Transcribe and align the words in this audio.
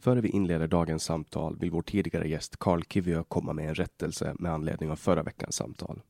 Före 0.00 0.20
vi 0.20 0.28
inleder 0.28 0.66
dagens 0.66 1.04
samtal 1.04 1.56
vill 1.58 1.70
vår 1.70 1.82
tidigare 1.82 2.28
gäst 2.28 2.56
Carl 2.56 2.82
Kivö 2.82 3.22
komma 3.28 3.52
med 3.52 3.68
en 3.68 3.74
rättelse 3.74 4.34
med 4.38 4.52
anledning 4.52 4.90
av 4.90 4.96
förra 4.96 5.22
veckans 5.22 5.54
samtal. 5.54 6.00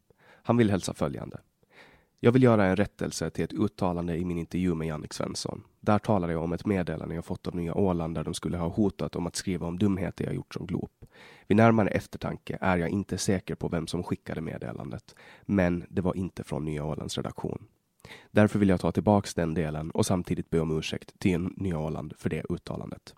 Han 0.42 0.56
vill 0.56 0.70
hälsa 0.70 0.94
följande. 0.94 1.41
Jag 2.20 2.33
vill 2.33 2.42
göra 2.42 2.66
en 2.66 2.77
rättelse 2.77 3.30
till 3.30 3.44
ett 3.44 3.52
uttalande 3.52 4.16
i 4.16 4.24
min 4.24 4.38
intervju 4.38 4.74
med 4.74 4.88
Jannik 4.88 5.12
Svensson. 5.12 5.62
Där 5.80 5.98
talade 5.98 6.33
jag 6.33 6.42
om 6.42 6.52
ett 6.52 6.66
meddelande 6.66 7.14
jag 7.14 7.24
fått 7.24 7.46
av 7.46 7.56
Nya 7.56 7.74
Åland 7.74 8.14
där 8.14 8.24
de 8.24 8.34
skulle 8.34 8.56
ha 8.56 8.68
hotat 8.68 9.17
om 9.17 9.27
att 9.27 9.36
skriva 9.36 9.67
om 9.67 9.79
dumheter 9.79 10.24
jag 10.24 10.34
gjort 10.34 10.55
som 10.55 10.67
glop. 10.67 11.05
Vid 11.46 11.56
närmare 11.56 11.89
eftertanke 11.89 12.58
är 12.61 12.77
jag 12.77 12.89
inte 12.89 13.18
säker 13.18 13.55
på 13.55 13.68
vem 13.68 13.86
som 13.86 14.02
skickade 14.02 14.40
meddelandet, 14.40 15.14
men 15.42 15.84
det 15.89 16.02
var 16.02 16.17
inte 16.17 16.45
från 16.45 16.64
Nya 16.64 16.84
Ålands 16.84 17.17
redaktion. 17.17 17.67
Därför 18.30 18.58
vill 18.58 18.68
jag 18.68 18.80
ta 18.80 18.92
tillbaks 18.92 19.34
den 19.34 19.55
delen 19.55 19.90
och 19.90 20.06
samtidigt 20.06 20.50
be 20.50 20.61
om 20.61 20.79
ursäkt 20.79 21.18
till 21.18 21.48
Nya 21.56 21.79
Åland 21.79 22.14
för 22.18 22.30
det 22.30 22.45
uttalandet. 22.48 23.14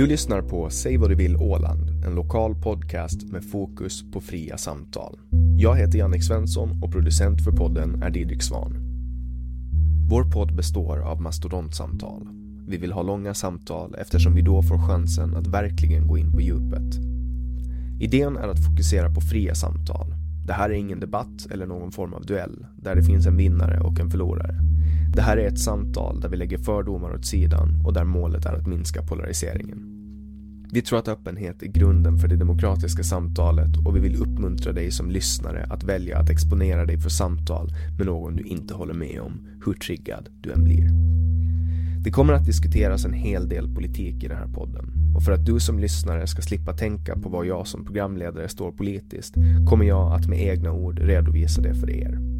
Du 0.00 0.06
lyssnar 0.06 0.42
på 0.42 0.70
Säg 0.70 0.96
vad 0.96 1.10
du 1.10 1.14
vill 1.14 1.36
Åland, 1.36 2.04
en 2.04 2.14
lokal 2.14 2.54
podcast 2.54 3.22
med 3.22 3.44
fokus 3.44 4.04
på 4.12 4.20
fria 4.20 4.58
samtal. 4.58 5.18
Jag 5.58 5.76
heter 5.76 5.98
Jannik 5.98 6.24
Svensson 6.24 6.82
och 6.82 6.92
producent 6.92 7.44
för 7.44 7.52
podden 7.52 8.02
är 8.02 8.10
Didrik 8.10 8.42
Svan. 8.42 8.76
Vår 10.08 10.30
podd 10.30 10.56
består 10.56 10.98
av 10.98 11.22
mastodontsamtal. 11.22 12.28
Vi 12.68 12.76
vill 12.76 12.92
ha 12.92 13.02
långa 13.02 13.34
samtal 13.34 13.94
eftersom 13.98 14.34
vi 14.34 14.42
då 14.42 14.62
får 14.62 14.88
chansen 14.88 15.36
att 15.36 15.46
verkligen 15.46 16.06
gå 16.06 16.18
in 16.18 16.32
på 16.32 16.40
djupet. 16.40 16.94
Idén 18.00 18.36
är 18.36 18.48
att 18.48 18.64
fokusera 18.66 19.14
på 19.14 19.20
fria 19.20 19.54
samtal. 19.54 20.14
Det 20.46 20.52
här 20.52 20.70
är 20.70 20.74
ingen 20.74 21.00
debatt 21.00 21.46
eller 21.50 21.66
någon 21.66 21.92
form 21.92 22.14
av 22.14 22.26
duell 22.26 22.66
där 22.76 22.94
det 22.94 23.02
finns 23.02 23.26
en 23.26 23.36
vinnare 23.36 23.80
och 23.80 24.00
en 24.00 24.10
förlorare. 24.10 24.60
Det 25.14 25.22
här 25.22 25.36
är 25.36 25.46
ett 25.46 25.58
samtal 25.58 26.20
där 26.20 26.28
vi 26.28 26.36
lägger 26.36 26.58
fördomar 26.58 27.14
åt 27.14 27.26
sidan 27.26 27.82
och 27.84 27.92
där 27.92 28.04
målet 28.04 28.46
är 28.46 28.52
att 28.52 28.66
minska 28.66 29.02
polariseringen. 29.02 29.90
Vi 30.72 30.82
tror 30.82 30.98
att 30.98 31.08
öppenhet 31.08 31.62
är 31.62 31.66
grunden 31.66 32.18
för 32.18 32.28
det 32.28 32.36
demokratiska 32.36 33.02
samtalet 33.02 33.76
och 33.84 33.96
vi 33.96 34.00
vill 34.00 34.16
uppmuntra 34.16 34.72
dig 34.72 34.90
som 34.90 35.10
lyssnare 35.10 35.66
att 35.70 35.84
välja 35.84 36.18
att 36.18 36.30
exponera 36.30 36.84
dig 36.84 36.98
för 36.98 37.10
samtal 37.10 37.70
med 37.98 38.06
någon 38.06 38.36
du 38.36 38.44
inte 38.44 38.74
håller 38.74 38.94
med 38.94 39.20
om, 39.20 39.40
hur 39.66 39.72
triggad 39.72 40.28
du 40.40 40.52
än 40.52 40.64
blir. 40.64 40.88
Det 42.04 42.10
kommer 42.10 42.32
att 42.32 42.46
diskuteras 42.46 43.04
en 43.04 43.12
hel 43.12 43.48
del 43.48 43.74
politik 43.74 44.24
i 44.24 44.28
den 44.28 44.36
här 44.36 44.52
podden 44.54 44.92
och 45.14 45.22
för 45.22 45.32
att 45.32 45.46
du 45.46 45.60
som 45.60 45.78
lyssnare 45.78 46.26
ska 46.26 46.42
slippa 46.42 46.72
tänka 46.72 47.16
på 47.16 47.28
vad 47.28 47.46
jag 47.46 47.66
som 47.66 47.84
programledare 47.84 48.48
står 48.48 48.72
politiskt 48.72 49.34
kommer 49.68 49.84
jag 49.84 50.12
att 50.12 50.26
med 50.26 50.42
egna 50.42 50.72
ord 50.72 50.98
redovisa 50.98 51.62
det 51.62 51.74
för 51.74 51.90
er. 51.90 52.39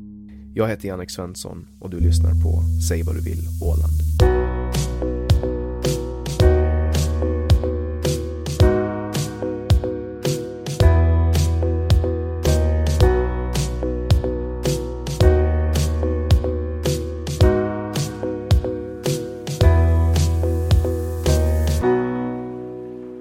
Jag 0.53 0.67
heter 0.67 0.87
Jannik 0.87 1.09
Svensson 1.09 1.67
och 1.79 1.89
du 1.89 1.99
lyssnar 1.99 2.31
på 2.31 2.61
Säg 2.89 3.03
vad 3.03 3.15
du 3.15 3.21
vill 3.21 3.39
Åland. 3.61 3.93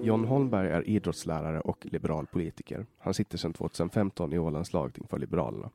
John 0.02 0.24
Holmberg 0.24 0.70
är 0.70 0.88
idrottslärare 0.88 1.60
och 1.60 1.86
liberal 1.90 2.26
politiker. 2.26 2.86
Han 2.98 3.14
sitter 3.14 3.38
sedan 3.38 3.52
2015 3.52 4.32
i 4.32 4.38
Ålands 4.38 4.72
lagting 4.72 5.06
för 5.10 5.18
Liberalerna. 5.18 5.70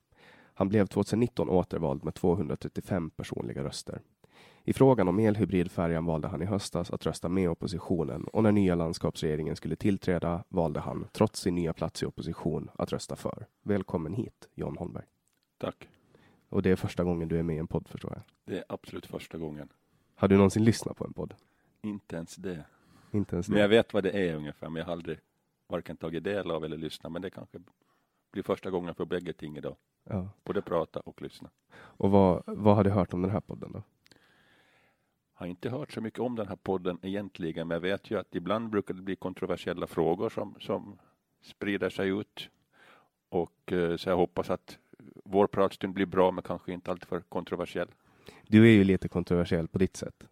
Han 0.57 0.69
blev 0.69 0.85
2019 0.87 1.49
återvald 1.49 2.03
med 2.03 2.13
235 2.13 3.09
personliga 3.09 3.63
röster. 3.63 4.01
I 4.63 4.73
frågan 4.73 5.07
om 5.07 5.19
elhybridfärjan 5.19 6.05
valde 6.05 6.27
han 6.27 6.41
i 6.41 6.45
höstas 6.45 6.91
att 6.91 7.05
rösta 7.05 7.29
med 7.29 7.49
oppositionen 7.49 8.23
och 8.23 8.43
när 8.43 8.51
nya 8.51 8.75
landskapsregeringen 8.75 9.55
skulle 9.55 9.75
tillträda 9.75 10.43
valde 10.49 10.79
han, 10.79 11.07
trots 11.11 11.39
sin 11.39 11.55
nya 11.55 11.73
plats 11.73 12.03
i 12.03 12.05
opposition, 12.05 12.69
att 12.75 12.91
rösta 12.91 13.15
för. 13.15 13.45
Välkommen 13.63 14.13
hit, 14.13 14.49
John 14.55 14.77
Holmberg. 14.77 15.05
Tack. 15.57 15.89
Och 16.49 16.61
det 16.61 16.69
är 16.69 16.75
första 16.75 17.03
gången 17.03 17.27
du 17.27 17.39
är 17.39 17.43
med 17.43 17.55
i 17.55 17.59
en 17.59 17.67
podd, 17.67 17.87
förstår 17.87 18.11
jag. 18.13 18.21
Det 18.45 18.57
är 18.57 18.63
absolut 18.69 19.05
första 19.05 19.37
gången. 19.37 19.69
Har 20.15 20.27
du 20.27 20.35
någonsin 20.35 20.63
lyssnat 20.63 20.97
på 20.97 21.05
en 21.05 21.13
podd? 21.13 21.33
Inte 21.81 22.15
ens 22.15 22.35
det. 22.35 22.65
Inte 23.11 23.35
ens 23.35 23.49
Men 23.49 23.55
det? 23.55 23.61
jag 23.61 23.69
vet 23.69 23.93
vad 23.93 24.03
det 24.03 24.29
är 24.29 24.35
ungefär, 24.35 24.69
men 24.69 24.79
jag 24.79 24.85
har 24.85 24.91
aldrig 24.91 25.17
varken 25.67 25.97
tagit 25.97 26.23
del 26.23 26.51
av 26.51 26.65
eller 26.65 26.77
lyssnat. 26.77 27.11
Men 27.11 27.21
det 27.21 27.29
kanske 27.29 27.59
blir 28.35 28.43
första 28.43 28.69
gången 28.69 28.95
för 28.95 29.05
bägge 29.05 29.33
ting 29.33 29.57
idag. 29.57 29.75
Ja. 30.03 30.29
Både 30.43 30.61
prata 30.61 30.99
och 30.99 31.21
lyssna. 31.21 31.49
Och 31.75 32.11
vad, 32.11 32.43
vad 32.45 32.75
har 32.75 32.83
du 32.83 32.89
hört 32.89 33.13
om 33.13 33.21
den 33.21 33.31
här 33.31 33.41
podden 33.41 33.71
då? 33.71 33.83
har 35.35 35.47
inte 35.47 35.69
hört 35.69 35.91
så 35.91 36.01
mycket 36.01 36.19
om 36.19 36.35
den 36.35 36.47
här 36.47 36.55
podden 36.55 36.99
egentligen, 37.01 37.67
men 37.67 37.75
jag 37.75 37.81
vet 37.81 38.11
ju 38.11 38.19
att 38.19 38.35
ibland 38.35 38.69
brukar 38.69 38.93
det 38.93 39.01
bli 39.01 39.15
kontroversiella 39.15 39.87
frågor 39.87 40.29
som, 40.29 40.55
som 40.59 40.99
sprider 41.41 41.89
sig 41.89 42.09
ut. 42.09 42.49
Och 43.29 43.71
eh, 43.71 43.95
så 43.97 44.09
jag 44.09 44.17
hoppas 44.17 44.49
att 44.49 44.77
vår 45.25 45.47
pratstund 45.47 45.93
blir 45.93 46.05
bra, 46.05 46.31
men 46.31 46.43
kanske 46.43 46.73
inte 46.73 46.91
alltför 46.91 47.19
kontroversiell. 47.19 47.87
Du 48.47 48.65
är 48.65 48.71
ju 48.71 48.83
lite 48.83 49.07
kontroversiell 49.07 49.67
på 49.67 49.77
ditt 49.77 49.97
sätt. 49.97 50.23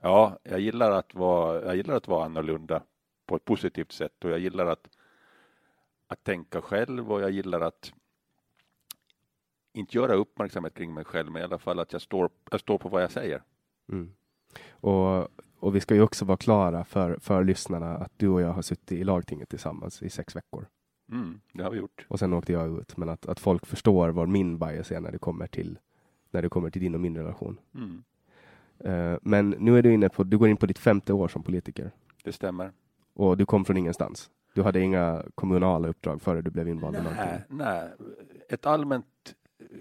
Ja, 0.00 0.38
jag 0.42 0.60
gillar 0.60 0.90
att 0.90 1.14
vara, 1.14 1.64
jag 1.64 1.76
gillar 1.76 1.94
att 1.94 2.08
vara 2.08 2.24
annorlunda 2.24 2.82
på 3.26 3.36
ett 3.36 3.44
positivt 3.44 3.92
sätt 3.92 4.24
och 4.24 4.30
jag 4.30 4.38
gillar 4.38 4.66
att, 4.66 4.88
att 6.08 6.24
tänka 6.24 6.62
själv 6.62 7.12
och 7.12 7.20
jag 7.20 7.30
gillar 7.30 7.60
att 7.60 7.92
inte 9.74 9.96
göra 9.96 10.14
uppmärksamhet 10.14 10.74
kring 10.74 10.94
mig 10.94 11.04
själv, 11.04 11.32
men 11.32 11.42
i 11.42 11.44
alla 11.44 11.58
fall 11.58 11.78
att 11.78 11.92
jag 11.92 12.02
står, 12.02 12.30
jag 12.50 12.60
står 12.60 12.78
på 12.78 12.88
vad 12.88 13.02
jag 13.02 13.10
säger. 13.10 13.42
Mm. 13.92 14.12
Och, 14.70 15.28
och 15.58 15.76
vi 15.76 15.80
ska 15.80 15.94
ju 15.94 16.02
också 16.02 16.24
vara 16.24 16.36
klara 16.36 16.84
för, 16.84 17.18
för 17.18 17.44
lyssnarna 17.44 17.96
att 17.96 18.12
du 18.16 18.28
och 18.28 18.40
jag 18.40 18.52
har 18.52 18.62
suttit 18.62 18.92
i 18.92 19.04
lagtinget 19.04 19.48
tillsammans 19.48 20.02
i 20.02 20.10
sex 20.10 20.36
veckor. 20.36 20.66
Mm, 21.12 21.40
det 21.52 21.62
har 21.62 21.70
vi 21.70 21.78
gjort. 21.78 22.06
Och 22.08 22.18
sen 22.18 22.32
åkte 22.32 22.52
jag 22.52 22.80
ut, 22.80 22.96
men 22.96 23.08
att, 23.08 23.26
att 23.26 23.40
folk 23.40 23.66
förstår 23.66 24.08
vad 24.08 24.28
min 24.28 24.58
bias 24.58 24.92
är 24.92 25.00
när 25.00 25.12
det 25.12 25.18
kommer 25.18 25.46
till, 25.46 25.78
när 26.30 26.42
det 26.42 26.48
kommer 26.48 26.70
till 26.70 26.82
din 26.82 26.94
och 26.94 27.00
min 27.00 27.16
relation. 27.16 27.60
Mm, 27.74 28.04
Eh, 28.78 29.16
men 29.22 29.50
nu 29.50 29.78
är 29.78 29.82
du 29.82 29.92
inne 29.94 30.08
på, 30.08 30.24
du 30.24 30.38
går 30.38 30.48
in 30.48 30.56
på 30.56 30.66
ditt 30.66 30.78
femte 30.78 31.12
år 31.12 31.28
som 31.28 31.42
politiker 31.42 31.90
det 32.24 32.32
stämmer. 32.32 32.72
och 33.14 33.36
du 33.36 33.46
kom 33.46 33.64
från 33.64 33.76
ingenstans. 33.76 34.30
Du 34.52 34.62
hade 34.62 34.80
inga 34.80 35.22
kommunala 35.34 35.88
uppdrag 35.88 36.22
före 36.22 36.42
du 36.42 36.50
blev 36.50 36.68
invald 36.68 36.96
Nej, 37.16 37.44
nej, 37.48 37.88
ett 38.48 38.66
allmänt 38.66 39.34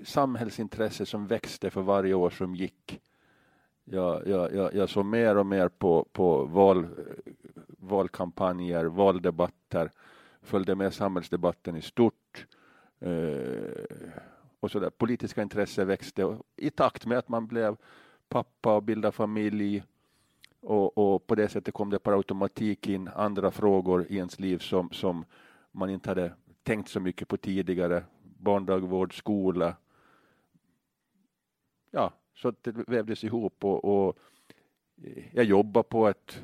samhällsintresse 0.03 1.05
som 1.05 1.27
växte 1.27 1.69
för 1.69 1.81
varje 1.81 2.13
år 2.13 2.29
som 2.29 2.55
gick. 2.55 3.01
Jag, 3.83 4.27
jag, 4.27 4.53
jag, 4.53 4.75
jag 4.75 4.89
såg 4.89 5.05
mer 5.05 5.37
och 5.37 5.45
mer 5.45 5.69
på, 5.69 6.07
på 6.11 6.45
val, 6.45 6.87
valkampanjer, 7.67 8.85
valdebatter, 8.85 9.91
följde 10.41 10.75
med 10.75 10.93
samhällsdebatten 10.93 11.75
i 11.75 11.81
stort. 11.81 12.47
Eh, 12.99 13.85
och 14.59 14.71
så 14.71 14.79
där. 14.79 14.89
Politiska 14.89 15.41
intresse 15.41 15.85
växte 15.85 16.25
och 16.25 16.45
i 16.55 16.69
takt 16.69 17.05
med 17.05 17.17
att 17.17 17.29
man 17.29 17.47
blev 17.47 17.75
pappa 18.29 18.75
och 18.75 18.83
bildade 18.83 19.11
familj 19.11 19.83
och, 20.67 20.97
och 20.97 21.27
på 21.27 21.35
det 21.35 21.49
sättet 21.49 21.73
kom 21.73 21.89
det 21.89 21.99
per 21.99 22.11
automatik 22.11 22.87
in 22.87 23.07
andra 23.07 23.51
frågor 23.51 24.05
i 24.09 24.17
ens 24.17 24.39
liv 24.39 24.57
som, 24.57 24.89
som 24.91 25.25
man 25.71 25.89
inte 25.89 26.09
hade 26.09 26.33
tänkt 26.63 26.89
så 26.89 26.99
mycket 26.99 27.27
på 27.27 27.37
tidigare. 27.37 28.03
Barndagvård, 28.39 29.17
skola. 29.17 29.75
Ja, 31.91 32.13
så 32.35 32.53
det 32.61 32.71
vävdes 32.87 33.23
ihop 33.23 33.63
och, 33.63 33.85
och 33.85 34.17
jag 35.31 35.45
jobbar 35.45 35.83
på 35.83 36.07
att 36.07 36.43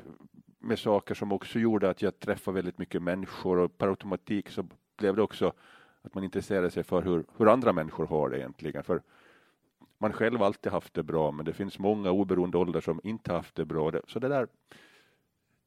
med 0.58 0.78
saker 0.78 1.14
som 1.14 1.32
också 1.32 1.58
gjorde 1.58 1.90
att 1.90 2.02
jag 2.02 2.20
träffade 2.20 2.54
väldigt 2.54 2.78
mycket 2.78 3.02
människor 3.02 3.58
och 3.58 3.78
per 3.78 3.88
automatik 3.88 4.48
så 4.48 4.66
blev 4.96 5.16
det 5.16 5.22
också 5.22 5.52
att 6.02 6.14
man 6.14 6.24
intresserade 6.24 6.70
sig 6.70 6.82
för 6.82 7.02
hur, 7.02 7.24
hur 7.36 7.48
andra 7.48 7.72
människor 7.72 8.06
har 8.06 8.30
det 8.30 8.38
egentligen. 8.38 8.84
För 8.84 9.02
man 10.04 10.12
själv 10.12 10.42
alltid 10.42 10.72
haft 10.72 10.94
det 10.94 11.02
bra, 11.02 11.30
men 11.30 11.44
det 11.44 11.52
finns 11.52 11.78
många 11.78 12.10
oberoende 12.10 12.58
åldrar 12.58 12.80
som 12.80 13.00
inte 13.04 13.32
haft 13.32 13.54
det 13.54 13.64
bra. 13.64 13.92
Så 14.08 14.18
det 14.18 14.28
där, 14.28 14.48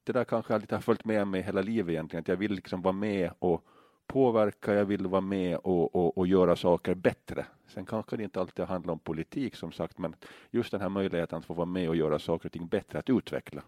det 0.03 0.13
där 0.13 0.23
kanske 0.23 0.57
lite 0.57 0.75
har 0.75 0.81
följt 0.81 1.05
med 1.05 1.27
mig 1.27 1.41
hela 1.41 1.61
livet 1.61 1.93
egentligen, 1.93 2.21
att 2.21 2.27
jag 2.27 2.37
vill 2.37 2.51
liksom 2.51 2.81
vara 2.81 2.93
med 2.93 3.31
och 3.39 3.65
påverka, 4.07 4.73
jag 4.73 4.85
vill 4.85 5.07
vara 5.07 5.21
med 5.21 5.57
och, 5.57 5.95
och, 5.95 6.17
och 6.17 6.27
göra 6.27 6.55
saker 6.55 6.95
bättre. 6.95 7.45
Sen 7.67 7.85
kanske 7.85 8.17
det 8.17 8.23
inte 8.23 8.39
alltid 8.39 8.65
handlar 8.65 8.93
om 8.93 8.99
politik 8.99 9.55
som 9.55 9.71
sagt, 9.71 9.97
men 9.97 10.15
just 10.51 10.71
den 10.71 10.81
här 10.81 10.89
möjligheten 10.89 11.37
att 11.37 11.45
få 11.45 11.53
vara 11.53 11.65
med 11.65 11.89
och 11.89 11.95
göra 11.95 12.19
saker 12.19 12.49
och 12.49 12.53
ting 12.53 12.67
bättre, 12.67 12.99
att 12.99 13.09
utveckla. 13.09 13.61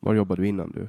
Var 0.00 0.14
jobbade 0.14 0.42
du 0.42 0.48
innan 0.48 0.70
du 0.70 0.88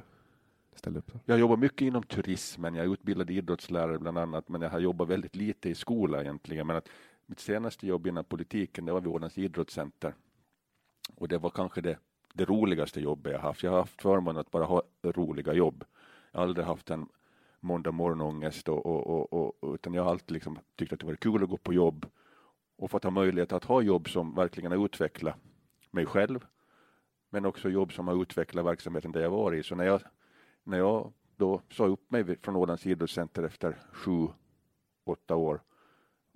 ställde 0.74 0.98
upp? 0.98 1.12
Då? 1.12 1.18
Jag 1.24 1.38
jobbar 1.38 1.56
mycket 1.56 1.80
inom 1.80 2.02
turismen, 2.02 2.74
jag 2.74 2.86
är 2.86 2.92
utbildad 2.92 3.30
idrottslärare 3.30 3.98
bland 3.98 4.18
annat, 4.18 4.48
men 4.48 4.62
jag 4.62 4.70
har 4.70 4.80
jobbat 4.80 5.08
väldigt 5.08 5.36
lite 5.36 5.68
i 5.68 5.74
skola 5.74 6.20
egentligen. 6.20 6.66
Men 6.66 6.76
att 6.76 6.88
mitt 7.26 7.40
senaste 7.40 7.86
jobb 7.86 8.06
inom 8.06 8.24
politiken, 8.24 8.84
det 8.84 8.92
var 8.92 9.00
vid 9.00 9.12
Ålands 9.12 9.38
idrottscenter. 9.38 10.14
Och 11.14 11.28
det 11.28 11.38
var 11.38 11.50
kanske 11.50 11.80
det, 11.80 11.98
det 12.34 12.44
roligaste 12.44 13.00
jobbet 13.00 13.32
jag 13.32 13.40
haft. 13.40 13.62
Jag 13.62 13.70
har 13.70 13.78
haft 13.78 14.02
förmånen 14.02 14.40
att 14.40 14.50
bara 14.50 14.64
ha 14.64 14.82
roliga 15.02 15.52
jobb. 15.52 15.84
Jag 16.32 16.40
har 16.40 16.46
aldrig 16.46 16.66
haft 16.66 16.90
en 16.90 17.08
måndag 17.60 17.92
morgonångest 17.92 18.68
och, 18.68 18.86
och, 18.86 19.32
och, 19.32 19.54
och, 19.62 19.74
utan 19.74 19.94
jag 19.94 20.04
har 20.04 20.10
alltid 20.10 20.30
liksom 20.30 20.58
tyckt 20.76 20.92
att 20.92 21.00
det 21.00 21.06
var 21.06 21.14
kul 21.14 21.42
att 21.42 21.50
gå 21.50 21.56
på 21.56 21.72
jobb 21.72 22.06
och 22.76 22.90
fått 22.90 23.04
ha 23.04 23.10
möjlighet 23.10 23.52
att 23.52 23.64
ha 23.64 23.82
jobb 23.82 24.08
som 24.08 24.34
verkligen 24.34 24.72
har 24.72 24.84
utvecklat 24.84 25.36
mig 25.90 26.06
själv, 26.06 26.46
men 27.30 27.46
också 27.46 27.70
jobb 27.70 27.92
som 27.92 28.08
har 28.08 28.22
utvecklat 28.22 28.64
verksamheten 28.64 29.12
där 29.12 29.20
jag 29.20 29.30
var 29.30 29.54
i. 29.54 29.62
Så 29.62 29.74
när 29.74 29.84
jag, 29.84 30.00
när 30.64 30.78
jag 30.78 31.12
då 31.36 31.62
sa 31.70 31.86
upp 31.86 32.10
mig 32.10 32.36
från 32.42 32.56
Ålands 32.56 32.86
idrottscenter 32.86 33.42
efter 33.42 33.78
sju, 33.92 34.28
åtta 35.04 35.36
år 35.36 35.60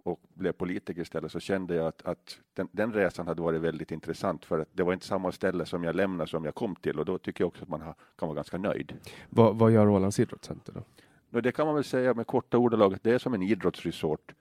och 0.06 0.20
blev 0.34 0.52
politiker 0.52 1.02
istället 1.02 1.32
så 1.32 1.40
kände 1.40 1.74
jag 1.74 1.86
att, 1.86 2.02
att 2.02 2.40
den, 2.54 2.68
den, 2.72 2.92
resan 2.92 3.26
hade 3.26 3.42
varit 3.42 3.60
väldigt 3.60 3.90
intressant 3.90 4.44
för 4.44 4.58
att 4.58 4.68
det 4.72 4.82
var 4.82 4.92
inte 4.92 5.06
samma 5.06 5.32
ställe 5.32 5.66
som 5.66 5.84
jag 5.84 5.96
lämnade 5.96 6.30
som 6.30 6.44
jag 6.44 6.54
kom 6.54 6.76
till 6.76 6.98
och 6.98 7.04
då 7.04 7.18
tycker 7.18 7.44
jag 7.44 7.48
också 7.48 7.62
att 7.62 7.68
man 7.68 7.80
har, 7.80 7.94
kan 8.18 8.28
vara 8.28 8.36
ganska 8.36 8.58
nöjd. 8.58 8.94
Vad, 9.30 9.56
vad 9.58 9.72
gör 9.72 9.88
Ålands 9.88 10.20
idrottscenter 10.20 10.72
då? 10.72 10.82
No, 11.30 11.40
det 11.40 11.52
kan 11.52 11.66
man 11.66 11.74
väl 11.74 11.84
säga 11.84 12.14
med 12.14 12.26
korta 12.26 12.58
ordalag 12.58 12.94
att 12.94 13.02
det 13.02 13.12
är 13.12 13.18
som 13.18 13.34
en 13.34 13.42
idrottsresort. 13.42 14.34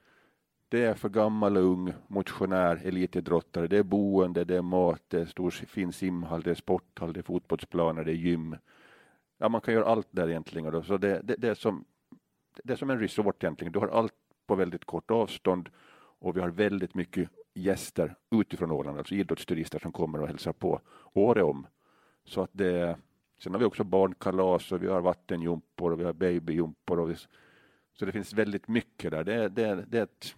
Det 0.69 0.83
är 0.83 0.93
för 0.93 1.09
gammal 1.09 1.57
och 1.57 1.63
ung, 1.63 1.93
motionär, 2.07 2.81
elitidrottare. 2.83 3.67
Det 3.67 3.77
är 3.77 3.83
boende, 3.83 4.43
det 4.43 4.55
är 4.55 4.61
mat, 4.61 5.01
det 5.07 5.21
är 5.21 5.25
stor 5.25 5.51
fin 5.51 5.93
simhall, 5.93 6.41
det 6.41 6.51
är 6.51 6.55
sporthall, 6.55 7.13
det 7.13 7.19
är 7.19 7.23
fotbollsplaner, 7.23 8.03
det 8.03 8.11
är 8.11 8.15
gym. 8.15 8.55
Ja, 9.37 9.49
man 9.49 9.61
kan 9.61 9.73
göra 9.73 9.85
allt 9.85 10.07
där 10.11 10.29
egentligen. 10.29 10.71
Då. 10.71 10.83
Så 10.83 10.97
det, 10.97 11.21
det, 11.23 11.35
det, 11.37 11.49
är 11.49 11.53
som, 11.53 11.85
det 12.63 12.73
är 12.73 12.77
som 12.77 12.89
en 12.89 12.99
resort 12.99 13.43
egentligen. 13.43 13.73
Du 13.73 13.79
har 13.79 13.87
allt 13.87 14.13
på 14.47 14.55
väldigt 14.55 14.85
kort 14.85 15.11
avstånd 15.11 15.69
och 16.19 16.37
vi 16.37 16.41
har 16.41 16.49
väldigt 16.49 16.93
mycket 16.95 17.29
gäster 17.53 18.15
utifrån 18.31 18.71
Åland, 18.71 18.97
alltså 18.97 19.15
idrottsturister 19.15 19.79
som 19.79 19.91
kommer 19.91 20.21
och 20.21 20.27
hälsar 20.27 20.53
på 20.53 20.81
året 21.13 21.43
om. 21.43 21.67
Så 22.25 22.41
att 22.41 22.49
det, 22.53 22.97
sen 23.39 23.53
har 23.53 23.59
vi 23.59 23.65
också 23.65 23.83
barnkalas 23.83 24.71
och 24.71 24.83
vi 24.83 24.87
har 24.87 25.01
vattenjumpor 25.01 25.91
och 25.91 25.99
vi 25.99 26.03
har 26.03 26.13
babyjumpor. 26.13 26.99
Och 26.99 27.09
vi, 27.09 27.15
så 27.93 28.05
det 28.05 28.11
finns 28.11 28.33
väldigt 28.33 28.67
mycket 28.67 29.11
där. 29.11 29.23
Det, 29.23 29.49
det, 29.49 29.85
det 29.87 29.97
är 29.99 30.03
ett, 30.03 30.35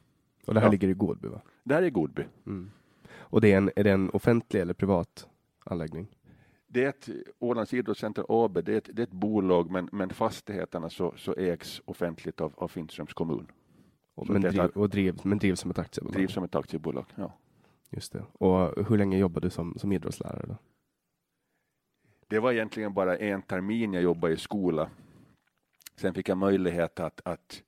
Och 0.48 0.54
det 0.54 0.60
här 0.60 0.68
Ja. 0.68 0.72
ligger 0.72 0.88
i 0.88 0.94
Godby 0.94 1.28
va? 1.28 1.42
det 1.64 1.74
här 1.74 1.84
är 1.84 1.90
Godby. 1.90 2.24
Mm. 2.46 2.72
Och 3.10 3.42
det 3.42 3.52
är, 3.54 3.58
en, 3.58 3.72
är 3.76 3.84
det 3.84 3.92
en 3.92 4.10
offentlig 4.10 4.62
eller 4.62 4.74
privat 4.74 5.28
anläggning? 5.64 6.08
Det 6.68 6.84
är 6.84 6.90
ett 6.90 7.10
Ålands 7.40 7.74
idrottscenter 7.74 8.26
AB, 8.30 8.64
det 8.64 8.74
är 8.74 8.78
ett, 8.78 8.90
det 8.94 9.02
är 9.02 9.04
ett 9.04 9.12
bolag 9.12 9.72
men, 9.72 9.90
men 9.92 10.10
fastigheterna 10.10 10.90
så, 10.90 11.14
så 11.18 11.34
ägs 11.34 11.82
offentligt 11.86 12.42
av, 12.42 12.54
av 12.58 12.68
Finströms 12.68 13.14
kommun. 13.14 13.48
Och, 14.18 14.30
men, 14.30 14.42
driv, 14.42 14.62
och 14.62 14.90
driv, 14.90 15.20
men 15.24 15.38
drivs 15.38 15.60
som 15.60 15.72
ett 15.72 15.80
aktiebolag? 15.80 16.14
Drivs 16.14 16.34
som 16.34 16.44
ett 16.44 16.56
aktiebolag. 16.56 17.06
Ja. 17.16 17.34
Just 17.90 18.14
det. 18.14 18.24
Och 18.34 18.86
hur 18.90 18.98
länge 18.98 19.18
jobbade 19.18 19.48
du 19.48 19.50
som, 19.50 19.76
som 19.78 19.92
idrottslärare 19.92 20.46
då? 20.48 20.58
Det 22.28 22.40
var 22.40 22.52
egentligen 22.52 22.94
bara 22.94 23.18
en 23.18 23.42
termin 23.42 23.94
jag 23.94 24.04
jobbade 24.04 24.34
i 24.34 24.38
skola. 24.38 24.90
Sen 25.96 26.14
fick 26.14 26.30
jag 26.30 26.38
möjlighet 26.38 27.00
att, 27.00 27.22
att 27.26 27.64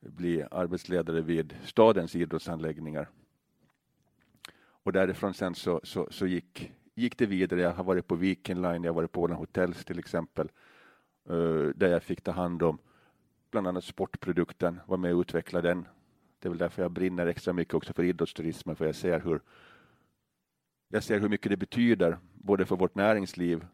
bli 0.00 0.44
arbetsledare 0.50 1.20
vid 1.20 1.56
stadens 1.64 2.16
idrottsanläggningar. 2.16 3.08
Och 4.60 4.92
därifrån 4.92 5.34
sen 5.34 5.54
så, 5.54 5.80
så, 5.82 6.08
så 6.10 6.26
gick, 6.26 6.72
gick 6.94 7.18
det 7.18 7.26
vidare. 7.26 7.60
Jag 7.60 7.72
har 7.72 7.84
varit 7.84 8.06
på 8.06 8.14
Viking 8.14 8.62
Line, 8.62 8.84
jag 8.84 8.92
har 8.92 8.96
varit 8.96 9.12
på 9.12 9.22
Åland 9.22 9.38
Hotels 9.38 9.84
till 9.84 9.98
exempel, 9.98 10.50
eh, 11.28 11.68
där 11.74 11.88
jag 11.88 12.02
fick 12.02 12.20
ta 12.20 12.30
hand 12.30 12.62
om 12.62 12.78
bland 13.50 13.66
annat 13.66 13.84
sportprodukten, 13.84 14.80
var 14.86 14.96
med 14.96 15.14
och 15.14 15.20
utveckla 15.20 15.60
den. 15.60 15.88
Det 16.38 16.48
är 16.48 16.50
väl 16.50 16.58
därför 16.58 16.82
jag 16.82 16.90
brinner 16.90 17.26
extra 17.26 17.52
mycket 17.52 17.74
också 17.74 17.92
för 17.92 18.02
idrottsturismen, 18.02 18.76
för 18.76 18.86
jag 18.86 18.94
ser 18.94 19.20
hur 19.20 19.40
jag 20.88 21.02
ser 21.02 21.20
hur 21.20 21.28
mycket 21.28 21.50
det 21.50 21.56
betyder, 21.56 22.18
både 22.32 22.66
för 22.66 22.76
vårt 22.76 22.94
näringsliv, 22.94 23.66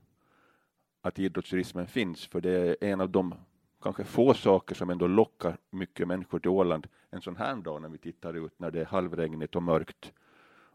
att 1.00 1.18
idrottsturismen 1.18 1.86
finns, 1.86 2.26
för 2.26 2.40
det 2.40 2.50
är 2.50 2.76
en 2.80 3.00
av 3.00 3.10
de 3.10 3.34
kanske 3.82 4.04
få 4.04 4.34
saker 4.34 4.74
som 4.74 4.90
ändå 4.90 5.06
lockar 5.06 5.56
mycket 5.70 6.08
människor 6.08 6.38
till 6.38 6.50
Åland 6.50 6.86
en 7.10 7.20
sån 7.20 7.36
här 7.36 7.56
dag 7.56 7.82
när 7.82 7.88
vi 7.88 7.98
tittar 7.98 8.34
ut 8.34 8.58
när 8.58 8.70
det 8.70 8.80
är 8.80 8.84
halvregnigt 8.84 9.56
och 9.56 9.62
mörkt 9.62 10.12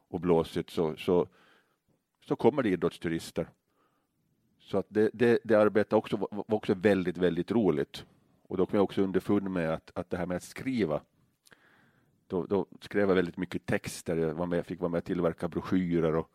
och 0.09 0.19
blåsigt 0.19 0.69
så, 0.69 0.95
så, 0.97 1.27
så 2.25 2.35
kommer 2.35 2.63
det 2.63 2.69
idrottsturister. 2.69 3.49
Så 4.59 4.77
att 4.77 4.85
det, 4.89 5.09
det, 5.13 5.39
det 5.43 5.55
arbetet 5.55 5.93
också, 5.93 6.17
var 6.17 6.53
också 6.53 6.73
väldigt, 6.73 7.17
väldigt 7.17 7.51
roligt. 7.51 8.05
Och 8.49 8.57
då 8.57 8.65
kom 8.65 8.77
jag 8.77 8.83
också 8.83 9.01
underfund 9.01 9.49
med 9.49 9.73
att, 9.73 9.91
att 9.95 10.09
det 10.09 10.17
här 10.17 10.25
med 10.25 10.37
att 10.37 10.43
skriva, 10.43 11.01
då, 12.27 12.45
då 12.45 12.65
skrev 12.81 13.09
jag 13.09 13.15
väldigt 13.15 13.37
mycket 13.37 13.65
texter, 13.65 14.17
jag 14.17 14.33
var 14.33 14.45
med, 14.45 14.65
fick 14.65 14.79
vara 14.79 14.89
med 14.89 14.97
och 14.97 15.03
tillverka 15.03 15.47
broschyrer 15.47 16.15
och, 16.15 16.31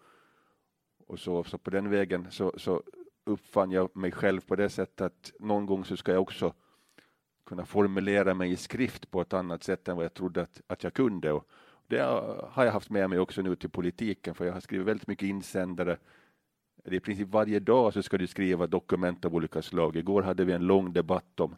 och 1.07 1.19
så, 1.19 1.45
så 1.45 1.59
på 1.59 1.71
den 1.71 1.91
vägen 1.91 2.27
så, 2.31 2.53
så 2.57 2.83
uppfann 3.25 3.71
jag 3.71 3.97
mig 3.97 4.13
själv 4.13 4.41
på 4.41 4.57
det 4.57 4.69
sättet 4.69 5.01
att 5.01 5.33
någon 5.41 5.67
gång 5.67 5.85
så 5.85 5.97
ska 5.97 6.13
jag 6.13 6.23
också 6.23 6.55
kunna 7.47 7.67
formulera 7.67 8.35
mig 8.35 8.51
i 8.51 8.57
skrift 8.57 9.11
på 9.11 9.21
ett 9.21 9.33
annat 9.33 9.63
sätt 9.63 9.89
än 9.89 9.97
vad 9.97 10.05
jag 10.05 10.15
trodde 10.15 10.43
att, 10.43 10.61
att 10.67 10.85
jag 10.85 10.95
kunde. 10.95 11.33
Och 11.33 11.49
det 11.87 11.99
har 12.51 12.65
jag 12.65 12.73
haft 12.73 12.91
med 12.91 13.11
mig 13.11 13.19
också 13.19 13.43
nu 13.43 13.57
till 13.57 13.71
politiken, 13.71 14.35
för 14.35 14.45
jag 14.45 14.53
har 14.53 14.61
skrivit 14.61 14.87
väldigt 14.87 15.09
mycket 15.09 15.27
insändare, 15.27 15.99
I 16.85 17.01
princip 17.01 17.29
varje 17.29 17.61
dag 17.61 17.93
så 17.93 18.03
ska 18.03 18.19
du 18.19 18.27
skriva 18.27 18.67
dokument 18.67 19.25
av 19.25 19.35
olika 19.35 19.63
slag. 19.63 19.97
Igår 19.97 20.23
hade 20.23 20.45
vi 20.45 20.53
en 20.53 20.67
lång 20.67 20.93
debatt 20.93 21.41
om, 21.41 21.57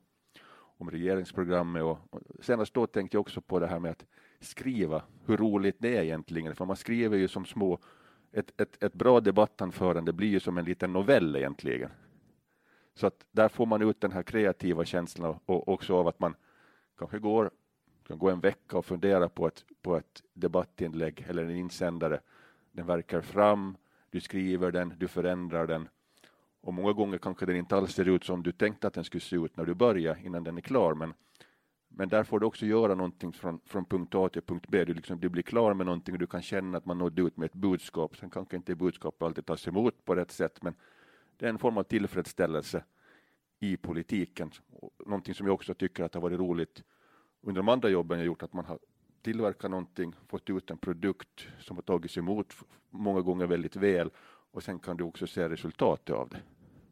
om 0.79 0.91
regeringsprogrammet 0.91 1.83
och, 1.83 1.99
och 2.11 2.21
senast 2.41 2.75
då 2.75 2.87
tänkte 2.87 3.17
jag 3.17 3.21
också 3.21 3.41
på 3.41 3.59
det 3.59 3.67
här 3.67 3.79
med 3.79 3.91
att 3.91 4.07
skriva, 4.41 5.03
hur 5.27 5.37
roligt 5.37 5.77
det 5.79 5.97
är 5.97 6.03
egentligen, 6.03 6.55
för 6.55 6.65
man 6.65 6.77
skriver 6.77 7.17
ju 7.17 7.29
som 7.29 7.45
små 7.45 7.79
ett, 8.33 8.61
ett, 8.61 8.83
ett 8.83 8.95
bra 8.95 9.21
debattanförande 9.21 10.13
blir 10.13 10.29
ju 10.29 10.41
som 10.41 10.59
en 10.59 10.65
liten 10.65 10.93
novell 10.93 11.37
egentligen. 11.37 11.91
Så 12.95 13.07
att 13.07 13.27
där 13.33 13.49
får 13.49 13.67
man 13.67 13.83
ut 13.83 14.01
den 14.01 14.13
här 14.13 14.23
kreativa 14.23 14.85
känslan 14.85 15.39
och 15.47 15.69
också 15.69 15.97
av 15.97 16.09
att 16.09 16.21
man 16.21 16.35
kanske 16.99 17.19
går, 17.19 17.51
kan 18.07 18.19
gå 18.19 18.31
en 18.31 18.41
vecka 18.41 18.79
och 18.79 18.85
fundera 18.85 19.29
på 19.29 19.47
ett, 19.47 19.65
på 19.83 19.97
ett 19.97 20.23
debattinlägg 20.33 21.27
eller 21.29 21.43
en 21.43 21.51
insändare. 21.57 22.21
Den 22.73 22.87
verkar 22.87 23.21
fram, 23.21 23.77
du 24.11 24.21
skriver 24.21 24.71
den, 24.71 24.95
du 24.99 25.09
förändrar 25.09 25.67
den 25.67 25.89
och 26.67 26.75
många 26.75 26.93
gånger 26.93 27.19
kanske 27.19 27.47
den 27.47 27.57
inte 27.57 27.77
alls 27.77 27.95
ser 27.95 28.09
ut 28.09 28.25
som 28.25 28.43
du 28.43 28.53
tänkte 28.53 28.87
att 28.87 28.95
den 28.95 29.05
skulle 29.05 29.21
se 29.21 29.37
ut 29.37 29.57
när 29.57 29.65
du 29.65 29.75
börjar 29.75 30.19
innan 30.25 30.45
den 30.45 30.57
är 30.57 30.61
klar. 30.61 30.95
Men, 30.95 31.15
men 31.89 32.09
där 32.09 32.25
får 32.25 32.41
du 32.41 32.47
också 32.47 32.67
göra 32.67 32.95
någonting 32.95 33.33
från, 33.33 33.61
från 33.65 33.85
punkt 33.85 34.15
A 34.15 34.29
till 34.29 34.43
punkt 34.43 34.67
B. 34.69 34.85
Du, 34.85 34.95
liksom, 34.95 35.21
du 35.21 35.29
blir 35.29 35.43
klar 35.43 35.75
med 35.75 35.87
någonting 35.87 36.15
och 36.15 36.19
du 36.19 36.27
kan 36.27 36.43
känna 36.43 36.79
att 36.79 36.87
man 36.87 36.99
nådde 36.99 37.23
ut 37.23 37.37
med 37.37 37.47
ett 37.47 37.55
budskap. 37.55 38.17
Sen 38.17 38.31
kanske 38.31 38.57
inte 38.57 38.75
budskapet 38.75 39.23
alltid 39.23 39.47
tas 39.47 39.69
emot 39.69 40.05
på 40.05 40.15
rätt 40.15 40.31
sätt, 40.31 40.63
men 40.63 40.75
det 41.37 41.47
är 41.47 41.51
en 41.51 41.59
form 41.59 41.79
av 41.79 41.83
tillfredsställelse 41.83 42.85
i 43.61 43.77
politiken. 43.77 44.51
Någonting 45.07 45.35
som 45.35 45.47
jag 45.47 45.55
också 45.55 45.75
tycker 45.75 46.05
att 46.05 46.15
har 46.15 46.21
varit 46.21 46.39
roligt 46.39 46.83
under 47.41 47.59
de 47.59 47.69
andra 47.69 47.89
jobben 47.89 48.19
jag 48.19 48.27
gjort, 48.27 48.43
att 48.43 48.53
man 48.53 48.65
har 48.65 48.79
tillverkat 49.23 49.71
någonting, 49.71 50.15
fått 50.29 50.51
ut 50.51 50.71
en 50.71 50.79
produkt 50.79 51.49
som 51.61 51.77
har 51.77 51.83
tagits 51.83 52.19
emot 52.19 52.55
många 52.91 53.21
gånger 53.21 53.47
väldigt 53.47 53.77
väl 53.77 54.11
och 54.57 54.63
sen 54.63 54.79
kan 54.79 54.97
du 54.97 55.05
också 55.05 55.27
se 55.27 55.49
resultatet 55.49 56.15
av 56.17 56.29
det. 56.29 56.39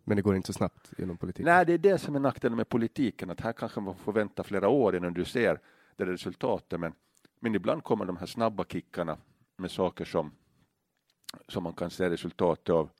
Men 0.05 0.17
det 0.17 0.23
går 0.23 0.37
inte 0.37 0.47
så 0.47 0.53
snabbt 0.53 0.93
inom 0.99 1.17
politiken? 1.17 1.45
Nej, 1.45 1.67
det 1.67 1.73
är 1.73 1.79
det 1.79 1.99
som 1.99 2.17
är 2.17 2.21
nackdelen 2.21 2.57
med 2.57 2.69
politiken, 2.69 3.31
att 3.31 3.41
här 3.41 3.53
kanske 3.53 3.81
man 3.81 3.97
får 3.97 4.13
vänta 4.13 4.43
flera 4.43 4.69
år 4.69 4.97
innan 4.97 5.15
du 5.15 5.25
ser 5.25 5.61
det 5.97 6.05
resultatet. 6.05 6.81
Men, 6.81 6.93
men 7.41 7.55
ibland 7.55 7.85
kommer 7.85 8.05
de 8.05 8.17
här 8.17 8.27
snabba 8.27 8.65
kickarna 8.65 9.19
med 9.57 9.71
saker 9.71 10.05
som, 10.05 10.33
som 11.49 11.63
man 11.63 11.73
kan 11.73 11.91
se 11.91 12.11
resultatet 12.11 12.71
av 12.71 12.91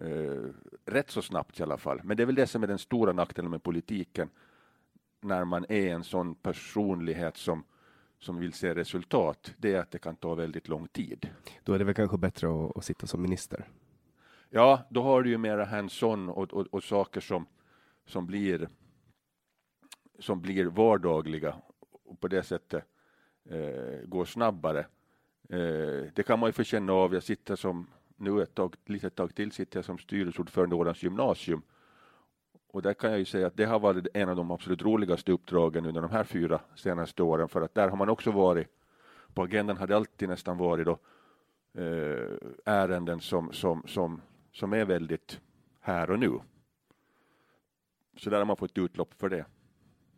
eh, 0.00 0.44
rätt 0.84 1.10
så 1.10 1.22
snabbt 1.22 1.60
i 1.60 1.62
alla 1.62 1.78
fall. 1.78 2.00
Men 2.04 2.16
det 2.16 2.22
är 2.22 2.26
väl 2.26 2.34
det 2.34 2.46
som 2.46 2.62
är 2.62 2.66
den 2.66 2.78
stora 2.78 3.12
nackdelen 3.12 3.50
med 3.50 3.62
politiken, 3.62 4.28
när 5.20 5.44
man 5.44 5.66
är 5.68 5.94
en 5.94 6.04
sån 6.04 6.34
personlighet 6.34 7.36
som 7.36 7.64
som 8.22 8.38
vill 8.38 8.52
se 8.52 8.74
resultat, 8.74 9.54
det 9.56 9.74
är 9.74 9.80
att 9.80 9.90
det 9.90 9.98
kan 9.98 10.16
ta 10.16 10.34
väldigt 10.34 10.68
lång 10.68 10.88
tid. 10.88 11.28
Då 11.64 11.72
är 11.72 11.78
det 11.78 11.84
väl 11.84 11.94
kanske 11.94 12.18
bättre 12.18 12.48
att, 12.48 12.76
att 12.76 12.84
sitta 12.84 13.06
som 13.06 13.22
minister? 13.22 13.68
Ja, 14.54 14.82
då 14.88 15.02
har 15.02 15.22
du 15.22 15.30
ju 15.30 15.38
mera 15.38 15.64
hands-on 15.64 16.28
och, 16.28 16.52
och, 16.52 16.66
och, 16.70 16.82
saker 16.82 17.20
som, 17.20 17.46
som, 18.06 18.26
blir, 18.26 18.68
som 20.18 20.40
blir 20.40 20.64
vardagliga 20.66 21.56
och 22.04 22.20
på 22.20 22.28
det 22.28 22.42
sättet 22.42 22.84
eh, 23.50 24.06
går 24.06 24.24
snabbare. 24.24 24.86
Eh, 25.48 26.12
det 26.14 26.26
kan 26.26 26.38
man 26.38 26.48
ju 26.48 26.52
få 26.52 26.62
känna 26.62 26.92
av. 26.92 27.14
Jag 27.14 27.22
sitter 27.22 27.56
som 27.56 27.86
nu 28.16 28.42
ett 28.42 28.54
tag, 28.54 28.74
litet 28.86 29.14
tag 29.14 29.34
till 29.34 29.52
sitter 29.52 29.78
jag 29.78 29.84
som 29.84 29.98
styrelseordförande 29.98 30.76
i 30.76 30.78
Ålands 30.78 31.02
gymnasium 31.02 31.62
och 32.72 32.82
där 32.82 32.94
kan 32.94 33.10
jag 33.10 33.18
ju 33.18 33.24
säga 33.24 33.46
att 33.46 33.56
det 33.56 33.64
har 33.64 33.80
varit 33.80 34.06
en 34.14 34.28
av 34.28 34.36
de 34.36 34.50
absolut 34.50 34.82
roligaste 34.82 35.32
uppdragen 35.32 35.86
under 35.86 36.02
de 36.02 36.10
här 36.10 36.24
fyra 36.24 36.60
senaste 36.74 37.22
åren, 37.22 37.48
för 37.48 37.60
att 37.60 37.74
där 37.74 37.88
har 37.88 37.96
man 37.96 38.08
också 38.08 38.30
varit, 38.30 38.68
på 39.34 39.42
agendan 39.42 39.76
har 39.76 39.86
det 39.86 39.96
alltid 39.96 40.28
nästan 40.28 40.58
varit 40.58 40.86
då, 40.86 40.98
eh, 41.82 42.36
ärenden 42.64 43.20
som, 43.20 43.52
som, 43.52 43.82
som, 43.86 44.20
som 44.52 44.72
är 44.72 44.84
väldigt 44.84 45.40
här 45.80 46.10
och 46.10 46.18
nu. 46.18 46.38
Så 48.16 48.30
där 48.30 48.38
har 48.38 48.44
man 48.44 48.56
fått 48.56 48.78
utlopp 48.78 49.14
för 49.14 49.28
det. 49.28 49.46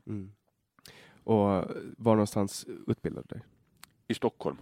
Mm. 0.06 0.32
Och 1.24 1.40
var 1.96 2.14
någonstans 2.14 2.66
utbildade 2.86 3.26
du 3.28 3.34
dig? 3.34 3.44
I 4.08 4.14
Stockholm. 4.14 4.56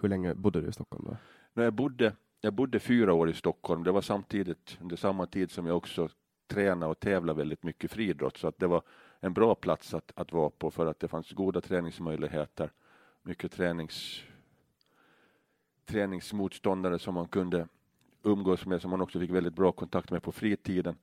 Hur 0.00 0.08
länge 0.08 0.34
bodde 0.34 0.60
du 0.60 0.68
i 0.68 0.72
Stockholm 0.72 1.04
då? 1.04 1.16
När 1.52 1.64
jag 1.64 1.72
bodde 1.72 2.14
jag 2.40 2.54
bodde 2.54 2.80
fyra 2.80 3.12
år 3.12 3.30
i 3.30 3.32
Stockholm. 3.32 3.84
Det 3.84 3.92
var 3.92 4.00
samtidigt 4.00 4.78
under 4.80 4.96
samma 4.96 5.26
tid 5.26 5.50
som 5.50 5.66
jag 5.66 5.76
också 5.76 6.08
träna 6.46 6.86
och 6.86 7.00
tävla 7.00 7.34
väldigt 7.34 7.62
mycket 7.62 7.90
friidrott 7.90 8.36
så 8.36 8.48
att 8.48 8.58
det 8.58 8.66
var 8.66 8.82
en 9.20 9.32
bra 9.32 9.54
plats 9.54 9.94
att, 9.94 10.12
att 10.14 10.32
vara 10.32 10.50
på 10.50 10.70
för 10.70 10.86
att 10.86 11.00
det 11.00 11.08
fanns 11.08 11.32
goda 11.32 11.60
träningsmöjligheter, 11.60 12.72
mycket 13.22 13.52
tränings, 13.52 14.22
träningsmotståndare 15.84 16.98
som 16.98 17.14
man 17.14 17.28
kunde 17.28 17.68
umgås 18.22 18.66
med 18.66 18.82
som 18.82 18.90
man 18.90 19.00
också 19.00 19.20
fick 19.20 19.30
väldigt 19.30 19.54
bra 19.54 19.72
kontakt 19.72 20.10
med 20.10 20.22
på 20.22 20.32
fritiden. 20.32 20.96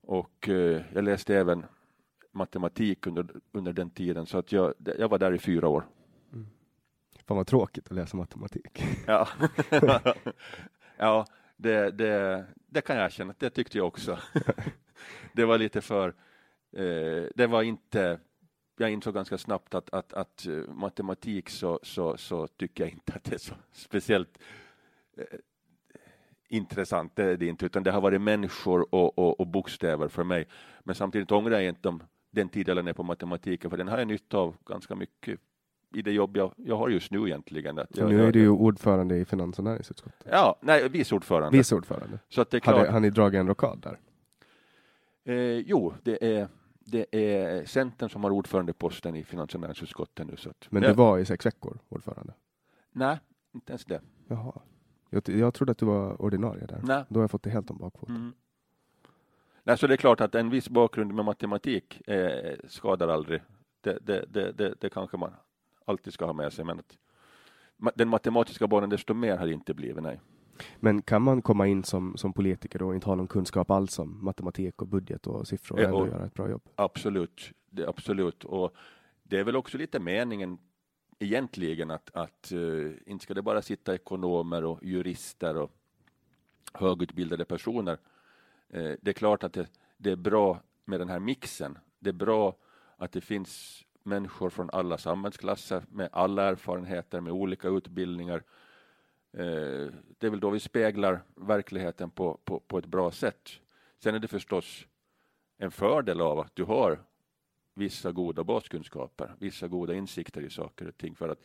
Och 0.00 0.48
eh, 0.48 0.82
jag 0.92 1.04
läste 1.04 1.36
även 1.36 1.66
matematik 2.32 3.06
under, 3.06 3.26
under 3.52 3.72
den 3.72 3.90
tiden 3.90 4.26
så 4.26 4.38
att 4.38 4.52
jag, 4.52 4.74
jag 4.98 5.08
var 5.08 5.18
där 5.18 5.32
i 5.32 5.38
fyra 5.38 5.68
år. 5.68 5.86
Mm. 6.32 6.46
Fan 7.26 7.36
vad 7.36 7.46
tråkigt 7.46 7.86
att 7.86 7.96
läsa 7.96 8.16
matematik. 8.16 8.84
Ja, 9.06 9.28
ja 10.96 11.26
det, 11.56 11.90
det, 11.90 12.44
det 12.66 12.80
kan 12.80 12.96
jag 12.96 13.04
erkänna, 13.04 13.34
det 13.38 13.50
tyckte 13.50 13.78
jag 13.78 13.86
också. 13.86 14.18
det 15.32 15.44
var 15.44 15.58
lite 15.58 15.80
för, 15.80 16.08
eh, 16.72 17.24
det 17.34 17.46
var 17.46 17.62
inte, 17.62 18.20
jag 18.76 18.90
insåg 18.90 19.14
ganska 19.14 19.38
snabbt 19.38 19.74
att, 19.74 19.90
att, 19.90 20.12
att 20.12 20.46
eh, 20.46 20.52
matematik 20.68 21.50
så, 21.50 21.80
så, 21.82 22.16
så 22.16 22.46
tycker 22.46 22.84
jag 22.84 22.92
inte 22.92 23.12
att 23.12 23.24
det 23.24 23.34
är 23.34 23.38
så 23.38 23.54
speciellt 23.72 24.38
eh, 25.16 25.38
intressant, 26.48 27.16
det 27.16 27.24
är 27.24 27.36
det 27.36 27.46
inte, 27.46 27.66
utan 27.66 27.82
det 27.82 27.90
har 27.90 28.00
varit 28.00 28.20
människor 28.20 28.94
och, 28.94 29.18
och, 29.18 29.40
och 29.40 29.46
bokstäver 29.46 30.08
för 30.08 30.24
mig. 30.24 30.46
Men 30.80 30.94
samtidigt 30.94 31.32
ångrar 31.32 31.52
jag 31.52 31.68
inte 31.68 31.88
om 31.88 32.02
den 32.30 32.48
tid 32.48 32.68
jag 32.68 32.74
lade 32.74 32.94
på 32.94 33.02
matematiken, 33.02 33.70
för 33.70 33.76
den 33.76 33.88
har 33.88 33.98
jag 33.98 34.08
nytta 34.08 34.38
av 34.38 34.56
ganska 34.66 34.94
mycket 34.94 35.40
i 35.94 36.02
det 36.02 36.12
jobb 36.12 36.36
jag, 36.36 36.52
jag 36.56 36.76
har 36.76 36.88
just 36.88 37.10
nu 37.10 37.26
egentligen. 37.26 37.78
Att 37.78 37.96
jag, 37.96 38.10
nu 38.10 38.26
är 38.26 38.32
du 38.32 38.38
ju 38.38 38.48
ordförande 38.48 39.16
i 39.16 39.24
finans 39.24 39.58
och 39.58 39.64
näringsutskottet. 39.64 40.26
Ja, 40.30 40.58
nej, 40.60 40.88
vice 40.88 41.14
ordförande. 41.14 41.58
Vice 41.58 41.74
ordförande. 41.74 42.18
Så 42.28 42.40
att 42.40 42.50
det 42.50 42.56
är 42.56 42.60
klart. 42.60 42.76
Har, 42.76 42.86
har 42.86 43.00
ni 43.00 43.10
dragit 43.10 43.38
en 43.38 43.46
rockad 43.46 43.80
där? 43.80 43.98
Eh, 45.24 45.58
jo, 45.58 45.94
det 46.02 46.36
är, 46.36 46.48
det 46.78 47.06
är 47.10 47.64
Centern 47.64 48.08
som 48.08 48.24
har 48.24 48.30
ordförandeposten 48.30 49.16
i 49.16 49.24
finans 49.24 49.54
och 49.54 49.60
näringsutskottet 49.60 50.26
nu. 50.26 50.36
Så 50.36 50.50
att, 50.50 50.66
Men 50.70 50.82
du 50.82 50.92
var 50.92 51.18
i 51.18 51.24
sex 51.24 51.46
veckor 51.46 51.78
ordförande? 51.88 52.32
Nej, 52.92 53.18
inte 53.54 53.72
ens 53.72 53.84
det. 53.84 54.00
Jaha. 54.28 54.52
Jag, 55.14 55.28
jag 55.28 55.54
trodde 55.54 55.72
att 55.72 55.78
du 55.78 55.86
var 55.86 56.22
ordinarie 56.22 56.66
där. 56.66 56.80
Nej. 56.82 57.04
Då 57.08 57.20
har 57.20 57.22
jag 57.22 57.30
fått 57.30 57.42
det 57.42 57.50
helt 57.50 57.70
om 57.70 57.78
bakfoten. 57.78 58.16
Mm. 58.16 58.32
Nej, 59.64 59.78
så 59.78 59.86
det 59.86 59.94
är 59.94 59.96
klart 59.96 60.20
att 60.20 60.34
en 60.34 60.50
viss 60.50 60.68
bakgrund 60.68 61.14
med 61.14 61.24
matematik 61.24 62.08
eh, 62.08 62.56
skadar 62.68 63.08
aldrig. 63.08 63.40
Det, 63.80 63.98
det, 64.02 64.24
det, 64.28 64.52
det, 64.52 64.74
det 64.80 64.88
kanske 64.88 65.16
man 65.16 65.30
alltid 65.84 66.12
ska 66.12 66.26
ha 66.26 66.32
med 66.32 66.52
sig. 66.52 66.64
Men 66.64 66.78
att 66.78 66.98
den 67.94 68.08
matematiska 68.08 68.66
banan 68.66 68.90
desto 68.90 69.14
mer 69.14 69.36
har 69.36 69.46
det 69.46 69.52
inte 69.52 69.74
blivit, 69.74 70.02
nej. 70.02 70.20
Men 70.76 71.02
kan 71.02 71.22
man 71.22 71.42
komma 71.42 71.66
in 71.66 71.84
som, 71.84 72.16
som 72.16 72.32
politiker 72.32 72.82
och 72.82 72.94
inte 72.94 73.06
ha 73.06 73.14
någon 73.14 73.26
kunskap 73.26 73.70
alls 73.70 73.98
om 73.98 74.24
matematik 74.24 74.82
och 74.82 74.88
budget 74.88 75.26
och 75.26 75.48
siffror 75.48 75.76
och, 75.76 75.84
ändå 75.84 76.06
göra 76.06 76.26
ett 76.26 76.34
bra 76.34 76.48
jobb? 76.48 76.62
Absolut, 76.74 77.52
det, 77.70 77.88
absolut. 77.88 78.44
Och 78.44 78.74
det 79.22 79.38
är 79.38 79.44
väl 79.44 79.56
också 79.56 79.78
lite 79.78 80.00
meningen 80.00 80.58
egentligen 81.18 81.90
att, 81.90 82.10
att 82.14 82.52
uh, 82.52 82.92
inte 83.06 83.22
ska 83.22 83.34
det 83.34 83.42
bara 83.42 83.62
sitta 83.62 83.94
ekonomer 83.94 84.64
och 84.64 84.84
jurister 84.84 85.56
och 85.56 85.72
högutbildade 86.72 87.44
personer. 87.44 87.98
Uh, 88.74 88.94
det 89.02 89.10
är 89.10 89.12
klart 89.12 89.44
att 89.44 89.52
det, 89.52 89.68
det 89.96 90.10
är 90.10 90.16
bra 90.16 90.60
med 90.84 91.00
den 91.00 91.08
här 91.08 91.18
mixen. 91.18 91.78
Det 91.98 92.10
är 92.10 92.14
bra 92.14 92.56
att 92.96 93.12
det 93.12 93.20
finns 93.20 93.84
människor 94.04 94.50
från 94.50 94.70
alla 94.70 94.98
samhällsklasser 94.98 95.84
med 95.88 96.08
alla 96.12 96.42
erfarenheter, 96.42 97.20
med 97.20 97.32
olika 97.32 97.68
utbildningar. 97.68 98.42
Eh, 99.32 99.92
det 100.18 100.26
är 100.26 100.30
väl 100.30 100.40
då 100.40 100.50
vi 100.50 100.60
speglar 100.60 101.22
verkligheten 101.34 102.10
på, 102.10 102.38
på, 102.44 102.60
på 102.60 102.78
ett 102.78 102.86
bra 102.86 103.10
sätt. 103.10 103.50
Sen 103.98 104.14
är 104.14 104.18
det 104.18 104.28
förstås 104.28 104.86
en 105.58 105.70
fördel 105.70 106.20
av 106.20 106.38
att 106.38 106.56
du 106.56 106.64
har 106.64 106.98
vissa 107.74 108.12
goda 108.12 108.44
baskunskaper, 108.44 109.34
vissa 109.38 109.68
goda 109.68 109.94
insikter 109.94 110.42
i 110.42 110.50
saker 110.50 110.88
och 110.88 110.96
ting. 110.96 111.14
För 111.14 111.28
att 111.28 111.42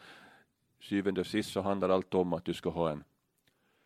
syvende 0.80 1.22
och 1.22 1.28
sist 1.28 1.52
så 1.52 1.62
handlar 1.62 1.90
allt 1.90 2.14
om 2.14 2.34
att 2.34 2.46
du 2.46 2.54
ska 2.54 2.70
ha 2.70 2.92
en, 2.92 3.04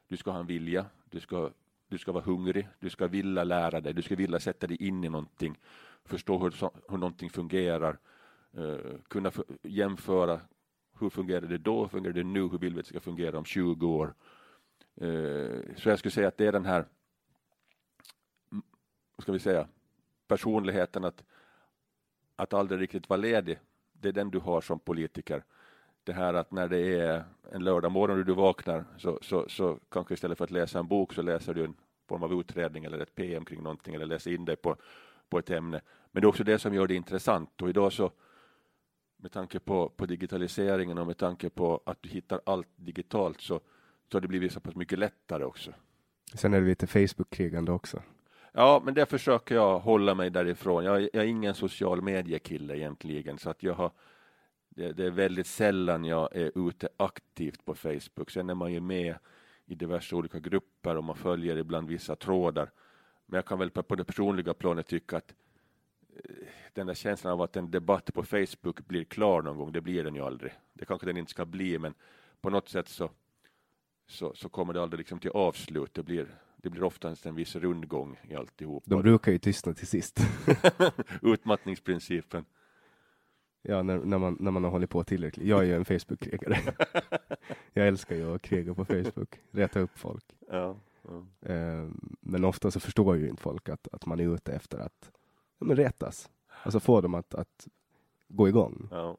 du 0.07 0.17
ska 0.17 0.31
ha 0.31 0.39
en 0.39 0.47
vilja, 0.47 0.85
du 1.05 1.19
ska, 1.19 1.51
du 1.87 1.97
ska 1.97 2.11
vara 2.11 2.23
hungrig, 2.23 2.67
du 2.79 2.89
ska 2.89 3.07
vilja 3.07 3.43
lära 3.43 3.81
dig, 3.81 3.93
du 3.93 4.01
ska 4.01 4.15
vilja 4.15 4.39
sätta 4.39 4.67
dig 4.67 4.87
in 4.87 5.03
i 5.03 5.09
någonting, 5.09 5.59
förstå 6.05 6.37
hur, 6.37 6.53
hur 6.91 6.97
någonting 6.97 7.29
fungerar, 7.29 7.97
eh, 8.53 8.97
kunna 9.07 9.31
jämföra 9.61 10.39
hur 10.99 11.09
fungerar 11.09 11.41
det 11.41 11.57
då, 11.57 11.81
hur 11.81 11.87
fungerar 11.87 12.13
det 12.13 12.23
nu, 12.23 12.41
hur 12.41 12.57
vill 12.57 12.73
vi 12.73 12.79
att 12.79 12.85
det 12.85 12.89
ska 12.89 12.99
fungera 12.99 13.37
om 13.37 13.45
20 13.45 13.87
år. 13.87 14.13
Eh, 14.95 15.75
så 15.75 15.89
jag 15.89 15.99
skulle 15.99 16.11
säga 16.11 16.27
att 16.27 16.37
det 16.37 16.45
är 16.45 16.51
den 16.51 16.65
här, 16.65 16.85
vad 19.15 19.21
ska 19.21 19.31
vi 19.31 19.39
säga, 19.39 19.67
personligheten 20.27 21.03
att, 21.03 21.23
att 22.35 22.53
aldrig 22.53 22.81
riktigt 22.81 23.09
vara 23.09 23.17
ledig. 23.17 23.59
Det 23.93 24.07
är 24.07 24.13
den 24.13 24.29
du 24.29 24.39
har 24.39 24.61
som 24.61 24.79
politiker. 24.79 25.43
Det 26.03 26.13
här 26.13 26.33
att 26.33 26.51
när 26.51 26.67
det 26.67 26.99
är 26.99 27.23
en 27.51 27.63
lördag 27.63 27.91
morgon 27.91 28.19
och 28.19 28.25
du 28.25 28.33
vaknar 28.33 28.85
så, 28.97 29.19
så, 29.21 29.49
så 29.49 29.79
kanske 29.89 30.13
istället 30.13 30.37
för 30.37 30.45
att 30.45 30.51
läsa 30.51 30.79
en 30.79 30.87
bok 30.87 31.13
så 31.13 31.21
läser 31.21 31.53
du 31.53 31.65
en 31.65 31.75
form 32.07 32.23
av 32.23 32.39
utredning 32.39 32.85
eller 32.85 32.99
ett 32.99 33.15
PM 33.15 33.45
kring 33.45 33.63
någonting 33.63 33.95
eller 33.95 34.05
läser 34.05 34.31
in 34.31 34.45
dig 34.45 34.55
på, 34.55 34.75
på 35.29 35.39
ett 35.39 35.49
ämne. 35.49 35.81
Men 36.11 36.21
det 36.21 36.25
är 36.25 36.29
också 36.29 36.43
det 36.43 36.59
som 36.59 36.73
gör 36.73 36.87
det 36.87 36.95
intressant 36.95 37.61
och 37.61 37.69
idag 37.69 37.93
så 37.93 38.11
med 39.17 39.31
tanke 39.31 39.59
på, 39.59 39.89
på 39.89 40.05
digitaliseringen 40.05 40.97
och 40.97 41.07
med 41.07 41.17
tanke 41.17 41.49
på 41.49 41.81
att 41.85 42.03
du 42.03 42.09
hittar 42.09 42.41
allt 42.45 42.67
digitalt 42.75 43.41
så, 43.41 43.59
så 44.11 44.15
har 44.15 44.21
det 44.21 44.27
blivit 44.27 44.51
så 44.51 44.59
pass 44.59 44.75
mycket 44.75 44.99
lättare 44.99 45.43
också. 45.43 45.73
Sen 46.33 46.53
är 46.53 46.61
det 46.61 46.67
lite 46.67 46.87
Facebook-krigande 46.87 47.71
också. 47.71 48.01
Ja, 48.55 48.81
men 48.85 48.93
det 48.93 49.05
försöker 49.05 49.55
jag 49.55 49.79
hålla 49.79 50.15
mig 50.15 50.29
därifrån. 50.29 50.85
Jag, 50.85 51.01
jag 51.01 51.15
är 51.23 51.27
ingen 51.27 51.55
social 51.55 52.01
mediekille 52.01 52.77
egentligen, 52.77 53.37
så 53.37 53.49
att 53.49 53.63
jag 53.63 53.73
har 53.73 53.91
det, 54.69 54.93
det, 54.93 55.05
är 55.05 55.11
väldigt 55.11 55.47
sällan 55.47 56.05
jag 56.05 56.35
är 56.35 56.67
ute 56.67 56.89
aktivt 56.97 57.65
på 57.65 57.75
Facebook. 57.75 58.31
Sen 58.31 58.49
är 58.49 58.55
man 58.55 58.73
ju 58.73 58.79
med 58.79 59.15
i 59.65 59.75
diverse 59.75 60.15
olika 60.15 60.39
grupper 60.39 60.97
och 60.97 61.03
man 61.03 61.15
följer 61.15 61.57
ibland 61.57 61.87
vissa 61.87 62.15
trådar. 62.15 62.71
Men 63.25 63.37
jag 63.37 63.45
kan 63.45 63.59
väl 63.59 63.69
på 63.69 63.95
det 63.95 64.03
personliga 64.03 64.53
planet 64.53 64.87
tycka 64.87 65.17
att 65.17 65.33
eh, 66.15 66.47
den 66.73 66.87
där 66.87 66.93
känslan 66.93 67.33
av 67.33 67.41
att 67.41 67.55
en 67.55 67.71
debatt 67.71 68.13
på 68.13 68.23
Facebook 68.23 68.87
blir 68.87 69.03
klar 69.03 69.41
någon 69.41 69.57
gång, 69.57 69.71
det 69.71 69.81
blir 69.81 70.03
den 70.03 70.15
ju 70.15 70.21
aldrig. 70.21 70.51
Det 70.73 70.85
kanske 70.85 71.07
den 71.07 71.17
inte 71.17 71.31
ska 71.31 71.45
bli, 71.45 71.79
men 71.79 71.93
på 72.41 72.49
något 72.49 72.69
sätt 72.69 72.87
så, 72.87 73.09
så, 74.07 74.33
så 74.35 74.49
kommer 74.49 74.73
det 74.73 74.81
aldrig 74.81 74.97
liksom 74.97 75.19
till 75.19 75.31
avslut. 75.31 75.93
Det 75.93 76.03
blir, 76.03 76.27
det 76.63 76.69
blir 76.69 76.83
oftast 76.83 77.25
en 77.25 77.35
viss 77.35 77.55
rundgång 77.55 78.19
i 78.29 78.35
alltihop. 78.35 78.83
De 78.85 79.01
brukar 79.01 79.31
ju 79.31 79.37
tystna 79.37 79.73
till 79.73 79.87
sist. 79.87 80.19
Utmattningsprincipen. 81.21 82.45
Ja, 83.61 83.83
när, 83.83 83.97
när, 83.97 84.17
man, 84.17 84.37
när 84.39 84.51
man 84.51 84.63
har 84.63 84.71
hållit 84.71 84.89
på 84.89 85.03
tillräckligt. 85.03 85.47
Jag 85.47 85.59
är 85.59 85.63
ju 85.63 85.75
en 85.75 85.85
Facebook-krigare. 85.85 86.57
jag 87.73 87.87
älskar 87.87 88.15
ju 88.15 88.35
att 88.35 88.41
kriga 88.41 88.73
på 88.73 88.85
Facebook, 88.85 89.39
reta 89.51 89.79
upp 89.79 89.97
folk. 89.97 90.25
Ja, 90.49 90.77
ja. 91.01 91.25
Eh, 91.49 91.89
men 92.19 92.45
ofta 92.45 92.71
så 92.71 92.79
förstår 92.79 93.17
ju 93.17 93.29
inte 93.29 93.41
folk 93.41 93.69
att, 93.69 93.87
att 93.91 94.05
man 94.05 94.19
är 94.19 94.35
ute 94.35 94.53
efter 94.53 94.77
att 94.77 95.11
ja, 95.59 95.65
men 95.65 95.77
retas. 95.77 96.29
Alltså 96.63 96.79
få 96.79 97.01
dem 97.01 97.15
att, 97.15 97.35
att 97.35 97.67
gå 98.27 98.47
igång. 98.47 98.87
Ja. 98.91 99.17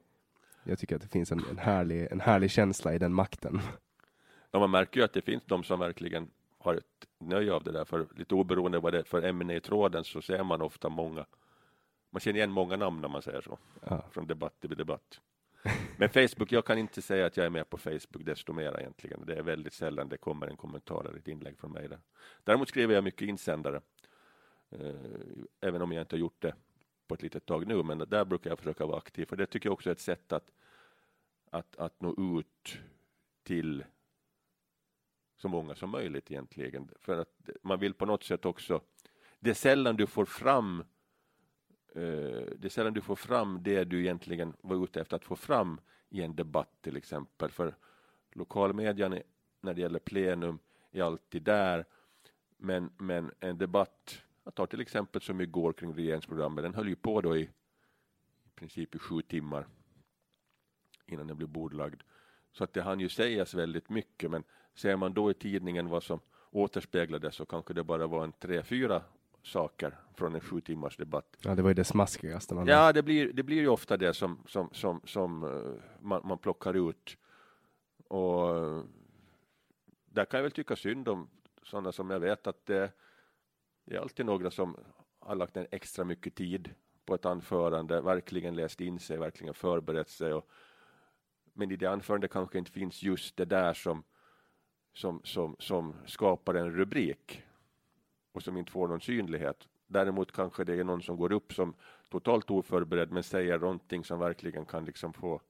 Jag 0.64 0.78
tycker 0.78 0.96
att 0.96 1.02
det 1.02 1.08
finns 1.08 1.32
en, 1.32 1.44
en, 1.50 1.58
härlig, 1.58 2.08
en 2.10 2.20
härlig 2.20 2.50
känsla 2.50 2.94
i 2.94 2.98
den 2.98 3.14
makten. 3.14 3.60
Ja, 4.50 4.58
man 4.58 4.70
märker 4.70 5.00
ju 5.00 5.04
att 5.04 5.12
det 5.12 5.22
finns 5.22 5.44
de 5.44 5.64
som 5.64 5.80
verkligen 5.80 6.30
har 6.64 6.74
ett 6.74 7.06
nöje 7.18 7.52
av 7.52 7.64
det 7.64 7.72
där. 7.72 7.84
För 7.84 8.06
lite 8.16 8.34
oberoende 8.34 8.78
vad 8.78 8.92
det 8.92 8.98
är 8.98 9.02
för 9.02 9.22
ämne 9.22 9.56
i 9.56 9.60
tråden 9.60 10.04
så 10.04 10.22
ser 10.22 10.44
man 10.44 10.62
ofta 10.62 10.88
många 10.88 11.26
man 12.14 12.20
känner 12.20 12.36
igen 12.36 12.50
många 12.50 12.76
namn 12.76 13.00
när 13.00 13.08
man 13.08 13.22
säger 13.22 13.40
så, 13.40 13.58
Ja. 13.82 14.04
från 14.10 14.26
debatt 14.26 14.60
till 14.60 14.76
debatt. 14.76 15.20
Men 15.96 16.08
Facebook, 16.08 16.52
jag 16.52 16.64
kan 16.64 16.78
inte 16.78 17.02
säga 17.02 17.26
att 17.26 17.36
jag 17.36 17.46
är 17.46 17.50
med 17.50 17.70
på 17.70 17.78
Facebook 17.78 18.24
desto 18.24 18.52
mer 18.52 18.80
egentligen. 18.80 19.26
Det 19.26 19.34
är 19.34 19.42
väldigt 19.42 19.72
sällan 19.72 20.08
det 20.08 20.16
kommer 20.16 20.46
en 20.46 20.56
kommentar 20.56 21.04
eller 21.04 21.18
ett 21.18 21.28
inlägg 21.28 21.58
från 21.58 21.72
mig 21.72 21.88
där. 21.88 21.98
Däremot 22.44 22.68
skriver 22.68 22.94
jag 22.94 23.04
mycket 23.04 23.28
insändare, 23.28 23.80
eh, 24.70 24.94
även 25.60 25.82
om 25.82 25.92
jag 25.92 26.02
inte 26.02 26.16
har 26.16 26.20
gjort 26.20 26.42
det 26.42 26.54
på 27.08 27.14
ett 27.14 27.22
litet 27.22 27.46
tag 27.46 27.66
nu, 27.66 27.82
men 27.82 27.98
där 27.98 28.24
brukar 28.24 28.50
jag 28.50 28.58
försöka 28.58 28.86
vara 28.86 28.98
aktiv, 28.98 29.26
för 29.26 29.36
det 29.36 29.46
tycker 29.46 29.66
jag 29.66 29.72
också 29.72 29.90
är 29.90 29.92
ett 29.92 30.00
sätt 30.00 30.32
att, 30.32 30.50
att, 31.50 31.76
att 31.76 32.00
nå 32.00 32.40
ut 32.40 32.78
till 33.42 33.84
så 35.36 35.48
många 35.48 35.74
som 35.74 35.90
möjligt 35.90 36.30
egentligen. 36.30 36.90
För 37.00 37.18
att 37.18 37.50
man 37.62 37.80
vill 37.80 37.94
på 37.94 38.06
något 38.06 38.24
sätt 38.24 38.44
också, 38.44 38.80
det 39.40 39.50
är 39.50 39.54
sällan 39.54 39.96
du 39.96 40.06
får 40.06 40.24
fram 40.24 40.80
eh, 41.94 42.46
det 42.56 42.64
är 42.64 42.68
sällan 42.68 42.94
du 42.94 43.00
får 43.00 43.16
fram 43.16 43.62
det 43.62 43.84
du 43.84 44.00
egentligen 44.00 44.52
var 44.60 44.84
ute 44.84 45.00
efter 45.00 45.16
att 45.16 45.24
få 45.24 45.36
fram 45.36 45.80
i 46.08 46.22
en 46.22 46.36
debatt 46.36 46.72
till 46.80 46.96
exempel. 46.96 47.50
För 47.50 47.74
lokalmedia 48.32 49.08
när 49.60 49.74
det 49.74 49.80
gäller 49.80 49.98
plenum 49.98 50.58
är 50.90 51.02
alltid 51.02 51.42
där. 51.42 51.84
Men, 52.56 52.90
men 52.98 53.32
en 53.40 53.58
debatt, 53.58 54.22
jag 54.44 54.54
tar 54.54 54.66
till 54.66 54.80
exempel 54.80 55.20
som 55.20 55.40
igår 55.40 55.72
kring 55.72 55.94
regeringsprogrammet, 55.94 56.64
den 56.64 56.74
höll 56.74 56.88
ju 56.88 56.96
på 56.96 57.20
då 57.20 57.36
i, 57.36 57.42
i 58.44 58.50
princip 58.54 58.94
i 58.94 58.98
sju 58.98 59.22
timmar 59.22 59.66
innan 61.06 61.26
den 61.26 61.36
blev 61.36 61.48
bordlagd. 61.48 62.02
Så 62.52 62.64
att 62.64 62.72
det 62.72 62.82
hann 62.82 63.00
ju 63.00 63.08
sägas 63.08 63.54
väldigt 63.54 63.90
mycket, 63.90 64.30
men 64.30 64.44
ser 64.74 64.96
man 64.96 65.14
då 65.14 65.30
i 65.30 65.34
tidningen 65.34 65.88
vad 65.88 66.02
som 66.02 66.20
återspeglades 66.50 67.34
så 67.34 67.46
kanske 67.46 67.74
det 67.74 67.84
bara 67.84 68.06
var 68.06 68.24
en 68.24 68.32
tre, 68.32 68.62
fyra 68.62 69.02
saker 69.42 69.98
från 70.14 70.34
en 70.34 70.40
sju 70.40 70.60
timmars 70.60 70.96
debatt. 70.96 71.36
Ja, 71.42 71.54
det 71.54 71.62
var 71.62 71.70
ju 71.70 71.74
det 71.74 71.84
smaskigaste. 71.84 72.54
Man 72.54 72.66
Ja, 72.66 72.92
det 72.92 73.02
blir, 73.02 73.32
det 73.32 73.42
blir 73.42 73.56
ju 73.56 73.68
ofta 73.68 73.96
det 73.96 74.14
som, 74.14 74.38
som, 74.46 74.68
som, 74.72 75.00
som 75.04 75.44
uh, 75.44 75.74
man, 76.00 76.20
man 76.24 76.38
plockar 76.38 76.90
ut. 76.90 77.16
Och 78.08 78.62
uh, 78.62 78.84
där 80.06 80.24
kan 80.24 80.38
jag 80.38 80.42
väl 80.42 80.52
tycka 80.52 80.76
synd 80.76 81.08
om 81.08 81.28
sådana 81.62 81.92
som 81.92 82.10
jag 82.10 82.20
vet 82.20 82.46
att 82.46 82.66
det, 82.66 82.92
är 83.86 83.98
alltid 83.98 84.26
några 84.26 84.50
som 84.50 84.76
har 85.18 85.34
lagt 85.34 85.56
en 85.56 85.66
extra 85.70 86.04
mycket 86.04 86.34
tid 86.34 86.74
på 87.06 87.14
ett 87.14 87.26
anförande, 87.26 88.00
verkligen 88.00 88.56
läst 88.56 88.80
in 88.80 89.00
sig, 89.00 89.18
verkligen 89.18 89.54
förberett 89.54 90.08
sig. 90.08 90.32
Och, 90.32 90.48
men 91.52 91.70
i 91.70 91.76
det 91.76 91.86
anförandet 91.86 92.30
kanske 92.30 92.58
inte 92.58 92.70
finns 92.70 93.02
just 93.02 93.36
det 93.36 93.44
där 93.44 93.74
som, 93.74 94.04
som, 94.94 95.20
som, 95.24 95.56
som 95.58 95.94
skapar 96.06 96.54
en 96.54 96.70
rubrik 96.76 97.42
och 98.32 98.42
som 98.42 98.56
inte 98.56 98.72
får 98.72 98.88
någon 98.88 99.00
synlighet. 99.00 99.68
Däremot 99.86 100.32
kanske 100.32 100.64
det 100.64 100.74
är 100.74 100.84
någon 100.84 101.02
som 101.02 101.16
går 101.16 101.32
upp 101.32 101.52
som 101.52 101.74
totalt 102.10 102.50
oförberedd 102.50 103.12
men 103.12 103.22
säger 103.22 103.58
någonting 103.58 104.04
som 104.04 104.18
verkligen 104.18 104.64
kan 104.64 104.84
liksom 104.84 105.12
få, 105.12 105.40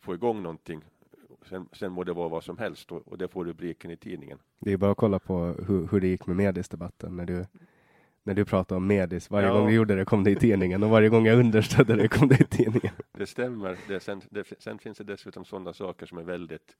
få 0.00 0.14
igång 0.14 0.42
någonting. 0.42 0.84
Sen, 1.48 1.68
sen 1.72 1.92
må 1.92 2.04
det 2.04 2.12
vara 2.12 2.28
vad 2.28 2.44
som 2.44 2.58
helst 2.58 2.92
och, 2.92 3.08
och 3.08 3.18
det 3.18 3.28
får 3.28 3.44
rubriken 3.44 3.90
i 3.90 3.96
tidningen. 3.96 4.38
Det 4.58 4.72
är 4.72 4.76
bara 4.76 4.90
att 4.90 4.96
kolla 4.96 5.18
på 5.18 5.38
hur, 5.68 5.88
hur 5.92 6.00
det 6.00 6.06
gick 6.06 6.26
med 6.26 6.36
Medis-debatten 6.36 7.16
när 7.16 7.26
du, 7.26 7.46
när 8.22 8.34
du 8.34 8.44
pratade 8.44 8.76
om 8.76 8.86
Medis. 8.86 9.30
Varje 9.30 9.48
Ja. 9.48 9.54
gång 9.54 9.66
vi 9.66 9.74
gjorde 9.74 9.94
det 9.96 10.04
kom 10.04 10.24
det 10.24 10.30
i 10.30 10.36
tidningen 10.36 10.82
och 10.82 10.90
varje 10.90 11.08
gång 11.08 11.26
jag 11.26 11.38
understödde 11.38 11.96
det 11.96 12.08
kom 12.08 12.28
det 12.28 12.40
i 12.40 12.44
tidningen. 12.44 12.94
Det 13.12 13.26
stämmer. 13.26 13.78
Det, 13.88 14.00
sen, 14.00 14.22
det, 14.30 14.44
sen 14.58 14.78
finns 14.78 14.98
det 14.98 15.04
dessutom 15.04 15.44
sådana 15.44 15.72
saker 15.72 16.06
som 16.06 16.18
är 16.18 16.22
väldigt, 16.22 16.76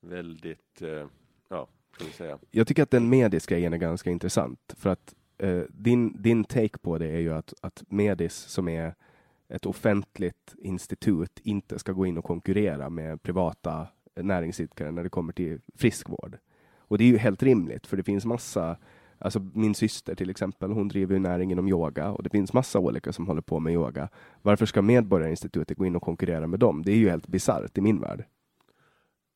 väldigt, 0.00 0.82
eh, 0.82 1.06
ja, 1.48 1.68
ska 1.92 2.04
vi 2.04 2.10
säga. 2.10 2.38
Jag 2.50 2.66
tycker 2.66 2.82
att 2.82 2.90
den 2.90 3.08
Medis-grejen 3.08 3.72
är 3.72 3.78
ganska 3.78 4.10
intressant 4.10 4.74
för 4.78 4.90
att 4.90 5.14
eh, 5.38 5.62
din, 5.68 6.22
din 6.22 6.44
take 6.44 6.78
på 6.78 6.98
det 6.98 7.06
är 7.06 7.20
ju 7.20 7.32
att, 7.32 7.54
att 7.60 7.82
Medis 7.88 8.34
som 8.34 8.68
är 8.68 8.94
ett 9.48 9.66
offentligt 9.66 10.54
institut 10.58 11.40
inte 11.42 11.78
ska 11.78 11.92
gå 11.92 12.06
in 12.06 12.18
och 12.18 12.24
konkurrera 12.24 12.90
med 12.90 13.22
privata 13.22 13.86
näringsidkare 14.14 14.90
när 14.90 15.02
det 15.02 15.08
kommer 15.08 15.32
till 15.32 15.60
friskvård. 15.74 16.38
Och 16.78 16.98
det 16.98 17.04
är 17.04 17.08
ju 17.08 17.18
helt 17.18 17.42
rimligt 17.42 17.86
för 17.86 17.96
det 17.96 18.02
finns 18.02 18.24
massa 18.24 18.76
Alltså 19.22 19.40
min 19.54 19.74
syster 19.74 20.14
till 20.14 20.30
exempel, 20.30 20.70
hon 20.70 20.88
driver 20.88 21.14
ju 21.14 21.20
näring 21.20 21.52
inom 21.52 21.68
yoga 21.68 22.10
och 22.10 22.22
det 22.22 22.30
finns 22.30 22.52
massa 22.52 22.78
olika 22.78 23.12
som 23.12 23.26
håller 23.26 23.40
på 23.40 23.60
med 23.60 23.72
yoga. 23.72 24.08
Varför 24.42 24.66
ska 24.66 24.82
Medborgarinstitutet 24.82 25.78
gå 25.78 25.86
in 25.86 25.96
och 25.96 26.02
konkurrera 26.02 26.46
med 26.46 26.60
dem? 26.60 26.82
Det 26.82 26.92
är 26.92 26.96
ju 26.96 27.10
helt 27.10 27.26
bisarrt 27.26 27.78
i 27.78 27.80
min 27.80 28.00
värld. 28.00 28.24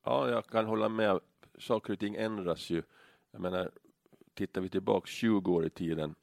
Ja, 0.04 0.30
jag 0.30 0.46
kan 0.46 0.66
hålla 0.66 0.88
med. 0.88 1.20
Saker 1.58 1.92
och 1.92 1.98
ting 1.98 2.14
ändras 2.14 2.70
ju. 2.70 2.82
Jag 3.30 3.40
menar, 3.40 3.70
tittar 4.34 4.60
vi 4.60 4.68
tillbaka 4.68 5.06
20 5.06 5.52
år 5.52 5.66
i 5.66 5.70
tiden 5.70 6.14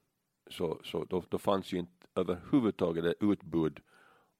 så, 0.47 0.79
så 0.83 1.05
då, 1.05 1.23
då 1.29 1.37
fanns 1.37 1.73
ju 1.73 1.77
inte 1.77 2.07
överhuvudtaget 2.15 3.03
det 3.03 3.15
utbud 3.19 3.79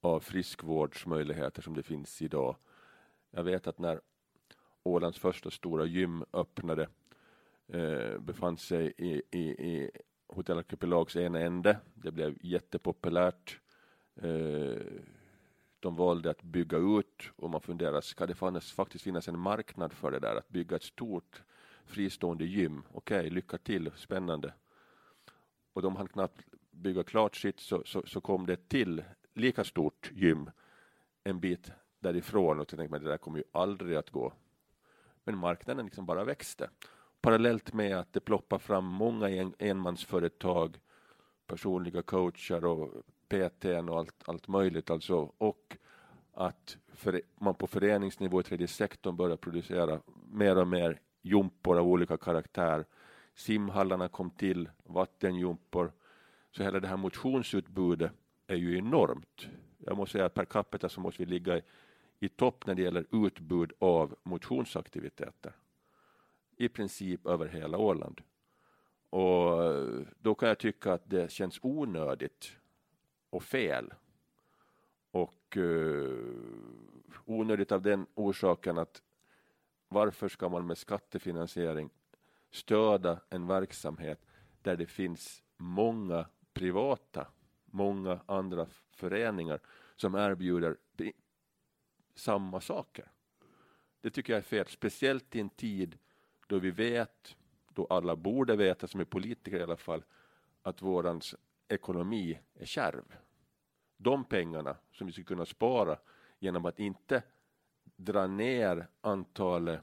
av 0.01 0.19
friskvårdsmöjligheter 0.19 1.61
som 1.61 1.73
det 1.73 1.83
finns 1.83 2.21
idag. 2.21 2.55
Jag 3.31 3.43
vet 3.43 3.67
att 3.67 3.79
när 3.79 4.01
Ålands 4.83 5.19
första 5.19 5.51
stora 5.51 5.85
gym 5.85 6.23
öppnade 6.33 6.87
eh, 7.67 8.19
befann 8.19 8.57
sig 8.57 8.93
i, 8.97 9.21
i, 9.31 9.41
i 9.41 9.91
Hotell 10.27 10.57
Arkipelags 10.57 11.15
ena 11.15 11.39
ände. 11.39 11.77
Det 11.93 12.11
blev 12.11 12.37
jättepopulärt. 12.41 13.59
Eh, 14.15 14.81
de 15.81 15.95
valde 15.95 16.29
att 16.29 16.43
bygga 16.43 16.77
ut 16.77 17.31
och 17.35 17.49
man 17.49 17.61
funderar, 17.61 18.01
ska 18.01 18.27
det 18.27 18.35
fanns, 18.35 18.71
faktiskt 18.71 19.03
finnas 19.03 19.27
en 19.27 19.39
marknad 19.39 19.93
för 19.93 20.11
det 20.11 20.19
där, 20.19 20.35
att 20.35 20.49
bygga 20.49 20.75
ett 20.75 20.83
stort 20.83 21.43
fristående 21.85 22.45
gym? 22.45 22.83
Okej, 22.93 23.29
lycka 23.29 23.57
till, 23.57 23.91
spännande. 23.95 24.53
Och 25.73 25.81
de 25.81 25.95
hann 25.95 26.07
knappt 26.07 26.45
bygga 26.71 27.03
klart 27.03 27.35
sitt 27.35 27.59
så, 27.59 27.83
så, 27.85 28.03
så 28.05 28.21
kom 28.21 28.45
det 28.45 28.69
till 28.69 29.03
lika 29.33 29.63
stort 29.63 30.11
gym 30.13 30.49
en 31.23 31.39
bit 31.39 31.71
därifrån 31.99 32.59
och 32.59 32.69
så 32.69 32.77
tänkte 32.77 32.91
man 32.91 33.03
det 33.03 33.09
där 33.09 33.17
kommer 33.17 33.37
ju 33.37 33.43
aldrig 33.51 33.97
att 33.97 34.09
gå. 34.09 34.33
Men 35.23 35.37
marknaden 35.37 35.85
liksom 35.85 36.05
bara 36.05 36.23
växte. 36.23 36.69
Parallellt 37.21 37.73
med 37.73 37.97
att 37.97 38.13
det 38.13 38.19
ploppar 38.19 38.59
fram 38.59 38.85
många 38.85 39.29
en, 39.29 39.53
enmansföretag, 39.59 40.79
personliga 41.47 42.01
coacher 42.01 42.65
och 42.65 43.03
PTn 43.31 43.89
och 43.89 43.97
allt, 43.97 44.23
allt 44.25 44.47
möjligt 44.47 44.89
alltså 44.89 45.31
och 45.37 45.77
att 46.33 46.77
för, 46.93 47.21
man 47.39 47.55
på 47.55 47.67
föreningsnivå 47.67 48.39
i 48.39 48.43
tredje 48.43 48.67
sektorn 48.67 49.15
börjar 49.15 49.37
producera 49.37 50.01
mer 50.31 50.57
och 50.57 50.67
mer 50.67 50.99
jumpor 51.21 51.79
av 51.79 51.87
olika 51.87 52.17
karaktär. 52.17 52.85
Simhallarna 53.35 54.07
kom 54.07 54.29
till, 54.29 54.69
vattenjumpor. 54.83 55.91
Så 56.51 56.63
hela 56.63 56.79
det 56.79 56.87
här 56.87 56.97
motionsutbudet 56.97 58.11
är 58.47 58.55
ju 58.55 58.77
enormt. 58.77 59.47
Jag 59.77 59.97
måste 59.97 60.11
säga 60.11 60.25
att 60.25 60.33
per 60.33 60.45
capita 60.45 60.89
så 60.89 61.01
måste 61.01 61.23
vi 61.23 61.29
ligga 61.29 61.57
i, 61.57 61.61
i 62.19 62.29
topp 62.29 62.65
när 62.65 62.75
det 62.75 62.81
gäller 62.81 63.25
utbud 63.25 63.73
av 63.79 64.15
motionsaktiviteter. 64.23 65.55
I 66.57 66.69
princip 66.69 67.25
över 67.25 67.47
hela 67.47 67.77
Åland. 67.77 68.21
Och 69.09 69.61
då 70.17 70.35
kan 70.35 70.49
jag 70.49 70.59
tycka 70.59 70.93
att 70.93 71.09
det 71.09 71.31
känns 71.31 71.59
onödigt 71.61 72.57
och 73.31 73.43
fel. 73.43 73.93
Och 75.11 75.57
eh, 75.57 76.17
onödigt 77.25 77.71
av 77.71 77.81
den 77.81 78.05
orsaken 78.15 78.77
att 78.77 79.01
varför 79.87 80.29
ska 80.29 80.49
man 80.49 80.67
med 80.67 80.77
skattefinansiering 80.77 81.89
stödja 82.51 83.19
en 83.29 83.47
verksamhet 83.47 84.25
där 84.61 84.75
det 84.75 84.85
finns 84.85 85.43
många 85.57 86.25
privata, 86.53 87.27
många 87.65 88.19
andra 88.25 88.67
föreningar 88.91 89.59
som 89.95 90.15
erbjuder 90.15 90.77
samma 92.15 92.61
saker. 92.61 93.11
Det 94.01 94.09
tycker 94.09 94.33
jag 94.33 94.37
är 94.37 94.43
fel, 94.43 94.67
speciellt 94.67 95.35
i 95.35 95.39
en 95.39 95.49
tid 95.49 95.97
då 96.47 96.59
vi 96.59 96.71
vet, 96.71 97.35
då 97.73 97.87
alla 97.89 98.15
borde 98.15 98.55
veta, 98.55 98.87
som 98.87 98.99
är 98.99 99.05
politiker 99.05 99.59
i 99.59 99.63
alla 99.63 99.77
fall, 99.77 100.03
att 100.61 100.81
vårans 100.81 101.35
ekonomi 101.71 102.39
är 102.53 102.65
kärv. 102.65 103.03
De 103.97 104.23
pengarna 104.23 104.77
som 104.91 105.07
vi 105.07 105.13
skulle 105.13 105.25
kunna 105.25 105.45
spara 105.45 105.97
genom 106.39 106.65
att 106.65 106.79
inte 106.79 107.23
dra 107.95 108.27
ner 108.27 108.87
antalet 109.01 109.81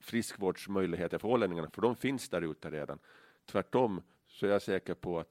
friskvårdsmöjligheter 0.00 1.18
för 1.18 1.28
ålänningarna, 1.28 1.70
för 1.70 1.82
de 1.82 1.96
finns 1.96 2.28
där 2.28 2.42
ute 2.42 2.70
redan. 2.70 2.98
Tvärtom 3.46 4.02
så 4.26 4.46
är 4.46 4.50
jag 4.50 4.62
säker 4.62 4.94
på 4.94 5.18
att 5.18 5.28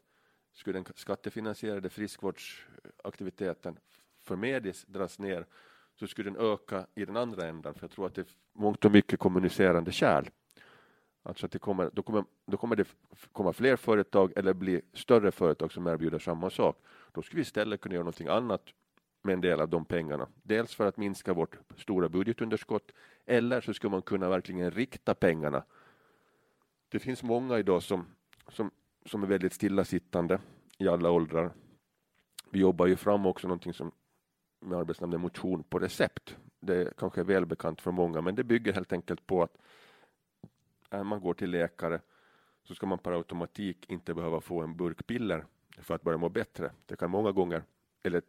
skulle 0.53 0.79
den 0.79 0.85
skattefinansierade 0.95 1.89
friskvårdsaktiviteten 1.89 3.79
för 4.19 4.35
Medis 4.35 4.85
dras 4.85 5.19
ner 5.19 5.45
så 5.95 6.07
skulle 6.07 6.29
den 6.29 6.39
öka 6.39 6.87
i 6.95 7.05
den 7.05 7.17
andra 7.17 7.47
ändan, 7.47 7.73
för 7.73 7.83
jag 7.83 7.91
tror 7.91 8.05
att 8.05 8.15
det 8.15 8.21
är 8.21 8.27
mångt 8.53 8.85
och 8.85 8.91
mycket 8.91 9.19
kommunicerande 9.19 9.91
kärl. 9.91 10.29
Alltså 11.27 11.45
att 11.45 11.51
det 11.51 11.59
kommer, 11.59 11.89
då, 11.93 12.01
kommer, 12.03 12.23
då 12.45 12.57
kommer 12.57 12.75
det 12.75 12.87
komma 13.31 13.53
fler 13.53 13.75
företag 13.75 14.33
eller 14.35 14.53
bli 14.53 14.81
större 14.93 15.31
företag 15.31 15.71
som 15.71 15.87
erbjuder 15.87 16.19
samma 16.19 16.49
sak. 16.49 16.77
Då 17.11 17.21
skulle 17.21 17.37
vi 17.37 17.41
istället 17.41 17.81
kunna 17.81 17.95
göra 17.95 18.03
någonting 18.03 18.27
annat 18.27 18.61
med 19.21 19.33
en 19.33 19.41
del 19.41 19.61
av 19.61 19.69
de 19.69 19.85
pengarna. 19.85 20.27
Dels 20.43 20.75
för 20.75 20.85
att 20.85 20.97
minska 20.97 21.33
vårt 21.33 21.57
stora 21.77 22.09
budgetunderskott 22.09 22.91
eller 23.25 23.61
så 23.61 23.73
skulle 23.73 23.91
man 23.91 24.01
kunna 24.01 24.29
verkligen 24.29 24.71
rikta 24.71 25.15
pengarna. 25.15 25.63
Det 26.89 26.99
finns 26.99 27.23
många 27.23 27.59
idag 27.59 27.83
som, 27.83 28.05
som, 28.47 28.71
som 29.05 29.23
är 29.23 29.27
väldigt 29.27 29.53
stillasittande 29.53 30.39
i 30.77 30.87
alla 30.87 31.11
åldrar. 31.11 31.51
Vi 32.49 32.59
jobbar 32.59 32.87
ju 32.87 32.95
fram 32.95 33.25
också 33.25 33.47
någonting 33.47 33.73
som 33.73 33.91
med 34.59 34.79
arbetsnamnet 34.79 35.19
motion 35.19 35.63
på 35.63 35.79
recept. 35.79 36.37
Det 36.59 36.97
kanske 36.97 37.21
är 37.21 37.25
välbekant 37.25 37.81
för 37.81 37.91
många, 37.91 38.21
men 38.21 38.35
det 38.35 38.43
bygger 38.43 38.73
helt 38.73 38.93
enkelt 38.93 39.27
på 39.27 39.43
att 39.43 39.57
Äh, 40.89 41.03
man 41.03 41.21
går 41.21 41.33
till 41.33 41.51
läkare 41.51 42.01
så 42.63 42.75
ska 42.75 42.85
man 42.85 42.99
per 42.99 43.11
automatik 43.11 43.89
inte 43.89 44.13
behöva 44.13 44.41
få 44.41 44.61
en 44.61 44.77
burk 44.77 45.07
piller 45.07 45.45
för 45.77 45.95
att 45.95 46.01
börja 46.01 46.17
må 46.17 46.29
bättre. 46.29 46.71
Det 46.85 46.95
kan 46.95 47.11
många 47.11 47.31
gånger 47.31 47.63
eller 48.03 48.21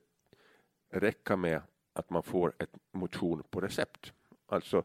räcka 0.90 1.36
med 1.36 1.62
att 1.92 2.10
man 2.10 2.22
får 2.22 2.52
ett 2.58 2.76
motion 2.92 3.42
på 3.50 3.60
recept. 3.60 4.12
Alltså, 4.46 4.84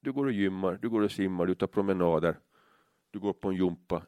du 0.00 0.12
går 0.12 0.26
och 0.26 0.32
gymmar, 0.32 0.78
du 0.82 0.90
går 0.90 1.00
och 1.00 1.12
simmar, 1.12 1.46
du 1.46 1.54
tar 1.54 1.66
promenader, 1.66 2.38
du 3.10 3.18
går 3.18 3.32
på 3.32 3.48
en 3.48 3.54
jumpa, 3.54 4.06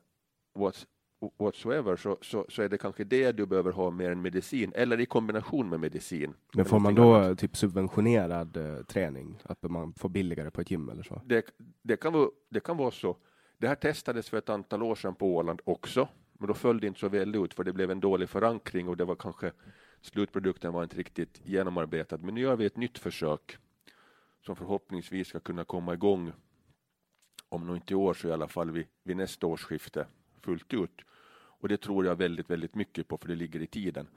whatsoever 1.38 1.96
så, 1.96 2.18
så, 2.22 2.46
så 2.48 2.62
är 2.62 2.68
det 2.68 2.78
kanske 2.78 3.04
det 3.04 3.32
du 3.32 3.46
behöver 3.46 3.72
ha 3.72 3.90
mer 3.90 4.10
än 4.10 4.22
medicin 4.22 4.72
eller 4.74 5.00
i 5.00 5.06
kombination 5.06 5.68
med 5.68 5.80
medicin. 5.80 6.34
Men 6.54 6.64
får 6.64 6.78
man 6.78 6.94
då 6.94 7.14
annat. 7.14 7.38
typ 7.38 7.56
subventionerad 7.56 8.56
eh, 8.56 8.82
träning? 8.82 9.38
Att 9.44 9.62
man 9.62 9.92
får 9.92 10.08
billigare 10.08 10.50
på 10.50 10.60
ett 10.60 10.70
gym 10.70 10.88
eller 10.88 11.02
så? 11.02 11.22
Det, 11.24 11.44
det, 11.82 11.96
kan 11.96 12.12
vara, 12.12 12.28
det 12.50 12.60
kan 12.60 12.76
vara 12.76 12.90
så. 12.90 13.16
Det 13.58 13.68
här 13.68 13.74
testades 13.74 14.28
för 14.28 14.36
ett 14.36 14.48
antal 14.48 14.82
år 14.82 14.94
sedan 14.94 15.14
på 15.14 15.36
Åland 15.36 15.60
också, 15.64 16.08
men 16.32 16.48
då 16.48 16.54
föll 16.54 16.80
det 16.80 16.86
inte 16.86 17.00
så 17.00 17.08
väl 17.08 17.34
ut 17.34 17.54
för 17.54 17.64
det 17.64 17.72
blev 17.72 17.90
en 17.90 18.00
dålig 18.00 18.28
förankring 18.28 18.88
och 18.88 18.96
det 18.96 19.04
var 19.04 19.14
kanske 19.14 19.52
slutprodukten 20.00 20.72
var 20.72 20.82
inte 20.82 20.96
riktigt 20.96 21.40
genomarbetad. 21.44 22.18
Men 22.18 22.34
nu 22.34 22.40
gör 22.40 22.56
vi 22.56 22.66
ett 22.66 22.76
nytt 22.76 22.98
försök 22.98 23.56
som 24.46 24.56
förhoppningsvis 24.56 25.28
ska 25.28 25.40
kunna 25.40 25.64
komma 25.64 25.94
igång 25.94 26.32
om 27.48 27.66
nog 27.66 27.76
inte 27.76 27.92
i 27.92 27.96
år 27.96 28.14
så 28.14 28.28
i 28.28 28.32
alla 28.32 28.48
fall 28.48 28.70
vid, 28.70 28.86
vid 29.02 29.16
nästa 29.16 29.46
årsskifte 29.46 30.06
fullt 30.44 30.74
ut. 30.74 31.00
Och 31.64 31.68
det 31.68 31.76
tror 31.76 32.06
jag 32.06 32.16
väldigt, 32.16 32.50
väldigt 32.50 32.74
mycket 32.74 33.08
på, 33.08 33.18
för 33.18 33.28
det 33.28 33.34
ligger 33.34 33.62
i 33.62 33.66
tiden. 33.66 34.08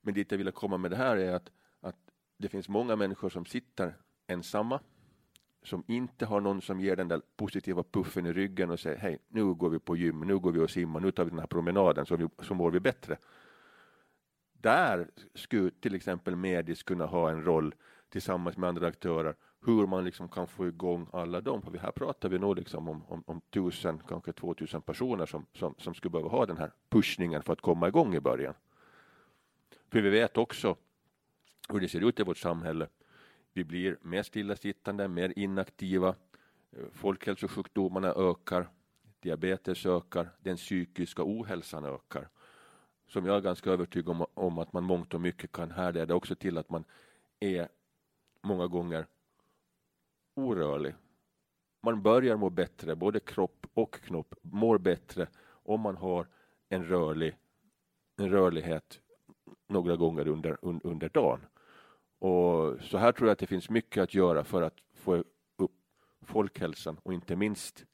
Men 0.00 0.14
dit 0.14 0.30
jag 0.30 0.38
ville 0.38 0.50
komma 0.50 0.76
med 0.76 0.90
det 0.90 0.96
här 0.96 1.16
är 1.16 1.34
att, 1.34 1.50
att 1.80 1.96
det 2.38 2.48
finns 2.48 2.68
många 2.68 2.96
människor 2.96 3.28
som 3.28 3.44
sitter 3.44 3.94
ensamma, 4.26 4.80
som 5.62 5.84
inte 5.86 6.26
har 6.26 6.40
någon 6.40 6.62
som 6.62 6.80
ger 6.80 6.96
den 6.96 7.08
där 7.08 7.22
positiva 7.36 7.82
puffen 7.82 8.26
i 8.26 8.32
ryggen 8.32 8.70
och 8.70 8.80
säger 8.80 8.96
hej, 8.96 9.18
nu 9.28 9.54
går 9.54 9.70
vi 9.70 9.78
på 9.78 9.96
gym, 9.96 10.20
nu 10.20 10.38
går 10.38 10.52
vi 10.52 10.60
och 10.60 10.70
simmar, 10.70 11.00
nu 11.00 11.10
tar 11.10 11.24
vi 11.24 11.30
den 11.30 11.38
här 11.38 11.46
promenaden 11.46 12.06
så, 12.06 12.16
vi, 12.16 12.28
så 12.42 12.54
mår 12.54 12.70
vi 12.70 12.80
bättre. 12.80 13.16
Där 14.52 15.10
skulle 15.34 15.70
till 15.70 15.94
exempel 15.94 16.36
Medis 16.36 16.82
kunna 16.82 17.06
ha 17.06 17.30
en 17.30 17.44
roll 17.44 17.74
tillsammans 18.08 18.56
med 18.56 18.68
andra 18.68 18.86
aktörer 18.86 19.34
hur 19.64 19.86
man 19.86 20.04
liksom 20.04 20.28
kan 20.28 20.46
få 20.46 20.68
igång 20.68 21.06
alla 21.12 21.40
dem. 21.40 21.62
För 21.62 21.78
här 21.78 21.90
pratar 21.90 22.28
vi 22.28 22.38
nog 22.38 22.56
liksom 22.56 22.88
om, 22.88 23.04
om, 23.08 23.24
om 23.26 23.40
tusen, 23.40 24.00
kanske 24.08 24.32
två 24.32 24.54
tusen 24.54 24.82
personer 24.82 25.26
som, 25.26 25.46
som, 25.52 25.74
som 25.78 25.94
skulle 25.94 26.10
behöva 26.10 26.28
ha 26.28 26.46
den 26.46 26.56
här 26.56 26.72
pushningen 26.88 27.42
för 27.42 27.52
att 27.52 27.60
komma 27.60 27.88
igång 27.88 28.14
i 28.14 28.20
början. 28.20 28.54
För 29.90 30.00
vi 30.00 30.10
vet 30.10 30.36
också 30.36 30.76
hur 31.68 31.80
det 31.80 31.88
ser 31.88 32.08
ut 32.08 32.20
i 32.20 32.22
vårt 32.22 32.38
samhälle. 32.38 32.88
Vi 33.52 33.64
blir 33.64 33.98
mer 34.02 34.22
stillasittande, 34.22 35.08
mer 35.08 35.32
inaktiva. 35.36 36.14
Folkhälsosjukdomarna 36.92 38.08
ökar, 38.08 38.68
diabetes 39.20 39.86
ökar, 39.86 40.30
den 40.38 40.56
psykiska 40.56 41.22
ohälsan 41.24 41.84
ökar. 41.84 42.28
Som 43.06 43.26
jag 43.26 43.36
är 43.36 43.40
ganska 43.40 43.70
övertygad 43.70 44.08
om, 44.08 44.26
om 44.34 44.58
att 44.58 44.72
man 44.72 44.84
mångt 44.84 45.14
och 45.14 45.20
mycket 45.20 45.52
kan 45.52 45.70
härleda 45.70 46.14
också 46.14 46.34
till 46.34 46.58
att 46.58 46.70
man 46.70 46.84
är 47.40 47.68
många 48.42 48.66
gånger 48.66 49.06
orörlig. 50.34 50.94
Man 51.82 52.02
börjar 52.02 52.36
må 52.36 52.50
bättre, 52.50 52.96
både 52.96 53.20
kropp 53.20 53.66
och 53.74 53.94
knopp 53.94 54.34
mår 54.42 54.78
bättre 54.78 55.26
om 55.46 55.80
man 55.80 55.96
har 55.96 56.26
en, 56.68 56.84
rörlig, 56.84 57.36
en 58.16 58.30
rörlighet 58.30 59.00
några 59.68 59.96
gånger 59.96 60.28
under, 60.28 60.58
un, 60.62 60.80
under 60.84 61.08
dagen. 61.08 61.40
Och 62.18 62.82
så 62.82 62.98
här 62.98 63.12
tror 63.12 63.28
jag 63.28 63.32
att 63.32 63.38
det 63.38 63.46
finns 63.46 63.70
mycket 63.70 64.02
att 64.02 64.14
göra 64.14 64.44
för 64.44 64.62
att 64.62 64.76
få 64.94 65.24
upp 65.56 65.72
folkhälsan 66.22 66.96
och 67.02 67.14
inte 67.14 67.36
minst 67.36 67.84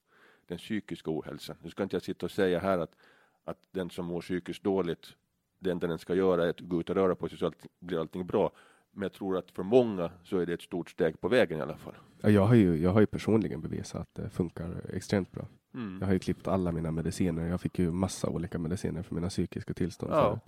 den 0.47 0.59
psykiska 0.59 1.11
ohälsan. 1.11 1.57
Nu 1.63 1.71
ska 1.71 1.83
inte 1.83 1.97
jag 1.97 2.03
sitta 2.03 2.27
och 2.27 2.31
säga 2.31 2.59
här 2.59 2.79
att, 2.79 2.97
att 3.45 3.59
den 3.71 3.91
som 3.91 4.07
mår 4.07 4.21
psykiskt 4.21 4.63
dåligt, 4.63 5.17
det 5.59 5.71
enda 5.71 5.87
den 5.87 5.99
ska 5.99 6.15
göra 6.15 6.45
är 6.45 6.51
att 6.51 6.61
gå 6.61 6.81
ut 6.81 6.91
och 6.91 6.97
röra 6.97 7.15
på 7.15 7.29
sig 7.29 7.39
så 7.39 7.47
allt, 7.47 7.67
blir 7.79 8.01
allting 8.01 8.27
bra. 8.27 8.53
Men 8.93 9.03
jag 9.03 9.13
tror 9.13 9.39
att 9.39 9.51
för 9.51 9.63
många 9.63 10.11
så 10.25 10.39
är 10.39 10.47
det 10.47 10.53
ett 10.53 10.63
stort 10.63 10.91
steg 10.91 11.21
på 11.21 11.29
vägen 11.29 11.59
i 11.59 11.63
alla 11.63 11.77
fall. 11.77 11.95
Ja, 12.21 12.31
jag, 12.31 12.47
har 12.47 12.55
ju, 12.55 12.77
jag 12.77 12.91
har 12.91 13.01
ju 13.01 13.07
personligen 13.07 13.61
bevisat 13.61 14.01
att 14.01 14.15
det 14.15 14.31
funkar 14.31 14.83
extremt 14.93 15.33
bra. 15.33 15.47
Mm. 15.75 15.99
Jag 16.01 16.07
har 16.07 16.13
ju 16.13 16.19
klippt 16.19 16.49
alla 16.49 16.73
mina 16.73 16.91
mediciner. 16.91 17.47
Jag 17.47 17.61
fick 17.61 17.79
ju 17.79 17.91
massa 17.91 18.29
olika 18.29 18.59
mediciner 18.59 19.03
för 19.03 19.15
mina 19.15 19.29
psykiska 19.29 19.75
tillstånd. 19.75 20.13
Ja. 20.13 20.41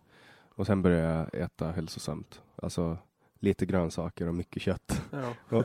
Och 0.54 0.66
sen 0.66 0.82
började 0.82 1.28
jag 1.32 1.44
äta 1.44 1.70
hälsosamt. 1.70 2.42
Alltså 2.56 2.98
lite 3.38 3.66
grönsaker 3.66 4.28
och 4.28 4.34
mycket 4.34 4.62
kött. 4.62 5.02
Ja. 5.10 5.34
och, 5.58 5.64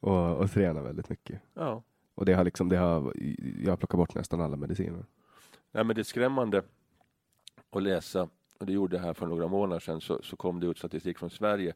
och, 0.00 0.36
och 0.36 0.50
träna 0.50 0.82
väldigt 0.82 1.08
mycket. 1.08 1.40
Ja. 1.54 1.82
Och 2.14 2.24
det 2.24 2.32
har 2.32 2.44
liksom, 2.44 2.68
det 2.68 2.76
har, 2.76 3.12
jag 3.64 3.72
har 3.72 3.76
plockat 3.76 3.98
bort 3.98 4.14
nästan 4.14 4.40
alla 4.40 4.56
mediciner. 4.56 5.04
Nej, 5.72 5.84
men 5.84 5.96
det 5.96 6.02
är 6.02 6.04
skrämmande 6.04 6.62
att 7.70 7.82
läsa 7.82 8.28
och 8.58 8.66
det 8.66 8.72
gjorde 8.72 8.96
jag 8.96 9.02
här 9.02 9.14
för 9.14 9.26
några 9.26 9.48
månader 9.48 9.80
sedan 9.80 10.00
så, 10.00 10.22
så 10.22 10.36
kom 10.36 10.60
det 10.60 10.66
ut 10.66 10.78
statistik 10.78 11.18
från 11.18 11.30
Sverige 11.30 11.74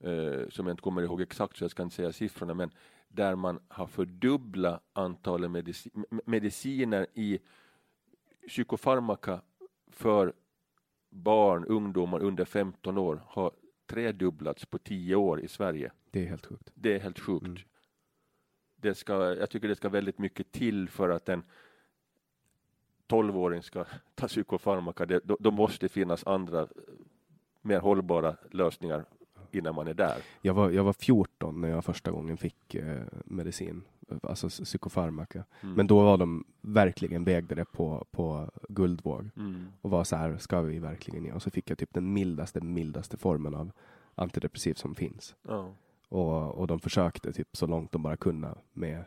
eh, 0.00 0.48
som 0.48 0.66
jag 0.66 0.72
inte 0.72 0.82
kommer 0.82 1.02
ihåg 1.02 1.20
exakt 1.20 1.56
så 1.56 1.64
jag 1.64 1.70
ska 1.70 1.82
inte 1.82 1.96
säga 1.96 2.12
siffrorna, 2.12 2.54
men 2.54 2.70
där 3.08 3.36
man 3.36 3.60
har 3.68 3.86
fördubblat 3.86 4.82
antalet 4.92 5.50
medici 5.50 5.90
mediciner 6.24 7.06
i 7.14 7.38
psykofarmaka 8.48 9.40
för 9.90 10.32
barn, 11.10 11.64
ungdomar 11.64 12.20
under 12.20 12.44
15 12.44 12.98
år 12.98 13.22
har 13.26 13.52
tredubblats 13.86 14.66
på 14.66 14.78
10 14.78 15.14
år 15.14 15.40
i 15.40 15.48
Sverige. 15.48 15.92
Det 16.10 16.22
är 16.22 16.26
helt 16.26 16.46
sjukt. 16.46 16.70
Det 16.74 16.94
är 16.94 17.00
helt 17.00 17.18
sjukt. 17.18 17.46
Mm. 17.46 17.58
Det 18.76 18.94
ska, 18.94 19.34
jag 19.34 19.50
tycker 19.50 19.68
det 19.68 19.76
ska 19.76 19.88
väldigt 19.88 20.18
mycket 20.18 20.52
till 20.52 20.88
för 20.88 21.08
att 21.08 21.28
en 21.28 21.44
12-åring 23.08 23.62
ska 23.62 23.84
ta 24.14 24.28
psykofarmaka. 24.28 25.06
Det, 25.06 25.20
då, 25.24 25.36
då 25.40 25.50
måste 25.50 25.88
finnas 25.88 26.26
andra 26.26 26.68
mer 27.62 27.80
hållbara 27.80 28.36
lösningar 28.50 29.04
innan 29.56 29.74
man 29.74 29.88
är 29.88 29.94
där. 29.94 30.16
Jag 30.40 30.54
var, 30.54 30.70
jag 30.70 30.84
var 30.84 30.92
14 30.92 31.60
när 31.60 31.68
jag 31.68 31.84
första 31.84 32.10
gången 32.10 32.36
fick 32.36 32.74
eh, 32.74 33.02
medicin, 33.24 33.82
alltså 34.22 34.48
psykofarmaka. 34.48 35.44
Mm. 35.60 35.74
Men 35.74 35.86
då 35.86 36.02
var 36.02 36.16
de 36.16 36.44
verkligen 36.60 37.24
vägde 37.24 37.54
det 37.54 37.64
på, 37.64 38.06
på 38.10 38.50
guldvåg 38.68 39.30
mm. 39.36 39.66
och 39.80 39.90
var 39.90 40.04
så 40.04 40.16
här, 40.16 40.36
ska 40.38 40.60
vi 40.60 40.78
verkligen 40.78 41.24
ge? 41.24 41.32
Och 41.32 41.42
så 41.42 41.50
fick 41.50 41.70
jag 41.70 41.78
typ 41.78 41.94
den 41.94 42.12
mildaste, 42.12 42.60
mildaste 42.60 43.16
formen 43.16 43.54
av 43.54 43.70
antidepressiv 44.14 44.74
som 44.74 44.94
finns. 44.94 45.34
Oh. 45.44 45.68
Och, 46.08 46.54
och 46.54 46.66
de 46.66 46.80
försökte 46.80 47.32
typ 47.32 47.56
så 47.56 47.66
långt 47.66 47.92
de 47.92 48.02
bara 48.02 48.16
kunde 48.16 48.54
med, 48.72 49.04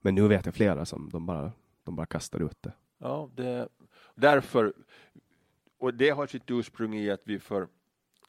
men 0.00 0.14
nu 0.14 0.28
vet 0.28 0.46
jag 0.46 0.54
flera 0.54 0.84
som 0.84 1.08
de 1.12 1.26
bara 1.26 1.52
de 1.84 1.96
bara 1.96 2.06
kastar 2.06 2.40
ut 2.40 2.62
det. 2.62 2.72
Ja, 2.98 3.30
det, 3.34 3.68
därför, 4.14 4.72
och 5.78 5.94
det 5.94 6.10
har 6.10 6.26
sitt 6.26 6.50
ursprung 6.50 6.94
i 6.94 7.10
att 7.10 7.22
vi 7.24 7.38
för 7.38 7.68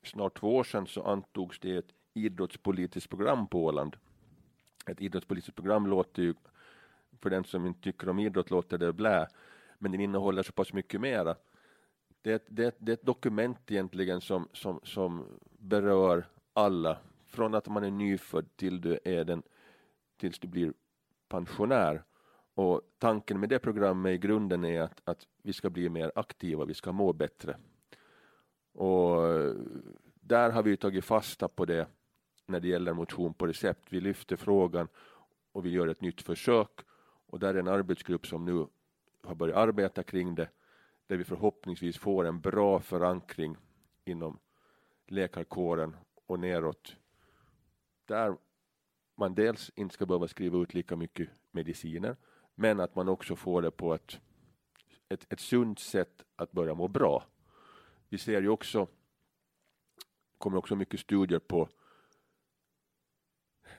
snart 0.04 0.40
två 0.40 0.56
år 0.56 0.64
sedan 0.64 0.88
så 0.88 1.04
antogs 1.04 1.60
det 1.60 1.76
ett 1.76 1.94
idrottspolitiskt 2.14 3.10
program 3.10 3.48
på 3.48 3.66
Åland. 3.66 3.98
Ett 4.86 5.02
idrottspolitiskt 5.02 5.56
program 5.56 5.88
låter 5.88 6.24
ju, 6.24 6.34
för 7.22 7.30
den 7.30 7.44
som 7.44 7.66
inte 7.66 7.82
tycker 7.82 8.10
om 8.10 8.20
idrott 8.20 8.52
låter 8.52 8.78
det 8.78 8.94
blä, 8.94 9.28
men 9.80 9.92
den 9.92 10.02
innehåller 10.02 10.44
så 10.44 10.52
pass 10.52 10.74
mycket 10.74 11.02
mera. 11.02 11.36
Det, 12.22 12.46
det, 12.48 12.76
det 12.80 12.92
är 12.92 12.94
ett 12.94 13.06
dokument 13.06 13.72
egentligen 13.72 14.22
som, 14.22 14.48
som, 14.54 14.80
som 14.84 15.26
berör 15.60 16.26
alla, 16.54 16.98
från 17.28 17.56
att 17.56 17.68
man 17.68 17.84
är 17.84 17.92
nyfödd 17.92 18.56
till 18.56 18.82
du 18.82 19.00
är 19.04 19.24
den, 19.24 19.44
tills 20.18 20.40
du 20.40 20.48
blir 20.48 20.74
pensionär. 21.28 22.04
Och 22.54 22.82
tanken 22.98 23.40
med 23.40 23.50
det 23.50 23.60
programmet 23.60 24.12
i 24.12 24.18
grunden 24.18 24.66
är 24.66 24.82
att, 24.82 25.02
att 25.04 25.28
vi 25.42 25.54
ska 25.54 25.70
bli 25.70 25.90
mer 25.90 26.12
aktiva, 26.16 26.66
vi 26.66 26.74
ska 26.74 26.92
må 26.92 27.14
bättre. 27.14 27.58
Och 28.74 29.28
eh, 29.28 29.56
där 30.14 30.50
har 30.50 30.64
vi 30.64 30.78
tagit 30.78 31.06
fasta 31.06 31.48
på 31.48 31.66
det 31.66 31.88
när 32.46 32.60
det 32.60 32.68
gäller 32.68 32.94
motion 32.94 33.34
på 33.34 33.48
recept. 33.48 33.86
Vi 33.90 34.02
lyfter 34.02 34.36
frågan 34.36 34.88
och 35.52 35.66
vi 35.66 35.70
gör 35.70 35.88
ett 35.88 36.02
nytt 36.02 36.22
försök 36.22 36.80
och 37.26 37.40
där 37.40 37.54
är 37.54 37.60
en 37.60 37.68
arbetsgrupp 37.68 38.28
som 38.28 38.46
nu 38.46 38.68
har 39.24 39.36
börjat 39.36 39.58
arbeta 39.58 40.04
kring 40.04 40.36
det 40.36 40.50
där 41.08 41.18
vi 41.18 41.24
förhoppningsvis 41.24 41.98
får 41.98 42.26
en 42.26 42.42
bra 42.42 42.80
förankring 42.80 43.58
inom 44.06 44.40
läkarkåren 45.08 45.96
och 46.26 46.40
neråt 46.40 46.96
där 48.06 48.38
man 49.16 49.36
dels 49.36 49.72
inte 49.76 49.94
ska 49.94 50.06
behöva 50.06 50.28
skriva 50.28 50.58
ut 50.58 50.74
lika 50.74 50.96
mycket 50.96 51.30
mediciner 51.52 52.16
men 52.56 52.80
att 52.80 52.96
man 52.96 53.10
också 53.10 53.36
får 53.36 53.62
det 53.62 53.72
på 53.72 53.94
ett, 53.94 54.20
ett, 55.10 55.34
ett 55.34 55.40
sunt 55.40 55.80
sätt 55.80 56.24
att 56.36 56.52
börja 56.52 56.74
må 56.74 56.88
bra. 56.88 57.24
Vi 58.12 58.18
ser 58.18 58.42
ju 58.42 58.50
också 58.50 58.88
kommer 60.38 60.58
också 60.58 60.76
mycket 60.76 61.00
studier 61.00 61.40
på 61.40 61.70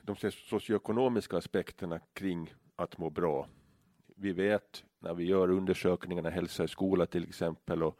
de 0.01 0.15
socioekonomiska 0.31 1.37
aspekterna 1.37 1.99
kring 2.13 2.53
att 2.75 2.97
må 2.97 3.09
bra. 3.09 3.47
Vi 4.15 4.31
vet 4.31 4.83
när 4.99 5.13
vi 5.13 5.23
gör 5.23 5.49
undersökningarna 5.49 6.29
hälsa 6.29 6.63
i 6.63 6.67
skola 6.67 7.05
till 7.05 7.23
exempel 7.23 7.83
och, 7.83 7.99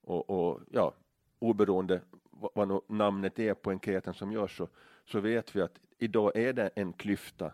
och, 0.00 0.30
och 0.30 0.60
ja, 0.70 0.94
oberoende 1.38 2.00
vad, 2.30 2.82
namnet 2.88 3.38
är 3.38 3.54
på 3.54 3.70
enkäten 3.70 4.14
som 4.14 4.32
görs 4.32 4.56
så, 4.56 4.68
så 5.04 5.20
vet 5.20 5.56
vi 5.56 5.62
att 5.62 5.78
idag 5.98 6.36
är 6.36 6.52
det 6.52 6.70
en 6.74 6.92
klyfta 6.92 7.52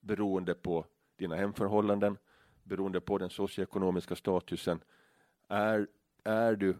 beroende 0.00 0.54
på 0.54 0.86
dina 1.16 1.36
hemförhållanden, 1.36 2.18
beroende 2.62 3.00
på 3.00 3.18
den 3.18 3.30
socioekonomiska 3.30 4.16
statusen. 4.16 4.80
Är, 5.48 5.86
är 6.24 6.56
du, 6.56 6.76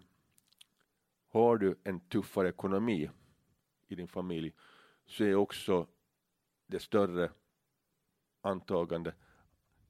har 1.30 1.56
du 1.56 1.78
en 1.84 2.00
tuffare 2.00 2.48
ekonomi 2.48 3.10
i 3.88 3.94
din 3.94 4.08
familj 4.08 4.52
så 5.06 5.24
är 5.24 5.34
också 5.34 5.86
det 6.66 6.80
större 6.80 7.30
antagande 8.40 9.14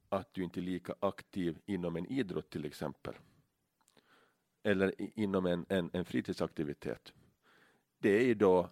att 0.08 0.34
du 0.34 0.44
inte 0.44 0.60
är 0.60 0.62
lika 0.62 0.94
aktiv 1.00 1.58
inom 1.66 1.96
en 1.96 2.06
idrott 2.06 2.50
till 2.50 2.64
exempel. 2.64 3.14
Eller 4.62 4.94
inom 5.18 5.46
en, 5.46 5.66
en, 5.68 5.90
en 5.92 6.04
fritidsaktivitet. 6.04 7.12
Det 7.98 8.10
är 8.10 8.20
idag 8.20 8.68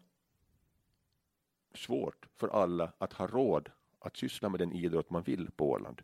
svårt 1.75 2.27
för 2.37 2.49
alla 2.49 2.93
att 2.99 3.13
ha 3.13 3.27
råd 3.27 3.71
att 3.99 4.17
syssla 4.17 4.49
med 4.49 4.61
den 4.61 4.73
idrott 4.73 5.11
man 5.11 5.23
vill 5.23 5.51
på 5.51 5.71
Åland. 5.71 6.03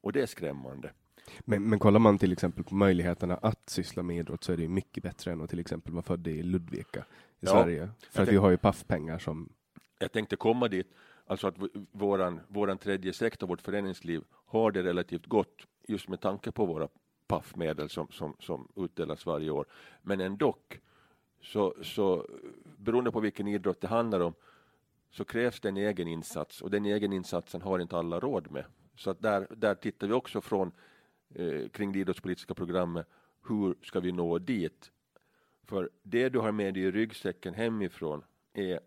Och 0.00 0.12
det 0.12 0.22
är 0.22 0.26
skrämmande. 0.26 0.92
Men, 1.40 1.62
men 1.62 1.78
kollar 1.78 2.00
man 2.00 2.18
till 2.18 2.32
exempel 2.32 2.64
på 2.64 2.74
möjligheterna 2.74 3.36
att 3.36 3.70
syssla 3.70 4.02
med 4.02 4.16
idrott 4.16 4.44
så 4.44 4.52
är 4.52 4.56
det 4.56 4.68
mycket 4.68 5.02
bättre 5.02 5.32
än 5.32 5.40
att 5.40 5.50
till 5.50 5.58
exempel 5.58 5.92
vara 5.92 6.02
född 6.02 6.26
i 6.26 6.42
Ludvika 6.42 7.00
i 7.00 7.02
ja, 7.40 7.50
Sverige. 7.50 7.88
För 8.10 8.22
att 8.22 8.28
vi 8.28 8.36
har 8.36 8.50
ju 8.50 8.56
paffpengar 8.56 9.18
som... 9.18 9.48
Jag 9.98 10.12
tänkte 10.12 10.36
komma 10.36 10.68
dit, 10.68 10.94
alltså 11.26 11.46
att 11.46 11.56
våran, 11.92 12.40
våran 12.48 12.78
tredje 12.78 13.12
sektor, 13.12 13.46
vårt 13.46 13.60
föreningsliv, 13.60 14.22
har 14.46 14.70
det 14.70 14.82
relativt 14.82 15.26
gott 15.26 15.66
just 15.88 16.08
med 16.08 16.20
tanke 16.20 16.52
på 16.52 16.66
våra 16.66 16.88
paffmedel 17.26 17.88
som, 17.88 18.08
som, 18.10 18.36
som 18.40 18.68
utdelas 18.76 19.26
varje 19.26 19.50
år. 19.50 19.66
Men 20.02 20.20
ändå 20.20 20.56
så, 21.42 21.74
så 21.82 22.26
beroende 22.76 23.12
på 23.12 23.20
vilken 23.20 23.48
idrott 23.48 23.80
det 23.80 23.88
handlar 23.88 24.20
om 24.20 24.34
så 25.10 25.24
krävs 25.24 25.60
det 25.60 25.68
en 25.68 25.76
egen 25.76 26.08
insats 26.08 26.62
och 26.62 26.70
den 26.70 26.84
egen 26.86 27.12
insatsen 27.12 27.62
har 27.62 27.78
inte 27.78 27.96
alla 27.96 28.20
råd 28.20 28.50
med. 28.50 28.64
Så 28.96 29.10
att 29.10 29.22
där, 29.22 29.46
där 29.56 29.74
tittar 29.74 30.06
vi 30.06 30.12
också 30.12 30.40
från 30.40 30.72
eh, 31.34 31.68
kring 31.68 31.92
det 31.92 31.98
idrottspolitiska 31.98 32.54
programmet. 32.54 33.06
Hur 33.48 33.74
ska 33.82 34.00
vi 34.00 34.12
nå 34.12 34.38
dit? 34.38 34.92
För 35.62 35.90
det 36.02 36.28
du 36.28 36.38
har 36.38 36.52
med 36.52 36.74
dig 36.74 36.82
i 36.82 36.90
ryggsäcken 36.90 37.54
hemifrån 37.54 38.24
är 38.52 38.80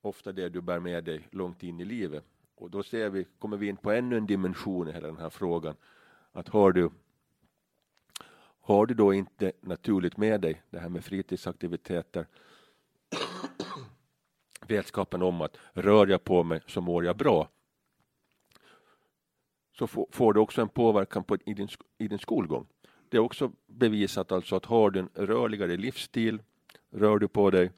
ofta 0.00 0.32
det 0.32 0.48
du 0.48 0.60
bär 0.60 0.80
med 0.80 1.04
dig 1.04 1.28
långt 1.30 1.62
in 1.62 1.80
i 1.80 1.84
livet. 1.84 2.24
Och 2.54 2.70
då 2.70 2.82
ser 2.82 3.10
vi, 3.10 3.26
kommer 3.38 3.56
vi 3.56 3.66
in 3.68 3.76
på 3.76 3.90
ännu 3.90 4.16
en 4.16 4.26
dimension 4.26 4.88
i 4.88 4.92
hela 4.92 5.06
den 5.06 5.16
här 5.16 5.30
frågan. 5.30 5.76
Att 6.32 6.48
har 6.48 6.72
du, 6.72 6.90
har 8.60 8.86
du 8.86 8.94
då 8.94 9.14
inte 9.14 9.52
naturligt 9.60 10.16
med 10.16 10.40
dig 10.40 10.62
det 10.70 10.78
här 10.78 10.88
med 10.88 11.04
fritidsaktiviteter 11.04 12.26
vetskapen 14.66 15.22
om 15.22 15.40
att 15.40 15.56
rör 15.72 16.06
jag 16.06 16.24
på 16.24 16.44
mig 16.44 16.60
så 16.66 16.80
mår 16.80 17.04
jag 17.04 17.16
bra 17.16 17.48
så 19.78 19.86
får 20.10 20.32
du 20.32 20.40
också 20.40 20.62
en 20.62 20.68
påverkan 20.68 21.24
på, 21.24 21.36
i, 21.46 21.54
din, 21.54 21.68
i 21.98 22.08
din 22.08 22.18
skolgång. 22.18 22.66
Det 23.08 23.16
är 23.16 23.20
också 23.20 23.52
bevisat 23.66 24.32
alltså 24.32 24.56
att 24.56 24.64
har 24.64 24.90
du 24.90 25.00
en 25.00 25.08
rörligare 25.14 25.76
livsstil, 25.76 26.42
rör 26.90 27.18
du 27.18 27.28
på 27.28 27.50
dig, 27.50 27.70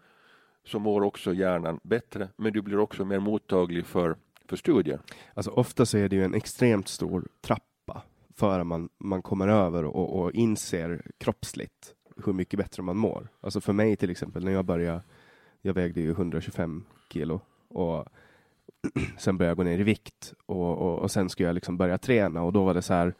så 0.65 0.79
mår 0.79 1.01
också 1.01 1.35
hjärnan 1.35 1.81
bättre, 1.83 2.29
men 2.37 2.53
du 2.53 2.63
blir 2.63 2.79
också 2.79 3.05
mer 3.05 3.19
mottaglig 3.19 3.87
för, 3.87 4.17
för 4.45 4.57
studier. 4.57 5.01
Alltså 5.35 5.51
ofta 5.51 5.87
så 5.87 5.99
är 5.99 6.09
det 6.09 6.17
ju 6.17 6.25
en 6.25 6.35
extremt 6.35 6.89
stor 6.89 7.29
trappa 7.41 8.03
före 8.35 8.65
man, 8.65 8.89
man 8.99 9.23
kommer 9.23 9.49
över 9.49 9.85
och, 9.85 10.21
och 10.21 10.33
inser 10.33 11.03
kroppsligt 11.19 11.95
hur 12.25 12.33
mycket 12.33 12.59
bättre 12.59 12.83
man 12.83 12.97
mår. 12.97 13.29
Alltså 13.41 13.61
för 13.61 13.73
mig 13.73 13.97
till 13.97 14.11
exempel, 14.11 14.45
när 14.45 14.53
jag 14.53 14.65
började, 14.65 15.03
jag 15.63 15.75
vägde 15.75 16.01
ju 16.01 16.11
125 16.11 16.85
kilo 17.13 17.41
och 17.69 18.09
sen 19.19 19.39
började 19.39 19.51
jag 19.51 19.57
gå 19.57 19.63
ner 19.63 19.79
i 19.79 19.83
vikt 19.83 20.35
och, 20.47 20.79
och, 20.79 20.99
och, 20.99 21.11
sen 21.11 21.29
skulle 21.29 21.49
jag 21.49 21.55
liksom 21.55 21.77
börja 21.77 21.99
träna 21.99 22.43
och 22.43 22.53
då 22.53 22.65
var 22.65 22.75
det 22.75 22.83
så 22.83 22.95
här. 22.95 23.15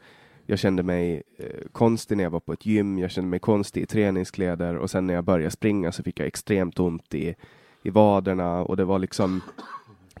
Jag 0.45 0.59
kände 0.59 0.83
mig 0.83 1.23
eh, 1.37 1.67
konstig 1.71 2.17
när 2.17 2.23
jag 2.23 2.31
var 2.31 2.39
på 2.39 2.53
ett 2.53 2.65
gym. 2.65 2.99
Jag 2.99 3.11
kände 3.11 3.29
mig 3.29 3.39
konstig 3.39 3.81
i 3.81 3.85
träningskläder 3.85 4.77
och 4.77 4.91
sen 4.91 5.07
när 5.07 5.13
jag 5.13 5.23
började 5.23 5.51
springa 5.51 5.91
så 5.91 6.03
fick 6.03 6.19
jag 6.19 6.27
extremt 6.27 6.79
ont 6.79 7.13
i, 7.13 7.35
i 7.83 7.89
vaderna 7.89 8.63
och 8.63 8.77
det 8.77 8.85
var 8.85 8.99
liksom 8.99 9.41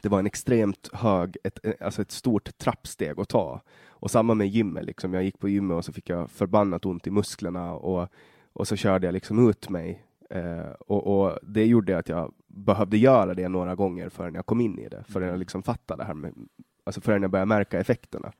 det 0.01 0.09
var 0.09 0.19
en 0.19 0.25
extremt 0.25 0.89
hög, 0.93 1.37
ett, 1.43 1.65
eh, 1.65 1.73
alltså 1.81 2.01
ett 2.01 2.11
stort 2.11 2.57
trappsteg 2.57 3.19
att 3.19 3.29
ta. 3.29 3.61
Och 3.87 4.11
samma 4.11 4.33
med 4.33 4.47
gymmet, 4.47 4.85
liksom. 4.85 5.13
jag 5.13 5.23
gick 5.23 5.39
på 5.39 5.49
gymmet 5.49 5.77
och 5.77 5.85
så 5.85 5.93
fick 5.93 6.09
jag 6.09 6.31
förbannat 6.31 6.85
ont 6.85 7.07
i 7.07 7.11
musklerna 7.11 7.73
och, 7.73 8.07
och 8.53 8.67
så 8.67 8.75
körde 8.75 9.07
jag 9.07 9.13
liksom 9.13 9.49
ut 9.49 9.69
mig. 9.69 10.03
Eh, 10.29 10.71
och, 10.79 11.21
och, 11.21 11.39
det 11.41 11.65
gjorde 11.65 11.97
att 11.97 12.09
jag 12.09 12.33
behövde 12.49 12.97
göra 12.97 13.33
det 13.33 13.49
några 13.49 13.75
gånger 13.75 14.09
förrän 14.09 14.35
jag 14.35 14.45
kom 14.45 14.61
in 14.61 14.79
i 14.79 14.89
det, 14.89 15.03
förrän 15.07 15.27
jag 15.27 15.33
mm. 15.33 15.39
liksom 15.39 15.63
fattade 15.63 16.03
det 16.03 16.07
här 16.07 16.13
med, 16.13 16.33
alltså 16.83 17.01
förrän 17.01 17.21
jag 17.21 17.31
började 17.31 17.49
märka 17.49 17.79
effekterna. 17.79 18.31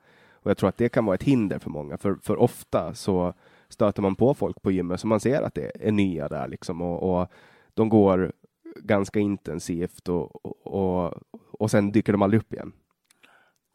Och 0.42 0.50
jag 0.50 0.58
tror 0.58 0.70
att 0.70 0.78
det 0.78 0.90
kan 0.90 1.06
vara 1.06 1.16
ett 1.16 1.24
hinder 1.24 1.60
för 1.60 1.70
många, 1.70 1.98
för, 1.98 2.16
för 2.22 2.38
ofta 2.38 2.94
så 2.94 3.34
stöter 3.70 4.02
man 4.02 4.16
på 4.16 4.34
folk 4.34 4.62
på 4.62 4.72
gymmet 4.72 5.00
som 5.00 5.10
man 5.10 5.20
ser 5.20 5.42
att 5.42 5.56
det 5.56 5.72
är 5.88 5.92
nya 5.92 6.28
där 6.28 6.48
liksom 6.48 6.82
och, 6.82 7.22
och 7.22 7.28
de 7.74 7.90
går 7.90 8.32
ganska 8.76 9.20
intensivt 9.20 10.10
och, 10.10 10.46
och, 10.68 11.14
och 11.52 11.72
sen 11.72 11.92
dyker 11.92 12.12
de 12.12 12.22
aldrig 12.22 12.42
upp 12.42 12.54
igen. 12.54 12.72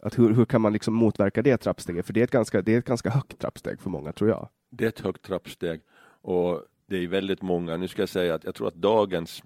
Att 0.02 0.18
hur, 0.18 0.34
hur 0.34 0.44
kan 0.44 0.60
man 0.60 0.72
liksom 0.72 0.94
motverka 0.94 1.42
det 1.42 1.56
trappsteget? 1.56 2.06
För 2.06 2.12
det 2.12 2.20
är, 2.20 2.24
ett 2.24 2.30
ganska, 2.30 2.62
det 2.62 2.74
är 2.74 2.78
ett 2.78 2.84
ganska 2.84 3.10
högt 3.10 3.38
trappsteg 3.38 3.80
för 3.80 3.90
många, 3.90 4.12
tror 4.12 4.30
jag. 4.30 4.48
Det 4.70 4.84
är 4.84 4.88
ett 4.88 5.00
högt 5.00 5.22
trappsteg 5.22 5.80
och 6.22 6.62
det 6.86 6.96
är 6.96 7.08
väldigt 7.08 7.42
många. 7.42 7.76
Nu 7.76 7.88
ska 7.88 8.02
jag 8.02 8.08
säga 8.08 8.34
att 8.34 8.44
jag 8.44 8.54
tror 8.54 8.68
att 8.68 8.74
dagens 8.74 9.42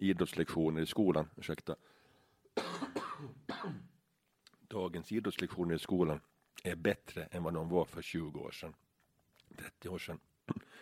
idrottslektioner 0.00 0.82
i 0.82 0.86
skolan, 0.86 1.28
ursäkta, 1.36 1.76
dagens 4.60 5.12
idrottslektioner 5.12 5.74
i 5.74 5.78
skolan 5.78 6.20
är 6.64 6.76
bättre 6.76 7.24
än 7.24 7.42
vad 7.42 7.54
de 7.54 7.68
var 7.68 7.84
för 7.84 8.02
20 8.02 8.40
år 8.40 8.50
sedan, 8.50 8.74
30 9.56 9.88
år 9.88 9.98
sedan. 9.98 10.18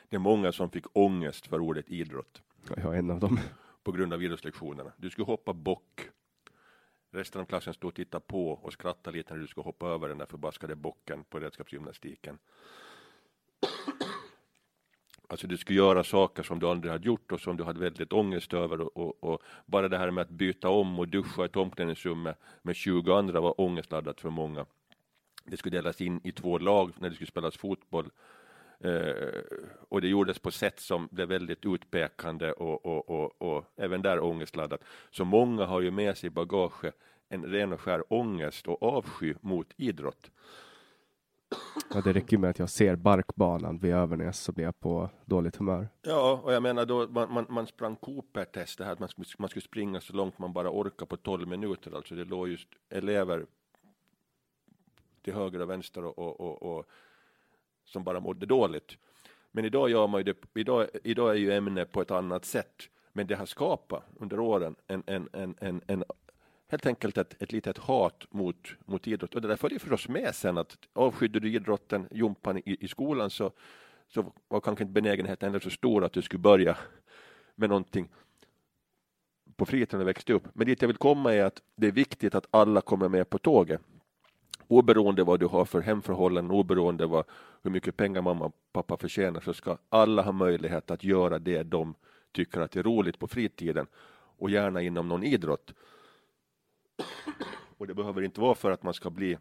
Det 0.09 0.17
är 0.17 0.21
många 0.21 0.53
som 0.53 0.71
fick 0.71 0.97
ångest 0.97 1.47
för 1.47 1.61
ordet 1.61 1.91
idrott. 1.91 2.43
Jag 2.77 2.95
är 2.95 2.99
en 2.99 3.11
av 3.11 3.21
dem. 3.21 3.41
På 3.83 3.93
grund 3.93 4.13
av 4.13 4.23
idrottslektionerna. 4.23 4.93
Du 4.97 5.11
skulle 5.11 5.25
hoppa 5.25 5.53
bock. 5.53 6.09
Resten 7.11 7.41
av 7.41 7.45
klassen 7.45 7.75
stod 7.75 7.89
och 7.89 7.95
tittade 7.95 8.25
på 8.27 8.51
och 8.51 8.73
skrattade 8.73 9.17
lite 9.17 9.35
när 9.35 9.41
du 9.41 9.47
skulle 9.47 9.65
hoppa 9.65 9.87
över 9.89 10.09
den 10.09 10.19
där 10.19 10.27
förbaskade 10.27 10.77
bocken 10.77 11.25
på 11.25 11.41
redskapsgymnastiken. 11.41 12.39
Alltså 15.31 15.47
du 15.47 15.57
skulle 15.57 15.79
göra 15.79 16.05
saker 16.05 16.43
som 16.43 16.59
du 16.59 16.69
aldrig 16.69 16.93
hade 16.93 17.07
gjort 17.07 17.33
och 17.33 17.41
som 17.41 17.57
du 17.57 17.65
hade 17.65 17.81
väldigt 17.81 18.13
ångest 18.13 18.55
över 18.55 18.81
och, 18.81 18.97
och, 18.97 19.25
och 19.25 19.43
bara 19.67 19.89
det 19.89 19.99
här 19.99 20.11
med 20.11 20.23
att 20.23 20.31
byta 20.31 20.69
om 20.69 20.99
och 20.99 21.09
duscha 21.09 21.43
i 21.43 21.45
ett 21.45 21.57
omklädningsrum 21.57 22.23
med, 22.23 22.35
med 22.63 22.77
20 22.77 23.13
andra 23.13 23.41
var 23.41 23.61
ångestladdat 23.61 24.21
för 24.21 24.31
många. 24.31 24.67
det 25.45 25.57
skulle 25.57 25.77
delas 25.77 26.01
in 26.01 26.21
i 26.25 26.33
två 26.33 26.59
lag 26.59 26.93
när 26.99 27.09
det 27.09 27.15
skulle 27.15 27.31
spelas 27.31 27.57
fotboll. 27.57 28.11
Eh, 28.81 29.43
och 29.89 30.01
det 30.01 30.09
gjordes 30.09 30.39
på 30.39 30.51
sätt 30.51 30.81
som 30.81 31.09
blev 31.11 31.29
väldigt 31.29 31.65
utpekande 31.67 32.53
och, 32.53 32.87
och, 32.87 33.11
och, 33.11 33.43
och 33.43 33.65
även 33.77 34.03
där 34.03 34.25
ångestladdat. 34.25 34.85
Så 35.11 35.25
många 35.25 35.65
har 35.65 35.81
ju 35.81 35.91
med 35.91 36.19
sig 36.19 36.27
i 36.27 36.31
bagaget 36.31 36.95
en 37.29 37.45
ren 37.45 37.73
och 37.73 37.81
skär 37.81 38.13
ångest 38.13 38.67
och 38.69 38.83
avsky 38.83 39.35
mot 39.41 39.73
idrott. 39.77 40.31
Ja, 41.95 42.01
det 42.01 42.13
räcker 42.13 42.39
med 42.39 42.51
att 42.51 42.59
jag 42.59 42.71
ser 42.71 42.97
barkbanan 42.97 43.79
vid 43.79 43.95
Övernäs 43.95 44.41
så 44.41 44.53
blir 44.53 44.65
jag 44.65 44.81
på 44.81 45.11
dåligt 45.25 45.57
humör. 45.57 45.89
Ja, 46.03 46.41
och 46.45 46.53
jag 46.53 46.63
menar 46.63 46.87
då 46.87 47.09
man, 47.09 47.33
man, 47.33 47.47
man 47.49 47.67
sprang 47.67 47.97
Cooper-test, 47.97 48.79
det 48.79 48.85
här 48.85 48.93
att 48.93 48.99
man 48.99 49.09
skulle, 49.09 49.27
man 49.39 49.49
skulle 49.49 49.63
springa 49.63 50.01
så 50.01 50.13
långt 50.13 50.39
man 50.39 50.53
bara 50.53 50.71
orkar 50.71 51.07
på 51.07 51.17
12 51.17 51.49
minuter, 51.49 51.97
alltså 51.97 52.15
det 52.15 52.25
låg 52.25 52.49
just 52.49 52.69
elever 52.89 53.47
till 55.23 55.35
höger 55.35 55.61
och 55.61 55.71
vänster 55.71 56.05
och, 56.05 56.19
och, 56.19 56.41
och, 56.41 56.79
och 56.79 56.87
som 57.85 58.05
bara 58.05 58.21
mådde 58.21 58.47
dåligt. 58.47 58.97
Men 59.51 59.65
idag 59.65 59.91
gör 59.91 60.07
man 60.07 60.21
ju 60.21 60.25
det, 60.25 60.61
idag, 60.61 60.87
idag 61.05 61.31
är 61.31 61.35
ju 61.35 61.53
ämnet 61.53 61.93
på 61.93 62.01
ett 62.01 62.11
annat 62.11 62.45
sätt, 62.45 62.83
men 63.13 63.27
det 63.27 63.35
har 63.35 63.47
skapat 63.47 64.05
under 64.17 64.41
åren 64.41 64.77
en, 64.87 65.03
en, 65.07 65.29
en, 65.33 65.55
en, 65.61 65.83
en 65.87 66.05
helt 66.69 66.87
enkelt 66.87 67.19
ett, 67.19 67.43
ett 67.43 67.53
litet 67.53 67.79
hat 67.79 68.27
mot, 68.31 68.69
mot 68.87 69.07
idrott. 69.07 69.35
Och 69.35 69.41
det 69.43 69.49
där 69.49 69.57
följer 69.57 69.79
förstås 69.79 70.09
med 70.09 70.35
sen 70.35 70.59
att 70.59 70.77
avskydde 70.93 71.41
du 71.41 71.53
idrotten, 71.53 72.09
jumpan 72.11 72.59
i, 72.59 72.77
i 72.81 72.89
skolan 72.89 73.31
så, 73.31 73.53
så 74.09 74.33
var 74.49 74.61
kanske 74.61 74.85
inte 74.85 74.93
benägenheten 74.93 75.47
ändå 75.47 75.61
så 75.61 75.71
stor 75.71 76.05
att 76.05 76.13
du 76.13 76.23
skulle 76.23 76.41
börja 76.41 76.77
med 77.55 77.69
någonting 77.69 78.09
på 79.57 79.67
fritiden 79.67 79.99
när 79.99 80.05
du 80.05 80.05
växte 80.05 80.33
upp. 80.33 80.49
Men 80.53 80.67
dit 80.67 80.83
jag 80.83 80.89
vill 80.89 80.97
komma 80.97 81.35
är 81.35 81.45
att 81.45 81.63
det 81.77 81.87
är 81.87 81.93
viktigt 81.93 82.35
att 82.35 82.47
alla 82.51 82.81
kommer 82.81 83.09
med 83.09 83.31
på 83.31 83.39
tåget. 83.39 83.81
Oberoende 84.67 85.25
vad 85.25 85.41
du 85.41 85.47
har 85.47 85.65
för 85.65 85.81
hemförhållanden, 85.81 86.57
oberoende 86.57 87.07
vad, 87.07 87.25
hur 87.63 87.71
mycket 87.71 87.97
pengar 87.97 88.23
mamma 88.23 88.45
och 88.45 88.55
pappa 88.73 88.97
förtjänar 88.97 89.41
så 89.41 89.55
ska 89.55 89.79
alla 89.89 90.23
ha 90.23 90.33
möjlighet 90.33 90.91
att 90.91 91.05
göra 91.05 91.39
det 91.39 91.63
de 91.63 91.95
tycker 92.33 92.61
att 92.61 92.77
är 92.77 92.83
roligt 92.83 93.19
på 93.19 93.29
fritiden 93.29 93.87
och 94.39 94.51
gärna 94.51 94.83
inom 94.83 95.09
någon 95.09 95.25
idrott. 95.25 95.75
Och 97.79 97.87
det 97.87 97.95
behöver 97.95 98.23
inte 98.23 98.41
vara 98.41 98.55
för 98.55 98.71
att 98.71 98.83
man 98.83 98.95
ska 98.95 99.11
bli 99.11 99.39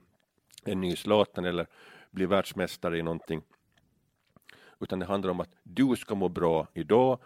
en 0.63 0.81
ny 0.81 0.95
Zlatan 0.95 1.45
eller 1.45 1.67
bli 2.11 2.25
världsmästare 2.25 2.97
i 2.97 3.01
någonting. 3.01 3.41
Utan 4.79 4.99
det 4.99 5.05
handlar 5.05 5.31
om 5.31 5.39
att 5.39 5.55
du 5.63 5.95
ska 5.95 6.15
må 6.15 6.29
bra 6.29 6.67
idag, 6.73 7.19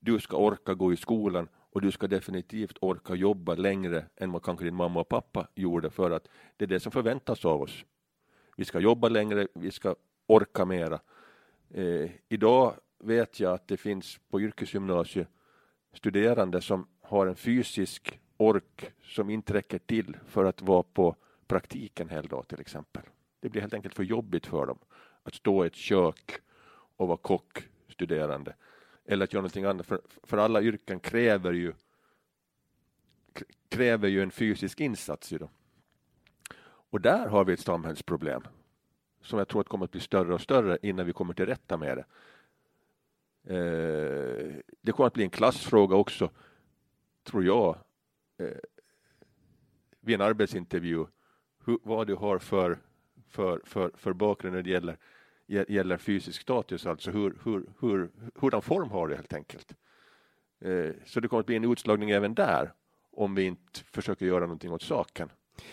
du 0.00 0.20
ska 0.20 0.36
orka 0.36 0.74
gå 0.74 0.92
i 0.92 0.96
skolan 0.96 1.48
och 1.54 1.80
du 1.80 1.90
ska 1.90 2.06
definitivt 2.06 2.76
orka 2.80 3.14
jobba 3.14 3.54
längre 3.54 4.06
än 4.16 4.32
vad 4.32 4.42
kanske 4.42 4.64
din 4.64 4.74
mamma 4.74 5.00
och 5.00 5.08
pappa 5.08 5.48
gjorde 5.54 5.90
för 5.90 6.10
att 6.10 6.28
det 6.56 6.64
är 6.64 6.68
det 6.68 6.80
som 6.80 6.92
förväntas 6.92 7.44
av 7.44 7.62
oss. 7.62 7.84
Vi 8.56 8.64
ska 8.64 8.80
jobba 8.80 9.08
längre, 9.08 9.48
vi 9.54 9.70
ska 9.70 9.94
orka 10.26 10.64
mera. 10.64 11.00
Eh, 11.70 12.10
idag 12.28 12.74
vet 12.98 13.40
jag 13.40 13.52
att 13.52 13.68
det 13.68 13.76
finns 13.76 14.18
på 14.30 14.40
yrkesgymnasiet 14.40 15.28
studerande 15.92 16.60
som 16.60 16.86
har 17.00 17.26
en 17.26 17.36
fysisk 17.36 18.20
ork 18.36 18.92
som 19.02 19.30
inte 19.30 19.54
räcker 19.54 19.78
till 19.78 20.16
för 20.26 20.44
att 20.44 20.62
vara 20.62 20.82
på 20.82 21.16
praktik 21.46 22.00
en 22.00 22.08
hel 22.08 22.26
dag 22.26 22.48
till 22.48 22.60
exempel. 22.60 23.02
Det 23.40 23.48
blir 23.48 23.60
helt 23.60 23.74
enkelt 23.74 23.94
för 23.94 24.02
jobbigt 24.02 24.46
för 24.46 24.66
dem 24.66 24.78
att 25.22 25.34
stå 25.34 25.64
i 25.64 25.66
ett 25.66 25.74
kök 25.74 26.40
och 26.96 27.08
vara 27.08 27.18
kockstuderande 27.18 28.54
eller 29.04 29.24
att 29.24 29.32
göra 29.32 29.40
någonting 29.40 29.64
annat. 29.64 29.86
För, 29.86 30.00
för 30.22 30.36
alla 30.36 30.62
yrken 30.62 31.00
kräver 31.00 31.52
ju 31.52 31.72
kräver 33.68 34.08
ju 34.08 34.22
en 34.22 34.30
fysisk 34.30 34.80
insats. 34.80 35.32
Ju 35.32 35.38
då. 35.38 35.50
Och 36.90 37.00
där 37.00 37.28
har 37.28 37.44
vi 37.44 37.52
ett 37.52 37.60
samhällsproblem 37.60 38.42
som 39.22 39.38
jag 39.38 39.48
tror 39.48 39.60
att 39.60 39.68
kommer 39.68 39.84
att 39.84 39.90
bli 39.90 40.00
större 40.00 40.34
och 40.34 40.40
större 40.40 40.78
innan 40.82 41.06
vi 41.06 41.12
kommer 41.12 41.34
till 41.34 41.46
rätta 41.46 41.76
med 41.76 41.96
det. 41.96 42.04
Eh, 43.54 44.54
det 44.80 44.92
kommer 44.92 45.06
att 45.06 45.14
bli 45.14 45.24
en 45.24 45.30
klassfråga 45.30 45.96
också, 45.96 46.30
tror 47.24 47.44
jag, 47.44 47.78
eh, 48.38 48.46
vid 50.00 50.14
en 50.14 50.20
arbetsintervju, 50.20 51.06
hur, 51.64 51.78
vad 51.82 52.06
du 52.06 52.14
har 52.14 52.38
för, 52.38 52.78
för, 53.28 53.60
för, 53.64 53.90
för 53.94 54.12
bakgrund 54.12 54.56
när 54.56 54.62
det 54.62 54.70
gäller, 54.70 54.96
gäller 55.46 55.96
fysisk 55.96 56.42
status, 56.42 56.86
alltså 56.86 57.10
hur, 57.10 57.38
hur, 57.44 57.66
hur, 57.80 58.10
hurdan 58.34 58.62
form 58.62 58.90
har 58.90 59.08
du 59.08 59.14
helt 59.14 59.32
enkelt. 59.32 59.74
Eh, 60.60 60.90
så 61.04 61.20
det 61.20 61.28
kommer 61.28 61.40
att 61.40 61.46
bli 61.46 61.56
en 61.56 61.72
utslagning 61.72 62.10
även 62.10 62.34
där 62.34 62.72
om 63.16 63.34
vi 63.34 63.42
inte 63.42 63.80
försöker 63.92 64.26
göra 64.26 64.40
någonting 64.40 64.72
åt 64.72 64.82
saken. 64.82 65.30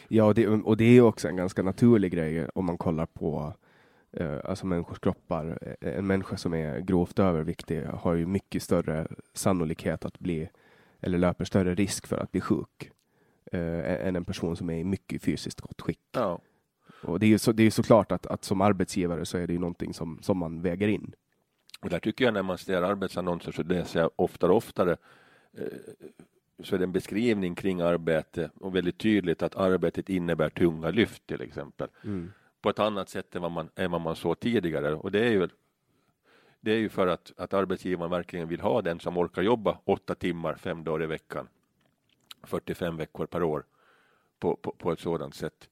Ja, 0.08 0.26
och 0.26 0.36
det, 0.36 0.47
och 0.47 0.78
det 0.78 0.97
är 0.97 1.02
också 1.02 1.28
en 1.28 1.36
ganska 1.36 1.63
naturlig 1.63 2.12
grej 2.12 2.38
eh, 2.38 2.47
om 2.56 2.65
man 2.65 2.78
kollar 2.78 3.06
på 3.06 3.54
eh, 4.12 4.39
alltså 4.43 4.65
människors 4.65 5.00
kroppar. 5.00 5.58
Eh, 5.62 5.97
en 5.97 6.08
människa 6.08 6.38
som 6.38 6.54
är 6.54 6.80
grovt 6.80 7.19
överviktig 7.19 7.84
har 7.84 8.13
ju 8.13 8.26
mycket 8.26 8.63
större 8.63 9.08
sannolikhet 9.34 10.06
att 10.06 10.19
bli 10.19 10.50
eller 11.01 11.17
löper 11.17 11.45
större 11.45 11.75
risk 11.75 12.07
för 12.07 12.17
att 12.17 12.31
bli 12.31 12.41
sjuk 12.41 12.91
eh, 13.51 14.07
än 14.07 14.15
en 14.15 14.25
person 14.25 14.55
som 14.55 14.69
är 14.69 14.77
i 14.77 14.83
mycket 14.83 15.23
fysiskt 15.23 15.61
gott 15.61 15.81
skick. 15.81 15.99
Ja. 16.11 16.39
Och 17.03 17.19
det 17.19 17.25
är 17.25 17.27
ju 17.27 17.39
så, 17.39 17.51
det 17.51 17.63
är 17.63 17.71
såklart 17.71 18.11
att, 18.11 18.25
att 18.25 18.43
som 18.43 18.61
arbetsgivare 18.61 19.25
så 19.25 19.37
är 19.37 19.47
det 19.47 19.53
ju 19.53 19.59
någonting 19.59 19.93
som, 19.93 20.19
som 20.21 20.37
man 20.37 20.61
väger 20.61 20.87
in. 20.87 21.13
Och 21.81 21.89
där 21.89 21.99
tycker 21.99 22.25
jag 22.25 22.33
när 22.33 22.43
man 22.43 22.57
ser 22.57 22.81
arbetsannonser 22.81 23.51
så 23.51 23.63
läser 23.63 23.99
jag 23.99 24.11
oftare 24.15 24.51
och 24.51 24.57
oftare 24.57 24.97
eh, 25.57 25.65
så 26.63 26.75
är 26.75 26.79
det 26.79 26.85
en 26.85 26.91
beskrivning 26.91 27.55
kring 27.55 27.81
arbete 27.81 28.49
och 28.59 28.75
väldigt 28.75 28.97
tydligt 28.97 29.41
att 29.41 29.55
arbetet 29.55 30.09
innebär 30.09 30.49
tunga 30.49 30.89
lyft 30.89 31.27
till 31.27 31.41
exempel. 31.41 31.87
Mm. 32.03 32.31
På 32.61 32.69
ett 32.69 32.79
annat 32.79 33.09
sätt 33.09 33.35
än 33.35 33.41
vad 33.41 33.51
man, 33.51 33.69
än 33.75 33.91
vad 33.91 34.01
man 34.01 34.15
såg 34.15 34.39
tidigare 34.39 34.93
och 34.93 35.11
det 35.11 35.19
är 35.19 35.31
ju 35.31 35.47
det 36.62 36.71
är 36.71 36.78
ju 36.78 36.89
för 36.89 37.08
att, 37.08 37.32
att 37.38 37.54
arbetsgivaren 37.54 38.12
verkligen 38.12 38.47
vill 38.47 38.62
ha 38.62 38.82
den 38.82 39.00
som 39.00 39.17
orkar 39.17 39.41
jobba 39.41 39.78
åtta 39.86 40.15
timmar 40.15 40.56
fem 40.56 40.84
dagar 40.84 41.04
i 41.04 41.08
veckan 41.08 41.47
45 42.43 42.97
veckor 42.97 43.26
per 43.26 43.43
år 43.43 43.65
på, 44.39 44.56
på, 44.56 44.71
på 44.71 44.91
ett 44.91 45.00
sådant 45.00 45.36
sätt. 45.36 45.69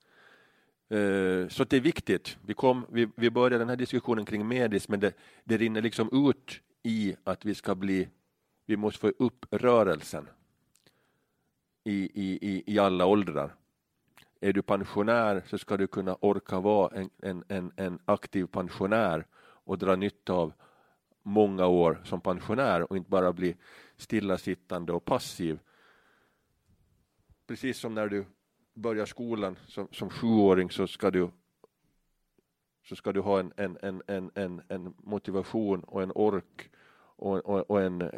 Eh, 0.90 1.48
så 1.48 1.64
det 1.64 1.74
är 1.78 1.82
viktigt. 1.82 2.38
Vi, 2.46 2.54
kom, 2.54 2.86
vi, 2.90 3.10
vi 3.16 3.30
började 3.30 3.58
den 3.58 3.70
här 3.70 3.76
diskussionen 3.76 4.26
kring 4.26 4.48
medis 4.48 4.90
men 4.90 5.00
det, 5.00 5.14
det 5.44 5.58
rinner 5.58 5.82
liksom 5.82 6.30
ut 6.30 6.62
i 6.84 7.16
att 7.24 7.46
vi 7.46 7.56
ska 7.56 7.76
bli 7.76 8.10
vi 8.66 8.78
måste 8.78 9.00
få 9.00 9.08
upp 9.08 9.46
rörelsen 9.52 10.30
i, 11.84 12.12
i, 12.14 12.64
i 12.66 12.80
alla 12.80 13.06
åldrar. 13.06 13.56
Är 14.42 14.54
du 14.54 14.62
pensionär 14.62 15.44
så 15.48 15.58
ska 15.58 15.78
du 15.78 15.88
kunna 15.88 16.18
orka 16.22 16.60
vara 16.60 16.96
en, 16.96 17.10
en, 17.22 17.44
en, 17.48 17.72
en 17.76 18.00
aktiv 18.06 18.46
pensionär 18.46 19.26
och 19.38 19.78
dra 19.78 19.96
nytta 19.96 20.34
av 20.34 20.54
många 21.30 21.68
år 21.68 22.02
som 22.04 22.22
pensionär 22.22 22.92
och 22.92 22.98
inte 22.98 23.10
bara 23.10 23.34
bli 23.34 23.56
stillasittande 23.98 24.94
och 24.94 25.06
passiv. 25.06 25.60
Precis 27.48 27.80
som 27.80 27.94
när 27.94 28.08
du 28.08 28.26
börjar 28.74 29.06
skolan 29.06 29.58
som, 29.68 29.88
som 29.92 30.10
sjuåring 30.10 30.70
så 30.72 30.88
ska 30.88 31.12
du 31.12 31.30
så 32.84 32.96
ska 32.96 33.12
du 33.12 33.20
ha 33.20 33.40
en, 33.40 33.54
en, 33.58 33.78
en, 33.82 34.02
en, 34.08 34.32
en, 34.36 34.62
en 34.68 34.94
motivation 34.98 35.84
och 35.84 36.04
en 36.04 36.12
ork 36.16 36.70
och, 37.16 37.38
och, 37.38 37.72
och 37.72 37.82
en, 37.82 38.12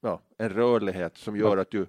ja, 0.00 0.20
en 0.38 0.48
rörlighet 0.48 1.16
som 1.16 1.36
gör 1.36 1.56
att 1.56 1.70
du 1.70 1.86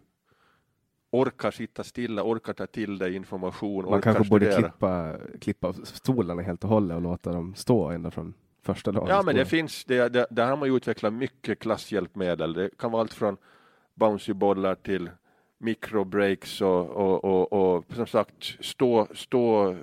orkar 1.11 1.51
sitta 1.51 1.83
stilla, 1.83 2.23
orkar 2.23 2.53
ta 2.53 2.67
till 2.67 2.97
dig 2.97 3.15
information, 3.15 3.85
Man 3.85 4.01
kanske 4.01 4.25
studera. 4.25 4.55
borde 4.55 4.69
klippa, 4.69 5.17
klippa 5.39 5.73
stolarna 5.73 6.41
helt 6.41 6.63
och 6.63 6.69
hållet 6.69 6.95
och 6.95 7.01
låta 7.01 7.31
dem 7.31 7.55
stå 7.55 7.89
ända 7.89 8.11
från 8.11 8.33
första 8.65 8.91
dagen. 8.91 9.07
Ja, 9.09 9.21
men 9.25 9.35
det 9.35 9.45
finns, 9.45 9.85
det, 9.85 10.09
det, 10.09 10.27
där 10.29 10.47
har 10.47 10.57
man 10.57 10.69
ju 10.69 10.75
utvecklat 10.75 11.13
mycket 11.13 11.59
klasshjälpmedel. 11.59 12.53
Det 12.53 12.69
kan 12.77 12.91
vara 12.91 13.01
allt 13.01 13.13
från 13.13 13.37
bouncybollar 13.93 14.75
till 14.75 15.09
microbreaks 15.57 16.61
och, 16.61 16.89
och, 16.89 17.25
och, 17.25 17.53
och 17.53 17.85
som 17.95 18.07
sagt 18.07 18.57
stå, 18.59 19.07
stå 19.13 19.75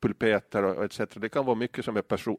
pulpeter 0.00 0.62
och 0.62 0.84
etc. 0.84 1.00
Det 1.14 1.28
kan 1.28 1.44
vara 1.44 1.56
mycket 1.56 1.84
som 1.84 1.96
är 1.96 2.02
person, 2.02 2.36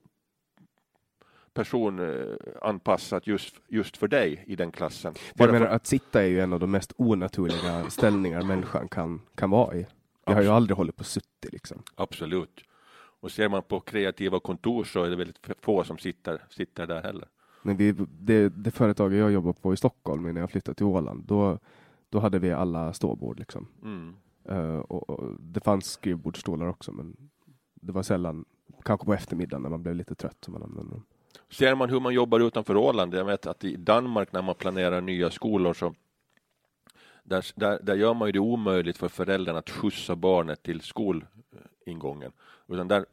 personanpassat 1.54 3.28
just, 3.28 3.56
just 3.68 3.98
för 3.98 4.08
dig 4.08 4.44
i 4.48 4.56
den 4.56 4.72
klassen. 4.72 5.14
Jag 5.36 5.52
menar, 5.52 5.68
att 5.68 5.86
sitta 5.86 6.22
är 6.22 6.28
ju 6.28 6.40
en 6.40 6.54
av 6.54 6.60
de 6.60 6.72
mest 6.72 6.94
onaturliga 6.98 7.90
ställningar 7.90 8.42
människan 8.42 8.88
kan, 8.88 9.22
kan 9.36 9.50
vara 9.50 9.76
i. 9.76 9.88
Jag 10.26 10.34
har 10.34 10.42
ju 10.42 10.50
aldrig 10.50 10.78
hållit 10.78 10.96
på 10.96 11.04
suttit 11.04 11.54
liksom. 11.54 11.84
Absolut. 11.96 12.64
Och 13.24 13.32
ser 13.32 13.50
man 13.50 13.64
på 13.64 13.80
kreativa 13.80 14.40
kontor 14.40 14.84
så 14.84 15.04
är 15.04 15.10
det 15.10 15.16
väldigt 15.16 15.40
få 15.62 15.84
som 15.84 15.98
sitter, 15.98 16.42
sitter 16.50 16.88
där 16.88 17.02
heller. 17.02 17.28
Men 17.62 17.78
vi, 17.78 17.92
det, 18.20 18.50
det 18.50 18.72
företaget 18.72 19.20
jag 19.20 19.32
jobbar 19.32 19.54
på 19.54 19.74
i 19.74 19.78
Stockholm 19.78 20.34
när 20.34 20.42
jag 20.42 20.52
flyttade 20.52 20.76
till 20.76 20.86
Åland, 20.86 21.24
då, 21.24 21.60
då 22.10 22.20
hade 22.20 22.40
vi 22.40 22.52
alla 22.52 22.94
ståbord 22.94 23.40
liksom. 23.40 23.68
Mm. 23.84 24.16
Uh, 24.50 24.80
och, 24.80 25.10
och, 25.10 25.36
det 25.40 25.64
fanns 25.64 25.86
skrivbordsstolar 25.86 26.68
också, 26.68 26.92
men 26.92 27.18
det 27.74 27.92
var 27.92 28.04
sällan, 28.04 28.46
kanske 28.84 29.06
på 29.06 29.14
eftermiddagen 29.14 29.62
när 29.62 29.70
man 29.70 29.84
blev 29.84 29.96
lite 29.96 30.16
trött 30.16 30.38
som 30.42 30.54
man 30.54 30.64
använde 30.64 30.92
dem. 30.92 31.04
Ser 31.50 31.76
man 31.76 31.90
hur 31.90 32.00
man 32.00 32.14
jobbar 32.14 32.40
utanför 32.40 32.78
Åland, 32.78 33.14
jag 33.14 33.26
vet 33.26 33.46
att 33.48 33.64
i 33.64 33.76
Danmark 33.76 34.32
när 34.32 34.42
man 34.42 34.56
planerar 34.56 35.02
nya 35.02 35.30
skolor 35.30 35.74
så 35.74 35.96
där, 37.24 37.46
där, 37.56 37.80
där 37.84 37.96
gör 37.96 38.14
man 38.14 38.28
ju 38.28 38.32
det 38.32 38.40
omöjligt 38.40 38.98
för 38.98 39.08
föräldrarna 39.08 39.60
att 39.60 39.70
skjutsa 39.70 40.16
barnet 40.16 40.64
till 40.64 40.82
skol, 40.82 41.26
ingången. 41.86 42.32
Utan 42.68 42.88
där 42.88 43.06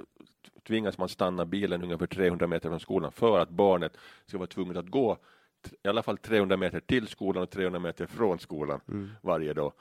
tvingas 0.67 0.99
man 0.99 1.09
stanna 1.09 1.45
bilen 1.45 1.83
ungefär 1.83 2.07
300 2.07 2.47
meter 2.47 2.69
från 2.69 2.81
skolan 2.81 3.13
för 3.13 3.39
att 3.39 3.51
barnet 3.51 3.97
ska 4.27 4.39
vara 4.39 4.47
tvunget 4.47 4.77
att 4.77 4.89
gå 4.89 5.19
i 5.83 5.89
alla 5.89 6.03
fall 6.03 6.19
300 6.19 6.57
meter 6.57 6.81
till 6.81 7.09
skolan 7.09 7.43
och 7.43 7.51
300 7.51 7.81
meter 7.81 8.07
från 8.07 8.39
skolan 8.39 8.81
mm. 8.89 9.11
varje 9.23 9.53
dag. 9.53 9.73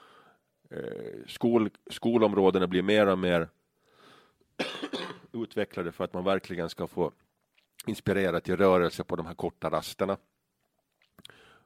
Eh, 0.70 1.26
skol, 1.26 1.70
skolområdena 1.90 2.66
blir 2.66 2.82
mer 2.82 3.06
och 3.06 3.18
mer 3.18 3.48
utvecklade 5.32 5.92
för 5.92 6.04
att 6.04 6.14
man 6.14 6.24
verkligen 6.24 6.68
ska 6.68 6.86
få 6.86 7.12
inspirera 7.86 8.40
till 8.40 8.56
rörelse 8.56 9.04
på 9.04 9.16
de 9.16 9.26
här 9.26 9.34
korta 9.34 9.70
rasterna. 9.70 10.16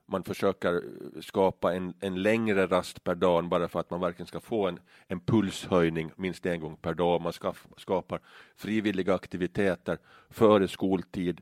Man 0.07 0.24
försöker 0.24 0.74
eh, 0.74 1.20
skapa 1.20 1.74
en, 1.74 1.94
en 2.00 2.22
längre 2.22 2.66
rast 2.66 3.05
per 3.05 3.14
dag 3.14 3.48
bara 3.48 3.68
för 3.68 3.80
att 3.80 3.90
man 3.90 4.00
verkligen 4.00 4.26
ska 4.26 4.40
få 4.40 4.68
en, 4.68 4.80
en 5.07 5.20
pulshöjning 5.20 6.11
minst 6.16 6.46
en 6.46 6.61
gång 6.61 6.76
per 6.76 6.94
dag. 6.94 7.22
Man 7.22 7.32
ska, 7.32 7.55
skapar 7.76 8.20
frivilliga 8.57 9.14
aktiviteter 9.14 9.98
före 10.30 10.68
skoltid. 10.68 11.40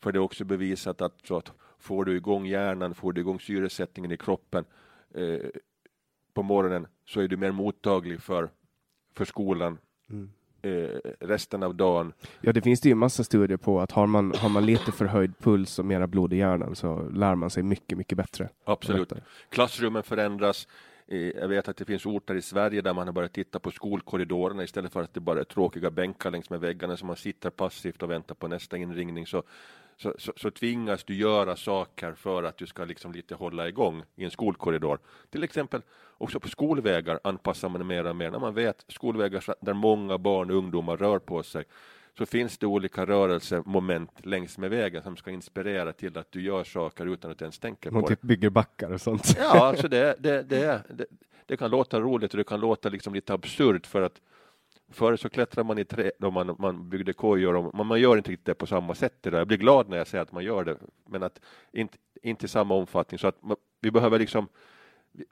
För 0.00 0.12
det 0.12 0.18
är 0.18 0.20
också 0.20 0.44
bevisat 0.44 1.00
att, 1.00 1.14
så 1.24 1.36
att 1.36 1.52
får 1.78 2.04
du 2.04 2.16
igång 2.16 2.46
hjärnan, 2.46 2.94
får 2.94 3.12
du 3.12 3.20
igång 3.20 3.40
syresättningen 3.40 4.12
i 4.12 4.16
kroppen 4.16 4.64
eh, 5.14 5.50
på 6.34 6.42
morgonen 6.42 6.86
så 7.04 7.20
är 7.20 7.28
du 7.28 7.36
mer 7.36 7.52
mottaglig 7.52 8.22
för, 8.22 8.50
för 9.14 9.24
skolan 9.24 9.78
mm 10.10 10.30
eh, 10.62 10.70
resten 11.20 11.62
av 11.62 11.74
dagen. 11.74 12.12
Ja, 12.40 12.52
det 12.52 12.62
finns 12.62 12.80
det 12.80 12.88
ju 12.88 12.94
massa 12.94 13.24
studier 13.24 13.56
på 13.56 13.80
att 13.80 13.92
har 13.92 14.06
man, 14.06 14.32
har 14.36 14.48
man 14.48 14.66
lite 14.66 14.92
förhöjd 14.92 15.38
puls 15.38 15.78
och 15.78 15.84
mera 15.84 16.06
blod 16.06 16.32
i 16.32 16.36
hjärnan 16.36 16.76
så 16.76 17.08
lär 17.08 17.34
man 17.34 17.50
sig 17.50 17.62
mycket, 17.62 17.98
mycket 17.98 18.18
bättre. 18.18 18.48
Absolut. 18.64 19.12
Klassrummen 19.48 20.02
förändras. 20.02 20.68
Eh, 21.08 21.18
jag 21.18 21.48
vet 21.48 21.68
att 21.68 21.76
det 21.76 21.84
finns 21.84 22.06
orter 22.06 22.34
i 22.34 22.42
Sverige 22.42 22.80
där 22.80 22.94
man 22.94 23.06
har 23.06 23.12
börjat 23.12 23.32
titta 23.32 23.58
på 23.58 23.70
skolkorridorerna 23.70 24.64
istället 24.64 24.92
för 24.92 25.02
att 25.02 25.14
det 25.14 25.20
bara 25.20 25.40
är 25.40 25.44
tråkiga 25.44 25.90
bänkar 25.90 26.30
längs 26.30 26.50
med 26.50 26.60
väggarna 26.60 26.96
som 26.96 27.06
man 27.06 27.16
sitter 27.16 27.50
passivt 27.50 28.02
och 28.02 28.10
väntar 28.10 28.34
på 28.34 28.48
nästa 28.48 28.76
inringning 28.76 29.26
så 29.26 29.42
så, 30.02 30.14
så, 30.18 30.32
så, 30.36 30.50
tvingas 30.50 31.04
du 31.04 31.14
göra 31.14 31.56
saker 31.56 32.12
för 32.12 32.42
att 32.42 32.56
du 32.56 32.66
ska 32.66 32.84
liksom 32.84 33.12
lite 33.12 33.34
hålla 33.34 33.68
igång 33.68 34.02
i 34.16 34.24
en 34.24 34.30
skolkorridor. 34.30 34.98
Till 35.30 35.44
exempel 35.44 35.82
också 36.18 36.40
på 36.40 36.48
skolvägar 36.48 37.20
anpassar 37.24 37.68
man 37.68 37.86
mer 37.86 38.06
och 38.06 38.16
mer. 38.16 38.30
När 38.30 38.38
man 38.38 38.54
vet 38.54 38.84
skolvägar 38.88 39.44
där 39.60 39.72
många 39.72 40.18
barn 40.18 40.50
och 40.50 40.56
ungdomar 40.56 40.96
rör 40.96 41.18
på 41.18 41.42
sig 41.42 41.64
så 42.18 42.26
finns 42.26 42.58
det 42.58 42.66
olika 42.66 43.06
rörelsemoment 43.06 44.26
längs 44.26 44.58
med 44.58 44.70
vägen 44.70 45.02
som 45.02 45.16
ska 45.16 45.30
inspirera 45.30 45.92
till 45.92 46.18
att 46.18 46.32
du 46.32 46.42
gör 46.42 46.64
saker 46.64 47.06
utan 47.06 47.30
att 47.30 47.42
ens 47.42 47.58
tänker 47.58 47.90
man 47.90 48.02
på 48.02 48.08
typ 48.08 48.20
bygger 48.20 48.50
backar 48.50 48.90
och 48.90 49.00
sånt. 49.00 49.36
Ja, 49.38 49.66
alltså 49.66 49.88
det, 49.88 50.16
det, 50.18 50.42
det, 50.42 50.82
det, 50.88 51.06
det 51.46 51.56
kan 51.56 51.70
låta 51.70 52.00
roligt 52.00 52.32
och 52.32 52.38
det 52.38 52.44
kan 52.44 52.60
låta 52.60 52.88
liksom 52.88 53.14
lite 53.14 53.34
absurt 53.34 53.86
för 53.86 54.02
att 54.02 54.20
Förr 54.90 55.16
så 55.16 55.28
klättrade 55.28 55.66
man 55.66 55.78
i 55.78 55.84
träd 55.84 56.12
och 56.22 56.32
man, 56.32 56.56
man 56.58 56.88
byggde 56.88 57.12
kojor 57.12 57.56
och 57.56 57.74
man, 57.74 57.86
man 57.86 58.00
gör 58.00 58.16
inte 58.16 58.30
riktigt 58.30 58.46
det 58.46 58.54
på 58.54 58.66
samma 58.66 58.94
sätt 58.94 59.26
idag. 59.26 59.40
Jag 59.40 59.48
blir 59.48 59.58
glad 59.58 59.88
när 59.88 59.96
jag 59.96 60.06
säger 60.06 60.22
att 60.22 60.32
man 60.32 60.44
gör 60.44 60.64
det, 60.64 60.76
men 61.06 61.22
att 61.22 61.40
inte, 61.72 61.98
inte 62.22 62.46
i 62.46 62.48
samma 62.48 62.74
omfattning. 62.74 63.18
Så 63.18 63.26
att 63.26 63.42
man, 63.42 63.56
vi 63.80 63.90
behöver 63.90 64.18
liksom, 64.18 64.48
vi, 65.12 65.24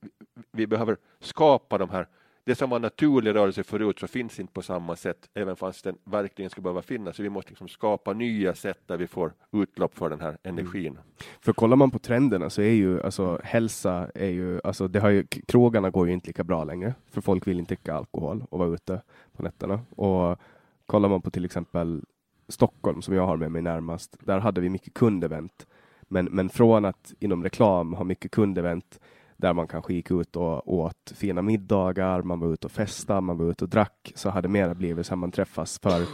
vi, 0.50 0.66
behöver 0.66 0.96
skapa 1.20 1.78
de 1.78 1.90
här 1.90 2.06
det 2.46 2.54
som 2.54 2.70
var 2.70 2.78
naturlig 2.78 3.34
rörelse 3.34 3.62
förut 3.62 3.98
så 3.98 4.06
finns 4.06 4.40
inte 4.40 4.52
på 4.52 4.62
samma 4.62 4.96
sätt, 4.96 5.28
även 5.34 5.56
fast 5.56 5.84
den 5.84 5.98
verkligen 6.04 6.50
ska 6.50 6.60
behöva 6.60 6.82
finnas. 6.82 7.16
Så 7.16 7.22
vi 7.22 7.28
måste 7.28 7.50
liksom 7.50 7.68
skapa 7.68 8.12
nya 8.12 8.54
sätt 8.54 8.78
där 8.86 8.96
vi 8.96 9.06
får 9.06 9.32
utlopp 9.52 9.98
för 9.98 10.10
den 10.10 10.20
här 10.20 10.38
energin. 10.42 10.92
Mm. 10.92 11.02
För 11.40 11.52
kollar 11.52 11.76
man 11.76 11.90
på 11.90 11.98
trenderna 11.98 12.50
så 12.50 12.62
är 12.62 12.70
ju 12.70 13.02
alltså 13.02 13.40
hälsa 13.44 14.10
är 14.14 14.30
ju, 14.30 14.60
alltså 14.64 14.88
det 14.88 15.00
har 15.00 15.10
ju, 15.10 15.26
krogarna 15.26 15.90
går 15.90 16.06
ju 16.06 16.12
inte 16.12 16.26
lika 16.26 16.44
bra 16.44 16.64
längre, 16.64 16.94
för 17.10 17.20
folk 17.20 17.46
vill 17.46 17.58
inte 17.58 17.74
dricka 17.74 17.94
alkohol 17.94 18.44
och 18.50 18.58
vara 18.58 18.68
ute 18.68 19.02
på 19.36 19.42
nätterna. 19.42 19.80
Och 19.96 20.38
kollar 20.86 21.08
man 21.08 21.22
på 21.22 21.30
till 21.30 21.44
exempel 21.44 22.04
Stockholm 22.48 23.02
som 23.02 23.14
jag 23.14 23.26
har 23.26 23.36
med 23.36 23.52
mig 23.52 23.62
närmast, 23.62 24.16
där 24.20 24.38
hade 24.38 24.60
vi 24.60 24.68
mycket 24.68 24.94
kundevent. 24.94 25.66
Men, 26.08 26.24
men 26.24 26.48
från 26.48 26.84
att 26.84 27.14
inom 27.18 27.42
reklam 27.42 27.94
ha 27.94 28.04
mycket 28.04 28.30
kundevent 28.30 29.00
där 29.36 29.52
man 29.52 29.66
kanske 29.66 29.94
gick 29.94 30.10
ut 30.10 30.36
och 30.36 30.74
åt 30.74 31.12
fina 31.14 31.42
middagar, 31.42 32.22
man 32.22 32.40
var 32.40 32.52
ute 32.52 32.66
och 32.66 32.72
festade, 32.72 33.20
man 33.20 33.38
var 33.38 33.50
ute 33.50 33.64
och 33.64 33.70
drack, 33.70 34.12
så 34.14 34.30
hade 34.30 34.48
mera 34.48 34.74
blivit 34.74 35.06
så 35.06 35.16
man 35.16 35.30
träffas 35.30 35.78
för, 35.78 36.04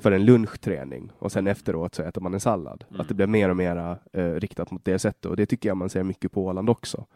för 0.00 0.12
en 0.12 0.24
lunchträning 0.24 1.12
och 1.18 1.32
sen 1.32 1.46
efteråt 1.46 1.94
så 1.94 2.02
äter 2.02 2.20
man 2.20 2.34
en 2.34 2.40
sallad. 2.40 2.84
Mm. 2.88 3.00
Att 3.00 3.08
det 3.08 3.14
blev 3.14 3.28
mer 3.28 3.48
och 3.48 3.56
mer 3.56 3.98
eh, 4.12 4.32
riktat 4.32 4.70
mot 4.70 4.84
det 4.84 4.98
sättet 4.98 5.24
och 5.26 5.36
det 5.36 5.46
tycker 5.46 5.68
jag 5.68 5.76
man 5.76 5.88
ser 5.88 6.02
mycket 6.02 6.32
på 6.32 6.44
Åland 6.44 6.70
också. 6.70 7.06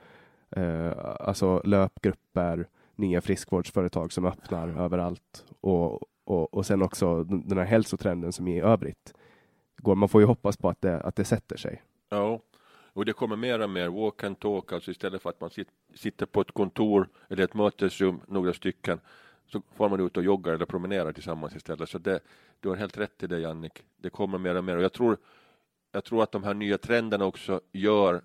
Eh, 0.51 0.93
alltså 1.21 1.63
löpgrupper, 1.65 2.67
nya 2.97 3.21
friskvårdsföretag 3.21 4.13
som 4.13 4.25
öppnar 4.25 4.69
överallt 4.69 5.45
och, 5.61 5.93
och, 6.25 6.55
och 6.55 6.67
sen 6.67 6.83
också 6.83 7.25
den 7.25 7.59
här 7.59 7.65
hälsotrenden 7.65 8.33
som 8.33 8.49
är 8.49 8.57
i 8.57 8.61
övrigt 8.61 9.15
går. 9.83 9.95
Man 9.95 10.09
får 10.09 10.21
ju 10.21 10.27
hoppas 10.27 10.57
på 10.57 10.69
att 10.69 10.83
det, 10.83 11.01
att 11.01 11.17
det 11.17 11.25
sätter 11.25 11.57
sig. 11.57 11.83
Ja, 12.09 12.41
och 12.93 13.05
det 13.05 13.12
kommer 13.12 13.36
mer 13.36 13.61
och 13.61 13.70
mer 13.70 13.88
walk 13.88 14.24
and 14.24 14.41
talk, 14.41 14.72
alltså 14.72 14.91
istället 14.91 15.22
för 15.22 15.30
att 15.30 15.41
man 15.41 15.51
sitter 15.95 16.26
på 16.26 16.41
ett 16.41 16.53
kontor 16.53 17.09
eller 17.28 17.45
ett 17.45 17.55
mötesrum, 17.55 18.20
några 18.28 18.53
stycken, 18.53 19.01
så 19.47 19.62
får 19.76 19.88
man 19.88 20.01
ut 20.01 20.16
och 20.16 20.22
joggar 20.22 20.53
eller 20.53 20.66
promenerar 20.66 21.12
tillsammans 21.12 21.57
istället. 21.57 21.88
Så 21.88 21.99
det, 21.99 22.20
du 22.61 22.68
har 22.68 22.76
helt 22.76 22.99
rätt 22.99 23.22
i 23.22 23.26
det 23.26 23.38
Jannik. 23.38 23.84
Det 23.97 24.11
kommer 24.11 24.38
mer 24.38 24.55
och 24.55 24.64
mer 24.64 24.76
och 24.76 24.82
jag 24.82 24.93
tror, 24.93 25.16
jag 25.93 26.05
tror 26.05 26.22
att 26.22 26.32
de 26.32 26.45
här 26.45 26.55
nya 26.55 26.78
trenderna 26.78 27.24
också 27.24 27.61
gör, 27.72 28.22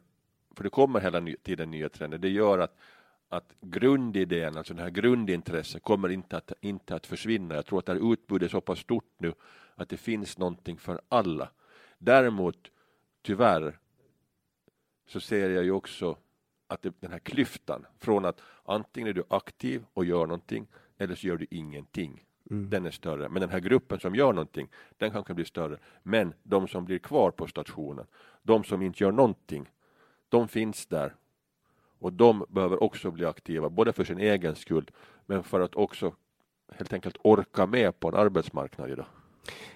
för 0.55 0.63
det 0.63 0.69
kommer 0.69 0.99
hela 0.99 1.27
tiden 1.43 1.71
nya 1.71 1.89
trender, 1.89 2.17
det 2.17 2.29
gör 2.29 2.59
att 2.59 2.77
att 3.29 3.55
grundidén, 3.61 4.57
alltså 4.57 4.73
det 4.73 4.81
här 4.81 4.89
grundintresset 4.89 5.83
kommer 5.83 6.09
inte 6.09 6.37
att, 6.37 6.51
inte 6.61 6.95
att 6.95 7.07
försvinna. 7.07 7.55
Jag 7.55 7.65
tror 7.65 7.79
att 7.79 7.85
det 7.85 7.93
här 7.93 8.13
utbudet 8.13 8.45
är 8.45 8.51
så 8.51 8.61
pass 8.61 8.79
stort 8.79 9.13
nu 9.17 9.33
att 9.75 9.89
det 9.89 9.97
finns 9.97 10.37
någonting 10.37 10.77
för 10.77 11.01
alla. 11.09 11.49
Däremot, 11.97 12.57
tyvärr, 13.21 13.79
så 15.07 15.19
ser 15.19 15.49
jag 15.49 15.63
ju 15.63 15.71
också 15.71 16.17
att 16.67 16.81
det, 16.81 16.93
den 16.99 17.11
här 17.11 17.19
klyftan 17.19 17.85
från 17.99 18.25
att 18.25 18.41
antingen 18.63 19.09
är 19.09 19.13
du 19.13 19.23
aktiv 19.29 19.85
och 19.93 20.05
gör 20.05 20.25
någonting 20.25 20.67
eller 20.97 21.15
så 21.15 21.27
gör 21.27 21.37
du 21.37 21.47
ingenting. 21.49 22.23
Mm. 22.51 22.69
Den 22.69 22.85
är 22.85 22.91
större. 22.91 23.29
Men 23.29 23.41
den 23.41 23.49
här 23.49 23.59
gruppen 23.59 23.99
som 23.99 24.15
gör 24.15 24.33
någonting, 24.33 24.69
den 24.97 25.11
kanske 25.11 25.33
blir 25.33 25.45
större. 25.45 25.77
Men 26.03 26.33
de 26.43 26.67
som 26.67 26.85
blir 26.85 26.99
kvar 26.99 27.31
på 27.31 27.47
stationen, 27.47 28.05
de 28.43 28.63
som 28.63 28.81
inte 28.81 29.03
gör 29.03 29.11
någonting, 29.11 29.69
de 30.29 30.47
finns 30.47 30.85
där. 30.85 31.15
Och 31.99 32.13
de 32.13 32.45
behöver 32.49 32.83
också 32.83 33.11
bli 33.11 33.25
aktiva, 33.25 33.69
både 33.69 33.93
för 33.93 34.03
sin 34.03 34.19
egen 34.19 34.55
skull, 34.55 34.91
men 35.25 35.43
för 35.43 35.59
att 35.59 35.75
också 35.75 36.15
helt 36.71 36.93
enkelt 36.93 37.17
orka 37.21 37.65
med 37.65 37.99
på 37.99 38.07
en 38.07 38.15
arbetsmarknad 38.15 38.91
idag. 38.91 39.05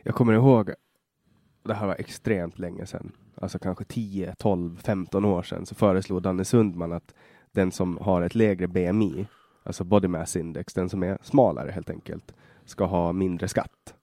Jag 0.03 0.15
kommer 0.15 0.33
ihåg, 0.33 0.73
det 1.63 1.73
här 1.73 1.87
var 1.87 1.95
extremt 1.95 2.59
länge 2.59 2.85
sedan, 2.85 3.11
alltså 3.41 3.59
kanske 3.59 3.83
10, 3.83 4.35
12, 4.37 4.77
15 4.77 5.25
år 5.25 5.43
sedan, 5.43 5.65
så 5.65 5.75
föreslog 5.75 6.21
Danne 6.21 6.45
Sundman 6.45 6.91
att 6.91 7.13
den 7.51 7.71
som 7.71 7.97
har 7.97 8.21
ett 8.21 8.35
lägre 8.35 8.67
BMI, 8.67 9.27
alltså 9.63 9.83
body 9.83 10.07
mass 10.07 10.35
index, 10.35 10.73
den 10.73 10.89
som 10.89 11.03
är 11.03 11.17
smalare 11.21 11.71
helt 11.71 11.89
enkelt, 11.89 12.33
ska 12.65 12.85
ha 12.85 13.13
mindre 13.13 13.47
skatt. 13.47 13.95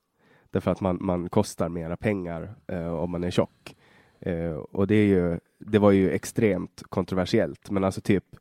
Därför 0.51 0.71
att 0.71 0.81
man, 0.81 0.97
man 1.01 1.29
kostar 1.29 1.69
mera 1.69 1.97
pengar 1.97 2.55
eh, 2.67 2.93
om 2.93 3.11
man 3.11 3.23
är 3.23 3.31
tjock. 3.31 3.75
Eh, 4.19 4.51
och 4.51 4.87
det, 4.87 4.95
är 4.95 5.05
ju, 5.05 5.39
det 5.59 5.79
var 5.79 5.91
ju 5.91 6.11
extremt 6.11 6.83
kontroversiellt, 6.89 7.69
men 7.69 7.83
alltså 7.83 8.01
typ 8.01 8.35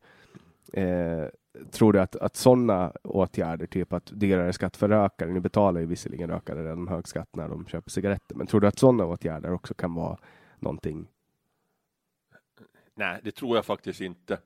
eh, 0.73 1.25
tror 1.71 1.93
du 1.93 2.01
att, 2.01 2.17
att 2.17 2.37
sådana 2.37 2.93
åtgärder, 3.05 3.67
typ 3.67 3.93
att 3.93 4.11
dyrare 4.15 4.53
skatt 4.53 4.77
för 4.77 4.89
rökare, 4.89 5.31
nu 5.31 5.41
betalar 5.41 5.81
ju 5.81 5.87
visserligen 5.87 6.31
rökare 6.31 6.65
redan 6.65 6.89
hög 6.89 7.09
skatt 7.09 7.37
när 7.37 7.49
de 7.49 7.67
köper 7.67 7.91
cigaretter, 7.91 8.35
men 8.35 8.47
tror 8.47 8.61
du 8.61 8.67
att 8.67 8.79
sådana 8.79 9.05
åtgärder 9.05 9.53
också 9.53 9.75
kan 9.75 9.95
vara 9.95 10.19
någonting? 10.61 11.09
Nej, 12.95 13.21
det 13.23 13.33
tror 13.33 13.57
jag 13.57 13.65
faktiskt 13.65 14.01
inte. 14.01 14.39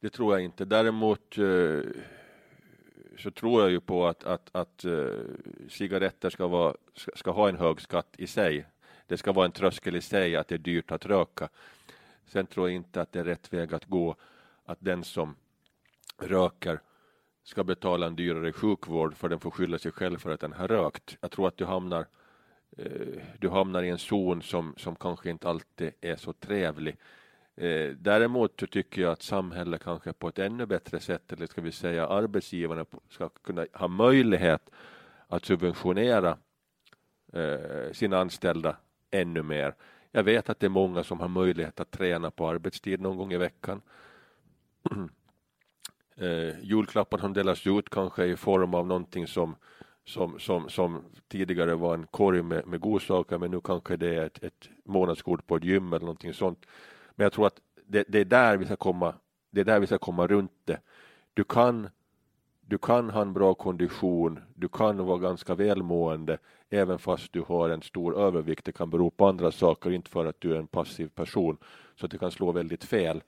Det 0.00 0.10
tror 0.10 0.34
jag 0.34 0.44
inte. 0.44 0.64
Däremot 0.64 1.38
eh, 1.38 1.80
så 3.18 3.30
tror 3.30 3.62
jag 3.62 3.70
ju 3.70 3.80
på 3.80 4.06
att, 4.06 4.24
att, 4.24 4.56
att 4.56 4.84
eh, 4.84 5.06
cigaretter 5.68 6.30
ska, 6.30 6.46
vara, 6.46 6.74
ska, 6.94 7.10
ska, 7.14 7.30
ha 7.30 7.48
en 7.48 7.56
hög 7.56 7.80
skatt 7.80 8.14
i 8.18 8.26
sig. 8.26 8.66
Det 9.06 9.16
ska 9.16 9.32
vara 9.32 9.46
en 9.46 9.52
tröskel 9.52 9.96
i 9.96 10.00
sig 10.00 10.36
att 10.36 10.48
det 10.48 10.54
är 10.54 10.58
dyrt 10.58 10.90
att 10.90 11.06
röka. 11.06 11.48
Sen 12.26 12.46
tror 12.46 12.68
jag 12.68 12.76
inte 12.76 13.00
att 13.00 13.12
det 13.12 13.20
är 13.20 13.24
rätt 13.24 13.52
väg 13.52 13.74
att 13.74 13.84
gå 13.84 14.16
att 14.64 14.78
den 14.80 15.04
som 15.04 15.36
röker 16.18 16.80
ska 17.42 17.64
betala 17.64 18.06
en 18.06 18.16
dyrare 18.16 18.52
sjukvård 18.52 19.14
för 19.14 19.28
den 19.28 19.40
får 19.40 19.50
skylla 19.50 19.78
sig 19.78 19.92
själv 19.92 20.18
för 20.18 20.30
att 20.30 20.40
den 20.40 20.52
har 20.52 20.68
rökt. 20.68 21.16
Jag 21.20 21.30
tror 21.30 21.48
att 21.48 21.56
du 21.56 21.64
hamnar 21.64 22.06
Eh, 22.06 22.06
Eh, 22.76 23.22
du 23.38 23.48
hamnar 23.48 23.82
i 23.82 23.88
en 23.88 23.98
zon 23.98 24.42
som, 24.42 24.74
som 24.76 24.96
kanske 24.96 25.30
inte 25.30 25.48
alltid 25.48 25.92
är 26.00 26.16
så 26.16 26.32
trevlig. 26.32 26.96
Eh, 27.56 27.90
däremot 27.90 28.60
så 28.60 28.66
tycker 28.66 29.02
jag 29.02 29.12
att 29.12 29.22
samhället 29.22 29.84
kanske 29.84 30.12
på 30.12 30.28
ett 30.28 30.38
ännu 30.38 30.66
bättre 30.66 31.00
sätt, 31.00 31.32
eller 31.32 31.46
ska 31.46 31.60
vi 31.60 31.72
säga 31.72 32.06
arbetsgivarna, 32.06 32.84
ska 33.08 33.28
kunna 33.28 33.66
ha 33.72 33.88
möjlighet 33.88 34.70
att 35.28 35.44
subventionera 35.44 36.38
eh, 37.32 37.92
sina 37.92 38.18
anställda 38.18 38.76
ännu 39.10 39.42
mer. 39.42 39.74
Jag 40.12 40.22
vet 40.22 40.50
att 40.50 40.60
det 40.60 40.66
är 40.66 40.70
många 40.70 41.04
som 41.04 41.20
har 41.20 41.28
möjlighet 41.28 41.80
att 41.80 41.90
träna 41.90 42.30
på 42.30 42.48
arbetstid 42.48 43.00
någon 43.00 43.16
gång 43.16 43.32
i 43.32 43.36
veckan. 43.36 43.82
eh, 46.16 46.60
julklappar 46.60 47.18
som 47.18 47.32
delas 47.32 47.66
ut 47.66 47.90
kanske 47.90 48.24
i 48.24 48.36
form 48.36 48.74
av 48.74 48.86
någonting 48.86 49.26
som 49.26 49.56
som, 50.06 50.38
som, 50.38 50.68
som 50.68 51.04
tidigare 51.28 51.74
var 51.74 51.94
en 51.94 52.06
korg 52.06 52.42
med, 52.42 52.66
med 52.66 52.80
godsaker 52.80 53.38
men 53.38 53.50
nu 53.50 53.60
kanske 53.60 53.96
det 53.96 54.14
är 54.14 54.26
ett, 54.26 54.42
ett 54.42 54.68
månadskort 54.84 55.46
på 55.46 55.56
ett 55.56 55.64
gym 55.64 55.92
eller 55.92 56.06
någonting 56.06 56.34
sånt. 56.34 56.66
Men 57.14 57.24
jag 57.24 57.32
tror 57.32 57.46
att 57.46 57.60
det, 57.86 58.04
det, 58.08 58.18
är 58.20 58.24
där 58.24 58.56
vi 58.56 58.64
ska 58.64 58.76
komma, 58.76 59.14
det 59.50 59.60
är 59.60 59.64
där 59.64 59.80
vi 59.80 59.86
ska 59.86 59.98
komma 59.98 60.26
runt 60.26 60.52
det. 60.64 60.80
Du 61.34 61.44
kan, 61.44 61.88
du 62.60 62.78
kan 62.78 63.10
ha 63.10 63.22
en 63.22 63.32
bra 63.32 63.54
kondition, 63.54 64.40
du 64.54 64.68
kan 64.68 65.06
vara 65.06 65.18
ganska 65.18 65.54
välmående 65.54 66.38
även 66.70 66.98
fast 66.98 67.32
du 67.32 67.40
har 67.40 67.70
en 67.70 67.82
stor 67.82 68.18
övervikt. 68.18 68.64
Det 68.64 68.72
kan 68.72 68.90
bero 68.90 69.10
på 69.10 69.26
andra 69.26 69.52
saker, 69.52 69.90
inte 69.90 70.10
för 70.10 70.26
att 70.26 70.40
du 70.40 70.54
är 70.54 70.58
en 70.58 70.66
passiv 70.66 71.08
person. 71.08 71.56
Så 71.96 72.06
det 72.06 72.18
kan 72.18 72.30
slå 72.30 72.52
väldigt 72.52 72.84
fel. 72.84 73.22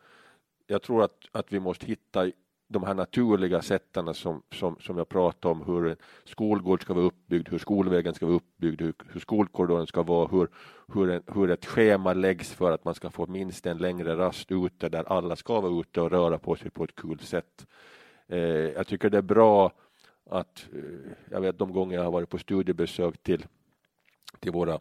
Jag 0.66 0.82
tror 0.82 1.04
att, 1.04 1.28
att 1.32 1.52
vi 1.52 1.60
måste 1.60 1.86
hitta 1.86 2.30
de 2.68 2.82
här 2.82 2.94
naturliga 2.94 3.62
sätten 3.62 4.14
som, 4.14 4.42
som, 4.52 4.76
som 4.80 4.98
jag 4.98 5.08
pratade 5.08 5.52
om, 5.52 5.62
hur 5.62 5.86
en 5.86 5.96
skolgård 6.24 6.82
ska 6.82 6.94
vara 6.94 7.04
uppbyggd, 7.04 7.48
hur 7.48 7.58
skolvägen 7.58 8.14
ska 8.14 8.26
vara 8.26 8.36
uppbyggd, 8.36 8.80
hur, 8.82 8.94
hur 9.08 9.20
skolkorridoren 9.20 9.86
ska 9.86 10.02
vara, 10.02 10.28
hur, 10.28 10.48
hur, 10.94 11.10
en, 11.10 11.22
hur 11.26 11.50
ett 11.50 11.66
schema 11.66 12.12
läggs 12.12 12.52
för 12.52 12.72
att 12.72 12.84
man 12.84 12.94
ska 12.94 13.10
få 13.10 13.26
minst 13.26 13.66
en 13.66 13.78
längre 13.78 14.16
rast 14.16 14.52
ute 14.52 14.88
där 14.88 15.04
alla 15.04 15.36
ska 15.36 15.60
vara 15.60 15.80
ute 15.80 16.00
och 16.00 16.10
röra 16.10 16.38
på 16.38 16.56
sig 16.56 16.70
på 16.70 16.84
ett 16.84 16.94
kul 16.94 17.18
sätt. 17.18 17.66
Eh, 18.26 18.38
jag 18.48 18.86
tycker 18.86 19.10
det 19.10 19.18
är 19.18 19.22
bra 19.22 19.72
att, 20.30 20.66
eh, 20.72 21.12
jag 21.30 21.40
vet 21.40 21.58
de 21.58 21.72
gånger 21.72 21.96
jag 21.96 22.04
har 22.04 22.12
varit 22.12 22.28
på 22.28 22.38
studiebesök 22.38 23.22
till, 23.22 23.46
till 24.40 24.52
våra 24.52 24.72
eh, 24.72 24.78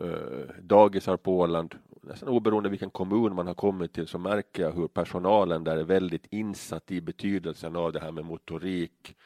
Eh, 0.00 0.54
dagisar 0.62 1.16
på 1.16 1.38
Åland, 1.38 1.74
nästan 2.00 2.28
oberoende 2.28 2.68
vilken 2.68 2.90
kommun 2.90 3.34
man 3.34 3.46
har 3.46 3.54
kommit 3.54 3.92
till 3.92 4.06
så 4.06 4.18
märker 4.18 4.62
jag 4.62 4.72
hur 4.72 4.88
personalen 4.88 5.64
där 5.64 5.76
är 5.76 5.84
väldigt 5.84 6.26
insatt 6.30 6.90
i 6.90 7.00
betydelsen 7.00 7.76
av 7.76 7.92
det 7.92 8.00
här 8.00 8.12
med 8.12 8.24
motorik, 8.24 9.16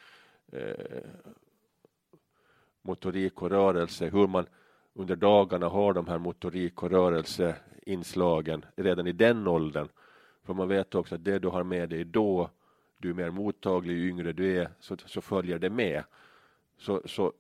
eh, 0.53 1.05
motorik 2.83 3.43
och 3.43 3.51
rörelse, 3.51 4.09
hur 4.09 4.27
man 4.27 4.47
under 4.95 5.17
dagarna 5.17 5.69
har 5.69 5.93
de 5.93 6.07
här 6.07 6.19
motorik 6.19 6.83
och 6.83 6.91
rörelseinslagen 6.91 8.65
redan 8.77 9.07
i 9.07 9.13
den 9.13 9.47
åldern. 9.47 9.89
För 10.45 10.55
man 10.55 10.69
vet 10.69 10.95
också 10.95 11.15
att 11.15 11.25
det 11.25 11.39
du 11.39 11.49
har 11.49 11.63
med 11.63 11.89
dig 11.89 12.05
då, 12.05 12.51
du 12.99 13.11
är 13.11 13.15
mer 13.15 13.31
mottaglig 13.31 13.95
ju 13.95 14.09
yngre 14.09 14.33
du 14.33 14.57
är, 14.57 14.71
så, 14.81 14.97
så 15.07 15.21
följer 15.21 15.59
det 15.59 15.71
med. 15.71 16.05
Så, 16.79 17.03
så, 17.05 17.33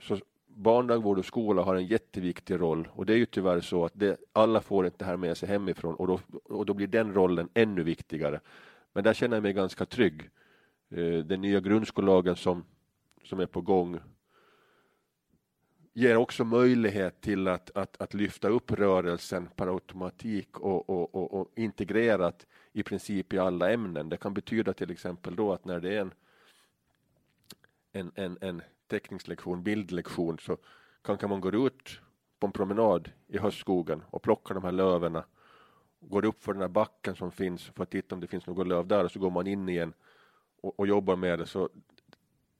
så 0.00 0.18
barndagvård 0.54 1.18
och 1.18 1.24
skola 1.24 1.62
har 1.62 1.74
en 1.74 1.86
jätteviktig 1.86 2.60
roll 2.60 2.88
och 2.92 3.06
det 3.06 3.12
är 3.12 3.16
ju 3.16 3.26
tyvärr 3.26 3.60
så 3.60 3.84
att 3.84 3.92
det, 3.94 4.16
alla 4.32 4.60
får 4.60 4.86
inte 4.86 4.98
det 4.98 5.04
här 5.04 5.16
med 5.16 5.36
sig 5.36 5.48
hemifrån 5.48 5.94
och 5.94 6.06
då, 6.06 6.20
och 6.44 6.66
då 6.66 6.74
blir 6.74 6.86
den 6.86 7.14
rollen 7.14 7.48
ännu 7.54 7.82
viktigare. 7.82 8.40
Men 8.92 9.04
där 9.04 9.14
känner 9.14 9.36
jag 9.36 9.42
mig 9.42 9.52
ganska 9.52 9.86
trygg. 9.86 10.30
Eh, 10.90 11.18
den 11.18 11.40
nya 11.40 11.60
grundskollagen 11.60 12.36
som, 12.36 12.64
som 13.24 13.40
är 13.40 13.46
på 13.46 13.60
gång 13.60 14.00
ger 15.92 16.16
också 16.16 16.44
möjlighet 16.44 17.20
till 17.20 17.48
att, 17.48 17.76
att, 17.76 18.00
att 18.00 18.14
lyfta 18.14 18.48
upp 18.48 18.72
rörelsen 18.72 19.48
per 19.56 19.66
automatik 19.66 20.60
och, 20.60 20.90
och, 20.90 21.14
och, 21.14 21.40
och 21.40 21.52
integrerat 21.56 22.46
i 22.72 22.82
princip 22.82 23.32
i 23.32 23.38
alla 23.38 23.70
ämnen. 23.70 24.08
Det 24.08 24.16
kan 24.16 24.34
betyda 24.34 24.72
till 24.72 24.90
exempel 24.90 25.36
då 25.36 25.52
att 25.52 25.64
när 25.64 25.80
det 25.80 25.96
är 25.96 26.00
en, 26.00 26.12
en, 27.92 28.12
en, 28.14 28.38
en 28.40 28.62
teckningslektion, 28.90 29.62
bildlektion 29.62 30.38
så 30.38 30.56
kanske 31.02 31.26
man 31.26 31.40
går 31.40 31.66
ut 31.66 32.00
på 32.40 32.46
en 32.46 32.52
promenad 32.52 33.10
i 33.26 33.38
höstskogen 33.38 34.02
och 34.10 34.22
plockar 34.22 34.54
de 34.54 34.64
här 34.64 34.72
löven 34.72 35.22
går 36.00 36.24
upp 36.24 36.42
för 36.42 36.52
den 36.52 36.62
här 36.62 36.68
backen 36.68 37.16
som 37.16 37.30
finns 37.30 37.64
för 37.64 37.82
att 37.82 37.90
titta 37.90 38.14
om 38.14 38.20
det 38.20 38.26
finns 38.26 38.46
något 38.46 38.66
löv 38.66 38.86
där 38.86 39.04
och 39.04 39.10
så 39.10 39.18
går 39.18 39.30
man 39.30 39.46
in 39.46 39.68
igen 39.68 39.92
och, 40.60 40.80
och 40.80 40.86
jobbar 40.86 41.16
med 41.16 41.38
det 41.38 41.46
så 41.46 41.68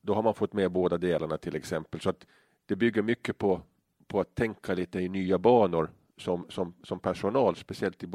då 0.00 0.14
har 0.14 0.22
man 0.22 0.34
fått 0.34 0.52
med 0.52 0.72
båda 0.72 0.98
delarna 0.98 1.36
till 1.36 1.56
exempel 1.56 2.00
så 2.00 2.10
att 2.10 2.26
det 2.66 2.76
bygger 2.76 3.02
mycket 3.02 3.38
på, 3.38 3.62
på 4.06 4.20
att 4.20 4.34
tänka 4.34 4.74
lite 4.74 5.00
i 5.00 5.08
nya 5.08 5.38
banor 5.38 5.90
som, 6.16 6.46
som, 6.48 6.74
som 6.82 6.98
personal, 6.98 7.56
speciellt 7.56 8.02
i, 8.02 8.06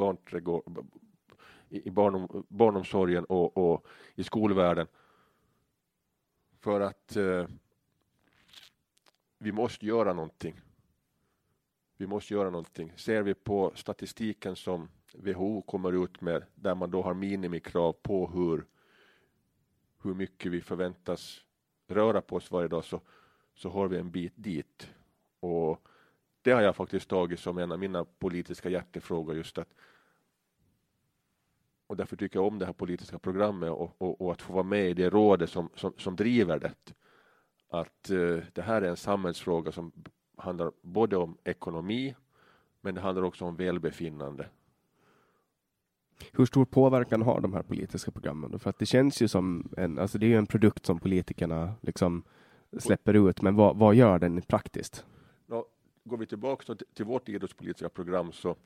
i 1.68 1.90
barnom, 1.90 2.44
barnomsorgen 2.48 3.24
och, 3.24 3.56
och 3.56 3.86
i 4.14 4.24
skolvärlden. 4.24 4.86
För 6.60 6.80
att 6.80 7.16
eh, 7.16 7.46
vi 9.46 9.52
måste 9.52 9.86
göra 9.86 10.12
någonting. 10.12 10.60
Vi 11.96 12.06
måste 12.06 12.34
göra 12.34 12.50
någonting. 12.50 12.92
Ser 12.96 13.22
vi 13.22 13.34
på 13.34 13.72
statistiken 13.74 14.56
som 14.56 14.88
WHO 15.14 15.62
kommer 15.62 16.04
ut 16.04 16.20
med, 16.20 16.44
där 16.54 16.74
man 16.74 16.90
då 16.90 17.02
har 17.02 17.14
minimikrav 17.14 17.92
på 17.92 18.30
hur, 18.30 18.64
hur 20.02 20.14
mycket 20.14 20.52
vi 20.52 20.60
förväntas 20.60 21.40
röra 21.86 22.20
på 22.20 22.36
oss 22.36 22.50
varje 22.50 22.68
dag, 22.68 22.84
så, 22.84 23.00
så 23.54 23.68
har 23.68 23.88
vi 23.88 23.98
en 23.98 24.10
bit 24.10 24.32
dit. 24.36 24.90
Och 25.40 25.88
det 26.42 26.50
har 26.50 26.62
jag 26.62 26.76
faktiskt 26.76 27.08
tagit 27.08 27.40
som 27.40 27.58
en 27.58 27.72
av 27.72 27.78
mina 27.78 28.04
politiska 28.04 28.68
hjärtefrågor, 28.68 29.36
just 29.36 29.58
att 29.58 29.74
och 31.86 31.96
därför 31.96 32.16
tycker 32.16 32.38
jag 32.38 32.46
om 32.46 32.58
det 32.58 32.66
här 32.66 32.72
politiska 32.72 33.18
programmet 33.18 33.70
och, 33.70 33.94
och, 33.98 34.20
och 34.20 34.32
att 34.32 34.42
få 34.42 34.52
vara 34.52 34.64
med 34.64 34.90
i 34.90 34.94
det 34.94 35.10
rådet 35.10 35.50
som, 35.50 35.68
som, 35.74 35.92
som 35.96 36.16
driver 36.16 36.58
det 36.58 36.94
att 37.68 38.10
uh, 38.10 38.42
det 38.52 38.62
här 38.62 38.82
är 38.82 38.88
en 38.88 38.96
samhällsfråga 38.96 39.72
som 39.72 39.92
handlar 40.36 40.72
både 40.82 41.16
om 41.16 41.38
ekonomi 41.44 42.14
men 42.80 42.94
det 42.94 43.00
handlar 43.00 43.22
också 43.22 43.44
om 43.44 43.56
välbefinnande. 43.56 44.48
Hur 46.32 46.46
stor 46.46 46.64
påverkan 46.64 47.22
har 47.22 47.40
de 47.40 47.54
här 47.54 47.62
politiska 47.62 48.10
programmen? 48.10 48.58
För 48.58 48.70
att 48.70 48.78
det 48.78 48.86
känns 48.86 49.22
ju 49.22 49.28
som 49.28 49.68
en, 49.76 49.98
alltså 49.98 50.18
det 50.18 50.34
är 50.34 50.38
en 50.38 50.46
produkt 50.46 50.86
som 50.86 50.98
politikerna 50.98 51.74
liksom 51.80 52.24
släpper 52.78 53.28
ut, 53.28 53.42
men 53.42 53.56
vad, 53.56 53.76
vad 53.76 53.94
gör 53.94 54.18
den 54.18 54.42
praktiskt? 54.42 55.06
Nå, 55.46 55.66
går 56.04 56.16
vi 56.16 56.26
tillbaka 56.26 56.74
till, 56.74 56.86
till 56.94 57.04
vårt 57.04 57.28
idrottspolitiska 57.28 57.88
program 57.88 58.32
så 58.32 58.56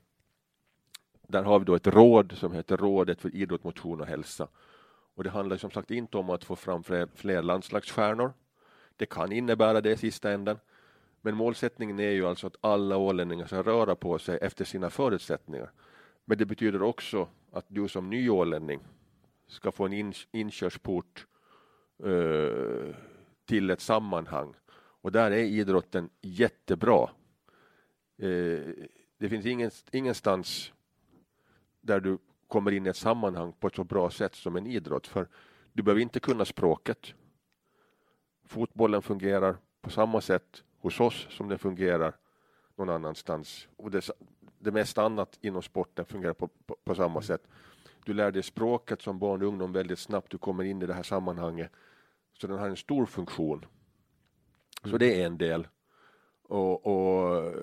där 1.28 1.42
har 1.42 1.58
vi 1.58 1.64
då 1.64 1.74
ett 1.74 1.86
råd 1.86 2.32
som 2.32 2.52
heter 2.52 2.76
Rådet 2.76 3.20
för 3.20 3.34
idrott, 3.34 3.64
motion 3.64 4.00
och 4.00 4.06
hälsa. 4.06 4.48
Och 5.14 5.24
det 5.24 5.30
handlar 5.30 5.56
som 5.56 5.70
sagt 5.70 5.90
inte 5.90 6.16
om 6.16 6.30
att 6.30 6.44
få 6.44 6.56
fram 6.56 6.82
fler, 6.82 7.08
fler 7.14 7.42
landslagsstjärnor 7.42 8.32
det 9.00 9.06
kan 9.06 9.32
innebära 9.32 9.80
det 9.80 9.90
i 9.90 9.96
sista 9.96 10.30
änden. 10.30 10.58
Men 11.20 11.36
målsättningen 11.36 12.00
är 12.00 12.10
ju 12.10 12.26
alltså 12.26 12.46
att 12.46 12.56
alla 12.60 12.96
ålänningar 12.96 13.46
ska 13.46 13.62
röra 13.62 13.94
på 13.94 14.18
sig 14.18 14.38
efter 14.42 14.64
sina 14.64 14.90
förutsättningar. 14.90 15.72
Men 16.24 16.38
det 16.38 16.46
betyder 16.46 16.82
också 16.82 17.28
att 17.52 17.64
du 17.68 17.88
som 17.88 18.10
ny 18.10 18.30
ålänning 18.30 18.80
ska 19.46 19.72
få 19.72 19.86
en 19.86 19.92
in, 19.92 20.12
inkörsport 20.32 21.26
uh, 22.04 22.94
till 23.44 23.70
ett 23.70 23.80
sammanhang. 23.80 24.54
Och 25.02 25.12
där 25.12 25.30
är 25.30 25.44
idrotten 25.44 26.10
jättebra. 26.20 27.10
Uh, 28.22 28.74
det 29.18 29.28
finns 29.28 29.46
ingen, 29.46 29.70
ingenstans 29.92 30.72
där 31.80 32.00
du 32.00 32.18
kommer 32.48 32.72
in 32.72 32.86
i 32.86 32.88
ett 32.88 32.96
sammanhang 32.96 33.52
på 33.60 33.66
ett 33.66 33.76
så 33.76 33.84
bra 33.84 34.10
sätt 34.10 34.34
som 34.34 34.56
en 34.56 34.66
idrott. 34.66 35.06
För 35.06 35.28
du 35.72 35.82
behöver 35.82 36.02
inte 36.02 36.20
kunna 36.20 36.44
språket 36.44 37.14
fotbollen 38.50 39.02
fungerar 39.02 39.56
på 39.80 39.90
samma 39.90 40.20
sätt 40.20 40.64
hos 40.78 41.00
oss 41.00 41.26
som 41.30 41.48
den 41.48 41.58
fungerar 41.58 42.16
någon 42.76 42.90
annanstans. 42.90 43.68
Och 43.76 43.90
det, 43.90 44.10
det 44.58 44.70
mesta 44.70 45.02
annat 45.02 45.38
inom 45.40 45.62
sporten 45.62 46.04
fungerar 46.04 46.32
på, 46.32 46.48
på, 46.48 46.76
på, 46.84 46.94
samma 46.94 47.22
sätt. 47.22 47.48
Du 48.04 48.14
lär 48.14 48.30
dig 48.30 48.42
språket 48.42 49.02
som 49.02 49.18
barn 49.18 49.42
och 49.42 49.48
ungdom 49.48 49.72
väldigt 49.72 49.98
snabbt. 49.98 50.30
Du 50.30 50.38
kommer 50.38 50.64
in 50.64 50.82
i 50.82 50.86
det 50.86 50.94
här 50.94 51.02
sammanhanget. 51.02 51.72
Så 52.32 52.46
den 52.46 52.58
har 52.58 52.68
en 52.68 52.76
stor 52.76 53.06
funktion. 53.06 53.66
Så 54.84 54.98
det 54.98 55.22
är 55.22 55.26
en 55.26 55.38
del. 55.38 55.68
Och, 56.42 56.86
och 56.86 57.54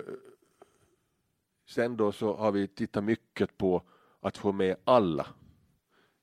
sen 1.66 1.98
då 1.98 2.12
så 2.12 2.36
har 2.36 2.52
vi 2.52 2.68
tittat 2.68 3.04
mycket 3.04 3.58
på 3.58 3.82
att 4.20 4.38
få 4.38 4.52
med 4.52 4.76
alla. 4.84 5.28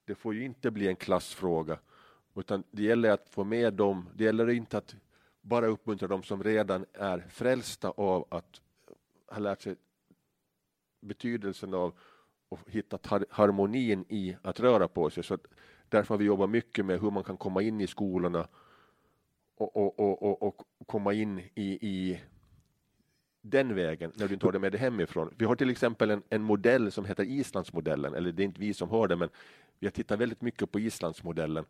Det 0.05 0.15
får 0.15 0.35
ju 0.35 0.45
inte 0.45 0.71
bli 0.71 0.89
en 0.89 0.97
klassfråga 0.97 1.79
utan 2.35 2.65
det 2.71 2.83
gäller 2.83 3.11
att 3.11 3.29
få 3.29 3.45
med 3.45 3.75
dem, 3.75 4.09
det 4.15 4.25
gäller 4.25 4.51
inte 4.51 4.79
att 4.79 4.95
bara 5.41 5.67
uppmuntra 5.67 6.09
dem 6.09 6.23
som 6.23 6.43
redan 6.43 6.87
är 6.93 7.19
frälsta 7.29 7.91
av 7.91 8.27
att 8.31 8.61
ha 9.27 9.39
lärt 9.39 9.63
sig 9.63 9.77
betydelsen 11.01 11.75
av 11.75 11.95
och 12.49 12.61
hittat 12.67 13.07
harmonin 13.31 14.05
i 14.09 14.37
att 14.43 14.61
röra 14.61 14.89
på 14.89 15.11
sig. 15.11 15.25
Så 15.25 15.39
därför 15.89 16.15
har 16.15 16.19
vi 16.19 16.25
jobbat 16.25 16.51
mycket 16.51 16.85
med 16.85 17.01
hur 17.01 17.11
man 17.11 17.25
kan 17.25 17.37
komma 17.37 17.63
in 17.63 17.81
i 17.81 17.87
skolorna 17.87 18.49
och, 19.57 19.77
och, 19.77 20.23
och, 20.23 20.43
och 20.43 20.63
komma 20.87 21.13
in 21.13 21.39
i, 21.39 21.89
i 21.89 22.21
den 23.41 23.75
vägen 23.75 24.13
när 24.15 24.29
du 24.29 24.35
inte 24.35 24.47
har 24.47 24.53
det 24.53 24.59
med 24.59 24.73
dig 24.73 24.81
hemifrån. 24.81 25.35
Vi 25.39 25.45
har 25.45 25.57
till 25.57 25.71
exempel 25.71 26.11
en, 26.11 26.23
en 26.29 26.43
modell 26.43 26.93
som 26.93 27.05
heter 27.05 27.25
Islandsmodellen, 27.25 28.15
eller 28.15 28.33
det 28.33 28.43
är 28.43 28.45
inte 28.45 28.61
vi 28.61 28.75
som 28.75 28.91
har 28.91 29.09
det, 29.09 29.17
men 29.17 29.29
vi 29.79 29.87
har 29.87 29.93
tittat 29.93 30.21
väldigt 30.21 30.43
mycket 30.43 30.73
på 30.73 30.81
Islandsmodellen 30.81 31.65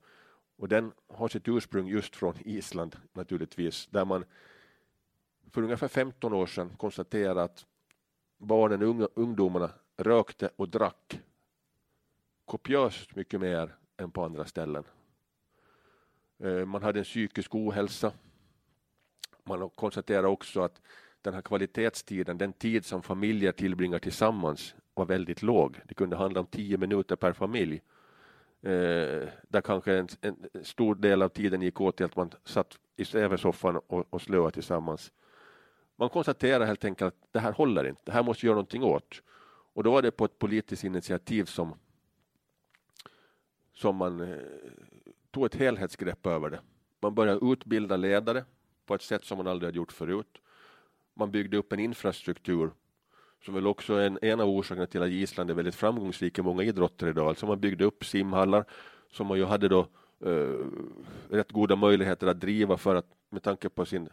och 0.56 0.68
den 0.68 0.92
har 1.08 1.28
sitt 1.28 1.48
ursprung 1.48 1.86
just 1.86 2.16
från 2.16 2.34
Island 2.44 2.96
naturligtvis, 3.12 3.86
där 3.86 4.04
man 4.04 4.24
för 5.50 5.62
ungefär 5.62 5.88
15 5.88 6.32
år 6.32 6.46
sedan 6.46 6.70
konstaterade 6.76 7.42
att 7.42 7.66
barnen 8.38 9.02
och 9.02 9.10
ungdomarna 9.14 9.70
rökte 9.96 10.50
och 10.56 10.68
drack 10.68 11.20
kopiöst 12.44 13.16
mycket 13.16 13.40
mer 13.40 13.74
än 13.96 14.10
på 14.10 14.24
andra 14.24 14.44
ställen. 14.44 14.84
Eh, 16.38 16.64
man 16.64 16.82
hade 16.82 16.98
en 16.98 17.04
psykisk 17.04 17.54
ohälsa. 17.54 18.12
Man 19.44 19.70
konstaterar 19.70 20.24
också 20.24 20.60
att 20.60 20.80
den 21.22 21.34
här 21.34 21.42
kvalitetstiden, 21.42 22.38
den 22.38 22.52
tid 22.52 22.84
som 22.84 23.02
familjer 23.02 23.52
tillbringar 23.52 23.98
tillsammans 23.98 24.74
var 24.94 25.04
väldigt 25.04 25.42
låg. 25.42 25.80
Det 25.84 25.94
kunde 25.94 26.16
handla 26.16 26.40
om 26.40 26.46
tio 26.46 26.78
minuter 26.78 27.16
per 27.16 27.32
familj. 27.32 27.82
Eh, 28.64 29.28
där 29.48 29.60
kanske 29.64 29.92
en, 29.92 30.08
en, 30.20 30.36
stor 30.62 30.94
del 30.94 31.22
av 31.22 31.28
tiden 31.28 31.62
gick 31.62 31.80
åt 31.80 31.96
till 31.96 32.06
att 32.06 32.16
man 32.16 32.30
satt 32.44 32.78
i 32.96 33.04
soffan 33.38 33.76
och, 33.76 34.06
och 34.10 34.22
slöade 34.22 34.50
tillsammans. 34.50 35.12
Man 35.96 36.08
konstaterar 36.08 36.66
helt 36.66 36.84
enkelt 36.84 37.14
att 37.14 37.28
det 37.32 37.38
här 37.38 37.52
håller 37.52 37.84
inte, 37.84 38.00
det 38.04 38.12
här 38.12 38.22
måste 38.22 38.46
göra 38.46 38.54
någonting 38.54 38.82
åt. 38.82 39.22
Och 39.74 39.82
då 39.82 39.92
var 39.92 40.02
det 40.02 40.10
på 40.10 40.24
ett 40.24 40.38
politiskt 40.38 40.84
initiativ 40.84 41.44
som, 41.44 41.74
som 43.74 43.96
man 43.96 44.20
eh, 44.20 44.38
tog 45.30 45.46
ett 45.46 45.54
helhetsgrepp 45.54 46.26
över 46.26 46.50
det. 46.50 46.60
Man 47.00 47.14
började 47.14 47.46
utbilda 47.52 47.96
ledare 47.96 48.44
på 48.86 48.94
ett 48.94 49.02
sätt 49.02 49.24
som 49.24 49.38
man 49.38 49.46
aldrig 49.46 49.68
hade 49.68 49.76
gjort 49.76 49.92
förut. 49.92 50.38
Man 51.14 51.30
byggde 51.30 51.56
upp 51.56 51.72
en 51.72 51.80
infrastruktur 51.80 52.70
som 53.44 53.54
väl 53.54 53.66
också 53.66 53.94
är 53.94 54.06
en, 54.06 54.18
en 54.22 54.40
av 54.40 54.48
orsakerna 54.48 54.86
till 54.86 55.02
att 55.02 55.10
Island 55.10 55.50
är 55.50 55.54
väldigt 55.54 55.74
framgångsrik 55.74 56.38
i 56.38 56.42
många 56.42 56.62
idrotter 56.62 57.08
idag. 57.08 57.28
Alltså 57.28 57.46
man 57.46 57.60
byggde 57.60 57.84
upp 57.84 58.04
simhallar 58.04 58.64
som 59.10 59.26
man 59.26 59.38
ju 59.38 59.44
hade 59.44 59.68
då 59.68 59.86
eh, 60.24 60.66
rätt 61.30 61.52
goda 61.52 61.76
möjligheter 61.76 62.26
att 62.26 62.40
driva 62.40 62.76
för 62.76 62.94
att 62.94 63.06
med 63.30 63.42
tanke 63.42 63.68
på 63.68 63.84
sin 63.84 64.08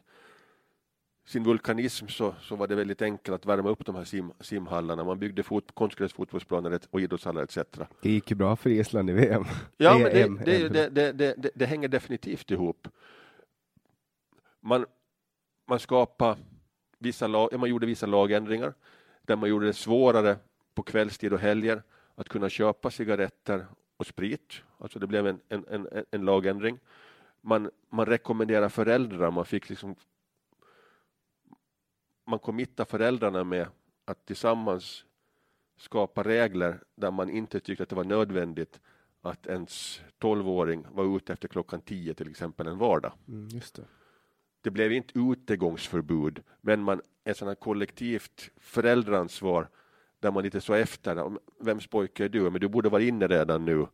sin 1.25 1.43
vulkanism 1.43 2.07
så, 2.07 2.35
så 2.41 2.55
var 2.55 2.67
det 2.67 2.75
väldigt 2.75 3.01
enkelt 3.01 3.35
att 3.35 3.45
värma 3.45 3.69
upp 3.69 3.85
de 3.85 3.95
här 3.95 4.03
sim, 4.03 4.31
simhallarna. 4.39 5.03
Man 5.03 5.19
byggde 5.19 5.43
fot, 5.43 5.71
konstgräsfotbollsplaner 5.73 6.79
och 6.89 7.01
idrottshallar 7.01 7.43
etc. 7.43 7.57
Det 8.01 8.09
gick 8.11 8.31
ju 8.31 8.35
bra 8.35 8.55
för 8.55 8.69
Island 8.69 9.09
i 9.09 9.13
VM. 9.13 9.43
Ja, 9.77 9.97
men 9.97 10.37
det, 10.45 10.89
det, 10.89 11.11
det, 11.11 11.51
det, 11.55 11.65
hänger 11.65 11.87
definitivt 11.87 12.51
ihop. 12.51 12.87
Man, 14.61 14.85
man 15.67 15.79
skapade 15.79 16.37
vissa 16.99 17.27
lag, 17.27 17.59
man 17.59 17.69
gjorde 17.69 17.85
vissa 17.85 18.05
lagändringar 18.05 18.73
där 19.21 19.35
man 19.35 19.49
gjorde 19.49 19.65
det 19.65 19.73
svårare 19.73 20.37
på 20.73 20.83
kvällstid 20.83 21.33
och 21.33 21.39
helger 21.39 21.83
att 22.15 22.29
kunna 22.29 22.49
köpa 22.49 22.91
cigaretter 22.91 23.65
och 23.97 24.07
sprit. 24.07 24.61
Alltså 24.77 24.99
det 24.99 25.07
blev 25.07 25.27
en, 25.27 25.39
en, 25.49 25.65
en, 25.67 26.05
en 26.11 26.25
lagändring. 26.25 26.79
Man, 27.41 27.69
man 27.89 28.05
rekommenderar 28.05 28.69
föräldrar, 28.69 29.31
man 29.31 29.45
fick 29.45 29.69
liksom 29.69 29.95
man 32.25 32.39
committar 32.39 32.85
föräldrarna 32.85 33.43
med 33.43 33.67
att 34.05 34.25
tillsammans 34.25 35.05
skapa 35.77 36.23
regler 36.23 36.83
där 36.95 37.11
man 37.11 37.29
inte 37.29 37.59
tyckte 37.59 37.83
att 37.83 37.89
det 37.89 37.95
var 37.95 38.03
nödvändigt 38.03 38.79
att 39.21 39.47
ens 39.47 40.01
tolvåring 40.17 40.85
var 40.91 41.17
ute 41.17 41.33
efter 41.33 41.47
klockan 41.47 41.81
tio 41.81 42.13
till 42.13 42.29
exempel 42.29 42.67
en 42.67 42.77
vardag. 42.77 43.13
Mm, 43.27 43.49
det. 43.49 43.85
det 44.61 44.69
blev 44.69 44.91
inte 44.91 45.19
utegångsförbud, 45.19 46.43
men 46.61 46.83
man 46.83 47.01
ett 47.23 47.37
sådant 47.37 47.59
kollektivt 47.59 48.51
föräldraansvar 48.57 49.69
där 50.19 50.31
man 50.31 50.43
lite 50.43 50.61
så 50.61 50.73
efter, 50.73 51.31
vems 51.59 51.87
pojke 51.87 52.25
är 52.25 52.29
du? 52.29 52.49
Men 52.49 52.61
du 52.61 52.67
borde 52.67 52.89
vara 52.89 53.01
inne 53.01 53.27
redan 53.27 53.65
nu. 53.65 53.87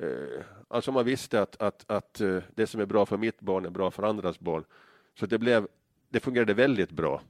Eh, 0.00 0.44
alltså 0.68 0.92
man 0.92 1.04
visste 1.04 1.42
att, 1.42 1.62
att, 1.62 1.90
att 1.90 2.20
eh, 2.20 2.38
det 2.54 2.66
som 2.66 2.80
är 2.80 2.86
bra 2.86 3.06
för 3.06 3.16
mitt 3.16 3.40
barn 3.40 3.64
är 3.64 3.70
bra 3.70 3.90
för 3.90 4.02
andras 4.02 4.40
barn. 4.40 4.64
Så 5.18 5.26
det, 5.26 5.38
blev, 5.38 5.68
det 6.08 6.20
fungerade 6.20 6.54
väldigt 6.54 6.90
bra 6.90 7.22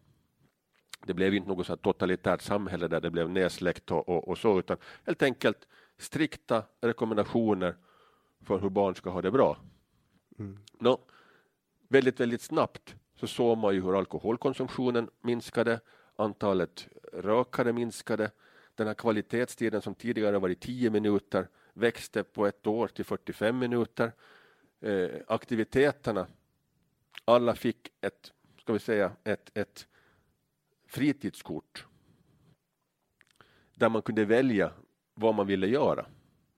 det 1.07 1.15
blev 1.15 1.35
inte 1.35 1.49
något 1.49 1.67
så 1.67 1.77
totalitärt 1.77 2.43
samhälle 2.43 2.89
där 2.89 3.01
det 3.01 3.11
blev 3.11 3.31
nedsläckt 3.31 3.91
och, 3.91 4.09
och, 4.09 4.29
och, 4.29 4.39
så, 4.39 4.59
utan 4.59 4.77
helt 5.05 5.23
enkelt 5.23 5.69
strikta 5.99 6.65
rekommendationer 6.81 7.77
för 8.41 8.59
hur 8.59 8.71
barn 8.71 8.95
ska 8.95 9.11
ha 9.11 9.23
det 9.23 9.31
bra. 9.31 9.57
Mm. 10.39 10.59
No, 10.79 11.01
väldigt, 11.89 12.21
väldigt 12.21 12.43
snabbt 12.43 12.97
så 13.23 13.27
såg 13.27 13.59
man 13.59 13.75
ju 13.75 13.83
hur 13.83 13.99
alkoholkonsumtionen 13.99 15.11
minskade, 15.21 15.81
antalet 16.17 16.89
rökare 17.13 17.73
minskade, 17.73 18.31
den 18.75 18.87
här 18.87 18.95
kvalitetstiden 18.95 19.83
som 19.83 19.95
tidigare 19.95 20.39
varit 20.39 20.61
10 20.61 20.91
minuter 20.91 21.49
växte 21.73 22.25
på 22.25 22.47
ett 22.47 22.67
år 22.67 22.89
till 22.89 23.05
45 23.05 23.59
minuter. 23.59 24.13
Eh, 24.81 25.11
aktiviteterna, 25.27 26.27
alla 27.25 27.55
fick 27.55 27.93
ett, 28.01 28.33
ska 28.61 28.73
vi 28.73 28.79
säga, 28.79 29.13
ett, 29.25 29.51
ett 29.55 29.87
fritidskort 30.87 31.87
där 33.75 33.89
man 33.89 34.03
kunde 34.03 34.25
välja 34.25 34.73
vad 35.15 35.35
man 35.35 35.47
ville 35.47 35.67
göra. 35.67 36.07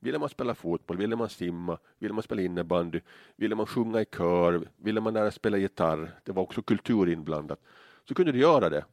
Ville 0.05 0.19
man 0.19 0.29
spela 0.29 0.55
fotboll, 0.55 0.97
ville 0.97 1.17
man 1.17 1.29
simma, 1.29 1.79
ville 1.99 2.15
man 2.15 2.23
spela 2.23 2.43
innebandy, 2.43 3.01
ville 3.37 3.55
man 3.55 3.67
sjunga 3.67 4.01
i 4.01 4.05
kör, 4.05 4.69
ville 4.77 5.01
man 5.01 5.15
lära 5.15 5.31
spela 5.31 5.57
gitarr, 5.57 6.21
det 6.25 6.33
var 6.33 6.43
också 6.43 6.63
kultur 6.63 7.09
inblandat, 7.09 7.61
så 8.09 8.15
kunde 8.15 8.33
du 8.33 8.39
göra 8.39 8.69
det. 8.69 8.85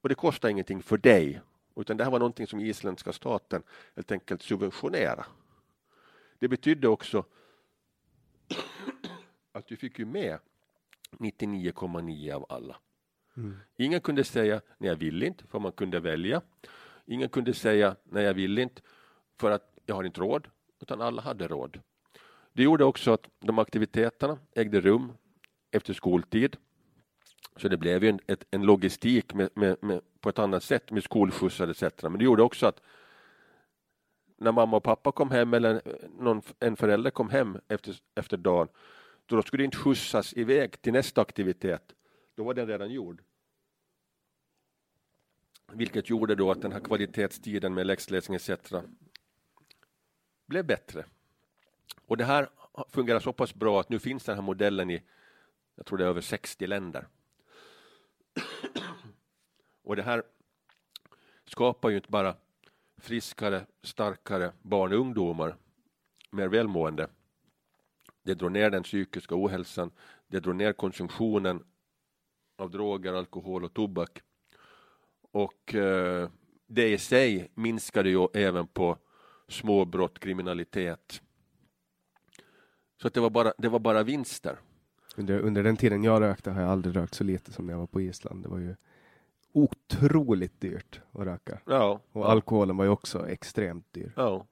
Och 0.00 0.08
det 0.08 0.14
kostade 0.14 0.50
ingenting 0.50 0.82
för 0.82 0.98
dig, 0.98 1.40
utan 1.76 1.96
det 1.96 2.04
här 2.04 2.10
var 2.10 2.18
någonting 2.18 2.46
som 2.46 2.60
isländska 2.60 3.12
staten 3.12 3.62
helt 3.94 4.12
enkelt 4.12 4.42
subventionera. 4.42 5.26
Det 6.38 6.48
betydde 6.48 6.88
också 6.88 7.24
att 9.52 9.66
du 9.66 9.76
fick 9.76 9.98
ju 9.98 10.04
med 10.04 10.38
99,9 11.10 12.32
av 12.32 12.46
alla. 12.48 12.76
Mm. 13.36 13.56
Ingen 13.76 14.00
kunde 14.00 14.24
säga 14.24 14.60
nej 14.78 14.90
jag 14.90 14.96
vill 14.96 15.22
inte, 15.22 15.46
för 15.46 15.58
man 15.58 15.72
kunde 15.72 16.00
välja. 16.00 16.42
Ingen 17.06 17.28
kunde 17.28 17.54
säga 17.54 17.96
nej 18.04 18.24
jag 18.24 18.34
vill 18.34 18.58
inte, 18.58 18.82
för 19.36 19.50
att 19.50 19.67
jag 19.88 19.94
har 19.94 20.04
inte 20.04 20.20
råd, 20.20 20.48
utan 20.80 21.00
alla 21.00 21.22
hade 21.22 21.48
råd. 21.48 21.80
Det 22.52 22.62
gjorde 22.62 22.84
också 22.84 23.12
att 23.12 23.28
de 23.40 23.58
aktiviteterna 23.58 24.38
ägde 24.54 24.80
rum 24.80 25.12
efter 25.70 25.94
skoltid. 25.94 26.56
Så 27.56 27.68
det 27.68 27.76
blev 27.76 28.04
ju 28.04 28.10
en, 28.10 28.20
ett, 28.26 28.44
en 28.50 28.62
logistik 28.62 29.34
med, 29.34 29.50
med, 29.54 29.76
med, 29.80 30.00
på 30.20 30.28
ett 30.28 30.38
annat 30.38 30.62
sätt 30.62 30.90
med 30.90 31.04
skolskjutsar 31.04 31.68
etc. 31.68 32.02
Men 32.02 32.18
det 32.18 32.24
gjorde 32.24 32.42
också 32.42 32.66
att 32.66 32.80
när 34.36 34.52
mamma 34.52 34.76
och 34.76 34.82
pappa 34.82 35.12
kom 35.12 35.30
hem 35.30 35.54
eller 35.54 35.82
någon, 36.18 36.42
en 36.60 36.76
förälder 36.76 37.10
kom 37.10 37.30
hem 37.30 37.58
efter, 37.68 37.96
efter 38.14 38.36
dagen, 38.36 38.68
då 39.26 39.42
skulle 39.42 39.62
det 39.62 39.64
inte 39.64 39.76
skjutsas 39.76 40.36
iväg 40.36 40.82
till 40.82 40.92
nästa 40.92 41.20
aktivitet. 41.20 41.94
Då 42.34 42.44
var 42.44 42.54
den 42.54 42.66
redan 42.66 42.90
gjord. 42.90 43.22
Vilket 45.72 46.10
gjorde 46.10 46.34
då 46.34 46.50
att 46.50 46.62
den 46.62 46.72
här 46.72 46.80
kvalitetstiden 46.80 47.74
med 47.74 47.86
läxläsning 47.86 48.36
etc 48.36 48.50
blev 50.48 50.66
bättre. 50.66 51.04
Och 52.06 52.16
det 52.16 52.24
här 52.24 52.48
fungerar 52.88 53.20
så 53.20 53.32
pass 53.32 53.54
bra 53.54 53.80
att 53.80 53.88
nu 53.88 53.98
finns 53.98 54.24
den 54.24 54.34
här 54.34 54.42
modellen 54.42 54.90
i, 54.90 55.02
jag 55.74 55.86
tror 55.86 55.98
det 55.98 56.04
är 56.04 56.08
över 56.08 56.20
60 56.20 56.66
länder. 56.66 57.08
Och 59.82 59.96
det 59.96 60.02
här 60.02 60.22
skapar 61.44 61.88
ju 61.88 61.96
inte 61.96 62.10
bara 62.10 62.36
friskare, 62.96 63.66
starkare 63.82 64.52
barn 64.62 64.92
och 64.92 64.98
ungdomar, 64.98 65.56
mer 66.30 66.48
välmående. 66.48 67.08
Det 68.22 68.34
drar 68.34 68.48
ner 68.48 68.70
den 68.70 68.82
psykiska 68.82 69.34
ohälsan, 69.36 69.90
det 70.26 70.40
drar 70.40 70.52
ner 70.52 70.72
konsumtionen 70.72 71.64
av 72.56 72.70
droger, 72.70 73.12
alkohol 73.12 73.64
och 73.64 73.74
tobak. 73.74 74.22
Och 75.30 75.74
eh, 75.74 76.30
det 76.66 76.88
i 76.88 76.98
sig 76.98 77.50
minskade 77.54 78.10
ju 78.10 78.28
även 78.34 78.66
på 78.66 78.98
småbrott, 79.48 80.18
kriminalitet. 80.18 81.22
Så 83.00 83.06
att 83.06 83.14
det, 83.14 83.20
var 83.20 83.30
bara, 83.30 83.52
det 83.58 83.68
var 83.68 83.78
bara 83.78 84.02
vinster. 84.02 84.58
Under, 85.16 85.40
under 85.40 85.62
den 85.62 85.76
tiden 85.76 86.04
jag 86.04 86.22
rökte 86.22 86.50
har 86.50 86.60
jag 86.60 86.70
aldrig 86.70 86.96
rökt 86.96 87.14
så 87.14 87.24
lite 87.24 87.52
som 87.52 87.66
när 87.66 87.72
jag 87.72 87.78
var 87.78 87.86
på 87.86 88.00
Island. 88.00 88.42
Det 88.42 88.48
var 88.48 88.58
ju 88.58 88.76
otroligt 89.52 90.60
dyrt 90.60 91.00
att 91.12 91.26
röka. 91.26 91.60
Ja, 91.64 92.00
och 92.12 92.22
ja. 92.22 92.26
alkoholen 92.26 92.76
var 92.76 92.84
ju 92.84 92.90
också 92.90 93.28
extremt 93.28 93.92
dyr. 93.92 94.12
Ja. 94.16 94.46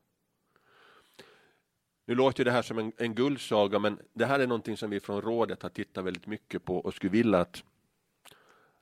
Nu 2.06 2.14
låter 2.14 2.44
det 2.44 2.50
här 2.50 2.62
som 2.62 2.78
en, 2.78 2.92
en 2.96 3.14
guldsaga, 3.14 3.78
men 3.78 3.98
det 4.12 4.26
här 4.26 4.40
är 4.40 4.46
någonting 4.46 4.76
som 4.76 4.90
vi 4.90 5.00
från 5.00 5.22
rådet 5.22 5.62
har 5.62 5.70
tittat 5.70 6.04
väldigt 6.04 6.26
mycket 6.26 6.64
på 6.64 6.76
och 6.76 6.94
skulle 6.94 7.10
vilja 7.10 7.40
att, 7.40 7.64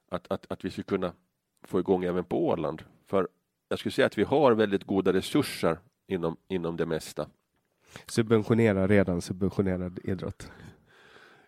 att, 0.09 0.33
att, 0.33 0.53
att 0.53 0.65
vi 0.65 0.71
skulle 0.71 0.85
kunna 0.85 1.13
få 1.63 1.81
igång 1.81 2.05
även 2.05 2.25
på 2.25 2.47
Åland. 2.49 2.83
För 3.07 3.29
jag 3.69 3.79
skulle 3.79 3.93
säga 3.93 4.07
att 4.07 4.19
vi 4.19 4.25
har 4.25 4.53
väldigt 4.53 4.85
goda 4.85 5.13
resurser 5.13 5.79
inom, 6.07 6.37
inom 6.49 6.77
det 6.77 6.87
mesta. 6.87 7.27
Subventionera 8.07 8.87
redan 8.87 9.23
subventionerad 9.23 9.99
idrott. 10.05 10.51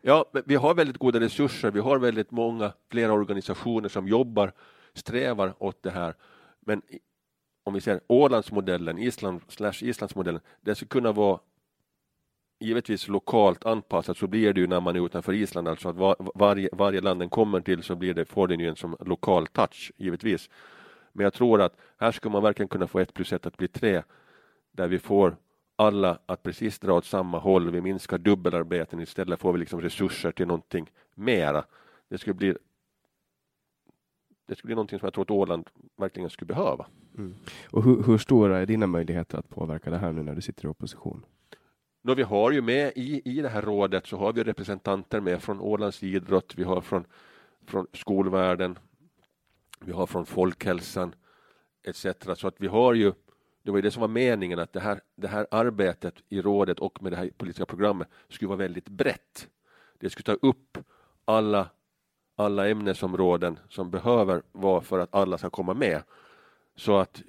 Ja, 0.00 0.24
vi 0.44 0.54
har 0.54 0.74
väldigt 0.74 0.98
goda 0.98 1.20
resurser. 1.20 1.70
Vi 1.70 1.80
har 1.80 1.98
väldigt 1.98 2.30
många, 2.30 2.72
flera 2.90 3.12
organisationer 3.12 3.88
som 3.88 4.08
jobbar, 4.08 4.52
strävar 4.94 5.54
åt 5.58 5.82
det 5.82 5.90
här. 5.90 6.14
Men 6.60 6.82
om 7.64 7.74
vi 7.74 7.80
ser 7.80 8.00
Ålandsmodellen, 8.06 8.98
Island 8.98 9.40
slash 9.48 9.82
Islandsmodellen, 9.82 10.40
det 10.60 10.74
skulle 10.74 10.88
kunna 10.88 11.12
vara 11.12 11.40
givetvis 12.60 13.08
lokalt 13.08 13.66
anpassat 13.66 14.16
så 14.16 14.26
blir 14.26 14.52
det 14.52 14.60
ju 14.60 14.66
när 14.66 14.80
man 14.80 14.96
är 14.96 15.06
utanför 15.06 15.32
Island, 15.32 15.68
alltså 15.68 15.88
att 15.88 15.96
var, 15.96 16.16
varje, 16.34 16.68
varje 16.72 17.00
land 17.00 17.20
den 17.20 17.28
kommer 17.28 17.60
till 17.60 17.82
så 17.82 17.94
blir 17.94 18.14
det, 18.14 18.24
får 18.24 18.48
den 18.48 18.60
ju 18.60 18.68
en 18.68 18.76
som 18.76 18.96
lokal 19.00 19.46
touch, 19.46 19.92
givetvis. 19.96 20.50
Men 21.12 21.24
jag 21.24 21.32
tror 21.32 21.62
att 21.62 21.76
här 21.98 22.12
ska 22.12 22.28
man 22.28 22.42
verkligen 22.42 22.68
kunna 22.68 22.86
få 22.86 22.98
ett 22.98 23.14
plus 23.14 23.32
ett 23.32 23.46
att 23.46 23.56
bli 23.56 23.68
tre, 23.68 24.02
där 24.76 24.88
vi 24.88 24.98
får 24.98 25.36
alla 25.76 26.18
att 26.26 26.42
precis 26.42 26.78
dra 26.78 26.92
åt 26.92 27.04
samma 27.04 27.38
håll, 27.38 27.70
vi 27.70 27.80
minskar 27.80 28.18
dubbelarbeten, 28.18 29.00
istället 29.00 29.40
får 29.40 29.52
vi 29.52 29.58
liksom 29.58 29.80
resurser 29.80 30.32
till 30.32 30.46
någonting 30.46 30.90
mera, 31.14 31.64
det 32.08 32.18
skulle 32.18 32.34
bli 32.34 32.56
det 34.46 34.56
skulle 34.56 34.68
bli 34.68 34.74
någonting 34.74 34.98
som 34.98 35.06
jag 35.06 35.14
tror 35.14 35.24
att 35.24 35.30
Åland 35.30 35.70
verkligen 35.96 36.30
skulle 36.30 36.46
behöva. 36.46 36.86
Mm. 37.18 37.34
Och 37.70 37.84
hur, 37.84 38.02
hur, 38.02 38.18
stora 38.18 38.58
är 38.58 38.66
dina 38.66 38.86
möjligheter 38.86 39.38
att 39.38 39.48
påverka 39.48 39.90
det 39.90 39.98
här 39.98 40.12
nu 40.12 40.22
när 40.22 40.34
du 40.34 40.40
sitter 40.40 40.64
i 40.64 40.68
opposition? 40.68 41.24
Då 42.02 42.14
vi 42.14 42.22
har 42.22 42.50
ju 42.50 42.62
med 42.62 42.92
i, 42.96 43.22
i 43.24 43.42
det 43.42 43.48
här 43.48 43.62
rådet 43.62 44.06
så 44.06 44.16
har 44.16 44.32
vi 44.32 44.44
representanter 44.44 45.20
med 45.20 45.42
från 45.42 45.60
Ålands 45.60 46.02
idrott, 46.02 46.54
vi 46.56 46.64
har 46.64 46.80
från, 46.80 47.04
från 47.66 47.86
skolvärlden, 47.92 48.78
vi 49.80 49.92
har 49.92 50.06
från 50.06 50.26
folkhälsan 50.26 51.14
etc. 51.82 52.06
Så 52.34 52.48
att 52.48 52.60
vi 52.60 52.66
har 52.66 52.94
ju, 52.94 53.12
det 53.66 53.72
var 53.72 53.78
ju 53.78 53.82
det 53.82 53.90
som 53.90 54.00
var 54.00 54.08
meningen 54.08 54.58
att 54.58 54.72
det 54.72 54.80
här, 54.80 55.00
det 55.14 55.28
här 55.28 55.46
arbetet 55.50 56.14
i 56.28 56.42
rådet 56.42 56.78
och 56.78 57.02
med 57.02 57.12
det 57.12 57.16
här 57.16 57.30
politiska 57.36 57.66
programmet 57.66 58.08
skulle 58.28 58.48
vara 58.48 58.58
väldigt 58.58 58.88
brett. 58.88 59.48
Det 59.98 60.10
skulle 60.10 60.36
ta 60.36 60.46
upp 60.46 60.78
alla, 61.24 61.70
alla 62.36 62.68
ämnesområden 62.68 63.58
som 63.68 63.90
behöver 63.90 64.42
vara 64.52 64.80
för 64.80 64.98
att 64.98 65.14
alla 65.14 65.38
ska 65.38 65.50
komma 65.50 65.74
med. 65.74 66.02
Så 66.76 66.96
att 66.96 67.22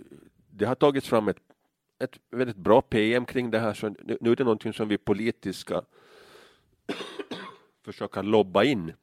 det 0.52 0.66
har 0.66 0.76
tagits 0.76 1.08
fram 1.08 1.28
ett, 1.28 1.38
ett 2.00 2.20
väldigt 2.30 2.58
bra 2.58 2.82
PM 2.82 3.26
kring 3.26 3.52
det 3.52 3.60
här. 3.60 3.74
Så 3.74 3.90
nu, 3.90 4.18
nu 4.22 4.32
är 4.32 4.36
det 4.36 4.44
någonting 4.44 4.74
som 4.74 4.88
vi 4.88 4.98
politiska 4.98 5.82
försöka 7.86 8.22
lobba 8.22 8.64
in. 8.64 8.94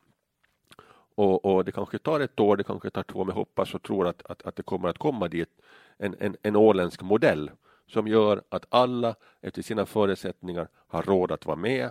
Och, 1.15 1.45
och, 1.45 1.65
det 1.65 1.73
kanske 1.73 1.99
tar 1.99 2.21
ett 2.21 2.41
år, 2.41 2.57
det 2.57 2.65
kanske 2.65 2.91
tar 2.91 3.03
två, 3.03 3.25
men 3.25 3.35
hoppas 3.35 3.75
och 3.75 3.83
tror 3.83 4.07
att, 4.07 4.23
att, 4.27 4.43
att 4.43 4.57
det 4.57 4.63
kommer 4.63 4.89
att 4.89 4.99
komma 4.99 5.29
dit 5.29 5.51
en, 5.99 6.17
en, 6.19 6.37
en 6.43 6.57
åländsk 6.57 7.03
modell 7.03 7.51
som 7.87 8.09
gör 8.09 8.43
att 8.49 8.67
alla 8.69 9.15
efter 9.41 9.63
sina 9.63 9.87
förutsättningar 9.87 10.69
har 10.87 11.03
råd 11.03 11.33
att 11.33 11.47
vara 11.47 11.57
med 11.57 11.91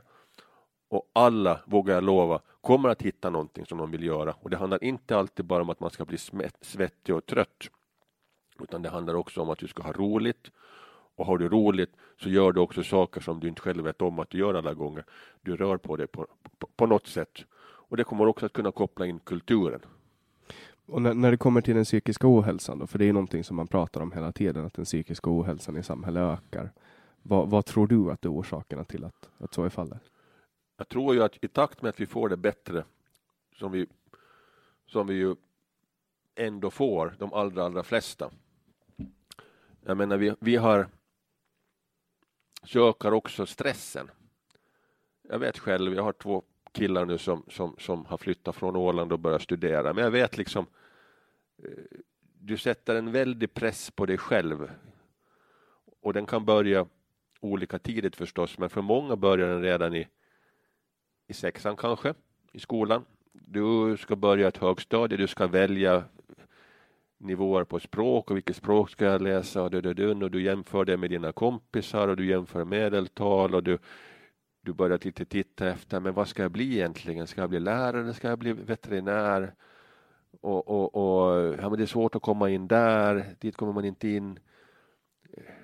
och 0.93 1.11
alla, 1.13 1.59
vågar 1.65 1.93
jag 1.93 2.03
lova, 2.03 2.41
kommer 2.61 2.89
att 2.89 3.01
hitta 3.01 3.29
någonting 3.29 3.65
som 3.65 3.77
de 3.77 3.91
vill 3.91 4.03
göra. 4.03 4.35
Och 4.41 4.49
det 4.49 4.57
handlar 4.57 4.83
inte 4.83 5.17
alltid 5.17 5.45
bara 5.45 5.61
om 5.61 5.69
att 5.69 5.79
man 5.79 5.89
ska 5.89 6.05
bli 6.05 6.17
svettig 6.61 7.15
och 7.15 7.25
trött, 7.25 7.69
utan 8.59 8.81
det 8.81 8.89
handlar 8.89 9.13
också 9.13 9.41
om 9.41 9.49
att 9.49 9.59
du 9.59 9.67
ska 9.67 9.83
ha 9.83 9.91
roligt. 9.91 10.51
Och 11.15 11.25
har 11.25 11.37
du 11.37 11.49
roligt 11.49 11.91
så 12.21 12.29
gör 12.29 12.51
du 12.51 12.61
också 12.61 12.83
saker 12.83 13.21
som 13.21 13.39
du 13.39 13.47
inte 13.47 13.61
själv 13.61 13.83
vet 13.83 14.01
om 14.01 14.19
att 14.19 14.29
du 14.29 14.37
gör 14.37 14.53
alla 14.53 14.73
gånger. 14.73 15.05
Du 15.41 15.55
rör 15.55 15.77
på 15.77 15.95
dig 15.95 16.07
på, 16.07 16.27
på, 16.59 16.67
på 16.75 16.85
något 16.85 17.07
sätt. 17.07 17.45
Och 17.89 17.97
det 17.97 18.03
kommer 18.03 18.27
också 18.27 18.45
att 18.45 18.53
kunna 18.53 18.71
koppla 18.71 19.05
in 19.05 19.19
kulturen. 19.19 19.81
Och 20.85 21.01
när, 21.01 21.13
när, 21.13 21.31
det 21.31 21.37
kommer 21.37 21.61
till 21.61 21.75
den 21.75 21.83
psykiska 21.83 22.27
ohälsan 22.27 22.79
då, 22.79 22.87
för 22.87 22.99
det 22.99 23.09
är 23.09 23.13
någonting 23.13 23.43
som 23.43 23.55
man 23.55 23.67
pratar 23.67 24.01
om 24.01 24.11
hela 24.11 24.31
tiden, 24.31 24.65
att 24.65 24.73
den 24.73 24.85
psykiska 24.85 25.29
ohälsan 25.29 25.77
i 25.77 25.83
samhället 25.83 26.21
ökar. 26.21 26.71
Vad, 27.21 27.49
vad 27.49 27.65
tror 27.65 27.87
du 27.87 28.11
att 28.11 28.21
det 28.21 28.27
är 28.27 28.33
orsakerna 28.33 28.83
till 28.83 29.03
att, 29.03 29.29
att 29.37 29.53
så 29.53 29.63
är 29.63 29.69
fallet? 29.69 30.01
Jag 30.77 30.89
tror 30.89 31.15
ju 31.15 31.23
att 31.23 31.43
i 31.43 31.47
takt 31.47 31.81
med 31.81 31.89
att 31.89 31.99
vi 31.99 32.05
får 32.05 32.29
det 32.29 32.37
bättre, 32.37 32.83
som 33.55 33.71
vi, 33.71 33.87
som 34.85 35.07
vi 35.07 35.13
ju 35.13 35.35
ändå 36.35 36.71
får, 36.71 37.15
de 37.19 37.33
allra, 37.33 37.65
allra 37.65 37.83
flesta. 37.83 38.31
Jag 39.85 39.97
menar, 39.97 40.17
vi, 40.17 40.35
vi 40.39 40.55
har 40.55 40.87
ökar 42.75 43.11
också 43.11 43.45
stressen. 43.45 44.11
Jag 45.21 45.39
vet 45.39 45.57
själv, 45.57 45.93
jag 45.93 46.03
har 46.03 46.13
två 46.13 46.43
killar 46.73 47.05
nu 47.05 47.17
som, 47.17 47.43
som, 47.47 47.75
som 47.79 48.05
har 48.05 48.17
flyttat 48.17 48.55
från 48.55 48.75
Åland 48.75 49.11
och 49.13 49.19
börjat 49.19 49.41
studera, 49.41 49.93
men 49.93 50.03
jag 50.03 50.11
vet 50.11 50.37
liksom 50.37 50.65
eh, 51.63 51.97
du 52.39 52.57
sätter 52.57 52.95
en 52.95 53.11
väldig 53.11 53.53
press 53.53 53.91
på 53.91 54.05
dig 54.05 54.17
själv. 54.17 54.71
Och 56.01 56.13
den 56.13 56.25
kan 56.25 56.45
börja 56.45 56.85
olika 57.39 57.79
tidigt 57.79 58.15
förstås, 58.15 58.57
men 58.57 58.69
för 58.69 58.81
många 58.81 59.15
börjar 59.15 59.47
den 59.47 59.61
redan 59.61 59.95
i 59.95 60.07
i 61.27 61.33
sexan 61.33 61.75
kanske, 61.75 62.13
i 62.51 62.59
skolan. 62.59 63.05
Du 63.31 63.97
ska 63.97 64.15
börja 64.15 64.47
ett 64.47 64.57
högstadie, 64.57 65.17
du 65.17 65.27
ska 65.27 65.47
välja 65.47 66.03
nivåer 67.17 67.63
på 67.63 67.79
språk 67.79 68.31
och 68.31 68.37
vilket 68.37 68.55
språk 68.55 68.89
ska 68.89 69.05
jag 69.05 69.21
läsa 69.21 69.63
och, 69.63 69.71
du, 69.71 70.11
och 70.11 70.31
du 70.31 70.43
jämför 70.43 70.85
det 70.85 70.97
med 70.97 71.09
dina 71.09 71.31
kompisar 71.31 72.07
och 72.07 72.17
du 72.17 72.25
jämför 72.25 72.65
medeltal 72.65 73.55
och 73.55 73.63
du, 73.63 73.77
du 74.65 74.73
börjar 74.73 74.99
lite 75.03 75.25
titta 75.25 75.69
efter, 75.69 75.99
men 75.99 76.13
vad 76.13 76.27
ska 76.27 76.41
jag 76.41 76.51
bli 76.51 76.73
egentligen? 76.73 77.27
Ska 77.27 77.41
jag 77.41 77.49
bli 77.49 77.59
lärare? 77.59 78.13
Ska 78.13 78.29
jag 78.29 78.39
bli 78.39 78.53
veterinär? 78.53 79.53
Och, 80.41 80.67
och, 80.67 80.95
och 80.95 81.55
ja, 81.61 81.69
men 81.69 81.77
det 81.77 81.83
är 81.83 81.85
svårt 81.85 82.15
att 82.15 82.21
komma 82.21 82.49
in 82.49 82.67
där, 82.67 83.25
dit 83.39 83.57
kommer 83.57 83.73
man 83.73 83.85
inte 83.85 84.07
in 84.07 84.39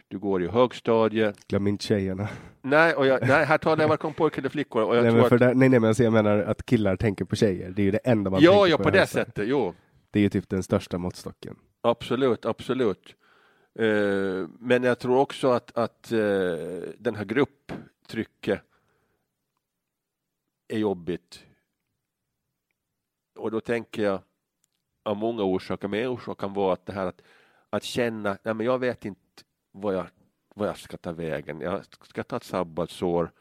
du 0.08 0.20
går 0.20 0.44
i 0.44 0.48
högstadiet. 0.48 1.48
Glöm 1.48 1.68
inte 1.68 1.86
tjejerna. 1.86 2.30
Nej, 2.62 2.94
och 2.94 3.08
jag, 3.08 3.28
nej 3.28 3.46
här 3.46 3.58
talar 3.58 3.84
jag 3.84 3.90
varken 3.90 4.08
om 4.08 4.14
pojkar 4.14 4.42
eller 4.42 4.50
flickor. 4.50 4.84
Och 4.84 4.96
jag 4.96 5.04
nej, 5.04 5.12
tror 5.12 5.22
men 5.22 5.34
att... 5.34 5.40
där, 5.40 5.54
nej, 5.54 5.70
nej, 5.70 5.80
men 5.80 5.88
alltså 5.88 6.04
jag 6.04 6.14
menar 6.14 6.38
att 6.38 6.66
killar 6.66 6.96
tänker 6.96 7.26
på 7.26 7.36
tjejer. 7.36 7.70
Det 7.70 7.82
är 7.82 7.84
ju 7.84 7.92
det 7.92 7.98
enda 7.98 8.32
man 8.32 8.42
ja, 8.42 8.52
tänker 8.52 8.70
ja, 8.70 8.78
på. 8.78 8.84
Ja, 8.84 8.84
på 8.84 8.90
det 8.90 9.08
sättet, 9.08 9.48
jo. 9.48 9.74
Det 10.12 10.20
är 10.20 10.24
ju 10.24 10.30
typ 10.30 10.50
den 10.50 10.64
största 10.64 10.98
måttstocken. 10.98 11.56
Absolut, 11.82 12.46
absolut. 12.46 13.16
Uh, 13.80 14.48
men 14.60 14.84
jag 14.84 15.00
tror 15.00 15.18
också 15.18 15.52
att, 15.52 15.78
att 15.78 16.10
uh, 16.14 16.20
den 16.98 17.16
här 17.16 17.26
grupptrycket 17.26 18.62
är 20.70 20.78
jobbigt. 20.78 21.46
Och 23.36 23.52
då 23.52 23.62
tänker 23.62 24.04
jag 24.04 24.22
av 25.04 25.18
många 25.18 25.44
orsaker, 25.44 25.88
men 25.88 26.00
en 26.00 26.08
orsak 26.08 26.40
kan 26.40 26.54
vara 26.54 26.74
att 26.74 26.86
det 26.86 26.94
här 26.94 27.06
att, 27.06 27.22
att 27.70 27.84
känna, 27.84 28.38
nej 28.44 28.54
men 28.54 28.66
jag 28.66 28.80
vet 28.80 29.06
inte 29.06 29.22
vad 29.72 29.96
jag, 29.96 30.08
vad 30.56 30.68
jag 30.68 30.78
ska 30.78 30.98
ta 30.98 31.12
vägen. 31.12 31.62
Jag 31.62 31.86
ska 32.02 32.24
ta 32.24 32.38
ett 32.38 32.44
sabbatsår. 32.44 33.32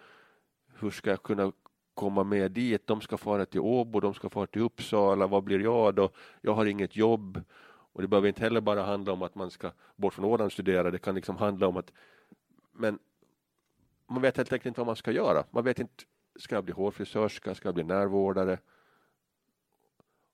Hur 0.75 0.91
ska 0.91 1.11
jag 1.11 1.23
kunna 1.23 1.53
komma 1.95 2.25
med 2.25 2.53
dit? 2.53 2.87
De 2.87 3.01
ska 3.01 3.17
fara 3.17 3.47
till 3.47 3.61
Åbo, 3.61 4.01
de 4.01 4.15
ska 4.15 4.31
fara 4.31 4.47
till 4.47 4.63
Uppsala. 4.63 5.27
Vad 5.27 5.45
blir 5.45 5.61
jag 5.61 5.95
då? 5.95 6.11
Jag 6.41 6.55
har 6.55 6.67
inget 6.67 6.97
jobb. 6.97 7.43
Och 7.93 8.03
det 8.03 8.09
behöver 8.09 8.29
inte 8.29 8.43
heller 8.43 8.61
bara 8.61 8.83
handla 8.83 9.13
om 9.13 9.23
att 9.23 9.35
man 9.35 9.51
ska 9.51 9.71
bort 9.97 10.15
från 10.15 10.25
Åland 10.25 10.47
och 10.47 10.53
studera. 10.53 10.91
Det 10.91 10.99
kan 10.99 11.15
liksom 11.15 11.37
handla 11.37 11.67
om 11.67 11.77
att 11.77 11.93
men 12.73 12.99
man 14.07 14.23
vet 14.23 14.37
helt 14.37 14.53
enkelt 14.53 14.67
inte 14.67 14.81
vad 14.81 14.87
man 14.87 14.97
ska 14.97 15.11
göra. 15.13 15.45
Man 15.51 15.65
vet 15.65 15.79
inte, 15.79 16.05
ska 16.39 16.55
jag 16.55 16.65
bli 16.65 16.75
hårfrisörska? 16.75 17.55
Ska 17.55 17.69
jag 17.69 17.75
bli 17.75 17.85
närvårdare? 17.85 18.59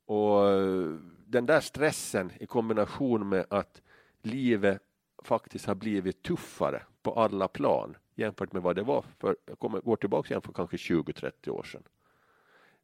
Och 0.06 0.50
eh, 0.50 0.98
den 1.26 1.46
där 1.46 1.60
stressen 1.60 2.32
i 2.40 2.46
kombination 2.46 3.28
med 3.28 3.46
att 3.50 3.82
livet 4.22 4.82
faktiskt 5.22 5.66
har 5.66 5.74
blivit 5.74 6.22
tuffare 6.22 6.82
på 7.02 7.12
alla 7.12 7.48
plan 7.48 7.96
jämfört 8.14 8.52
med 8.52 8.62
vad 8.62 8.76
det 8.76 8.82
var 8.82 9.04
för, 9.18 9.36
jag 9.46 9.58
kommer, 9.58 9.80
går 9.80 9.96
tillbaka 9.96 10.28
igen 10.28 10.42
för 10.42 10.52
kanske 10.52 10.76
20-30 10.76 11.48
år 11.48 11.62
sedan. 11.62 11.82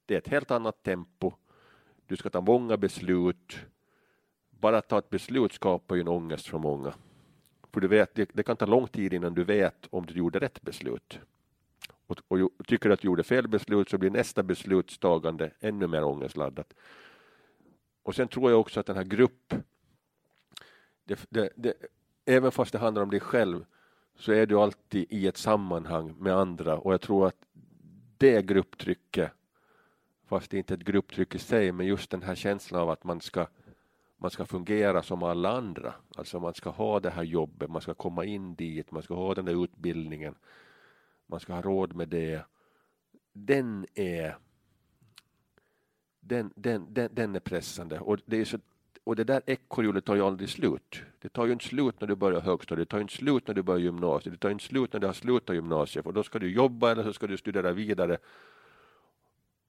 Det 0.07 0.15
är 0.15 0.19
ett 0.19 0.29
helt 0.29 0.51
annat 0.51 0.83
tempo. 0.83 1.33
Du 2.07 2.17
ska 2.17 2.31
ta 2.31 2.41
många 2.41 2.77
beslut. 2.77 3.59
Bara 4.51 4.79
att 4.79 4.89
ta 4.89 4.99
ett 4.99 5.11
beslut 5.11 5.53
skapar 5.53 5.95
ju 5.95 6.01
en 6.01 6.09
ångest 6.09 6.47
för 6.47 6.59
många. 6.59 6.95
För 7.73 7.81
du 7.81 7.89
vet, 7.89 8.15
det, 8.15 8.31
det 8.33 8.43
kan 8.43 8.57
ta 8.57 8.67
lång 8.67 8.89
tid 8.89 9.13
innan 9.13 9.35
du 9.35 9.45
vet 9.45 9.87
om 9.91 10.07
du 10.07 10.15
gjorde 10.15 10.39
rätt 10.39 10.63
beslut. 10.63 11.21
Och, 12.11 12.19
och, 12.29 12.67
tycker 12.67 12.89
du 12.89 12.93
att 12.93 13.01
du 13.01 13.07
gjorde 13.07 13.23
fel 13.23 13.49
beslut 13.49 13.89
så 13.89 13.99
blir 13.99 14.11
nästa 14.11 14.43
beslutstagande 14.43 15.51
ännu 15.61 15.87
mer 15.87 16.05
ångestladdat. 16.05 16.75
Och 18.03 18.15
sen 18.15 18.29
tror 18.29 18.51
jag 18.51 18.61
också 18.61 18.81
att 18.81 18.87
den 18.87 18.97
här 18.97 19.05
grupp 19.05 19.55
det, 21.05 21.27
det, 21.29 21.51
det, 21.57 21.75
även 22.25 22.53
fast 22.53 22.73
det 22.73 22.79
handlar 22.79 23.03
om 23.03 23.11
dig 23.11 23.21
själv 23.21 23.65
så 24.17 24.33
är 24.33 24.47
du 24.47 24.59
alltid 24.59 25.07
i 25.09 25.27
ett 25.27 25.37
sammanhang 25.37 26.15
med 26.19 26.37
andra 26.37 26.79
och 26.79 26.93
jag 26.93 27.01
tror 27.01 27.27
att 27.27 27.47
det 28.19 28.43
grupptrycket, 28.43 29.33
fast 30.27 30.51
det 30.51 30.59
inte 30.59 30.75
är 30.75 30.79
ett 30.79 30.85
grupptryck 30.85 31.35
i 31.35 31.39
sig, 31.39 31.73
men 31.73 31.87
just 31.87 32.11
den 32.11 32.23
här 32.23 32.35
känslan 32.35 32.81
av 32.81 32.91
att 32.91 33.05
man 33.05 33.21
ska 33.21 33.47
man 34.17 34.31
ska 34.31 34.47
fungera 34.47 35.03
som 35.03 35.23
alla 35.23 35.51
andra. 35.51 35.95
Alltså 36.17 36.41
man 36.41 36.55
ska 36.55 36.71
ha 36.71 37.01
det 37.01 37.11
här 37.11 37.23
jobbet, 37.23 37.71
man 37.71 37.83
ska 37.83 37.95
komma 37.95 38.25
in 38.25 38.55
dit, 38.55 38.91
man 38.91 39.03
ska 39.03 39.15
ha 39.15 39.35
den 39.35 39.45
där 39.45 39.65
utbildningen, 39.65 40.35
man 41.31 41.41
ska 41.41 41.53
ha 41.53 41.63
råd 41.63 41.95
med 41.95 42.09
det. 42.09 42.43
Den 43.33 43.87
är 43.95 44.37
den, 46.21 46.53
den, 46.57 46.95
den, 46.95 47.09
den 47.13 47.37
är 47.37 47.41
pressande 47.41 48.01
och 48.01 48.19
det 48.27 48.37
är 48.37 48.45
så 48.45 48.59
och 49.05 49.17
det 49.17 49.25
där 49.25 49.43
ekorrhjulet 49.47 50.05
tar 50.05 50.15
ju 50.15 50.23
aldrig 50.23 50.49
slut. 50.49 51.03
Det 51.19 51.29
tar 51.29 51.47
ju 51.47 51.53
inte 51.53 51.65
slut 51.65 52.01
när 52.01 52.09
du 52.09 52.15
börjar 52.15 52.41
högstadiet, 52.41 52.89
det 52.89 52.93
tar 52.93 53.01
inte 53.01 53.15
slut 53.15 53.47
när 53.47 53.55
du 53.55 53.63
börjar 53.63 53.81
gymnasiet, 53.81 54.35
det 54.35 54.39
tar 54.39 54.51
inte 54.51 54.65
slut 54.65 54.93
när 54.93 55.01
du 55.01 55.07
har 55.07 55.15
slutat 55.15 55.57
gymnasiet, 55.57 56.05
för 56.05 56.13
då 56.13 56.23
ska 56.23 56.39
du 56.39 56.53
jobba 56.53 56.91
eller 56.91 57.03
så 57.03 57.13
ska 57.13 57.27
du 57.27 57.37
studera 57.37 57.73
vidare. 57.73 58.19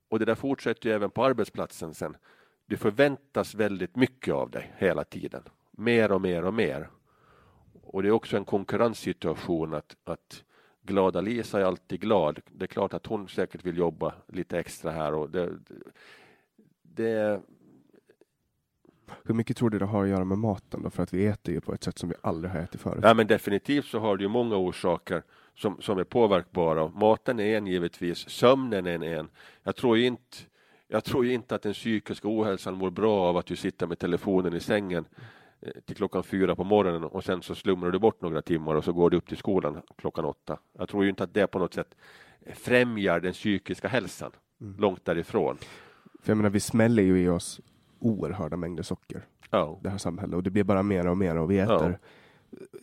Och 0.09 0.20
det 0.20 0.26
där 0.26 0.36
fortsätter 0.36 0.89
ju 0.89 0.95
även 0.95 1.09
på 1.09 1.26
arbetsplatsen 1.26 1.93
sen. 1.93 2.18
Det 2.66 2.78
förväntas 2.78 3.55
väldigt 3.55 3.95
mycket 3.95 4.34
av 4.34 4.49
dig 4.49 4.74
hela 4.78 5.03
tiden. 5.03 5.43
Mer 5.72 6.12
och 6.12 6.22
mer 6.22 6.45
och 6.45 6.53
mer. 6.53 6.89
Och 7.84 8.03
det 8.03 8.07
är 8.07 8.12
också 8.12 8.38
en 8.38 8.45
konkurrenssituation 8.45 9.74
att, 9.74 9.95
att 10.03 10.43
glada 10.82 11.22
Lisa 11.22 11.60
är 11.60 11.64
alltid 11.64 12.02
glad. 12.02 12.40
Det 12.52 12.66
är 12.66 12.68
klart 12.68 12.94
att 12.94 13.06
hon 13.06 13.28
säkert 13.28 13.66
vill 13.66 13.78
jobba 13.78 14.14
lite 14.28 14.60
extra 14.60 14.92
här 14.92 15.14
och 15.14 15.30
det, 15.30 15.50
det 16.82 17.42
hur 19.24 19.34
mycket 19.34 19.58
tror 19.58 19.70
du 19.70 19.80
det 19.80 19.86
har 19.86 20.04
att 20.04 20.10
göra 20.10 20.26
med 20.26 20.38
maten 20.38 20.84
då? 20.84 20.90
För 20.90 21.04
att 21.04 21.14
vi 21.14 21.26
äter 21.26 21.54
ju 21.54 21.62
på 21.62 21.74
ett 21.74 21.84
sätt 21.84 21.98
som 21.98 22.10
vi 22.10 22.16
aldrig 22.22 22.52
har 22.52 22.60
ätit 22.60 22.82
förut. 22.82 23.00
Ja 23.04 23.14
men 23.14 23.28
definitivt 23.28 23.86
så 23.86 24.00
har 24.00 24.18
det 24.18 24.24
ju 24.24 24.30
många 24.30 24.56
orsaker 24.56 25.24
som, 25.56 25.82
som 25.82 26.00
är 26.00 26.04
påverkbara. 26.04 26.88
Maten 26.88 27.40
är 27.40 27.58
en 27.58 27.68
givetvis, 27.68 28.30
sömnen 28.30 28.86
är 28.86 29.04
en. 29.04 29.30
Jag 29.64 29.76
tror 29.76 29.98
inte 29.98 30.38
jag 30.88 31.04
tror 31.04 31.26
ju 31.26 31.34
inte 31.34 31.56
att 31.56 31.62
den 31.62 31.74
psykiska 31.74 32.28
ohälsan 32.28 32.74
mår 32.74 32.90
bra 32.90 33.20
av 33.20 33.38
att 33.38 33.46
du 33.46 33.56
sitter 33.56 33.88
med 33.88 34.00
telefonen 34.00 34.54
i 34.54 34.60
sängen 34.60 35.06
till 35.86 35.95
klockan 35.95 36.24
fyra 36.24 36.55
på 36.55 36.64
morgonen 36.64 37.03
och 37.03 37.24
sen 37.24 37.41
så 37.41 37.55
slumrar 37.55 37.91
du 37.91 37.99
bort 37.99 38.22
några 38.22 38.41
timmar 38.41 38.76
och 38.76 38.84
så 38.84 38.93
går 38.93 39.09
du 39.09 39.18
upp 39.18 39.28
till 39.28 39.38
skolan 39.38 39.82
klockan 39.97 40.26
åtta. 40.26 40.59
Jag 40.78 40.89
tror 40.89 41.03
ju 41.03 41.09
inte 41.09 41.24
att 41.24 41.34
det 41.34 41.47
på 41.47 41.59
något 41.59 41.74
sätt 41.74 41.95
främjar 42.53 43.20
den 43.20 43.34
psykiska 43.34 43.88
hälsan. 43.88 44.32
Mm. 44.62 44.76
Långt 44.80 45.05
därifrån. 45.05 45.57
För 46.22 46.32
jag 46.32 46.38
menar, 46.38 46.49
vi 46.49 46.59
smäller 46.59 47.03
ju 47.03 47.22
i 47.22 47.30
oss 47.30 47.62
oerhörda 47.99 48.57
mängder 48.57 48.84
socker, 48.84 49.26
Ja. 49.49 49.80
det 49.84 49.89
här 49.89 49.97
samhället, 49.97 50.36
och 50.36 50.43
det 50.43 50.49
blir 50.49 50.64
bara 50.64 50.84
mer 50.84 51.07
och 51.07 51.18
mer 51.18 51.38
och 51.38 51.51
vi 51.51 51.59
äter 51.59 51.99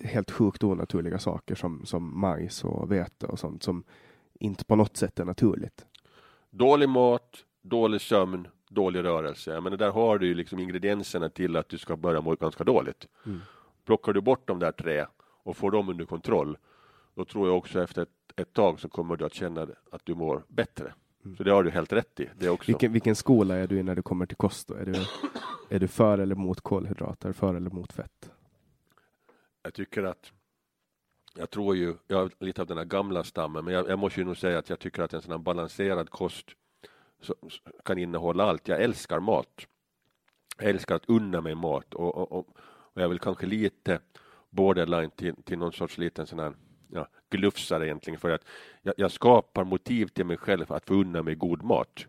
helt 0.04 0.30
sjukt 0.30 0.64
onaturliga 0.64 1.18
saker 1.18 1.54
som, 1.54 1.84
som 1.86 2.20
majs 2.20 2.64
och 2.64 2.92
vete 2.92 3.26
och 3.26 3.38
sånt 3.38 3.62
som 3.62 3.84
inte 4.40 4.64
på 4.64 4.76
något 4.76 4.96
sätt 4.96 5.20
är 5.20 5.24
naturligt. 5.24 5.86
Dålig 6.50 6.88
mat, 6.88 7.44
dålig 7.62 8.00
sömn, 8.00 8.48
dålig 8.70 9.04
rörelse. 9.04 9.60
Menar, 9.60 9.76
där 9.76 9.90
har 9.90 10.18
du 10.18 10.26
ju 10.26 10.34
liksom 10.34 10.58
ingredienserna 10.58 11.28
till 11.28 11.56
att 11.56 11.68
du 11.68 11.78
ska 11.78 11.96
börja 11.96 12.20
må 12.20 12.34
ganska 12.34 12.64
dåligt. 12.64 13.08
Mm. 13.26 13.40
Plockar 13.84 14.12
du 14.12 14.20
bort 14.20 14.48
de 14.48 14.58
där 14.58 14.72
tre 14.72 15.06
och 15.42 15.56
får 15.56 15.70
dem 15.70 15.88
under 15.88 16.04
kontroll, 16.04 16.58
då 17.14 17.24
tror 17.24 17.48
jag 17.48 17.56
också 17.56 17.82
efter 17.82 18.02
ett, 18.02 18.08
ett 18.36 18.52
tag 18.52 18.80
så 18.80 18.88
kommer 18.88 19.16
du 19.16 19.24
att 19.24 19.34
känna 19.34 19.66
att 19.90 20.00
du 20.04 20.14
mår 20.14 20.44
bättre. 20.48 20.92
Så 21.36 21.42
det 21.42 21.50
har 21.50 21.62
du 21.62 21.70
helt 21.70 21.92
rätt 21.92 22.20
i. 22.20 22.28
Det 22.38 22.48
också. 22.48 22.70
Mm. 22.70 22.76
Vilken, 22.76 22.92
vilken 22.92 23.16
skola 23.16 23.56
är 23.56 23.66
du 23.66 23.78
i 23.78 23.82
när 23.82 23.94
det 23.94 24.02
kommer 24.02 24.26
till 24.26 24.36
kost? 24.36 24.68
Då? 24.68 24.74
Är, 24.74 24.84
du, 24.84 24.94
är 25.68 25.78
du 25.78 25.88
för 25.88 26.18
eller 26.18 26.34
mot 26.34 26.60
kolhydrater, 26.60 27.32
för 27.32 27.54
eller 27.54 27.70
mot 27.70 27.92
fett? 27.92 28.30
Jag 29.62 29.74
tycker 29.74 30.02
att 30.02 30.32
jag 31.34 31.50
tror 31.50 31.76
ju, 31.76 31.94
jag 32.06 32.22
är 32.22 32.44
lite 32.44 32.60
av 32.60 32.66
den 32.66 32.78
här 32.78 32.84
gamla 32.84 33.24
stammen, 33.24 33.64
men 33.64 33.74
jag, 33.74 33.88
jag 33.88 33.98
måste 33.98 34.20
ju 34.20 34.26
nog 34.26 34.36
säga 34.36 34.58
att 34.58 34.70
jag 34.70 34.78
tycker 34.78 35.02
att 35.02 35.12
en 35.12 35.22
här 35.30 35.38
balanserad 35.38 36.10
kost 36.10 36.46
kan 37.84 37.98
innehålla 37.98 38.44
allt. 38.44 38.68
Jag 38.68 38.82
älskar 38.82 39.20
mat. 39.20 39.66
Jag 40.58 40.70
älskar 40.70 40.94
att 40.96 41.08
unna 41.08 41.40
mig 41.40 41.54
mat 41.54 41.94
och, 41.94 42.16
och, 42.16 42.32
och, 42.32 42.48
och 42.92 43.02
jag 43.02 43.08
vill 43.08 43.18
kanske 43.18 43.46
lite 43.46 44.00
borderline 44.50 45.10
till, 45.10 45.34
till 45.42 45.58
någon 45.58 45.72
sorts 45.72 45.98
liten 45.98 46.26
sån 46.26 46.38
här 46.38 46.52
ja, 46.92 47.08
glufsare 47.30 47.86
egentligen 47.86 48.20
för 48.20 48.30
att 48.30 48.44
jag, 48.82 48.94
jag 48.96 49.12
skapar 49.12 49.64
motiv 49.64 50.06
till 50.06 50.26
mig 50.26 50.36
själv 50.36 50.72
att 50.72 50.86
få 50.86 50.94
unna 50.94 51.22
mig 51.22 51.34
god 51.34 51.62
mat. 51.62 52.06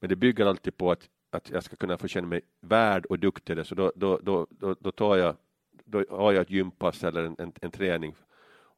Men 0.00 0.08
det 0.08 0.16
bygger 0.16 0.46
alltid 0.46 0.76
på 0.76 0.90
att, 0.90 1.08
att 1.30 1.50
jag 1.50 1.64
ska 1.64 1.76
kunna 1.76 1.98
få 1.98 2.08
känna 2.08 2.26
mig 2.26 2.40
värd 2.60 3.06
och 3.06 3.18
duktig. 3.18 3.66
Så 3.66 3.74
då, 3.74 3.92
då, 3.96 4.18
då, 4.22 4.46
då, 4.50 4.76
då 4.80 4.92
tar 4.92 5.16
jag 5.16 5.36
då 5.84 6.04
har 6.10 6.32
jag 6.32 6.42
ett 6.42 6.50
gympass 6.50 7.04
eller 7.04 7.24
en, 7.24 7.36
en, 7.38 7.52
en 7.60 7.70
träning 7.70 8.14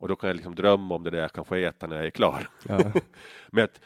och 0.03 0.09
då 0.09 0.17
kan 0.17 0.29
jag 0.29 0.37
liksom 0.37 0.55
drömma 0.55 0.95
om 0.95 1.03
det 1.03 1.11
där 1.11 1.19
jag 1.19 1.33
kan 1.33 1.45
få 1.45 1.55
äta 1.55 1.87
när 1.87 1.97
jag 1.97 2.07
är 2.07 2.11
klar. 2.11 2.49
Ja. 2.69 2.93
Men 3.51 3.65
att 3.65 3.81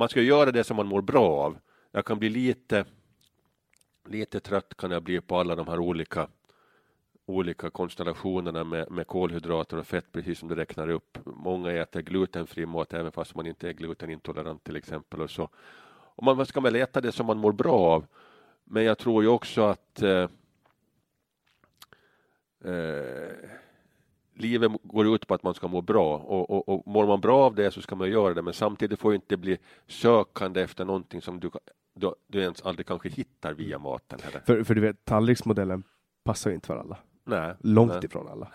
man 0.00 0.08
ska 0.08 0.20
göra 0.20 0.50
det 0.50 0.64
som 0.64 0.76
man 0.76 0.86
mår 0.86 1.02
bra 1.02 1.30
av. 1.30 1.58
Jag 1.90 2.04
kan 2.04 2.18
bli 2.18 2.28
lite, 2.28 2.84
lite 4.08 4.40
trött 4.40 4.76
kan 4.76 4.90
jag 4.90 5.02
bli 5.02 5.20
på 5.20 5.38
alla 5.38 5.54
de 5.54 5.68
här 5.68 5.78
olika, 5.78 6.28
olika 7.26 7.70
konstellationerna 7.70 8.64
med, 8.64 8.90
med 8.90 9.06
kolhydrater 9.06 9.76
och 9.76 9.86
fett, 9.86 10.12
precis 10.12 10.38
som 10.38 10.48
du 10.48 10.54
räknar 10.54 10.88
upp. 10.88 11.18
Många 11.24 11.72
äter 11.72 12.00
glutenfri 12.00 12.66
mat 12.66 12.94
även 12.94 13.12
fast 13.12 13.34
man 13.34 13.46
inte 13.46 13.68
är 13.68 13.72
glutenintolerant 13.72 14.64
till 14.64 14.76
exempel. 14.76 15.20
Och 15.20 15.30
så. 15.30 15.48
Och 16.16 16.24
man 16.24 16.46
ska 16.46 16.60
väl 16.60 16.76
äta 16.76 17.00
det 17.00 17.12
som 17.12 17.26
man 17.26 17.38
mår 17.38 17.52
bra 17.52 17.78
av. 17.78 18.06
Men 18.64 18.84
jag 18.84 18.98
tror 18.98 19.22
ju 19.22 19.28
också 19.28 19.62
att 19.62 20.02
eh, 20.02 20.28
eh, 22.64 23.32
livet 24.40 24.72
går 24.82 25.14
ut 25.14 25.26
på 25.26 25.34
att 25.34 25.42
man 25.42 25.54
ska 25.54 25.68
må 25.68 25.80
bra 25.80 26.16
och, 26.18 26.50
och, 26.50 26.68
och 26.68 26.86
mår 26.86 27.06
man 27.06 27.20
bra 27.20 27.38
av 27.38 27.54
det 27.54 27.70
så 27.70 27.82
ska 27.82 27.94
man 27.94 28.10
göra 28.10 28.34
det 28.34 28.42
men 28.42 28.54
samtidigt 28.54 28.98
får 29.00 29.14
inte 29.14 29.36
bli 29.36 29.58
sökande 29.86 30.60
efter 30.62 30.84
någonting 30.84 31.22
som 31.22 31.40
du, 31.40 31.50
du, 31.94 32.14
du 32.26 32.40
ens 32.40 32.62
aldrig 32.62 32.86
kanske 32.86 33.08
hittar 33.08 33.54
via 33.54 33.78
maten. 33.78 34.18
Eller? 34.28 34.40
För, 34.40 34.64
för 34.64 34.74
du 34.74 34.80
vet, 34.80 35.04
tallriksmodellen 35.04 35.82
passar 36.24 36.50
inte 36.50 36.66
för 36.66 36.76
alla. 36.76 36.98
Nej, 37.24 37.54
Långt 37.60 37.92
nej. 37.92 38.04
ifrån 38.04 38.28
alla. 38.28 38.52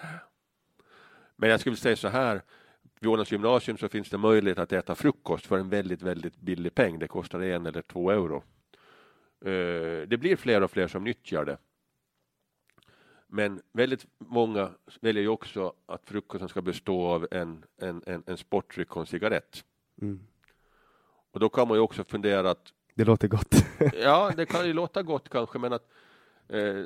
Men 1.36 1.50
jag 1.50 1.60
skulle 1.60 1.76
säga 1.76 1.96
så 1.96 2.08
här, 2.08 2.42
vid 3.00 3.10
Ålands 3.10 3.32
gymnasium 3.32 3.78
så 3.78 3.88
finns 3.90 4.10
det 4.10 4.18
möjlighet 4.18 4.60
att 4.60 4.72
äta 4.74 4.96
frukost 4.96 5.46
för 5.46 5.58
en 5.60 5.70
väldigt, 5.70 6.02
väldigt 6.02 6.38
billig 6.38 6.76
peng. 6.76 7.00
Det 7.00 7.08
kostar 7.08 7.40
en 7.40 7.66
eller 7.66 7.82
två 7.82 8.12
euro. 8.12 8.44
Eh, 9.46 10.08
Det 10.08 10.18
blir 10.20 10.36
fler 10.36 10.64
och 10.64 10.72
fler 10.72 10.88
som 10.88 11.04
nyttjar 11.04 11.46
det. 11.46 11.58
Men 13.36 13.62
väldigt 13.72 14.06
många 14.18 14.70
väljer 15.02 15.24
ju 15.24 15.30
också 15.30 15.74
att 15.86 16.02
frukosten 16.06 16.50
ska 16.50 16.62
bestå 16.62 17.06
av 17.06 17.28
en, 17.32 17.66
en, 17.78 18.02
en, 18.06 18.24
en 18.26 18.38
sportdryck 18.38 18.96
och 18.96 19.02
en 19.02 19.06
cigarett. 19.06 19.64
Mm. 20.02 20.20
Och 21.32 21.40
då 21.40 21.50
kan 21.50 21.68
man 21.68 21.78
ju 21.78 21.82
också 21.82 22.04
fundera 22.04 22.50
att 22.50 22.74
Det 22.94 23.06
låter 23.06 23.28
gott. 23.28 23.56
Ja, 23.94 24.32
det 24.38 24.46
kan 24.46 24.68
ju 24.68 24.74
låta 24.74 25.04
gott 25.04 25.30
kanske, 25.30 25.60
men 25.60 25.74
att 25.74 25.88
eh, 26.48 26.84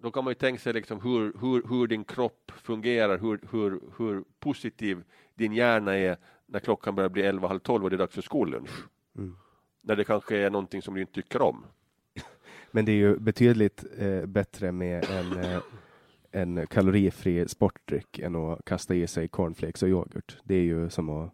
då 0.00 0.10
kan 0.10 0.24
man 0.24 0.30
ju 0.30 0.34
tänka 0.34 0.60
sig 0.60 0.72
liksom 0.72 1.00
hur, 1.00 1.32
hur, 1.40 1.68
hur 1.68 1.86
din 1.86 2.04
kropp 2.04 2.52
fungerar, 2.56 3.18
hur, 3.18 3.40
hur, 3.50 3.80
hur 3.98 4.24
positiv 4.38 5.04
din 5.34 5.52
hjärna 5.52 5.96
är 5.96 6.16
när 6.46 6.60
klockan 6.60 6.94
börjar 6.94 7.10
bli 7.10 7.22
11, 7.22 7.48
halv 7.48 7.58
12 7.58 7.84
och 7.84 7.90
det 7.90 7.96
är 7.96 7.98
dags 7.98 8.14
för 8.14 8.22
skollunch. 8.22 8.70
Mm. 9.16 9.36
När 9.80 9.96
det 9.96 10.04
kanske 10.04 10.36
är 10.36 10.50
någonting 10.50 10.82
som 10.82 10.94
du 10.94 11.00
inte 11.00 11.12
tycker 11.12 11.42
om. 11.42 11.64
Men 12.76 12.84
det 12.84 12.92
är 12.92 12.96
ju 12.96 13.18
betydligt 13.18 13.84
eh, 13.98 14.26
bättre 14.26 14.72
med 14.72 15.04
en, 15.04 15.38
eh, 15.38 15.62
en 16.30 16.66
kalorifri 16.66 17.48
sportdryck 17.48 18.18
än 18.18 18.36
att 18.36 18.64
kasta 18.64 18.94
i 18.94 19.06
sig 19.06 19.28
cornflakes 19.28 19.82
och 19.82 19.88
yoghurt. 19.88 20.38
Det 20.42 20.54
är 20.54 20.62
ju 20.62 20.90
som 20.90 21.10
att 21.10 21.32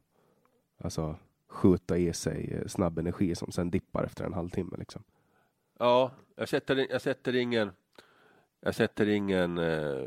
alltså, 0.78 1.16
skjuta 1.49 1.99
i 1.99 2.12
sig 2.12 2.53
eh, 2.53 2.66
snabb 2.66 2.99
energi 2.99 3.34
som 3.34 3.53
sen 3.53 3.70
dippar 3.70 4.05
efter 4.05 4.24
en 4.24 4.32
halvtimme. 4.32 4.76
Liksom. 4.78 5.03
Ja, 5.78 6.11
jag 6.36 6.49
sätter, 6.49 6.86
jag 6.90 7.03
sätter 7.03 7.36
ingen, 7.36 7.70
jag 8.61 8.74
sätter 8.74 9.09
ingen, 9.09 9.59
eh, 9.59 10.05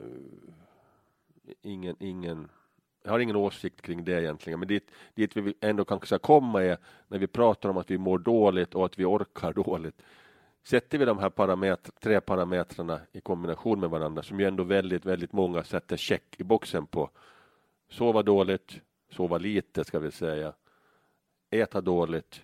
ingen, 1.61 1.95
ingen, 1.99 2.47
jag 3.03 3.11
har 3.11 3.19
ingen 3.19 3.35
åsikt 3.35 3.81
kring 3.81 4.03
det 4.03 4.21
egentligen, 4.21 4.59
men 4.59 4.67
dit, 4.67 4.91
dit 5.15 5.35
vi 5.35 5.53
ändå 5.61 5.85
kanske 5.85 6.07
ska 6.07 6.19
komma 6.19 6.63
är 6.63 6.77
när 7.07 7.19
vi 7.19 7.27
pratar 7.27 7.69
om 7.69 7.77
att 7.77 7.91
vi 7.91 7.97
mår 7.97 8.19
dåligt 8.19 8.75
och 8.75 8.85
att 8.85 8.99
vi 8.99 9.05
orkar 9.05 9.53
dåligt. 9.53 10.01
Sätter 10.67 10.97
vi 10.97 11.05
de 11.05 11.19
här 11.19 11.29
parametr, 11.29 11.91
tre 11.99 12.21
parametrarna 12.21 13.01
i 13.11 13.21
kombination 13.21 13.79
med 13.79 13.89
varandra, 13.89 14.23
som 14.23 14.39
ju 14.39 14.45
ändå 14.45 14.63
väldigt, 14.63 15.05
väldigt 15.05 15.33
många 15.33 15.63
sätter 15.63 15.97
check 15.97 16.35
i 16.37 16.43
boxen 16.43 16.87
på. 16.87 17.09
Sova 17.89 18.23
dåligt, 18.23 18.81
sova 19.09 19.37
lite 19.37 19.83
ska 19.83 19.99
vi 19.99 20.11
säga, 20.11 20.53
äta 21.49 21.81
dåligt, 21.81 22.43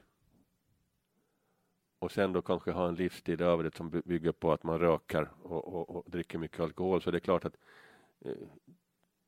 och 2.00 2.12
sen 2.12 2.34
då 2.34 2.42
kanske 2.42 2.72
ha 2.72 2.88
en 2.88 2.96
livsstil 2.96 3.42
i 3.42 3.44
övrigt 3.44 3.76
som 3.76 3.90
bygger 4.06 4.32
på 4.32 4.52
att 4.52 4.64
man 4.64 4.80
rökar 4.80 5.32
och, 5.44 5.68
och, 5.68 5.90
och 5.90 6.12
dricker 6.12 6.38
mycket 6.38 6.60
alkohol. 6.60 7.02
Så 7.02 7.12
det 7.12 7.18
är 7.18 7.20
klart 7.20 7.46
att 7.46 7.58
eh, 8.26 8.34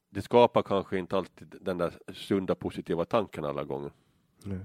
det 0.10 0.22
skapar 0.22 0.62
kanske 0.62 0.98
inte 0.98 1.18
alltid 1.18 1.56
den 1.62 1.78
där 1.78 1.94
sunda 2.14 2.56
positiva 2.56 3.06
tanken 3.06 3.46
alla 3.46 3.64
gånger. 3.64 3.92
Nej. 4.44 4.60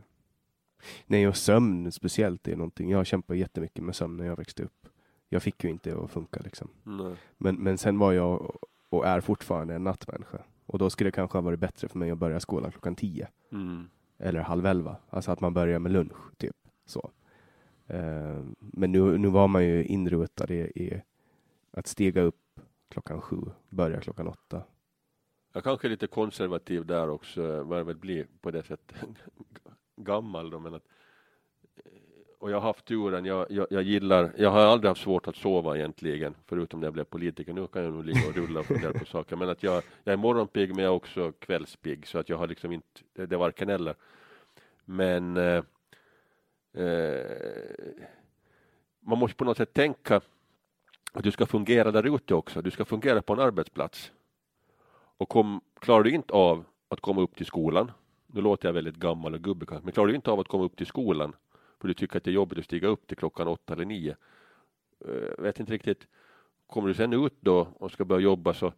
Nej, 1.06 1.28
och 1.28 1.36
sömn 1.36 1.92
speciellt 1.92 2.48
är 2.48 2.56
någonting. 2.56 2.90
Jag 2.90 3.06
kämpade 3.06 3.38
jättemycket 3.38 3.84
med 3.84 3.96
sömn 3.96 4.16
när 4.16 4.26
jag 4.26 4.36
växte 4.36 4.62
upp. 4.62 4.88
Jag 5.28 5.42
fick 5.42 5.64
ju 5.64 5.70
inte 5.70 5.90
det 5.90 6.04
att 6.04 6.10
funka 6.10 6.40
liksom. 6.44 6.70
Nej. 6.82 7.14
Men, 7.38 7.56
men 7.56 7.78
sen 7.78 7.98
var 7.98 8.12
jag 8.12 8.56
och 8.88 9.06
är 9.06 9.20
fortfarande 9.20 9.74
en 9.74 9.84
nattmänniska. 9.84 10.42
Och 10.66 10.78
då 10.78 10.90
skulle 10.90 11.08
det 11.08 11.12
kanske 11.14 11.38
ha 11.38 11.42
varit 11.42 11.60
bättre 11.60 11.88
för 11.88 11.98
mig 11.98 12.10
att 12.10 12.18
börja 12.18 12.40
skolan 12.40 12.70
klockan 12.70 12.96
tio. 12.96 13.28
Mm. 13.52 13.88
eller 14.18 14.40
halv 14.40 14.66
elva. 14.66 14.96
Alltså 15.10 15.30
att 15.30 15.40
man 15.40 15.54
börjar 15.54 15.78
med 15.78 15.92
lunch, 15.92 16.36
typ. 16.36 16.56
Så. 16.86 17.10
Eh, 17.86 18.44
men 18.58 18.92
nu, 18.92 19.18
nu 19.18 19.28
var 19.28 19.48
man 19.48 19.64
ju 19.64 19.84
inrutad 19.84 20.50
i, 20.50 20.58
i 20.58 21.02
att 21.70 21.86
stiga 21.86 22.22
upp 22.22 22.60
klockan 22.88 23.20
sju, 23.20 23.36
börja 23.68 24.00
klockan 24.00 24.28
åtta. 24.28 24.62
Jag 25.52 25.64
kanske 25.64 25.86
är 25.86 25.90
lite 25.90 26.06
konservativ 26.06 26.86
där 26.86 27.10
också, 27.10 27.62
vad 27.62 27.78
jag 27.78 27.84
väl 27.84 27.96
blir 27.96 28.26
på 28.40 28.50
det 28.50 28.62
sättet 28.62 28.96
gammal 30.04 30.50
då, 30.50 30.58
men 30.58 30.74
att 30.74 30.84
eh, 31.76 31.82
och 32.38 32.50
jag 32.50 32.56
har 32.56 32.68
haft 32.68 32.84
turen, 32.84 33.24
jag, 33.24 33.46
jag, 33.50 33.66
jag 33.70 33.82
gillar, 33.82 34.32
jag 34.36 34.50
har 34.50 34.60
aldrig 34.60 34.88
haft 34.88 35.02
svårt 35.02 35.28
att 35.28 35.36
sova 35.36 35.76
egentligen, 35.76 36.34
förutom 36.46 36.80
när 36.80 36.86
jag 36.86 36.92
blev 36.92 37.04
politiker. 37.04 37.52
Nu 37.52 37.66
kan 37.66 37.82
jag 37.84 37.92
nog 37.92 38.04
ligga 38.04 38.28
och 38.28 38.34
rulla 38.34 38.60
och 38.60 38.66
fundera 38.66 38.92
på 38.92 39.04
saker, 39.04 39.36
men 39.36 39.48
att 39.48 39.62
jag, 39.62 39.82
jag 40.04 40.12
är 40.12 40.16
morgonpigg 40.16 40.74
men 40.74 40.84
jag 40.84 40.90
är 40.92 40.96
också 40.96 41.32
kvällspigg, 41.32 42.06
så 42.06 42.18
att 42.18 42.28
jag 42.28 42.36
har 42.36 42.46
liksom 42.46 42.72
inte, 42.72 43.00
det, 43.12 43.26
det 43.26 43.36
är 43.36 43.38
varken 43.38 43.68
eller. 43.68 43.94
Men 44.84 45.36
eh, 45.36 45.62
eh, 46.74 47.26
man 49.00 49.18
måste 49.18 49.36
på 49.36 49.44
något 49.44 49.56
sätt 49.56 49.72
tänka 49.72 50.20
att 51.12 51.24
du 51.24 51.30
ska 51.30 51.46
fungera 51.46 51.90
där 51.90 52.14
ute 52.14 52.34
också, 52.34 52.62
du 52.62 52.70
ska 52.70 52.84
fungera 52.84 53.22
på 53.22 53.32
en 53.32 53.40
arbetsplats. 53.40 54.12
Och 55.16 55.28
kom, 55.28 55.60
klarar 55.80 56.02
du 56.02 56.10
inte 56.10 56.34
av 56.34 56.64
att 56.88 57.00
komma 57.00 57.20
upp 57.20 57.36
till 57.36 57.46
skolan, 57.46 57.92
nu 58.32 58.40
låter 58.40 58.68
jag 58.68 58.72
väldigt 58.72 58.96
gammal 58.96 59.34
och 59.34 59.40
gubbig 59.40 59.68
men 59.82 59.92
klarar 59.92 60.08
du 60.08 60.14
inte 60.14 60.30
av 60.30 60.40
att 60.40 60.48
komma 60.48 60.64
upp 60.64 60.76
till 60.76 60.86
skolan 60.86 61.32
för 61.80 61.88
du 61.88 61.94
tycker 61.94 62.16
att 62.16 62.24
det 62.24 62.30
är 62.30 62.32
jobbigt 62.32 62.58
att 62.58 62.64
stiga 62.64 62.88
upp 62.88 63.06
till 63.06 63.16
klockan 63.16 63.48
åtta 63.48 63.72
eller 63.72 63.84
nio. 63.84 64.16
Uh, 65.08 65.42
vet 65.42 65.60
inte 65.60 65.72
riktigt. 65.72 66.06
Kommer 66.66 66.88
du 66.88 66.94
sen 66.94 67.12
ut 67.12 67.36
då 67.40 67.68
och 67.74 67.90
ska 67.90 68.04
börja 68.04 68.22
jobba 68.22 68.54
så 68.54 68.72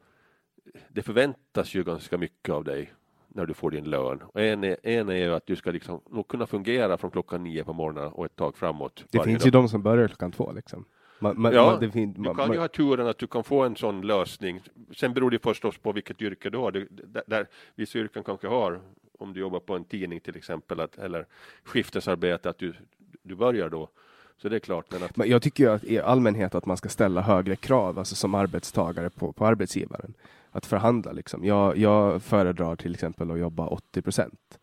det 0.89 1.03
förväntas 1.03 1.75
ju 1.75 1.85
ganska 1.85 2.19
mycket 2.19 2.55
av 2.55 2.65
dig. 2.65 2.93
när 3.33 3.47
du 3.47 3.55
får 3.55 3.71
din 3.71 3.85
lön. 3.85 4.23
Och 4.23 4.41
en, 4.41 4.65
är, 4.65 4.77
en 4.83 5.09
är 5.09 5.15
ju 5.15 5.35
att 5.35 5.47
du 5.47 5.57
ska 5.57 5.71
liksom 5.71 6.01
nog 6.11 6.29
kunna 6.29 6.47
fungera 6.47 6.99
från 6.99 7.11
klockan 7.11 7.45
nio 7.45 7.65
på 7.65 7.73
morgonen 7.73 8.13
och 8.13 8.25
ett 8.25 8.37
tag 8.37 8.57
framåt. 8.57 9.05
Det 9.11 9.25
finns 9.25 9.39
dag. 9.39 9.47
ju 9.47 9.51
de 9.51 9.69
som 9.69 9.83
börjar 9.83 10.09
klockan 10.09 10.33
två 10.33 10.53
liksom. 10.53 10.85
Man, 11.21 11.41
man, 11.41 11.53
Ja, 11.53 11.79
man, 11.81 11.93
fin, 11.93 12.13
Du 12.13 12.35
kan 12.35 12.53
ju 12.53 12.59
ha 12.59 12.69
turen 12.69 13.07
att 13.07 13.19
du 13.19 13.27
kan 13.27 13.45
få 13.45 13.63
en 13.63 13.77
sån 13.77 14.01
lösning. 14.01 14.61
Sen 14.97 15.15
beror 15.15 15.31
det 15.31 15.39
förstås 15.39 15.79
på 15.79 15.93
vilket 15.93 16.23
yrke 16.23 16.51
du 16.51 16.59
har. 16.59 16.73
Det, 16.73 16.87
där, 16.91 17.23
där, 17.27 17.47
vissa 17.75 17.99
yrken 17.99 18.25
kanske 18.25 18.49
har, 18.49 18.81
om 19.21 19.33
du 19.33 19.41
jobbar 19.41 19.61
på 19.61 19.77
en 19.77 19.85
tidning 19.85 20.21
till 20.21 20.37
exempel, 20.37 20.81
att, 20.81 20.99
eller 20.99 21.27
skiftesarbete, 21.65 22.51
att 22.51 22.59
du, 22.59 22.75
du 23.23 23.35
börjar 23.35 23.69
då. 23.69 23.89
Så 24.37 24.49
det 24.49 24.57
är 24.57 24.61
klart. 24.61 24.87
Men 24.91 25.03
att, 25.03 25.17
Men 25.17 25.29
jag 25.29 25.43
tycker 25.43 25.65
ju 25.65 25.71
att 25.71 25.85
i 25.85 25.99
allmänhet 25.99 26.55
att 26.55 26.67
man 26.67 26.77
ska 26.77 26.89
ställa 26.89 27.21
högre 27.21 27.57
krav, 27.57 27.99
alltså 27.99 28.15
som 28.15 28.35
arbetstagare 28.35 29.11
på, 29.11 29.33
på 29.33 29.47
arbetsgivaren. 29.47 30.15
Att 30.51 30.67
förhandla 30.67 31.13
liksom. 31.13 31.45
Jag, 31.45 31.77
jag 31.77 32.23
föredrar 32.23 32.77
till 32.77 32.95
exempel 32.95 33.31
att 33.31 33.39
jobba 33.39 33.67
80 33.67 34.03
procent. 34.03 34.59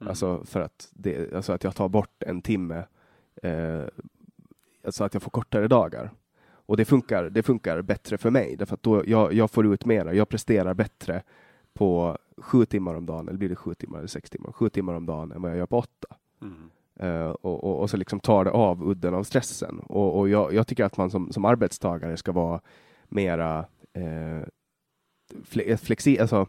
Mm. 0.00 0.08
Alltså 0.08 0.44
för 0.44 0.60
att, 0.60 0.88
det, 0.92 1.34
alltså 1.34 1.52
att 1.52 1.64
jag 1.64 1.76
tar 1.76 1.88
bort 1.88 2.22
en 2.22 2.42
timme, 2.42 2.82
eh, 3.42 3.82
alltså 4.84 5.04
att 5.04 5.14
jag 5.14 5.22
får 5.22 5.30
kortare 5.30 5.68
dagar. 5.68 6.10
Och 6.68 6.76
det 6.76 6.84
funkar, 6.84 7.24
det 7.24 7.42
funkar 7.42 7.82
bättre 7.82 8.18
för 8.18 8.30
mig, 8.30 8.56
därför 8.56 8.74
att 8.74 8.82
då 8.82 9.02
jag, 9.06 9.32
jag 9.32 9.50
får 9.50 9.74
ut 9.74 9.84
mera, 9.84 10.14
jag 10.14 10.28
presterar 10.28 10.74
bättre 10.74 11.22
på 11.74 12.18
sju 12.40 12.64
timmar 12.64 12.94
om 12.94 13.06
dagen, 13.06 13.28
eller 13.28 13.38
blir 13.38 13.48
det 13.48 13.56
sju 13.56 13.74
timmar 13.74 13.98
eller 13.98 14.08
sex 14.08 14.30
timmar? 14.30 14.52
Sju 14.52 14.68
timmar 14.68 14.94
om 14.94 15.06
dagen 15.06 15.32
än 15.32 15.42
vad 15.42 15.50
jag 15.50 15.58
gör 15.58 15.66
på 15.66 15.78
åtta. 15.78 16.16
mm. 16.42 16.70
Eh, 17.00 17.30
och, 17.30 17.64
och, 17.64 17.80
och 17.80 17.90
så 17.90 17.96
liksom 17.96 18.20
tar 18.20 18.44
det 18.44 18.50
av 18.50 18.88
udden 18.90 19.14
av 19.14 19.22
stressen. 19.22 19.78
Och, 19.78 20.18
och 20.18 20.28
jag, 20.28 20.52
jag 20.54 20.66
tycker 20.66 20.84
att 20.84 20.96
man 20.96 21.10
som, 21.10 21.32
som 21.32 21.44
arbetstagare 21.44 22.16
ska 22.16 22.32
vara 22.32 22.60
mera 23.08 23.58
eh, 23.92 24.48
fle, 25.44 25.76
flexi, 25.76 26.18
alltså 26.18 26.46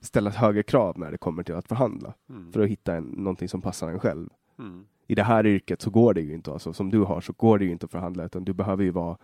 ställa 0.00 0.30
högre 0.30 0.62
krav 0.62 0.98
när 0.98 1.10
det 1.10 1.18
kommer 1.18 1.42
till 1.42 1.54
att 1.54 1.68
förhandla 1.68 2.14
Mm. 2.28 2.52
för 2.52 2.60
att 2.60 2.68
hitta 2.68 2.94
en, 2.94 3.04
någonting 3.04 3.48
som 3.48 3.62
passar 3.62 3.88
en 3.88 4.00
själv. 4.00 4.28
Mm. 4.58 4.86
I 5.06 5.14
det 5.14 5.22
här 5.22 5.46
yrket 5.46 5.82
så 5.82 5.90
går 5.90 6.14
det 6.14 6.20
ju 6.20 6.34
inte, 6.34 6.52
alltså, 6.52 6.72
som 6.72 6.90
du 6.90 6.98
har, 7.00 7.20
så 7.20 7.32
går 7.32 7.58
det 7.58 7.64
ju 7.64 7.70
inte 7.72 7.84
att 7.86 7.92
förhandla, 7.92 8.24
utan 8.24 8.44
du 8.44 8.52
behöver 8.52 8.84
ju 8.84 8.90
vara 8.90 9.16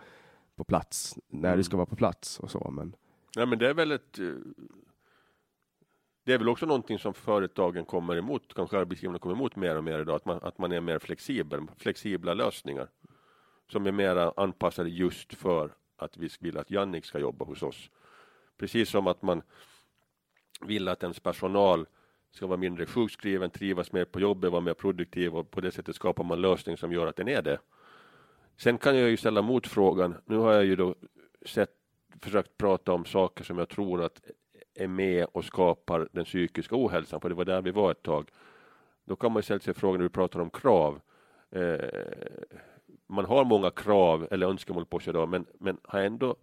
på 0.55 0.63
plats 0.63 1.17
när 1.29 1.49
Mm. 1.49 1.57
du 1.57 1.63
ska 1.63 1.77
vara 1.77 1.85
på 1.85 1.95
plats 1.95 2.39
och 2.39 2.51
så. 2.51 2.71
Men 2.71 2.95
Ja, 3.35 3.45
men 3.45 3.59
det 3.59 3.69
är 3.69 3.73
väl 3.73 3.91
ett... 3.91 4.19
Det 6.29 6.33
är 6.33 6.37
väl 6.37 6.49
också 6.49 6.65
någonting 6.65 6.99
som 6.99 7.13
företagen 7.13 7.85
kommer 7.85 8.15
emot, 8.15 8.53
kanske 8.53 8.77
arbetsgivarna 8.77 9.19
kommer 9.19 9.35
emot 9.35 9.55
mer 9.55 9.77
och 9.77 9.83
mer 9.83 9.99
idag, 9.99 10.15
att 10.15 10.25
man, 10.25 10.39
att 10.41 10.57
man 10.57 10.71
är 10.71 10.81
mer 10.81 10.99
flexibel, 10.99 11.61
flexibla 11.77 12.33
lösningar 12.33 12.89
som 13.71 13.87
är 13.87 13.91
mer 13.91 14.39
anpassade 14.39 14.89
just 14.89 15.33
för 15.33 15.71
att 15.97 16.17
vi 16.17 16.29
vill 16.39 16.57
att 16.57 16.71
Jannik 16.71 17.05
ska 17.05 17.19
jobba 17.19 17.45
hos 17.45 17.63
oss. 17.63 17.89
Precis 18.57 18.89
som 18.89 19.07
att 19.07 19.21
man 19.21 19.41
vill 20.61 20.87
att 20.87 21.03
ens 21.03 21.19
personal 21.19 21.85
ska 22.31 22.47
vara 22.47 22.57
mindre 22.57 22.85
sjukskriven, 22.85 23.49
trivas 23.49 23.91
mer 23.91 24.05
på 24.05 24.19
jobbet, 24.19 24.51
vara 24.51 24.61
mer 24.61 24.73
produktiv 24.73 25.35
och 25.35 25.51
på 25.51 25.61
det 25.61 25.71
sättet 25.71 25.95
skapar 25.95 26.23
man 26.23 26.41
lösning 26.41 26.77
som 26.77 26.91
gör 26.91 27.07
att 27.07 27.15
den 27.15 27.27
är 27.27 27.41
det. 27.41 27.59
Sen 28.57 28.77
kan 28.77 28.97
jag 28.97 29.09
ju 29.09 29.17
ställa 29.17 29.41
motfrågan, 29.41 30.15
nu 30.25 30.37
har 30.37 30.53
jag 30.53 30.65
ju 30.65 30.75
då 30.75 30.95
sett, 31.45 31.71
försökt 32.21 32.57
prata 32.57 32.93
om 32.93 33.05
saker 33.05 33.43
som 33.43 33.57
jag 33.57 33.69
tror 33.69 34.03
att 34.03 34.21
är 34.79 34.87
med 34.87 35.25
och 35.31 35.45
skapar 35.45 36.07
den 36.11 36.25
psykiska 36.25 36.75
ohälsan, 36.75 37.21
för 37.21 37.29
det 37.29 37.35
var 37.35 37.45
där 37.45 37.61
vi 37.61 37.71
var 37.71 37.91
ett 37.91 38.03
tag. 38.03 38.29
Då 39.05 39.15
kan 39.15 39.31
man 39.31 39.43
ställa 39.43 39.59
sig 39.59 39.73
frågan 39.73 39.97
när 39.97 40.03
vi 40.03 40.09
pratar 40.09 40.39
om 40.39 40.49
krav. 40.49 41.01
Eh, 41.51 41.79
man 43.07 43.25
har 43.25 43.45
många 43.45 43.71
krav 43.71 44.27
eller 44.31 44.47
önskemål 44.47 44.85
på 44.85 44.99
sig 44.99 45.11
idag, 45.11 45.29
men, 45.29 45.45
men 45.59 45.77
har 45.83 45.99
ändå 45.99 46.35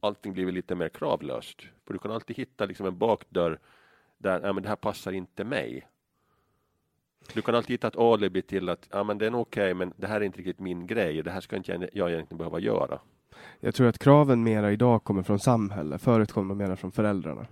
allting 0.00 0.32
blivit 0.32 0.54
lite 0.54 0.74
mer 0.74 0.88
kravlöst? 0.88 1.62
För 1.86 1.92
du 1.92 1.98
kan 1.98 2.10
alltid 2.10 2.36
hitta 2.36 2.64
liksom 2.64 2.86
en 2.86 2.98
bakdörr 2.98 3.58
där, 4.18 4.40
ja 4.40 4.52
men 4.52 4.62
det 4.62 4.68
här 4.68 4.76
passar 4.76 5.12
inte 5.12 5.44
mig. 5.44 5.88
Du 7.34 7.42
kan 7.42 7.54
alltid 7.54 7.74
hitta 7.74 7.88
ett 7.88 7.96
alibi 7.96 8.42
till 8.42 8.68
att, 8.68 8.88
ja 8.90 9.04
men 9.04 9.18
det 9.18 9.26
är 9.26 9.30
okej, 9.30 9.40
okej, 9.40 9.74
men 9.74 9.92
det 9.96 10.06
här 10.06 10.20
är 10.20 10.24
inte 10.24 10.38
riktigt 10.38 10.60
min 10.60 10.86
grej, 10.86 11.22
det 11.22 11.30
här 11.30 11.40
ska 11.40 11.56
inte 11.56 11.72
jag, 11.72 11.88
jag 11.92 12.10
egentligen 12.12 12.38
behöva 12.38 12.58
göra. 12.58 12.98
jag 13.60 13.74
tror 13.74 13.86
att 13.86 13.98
kraven 13.98 14.42
mera 14.42 14.72
idag 14.72 15.04
kommer 15.04 15.22
från 15.22 15.38
samhället, 15.38 16.02
förut 16.02 16.32
kom 16.32 16.48
de 16.48 16.58
mera 16.58 16.76
från 16.76 16.92
föräldrarna. 16.92 17.46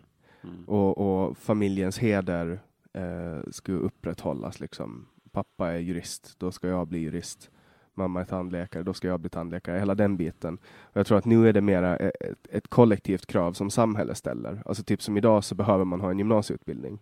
Mm. 0.45 0.65
och, 0.65 0.99
och 0.99 1.39
familjens 1.39 1.99
heder 1.99 2.61
eh, 2.93 3.51
ska 3.51 3.73
upprätthållas. 3.73 4.61
Liksom. 4.61 5.07
Pappa 5.31 5.71
är 5.71 5.79
jurist, 5.79 6.35
då 6.39 6.53
ska 6.53 6.69
jag 6.69 6.89
bli 6.89 6.99
jurist. 6.99 7.51
Mamma 7.95 8.21
är 8.21 8.25
tandläkare, 8.25 8.83
då 8.83 8.95
ska 8.95 9.09
jag 9.09 9.21
bli 9.21 9.31
tandläkare. 9.31 9.79
Hela 9.79 9.95
den 9.95 10.17
biten. 10.17 10.59
Och 10.65 10.97
jag 10.97 11.07
tror 11.07 11.19
att 11.19 11.25
nu 11.25 11.49
är 11.49 11.53
det 11.53 11.61
mera 11.61 11.97
ett, 11.97 12.47
ett 12.51 12.69
kollektivt 12.69 13.27
krav 13.27 13.53
som 13.53 13.71
samhället 13.71 14.17
ställer. 14.17 14.63
Alltså 14.67 14.83
typ 14.83 15.03
som 15.03 15.17
idag 15.17 15.45
så 15.45 15.55
behöver 15.55 15.85
man 15.85 16.01
ha 16.01 16.11
en 16.11 16.19
gymnasieutbildning. 16.19 16.99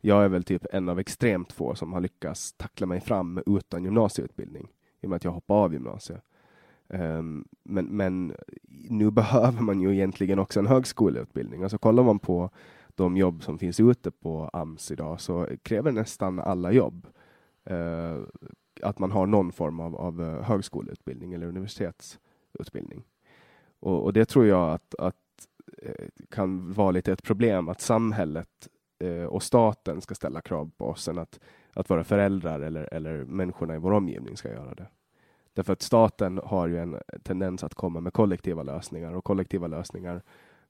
Jag 0.00 0.24
är 0.24 0.28
väl 0.28 0.44
typ 0.44 0.66
en 0.72 0.88
av 0.88 0.98
extremt 0.98 1.52
få 1.52 1.74
som 1.74 1.92
har 1.92 2.00
lyckats 2.00 2.52
tackla 2.52 2.86
mig 2.86 3.00
fram 3.00 3.42
utan 3.46 3.84
gymnasieutbildning. 3.84 4.68
I 5.00 5.06
och 5.06 5.10
med 5.10 5.16
att 5.16 5.24
jag 5.24 5.32
hoppade 5.32 5.60
av 5.60 5.72
gymnasiet. 5.72 6.22
Um, 6.88 7.48
men, 7.62 7.86
men 7.86 8.34
nu 8.88 9.10
behöver 9.20 9.62
man 9.62 9.80
ju 9.80 9.94
egentligen 9.94 10.38
också 10.38 10.60
en 10.60 10.66
högskoleutbildning. 10.66 11.62
Alltså 11.62 11.78
kollar 11.78 12.02
man 12.02 12.18
på 12.18 12.50
de 12.94 13.16
jobb 13.16 13.42
som 13.42 13.58
finns 13.58 13.80
ute 13.80 14.10
på 14.10 14.50
AMS 14.52 14.90
idag 14.90 15.20
så 15.20 15.48
kräver 15.62 15.92
nästan 15.92 16.38
alla 16.38 16.72
jobb 16.72 17.06
uh, 17.70 18.22
att 18.82 18.98
man 18.98 19.12
har 19.12 19.26
någon 19.26 19.52
form 19.52 19.80
av, 19.80 19.96
av 19.96 20.22
eh, 20.22 20.42
högskoleutbildning 20.42 21.32
eller 21.32 21.46
universitetsutbildning. 21.46 23.04
Och, 23.80 24.04
och 24.04 24.12
det 24.12 24.24
tror 24.24 24.46
jag 24.46 24.72
att, 24.72 24.94
att 24.98 25.48
eh, 25.82 26.06
kan 26.30 26.72
vara 26.72 26.90
lite 26.90 27.12
ett 27.12 27.22
problem 27.22 27.68
att 27.68 27.80
samhället 27.80 28.68
eh, 28.98 29.24
och 29.24 29.42
staten 29.42 30.00
ska 30.00 30.14
ställa 30.14 30.40
krav 30.40 30.70
på 30.76 30.86
oss 30.86 31.08
än 31.08 31.18
att, 31.18 31.40
att 31.72 31.90
våra 31.90 32.04
föräldrar 32.04 32.60
eller, 32.60 32.94
eller 32.94 33.24
människorna 33.24 33.74
i 33.74 33.78
vår 33.78 33.92
omgivning 33.92 34.36
ska 34.36 34.48
göra 34.48 34.74
det. 34.74 34.86
Därför 35.58 35.72
att 35.72 35.82
staten 35.82 36.40
har 36.44 36.68
ju 36.68 36.78
en 36.78 37.00
tendens 37.22 37.64
att 37.64 37.74
komma 37.74 38.00
med 38.00 38.12
kollektiva 38.12 38.62
lösningar 38.62 39.12
och 39.12 39.24
kollektiva 39.24 39.66
lösningar 39.66 40.22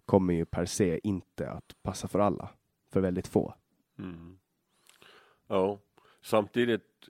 kommer 0.07 0.35
ju 0.35 0.45
per 0.45 0.65
se 0.65 1.01
inte 1.03 1.51
att 1.51 1.77
passa 1.83 2.09
för 2.09 2.19
alla, 2.19 2.51
för 2.91 3.01
väldigt 3.01 3.27
få. 3.27 3.55
Mm. 3.99 4.39
Ja, 5.47 5.79
samtidigt 6.23 7.09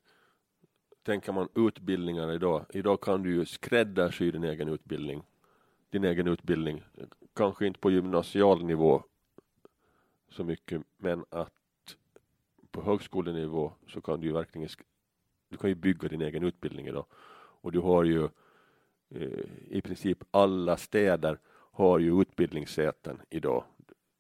tänker 1.03 1.33
man 1.33 1.49
utbildningar 1.55 2.33
idag. 2.33 2.67
Idag 2.71 3.01
kan 3.01 3.23
du 3.23 3.35
ju 3.35 3.45
skräddarsy 3.45 4.31
din 4.31 4.45
egen 4.45 4.69
utbildning. 4.69 5.23
Din 5.91 6.05
egen 6.05 6.29
utbildning. 6.29 6.83
Kanske 7.35 7.67
inte 7.67 7.81
på 7.81 7.91
gymnasial 7.91 8.65
nivå 8.65 9.03
så 10.29 10.45
mycket, 10.45 10.83
men 10.97 11.25
att 11.31 11.97
på 12.71 12.83
högskolenivå 12.83 13.73
så 13.89 14.01
kan 14.01 14.21
du 14.21 14.27
ju 14.27 14.33
verkligen 14.33 14.69
du 15.49 15.57
kan 15.57 15.71
ju 15.71 15.75
bygga 15.75 16.09
din 16.09 16.23
egen 16.23 16.45
utbildning 16.45 16.87
idag. 16.87 17.07
Och 17.61 17.73
du 17.73 17.79
har 17.79 18.05
ju 18.05 18.25
eh, 19.11 19.45
i 19.69 19.81
princip 19.81 20.25
alla 20.31 20.77
städer 20.77 21.39
har 21.73 21.99
ju 21.99 22.21
utbildningssäten 22.21 23.21
idag. 23.31 23.65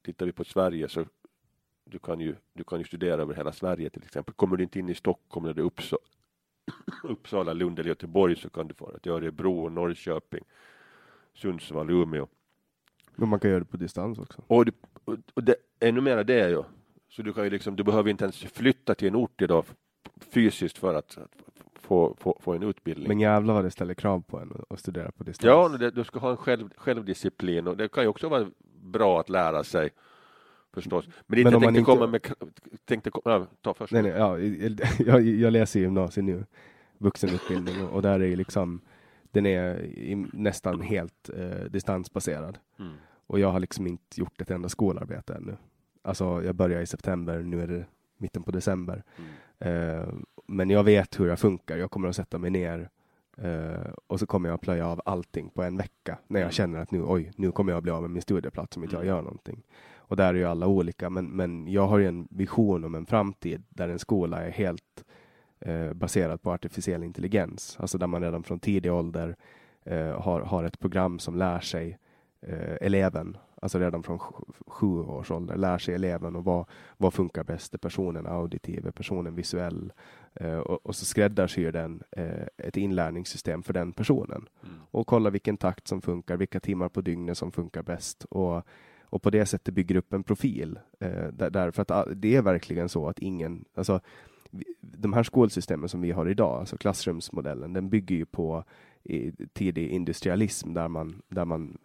Tittar 0.04 0.26
vi 0.26 0.32
på 0.32 0.44
Sverige 0.44 0.88
så 0.88 1.04
du 1.84 1.98
kan 1.98 2.20
ju, 2.20 2.34
du 2.52 2.64
kan 2.64 2.78
ju 2.78 2.84
studera 2.84 3.22
över 3.22 3.34
hela 3.34 3.52
Sverige 3.52 3.90
till 3.90 4.02
exempel. 4.02 4.34
Kommer 4.34 4.56
du 4.56 4.62
inte 4.62 4.78
in 4.78 4.88
i 4.88 4.94
Stockholm 4.94 5.46
eller 5.46 5.62
Uppsala, 5.62 6.02
Uppsala, 7.02 7.52
Lund 7.52 7.78
eller 7.78 7.88
Göteborg 7.88 8.36
så 8.36 8.50
kan 8.50 8.68
du 8.68 8.74
få 8.74 8.98
till 8.98 9.12
Örebro, 9.12 9.68
Norrköping, 9.68 10.44
Sundsvall, 11.34 11.90
Umeå. 11.90 12.28
Men 13.16 13.28
man 13.28 13.40
kan 13.40 13.50
göra 13.50 13.60
det 13.60 13.66
på 13.66 13.76
distans 13.76 14.18
också. 14.18 14.42
Och, 14.46 14.64
du, 14.64 14.72
och 15.34 15.44
det, 15.44 15.56
ännu 15.80 16.00
mer 16.00 16.24
det 16.24 16.40
är 16.40 16.48
ju. 16.48 16.62
Så 17.08 17.22
du 17.22 17.32
kan 17.32 17.44
ju 17.44 17.50
liksom, 17.50 17.76
du 17.76 17.84
behöver 17.84 18.10
inte 18.10 18.24
ens 18.24 18.36
flytta 18.36 18.94
till 18.94 19.08
en 19.08 19.16
ort 19.16 19.42
idag 19.42 19.64
fysiskt 20.20 20.78
för 20.78 20.94
att 20.94 21.18
få, 21.88 22.16
få, 22.18 22.38
få 22.40 22.52
en 22.52 22.62
utbildning. 22.62 23.08
Men 23.08 23.20
jävlar 23.20 23.54
vad 23.54 23.64
det 23.64 23.70
ställer 23.70 23.94
krav 23.94 24.20
på 24.20 24.38
en 24.38 24.52
att 24.70 24.80
studera 24.80 25.10
på 25.12 25.24
distans. 25.24 25.46
Ja, 25.46 25.78
det, 25.78 25.90
du 25.90 26.04
ska 26.04 26.18
ha 26.18 26.30
en 26.30 26.36
själv, 26.36 26.70
självdisciplin 26.76 27.66
och 27.66 27.76
det 27.76 27.88
kan 27.88 28.02
ju 28.04 28.08
också 28.08 28.28
vara 28.28 28.46
bra 28.82 29.20
att 29.20 29.28
lära 29.28 29.64
sig 29.64 29.90
förstås. 30.74 31.08
Men, 31.26 31.38
inte 31.38 31.56
om 31.56 31.62
man 31.62 31.76
inte- 31.76 31.84
komma 31.84 32.06
med, 32.06 32.26
tänkte, 32.84 33.10
ja, 33.24 33.46
ta 33.60 33.74
först. 33.74 33.92
Nej, 33.92 34.02
nej, 34.02 34.12
ja, 34.12 34.38
jag, 34.98 35.22
jag 35.22 35.52
läser 35.52 35.80
gymnasiet 35.80 36.24
nu, 36.24 36.44
vuxenutbildning, 36.98 37.82
och, 37.84 37.94
och 37.94 38.02
där 38.02 38.20
är 38.20 38.26
ju 38.26 38.36
liksom, 38.36 38.80
den 39.30 39.46
är 39.46 39.80
i, 39.84 40.14
nästan 40.32 40.80
helt 40.80 41.30
eh, 41.36 41.64
distansbaserad. 41.70 42.58
Mm. 42.78 42.92
Och 43.26 43.40
jag 43.40 43.50
har 43.50 43.60
liksom 43.60 43.86
inte 43.86 44.20
gjort 44.20 44.40
ett 44.40 44.50
enda 44.50 44.68
skolarbete 44.68 45.34
ännu. 45.34 45.56
Alltså, 46.02 46.42
jag 46.44 46.54
börjar 46.54 46.80
i 46.80 46.86
september, 46.86 47.38
nu 47.42 47.62
är 47.62 47.66
det 47.66 47.86
mitten 48.18 48.42
på 48.42 48.50
december. 48.50 49.02
Mm. 49.18 49.30
Eh, 49.60 50.08
men 50.46 50.70
jag 50.70 50.84
vet 50.84 51.20
hur 51.20 51.26
jag 51.28 51.38
funkar. 51.38 51.76
Jag 51.76 51.90
kommer 51.90 52.08
att 52.08 52.16
sätta 52.16 52.38
mig 52.38 52.50
ner 52.50 52.88
eh, 53.36 53.90
och 54.06 54.20
så 54.20 54.26
kommer 54.26 54.48
jag 54.48 54.54
att 54.54 54.60
plöja 54.60 54.86
av 54.88 55.00
allting 55.04 55.50
på 55.50 55.62
en 55.62 55.76
vecka 55.76 56.18
när 56.26 56.40
jag 56.40 56.44
Mm. 56.46 56.52
känner 56.52 56.78
att 56.80 56.90
nu, 56.90 57.02
oj, 57.04 57.32
nu 57.36 57.52
kommer 57.52 57.72
jag 57.72 57.82
bli 57.82 57.92
av 57.92 58.02
med 58.02 58.10
min 58.10 58.22
studieplats 58.22 58.76
om 58.76 58.82
inte 58.84 58.96
jag 58.96 59.02
Mm. 59.02 59.14
gör 59.16 59.22
någonting. 59.22 59.62
Och 59.96 60.16
där 60.16 60.28
är 60.28 60.38
ju 60.38 60.44
alla 60.44 60.66
olika, 60.66 61.10
men, 61.10 61.26
men 61.26 61.68
jag 61.68 61.86
har 61.86 61.98
ju 61.98 62.06
en 62.06 62.28
vision 62.30 62.84
om 62.84 62.94
en 62.94 63.06
framtid 63.06 63.62
där 63.68 63.88
en 63.88 63.98
skola 63.98 64.42
är 64.46 64.50
helt 64.50 65.04
eh, 65.60 65.92
baserad 65.92 66.42
på 66.42 66.50
artificiell 66.52 67.02
intelligens. 67.04 67.76
Alltså 67.80 67.98
där 67.98 68.06
man 68.06 68.22
redan 68.22 68.42
från 68.42 68.60
tidig 68.60 68.92
ålder 68.92 69.36
eh, 69.84 70.20
har, 70.20 70.40
har 70.40 70.64
ett 70.64 70.78
program 70.78 71.18
som 71.18 71.36
lär 71.36 71.60
sig 71.60 71.98
eleven, 72.80 73.36
alltså 73.62 73.78
redan 73.78 74.02
från 74.02 74.18
sju, 74.66 74.86
års 74.86 75.30
ålder, 75.30 75.56
lär 75.56 75.78
sig 75.78 75.94
eleven 75.94 76.36
och 76.36 76.44
vad, 76.44 76.66
vad 76.96 77.14
funkar 77.14 77.44
bäst? 77.44 77.74
Är 77.74 77.78
personen 77.78 78.26
auditiv? 78.26 78.86
Är 78.86 78.90
personen 78.90 79.34
visuell? 79.34 79.92
Eh, 80.34 80.58
och, 80.58 80.86
och, 80.86 80.96
så 80.96 81.04
skräddarsyr 81.04 81.72
den 81.72 82.02
eh, 82.10 82.46
ett 82.56 82.76
inlärningssystem 82.76 83.62
för 83.62 83.72
den 83.72 83.92
personen 83.92 84.48
mm. 84.62 84.76
och 84.90 85.06
kolla 85.06 85.30
vilken 85.30 85.56
takt 85.56 85.88
som 85.88 86.00
funkar, 86.00 86.36
vilka 86.36 86.60
timmar 86.60 86.88
på 86.88 87.00
dygnet 87.00 87.38
som 87.38 87.52
funkar 87.52 87.82
bäst 87.82 88.24
och, 88.24 88.62
och 89.02 89.22
på 89.22 89.30
det 89.30 89.46
sättet 89.46 89.74
bygger 89.74 89.96
upp 89.96 90.12
en 90.12 90.22
profil. 90.22 90.78
Eh, 91.00 91.28
där, 91.32 91.50
därför 91.50 91.82
att 91.82 91.90
ah, 91.90 92.04
det 92.04 92.36
är 92.36 92.42
verkligen 92.42 92.88
så 92.88 93.08
att 93.08 93.18
ingen, 93.18 93.64
alltså 93.74 94.00
de 94.80 95.12
här 95.12 95.22
skolsystemen 95.22 95.88
som 95.88 96.00
vi 96.00 96.10
har 96.10 96.28
idag, 96.28 96.60
alltså 96.60 96.76
klassrumsmodellen, 96.76 97.72
den 97.72 97.90
bygger 97.90 98.16
ju 98.16 98.26
på 98.26 98.64
tidig 99.52 99.88
industrialism 99.88 100.74
där 100.74 100.88
man, 100.88 101.22
där 101.28 101.44
man 101.44 101.78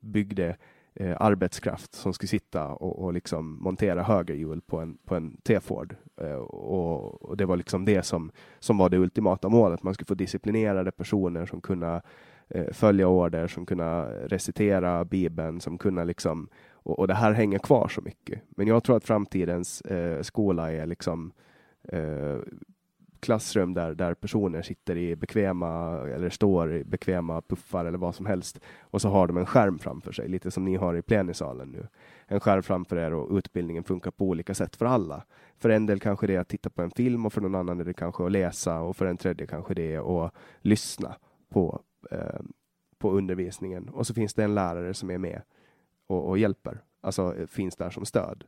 byggde 0.00 0.56
eh, 0.94 1.16
arbetskraft 1.20 1.94
som 1.94 2.12
skulle 2.12 2.28
sitta 2.28 2.66
och, 2.66 3.04
och 3.04 3.12
liksom 3.12 3.62
montera 3.62 4.02
högerhjul 4.02 4.60
på 4.60 4.78
en, 4.80 4.98
på 5.04 5.14
en 5.14 5.36
T-Ford. 5.36 5.96
Eh, 6.20 6.36
och, 6.36 7.22
och, 7.22 7.36
det 7.36 7.46
var 7.46 7.56
liksom 7.56 7.84
det 7.84 8.02
som, 8.02 8.30
som 8.58 8.78
var 8.78 8.88
det 8.88 8.98
ultimata 8.98 9.48
målet. 9.48 9.82
Man 9.82 9.94
skulle 9.94 10.06
få 10.06 10.14
disciplinerade 10.14 10.92
personer 10.92 11.46
som 11.46 11.60
kunde 11.60 12.02
eh, 12.48 12.72
följa 12.72 13.08
order, 13.08 13.46
som 13.46 13.66
kunde 13.66 14.04
recitera 14.28 15.04
Bibeln, 15.04 15.60
som 15.60 15.78
kunde 15.78 16.04
liksom 16.04 16.48
och, 16.86 16.98
och, 16.98 17.08
det 17.08 17.14
här 17.14 17.32
hänger 17.32 17.58
kvar 17.58 17.88
så 17.88 18.00
mycket. 18.00 18.42
Men 18.48 18.66
jag 18.66 18.84
tror 18.84 18.96
att 18.96 19.04
framtidens 19.04 19.80
eh, 19.80 20.22
skola 20.22 20.72
är 20.72 20.86
liksom 20.86 21.32
eh, 21.88 22.38
klassrum 23.26 23.74
där, 23.74 23.94
där 23.94 24.14
personer 24.14 24.62
sitter 24.62 24.96
i 24.96 25.16
bekväma 25.16 26.00
eller 26.08 26.30
står 26.30 26.74
i 26.74 26.84
bekväma 26.84 27.40
puffar 27.40 27.84
eller 27.84 27.98
vad 27.98 28.14
som 28.14 28.26
helst 28.26 28.60
och 28.80 29.02
så 29.02 29.08
har 29.08 29.26
de 29.26 29.36
en 29.36 29.46
skärm 29.46 29.78
framför 29.78 30.12
sig, 30.12 30.28
lite 30.28 30.50
som 30.50 30.64
ni 30.64 30.76
har 30.76 30.96
i 30.96 31.02
plenisalen 31.02 31.68
nu. 31.68 31.86
En 32.26 32.40
skärm 32.40 32.62
framför 32.62 32.96
er 32.96 33.14
och 33.14 33.36
utbildningen 33.36 33.84
funkar 33.84 34.10
på 34.10 34.24
olika 34.24 34.54
sätt 34.54 34.76
för 34.76 34.86
alla. 34.86 35.24
För 35.58 35.70
en 35.70 35.86
del 35.86 36.00
kanske 36.00 36.26
det 36.26 36.34
är 36.34 36.40
att 36.40 36.48
titta 36.48 36.70
på 36.70 36.82
en 36.82 36.90
film 36.90 37.26
och 37.26 37.32
för 37.32 37.40
någon 37.40 37.54
annan 37.54 37.80
är 37.80 37.84
det 37.84 37.94
kanske 37.94 38.24
att 38.24 38.32
läsa 38.32 38.80
och 38.80 38.96
för 38.96 39.06
en 39.06 39.16
tredje 39.16 39.46
kanske 39.46 39.74
det 39.74 39.94
är 39.94 40.26
att 40.26 40.34
lyssna 40.60 41.16
på, 41.48 41.80
eh, 42.10 42.40
på 42.98 43.10
undervisningen. 43.10 43.88
Och 43.88 44.06
så 44.06 44.14
finns 44.14 44.34
det 44.34 44.44
en 44.44 44.54
lärare 44.54 44.94
som 44.94 45.10
är 45.10 45.18
med 45.18 45.42
och, 46.06 46.28
och 46.28 46.38
hjälper, 46.38 46.80
alltså 47.00 47.36
eh, 47.36 47.46
finns 47.46 47.76
där 47.76 47.90
som 47.90 48.04
stöd. 48.04 48.44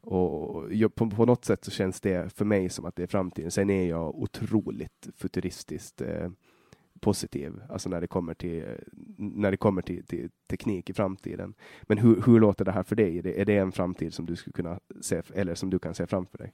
Och 0.00 0.74
jag, 0.74 0.94
på, 0.94 1.10
på, 1.10 1.26
något 1.26 1.44
sätt 1.44 1.64
så 1.64 1.70
känns 1.70 2.00
det 2.00 2.32
för 2.34 2.44
mig 2.44 2.68
som 2.68 2.84
att 2.84 2.96
det 2.96 3.02
är 3.02 3.06
framtiden. 3.06 3.50
Sen 3.50 3.70
är 3.70 3.88
jag 3.88 4.18
otroligt 4.18 5.08
futuristiskt 5.16 6.00
eh, 6.00 6.30
positiv, 7.00 7.62
alltså 7.68 7.88
när 7.88 8.00
det 8.00 8.06
kommer 8.06 8.34
till, 8.34 8.62
eh, 8.62 8.74
när 9.16 9.50
det 9.50 9.56
kommer 9.56 9.82
till, 9.82 10.06
till, 10.06 10.30
teknik 10.46 10.90
i 10.90 10.92
framtiden. 10.92 11.54
Men 11.82 11.98
hur, 11.98 12.22
hur 12.26 12.40
låter 12.40 12.64
det 12.64 12.72
här 12.72 12.82
för 12.82 12.96
dig? 12.96 13.18
Är 13.18 13.22
det, 13.22 13.40
är 13.40 13.44
det 13.44 13.56
en 13.56 13.72
framtid 13.72 14.14
som 14.14 14.26
du 14.26 14.36
skulle 14.36 14.52
kunna 14.52 14.80
se, 15.00 15.22
eller 15.34 15.54
som 15.54 15.70
du 15.70 15.78
kan 15.78 15.94
se 15.94 16.06
framför 16.06 16.38
dig? 16.38 16.52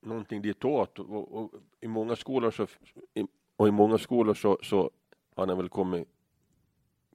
Någonting 0.00 0.42
ditåt 0.42 0.98
och, 0.98 1.36
och, 1.36 1.52
i 1.80 1.88
många 1.88 2.16
skolor 2.16 2.50
så, 2.50 2.66
i, 3.14 3.26
och 3.56 3.68
i 3.68 3.70
många 3.70 3.98
skolor 3.98 4.34
så, 4.34 4.58
så 4.62 4.90
har 5.34 5.46
den 5.46 5.56
väl 5.56 5.68
kommit, 5.68 6.08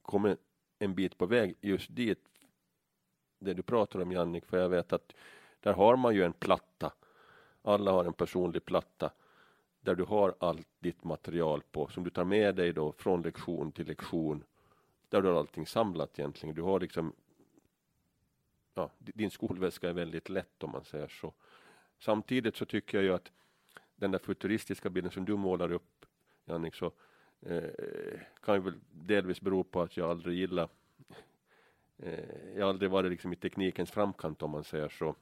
kommit 0.02 0.38
en 0.78 0.94
bit 0.94 1.18
på 1.18 1.26
väg 1.26 1.54
just 1.60 1.96
dit 1.96 2.18
det 3.38 3.54
du 3.54 3.62
pratar 3.62 4.00
om 4.00 4.12
Jannik, 4.12 4.46
för 4.46 4.58
jag 4.58 4.68
vet 4.68 4.92
att 4.92 5.14
där 5.60 5.72
har 5.72 5.96
man 5.96 6.14
ju 6.14 6.24
en 6.24 6.32
platta. 6.32 6.92
Alla 7.62 7.90
har 7.90 8.04
en 8.04 8.12
personlig 8.12 8.64
platta 8.64 9.10
där 9.80 9.94
du 9.94 10.04
har 10.04 10.34
allt 10.38 10.68
ditt 10.78 11.04
material 11.04 11.62
på 11.72 11.88
som 11.88 12.04
du 12.04 12.10
tar 12.10 12.24
med 12.24 12.54
dig 12.54 12.72
då 12.72 12.92
från 12.92 13.22
lektion 13.22 13.72
till 13.72 13.86
lektion. 13.86 14.44
Där 15.08 15.22
du 15.22 15.28
har 15.28 15.38
allting 15.38 15.66
samlat 15.66 16.18
egentligen. 16.18 16.54
Du 16.54 16.62
har 16.62 16.80
liksom 16.80 17.12
ja, 18.74 18.90
din 18.98 19.30
skolväska 19.30 19.88
är 19.88 19.92
väldigt 19.92 20.28
lätt 20.28 20.62
om 20.62 20.70
man 20.70 20.84
säger 20.84 21.08
så. 21.08 21.32
Samtidigt 21.98 22.56
så 22.56 22.64
tycker 22.66 22.98
jag 22.98 23.04
ju 23.04 23.14
att 23.14 23.32
den 23.96 24.10
där 24.10 24.18
futuristiska 24.18 24.90
bilden 24.90 25.12
som 25.12 25.24
du 25.24 25.36
målar 25.36 25.72
upp 25.72 26.06
Jannik 26.44 26.74
så 26.74 26.92
eh, 27.40 27.70
kan 28.40 28.54
ju 28.54 28.60
väl 28.60 28.80
delvis 28.90 29.40
bero 29.40 29.64
på 29.64 29.82
att 29.82 29.96
jag 29.96 30.10
aldrig 30.10 30.38
gillar 30.38 30.68
eh, 31.98 32.54
jag 32.56 32.64
har 32.64 32.70
aldrig 32.70 32.90
varit 32.90 33.10
liksom 33.10 33.32
i 33.32 33.36
teknikens 33.36 33.90
framkant 33.90 34.42
om 34.42 34.50
man 34.50 34.64
säger 34.64 34.88
så. 34.88 35.14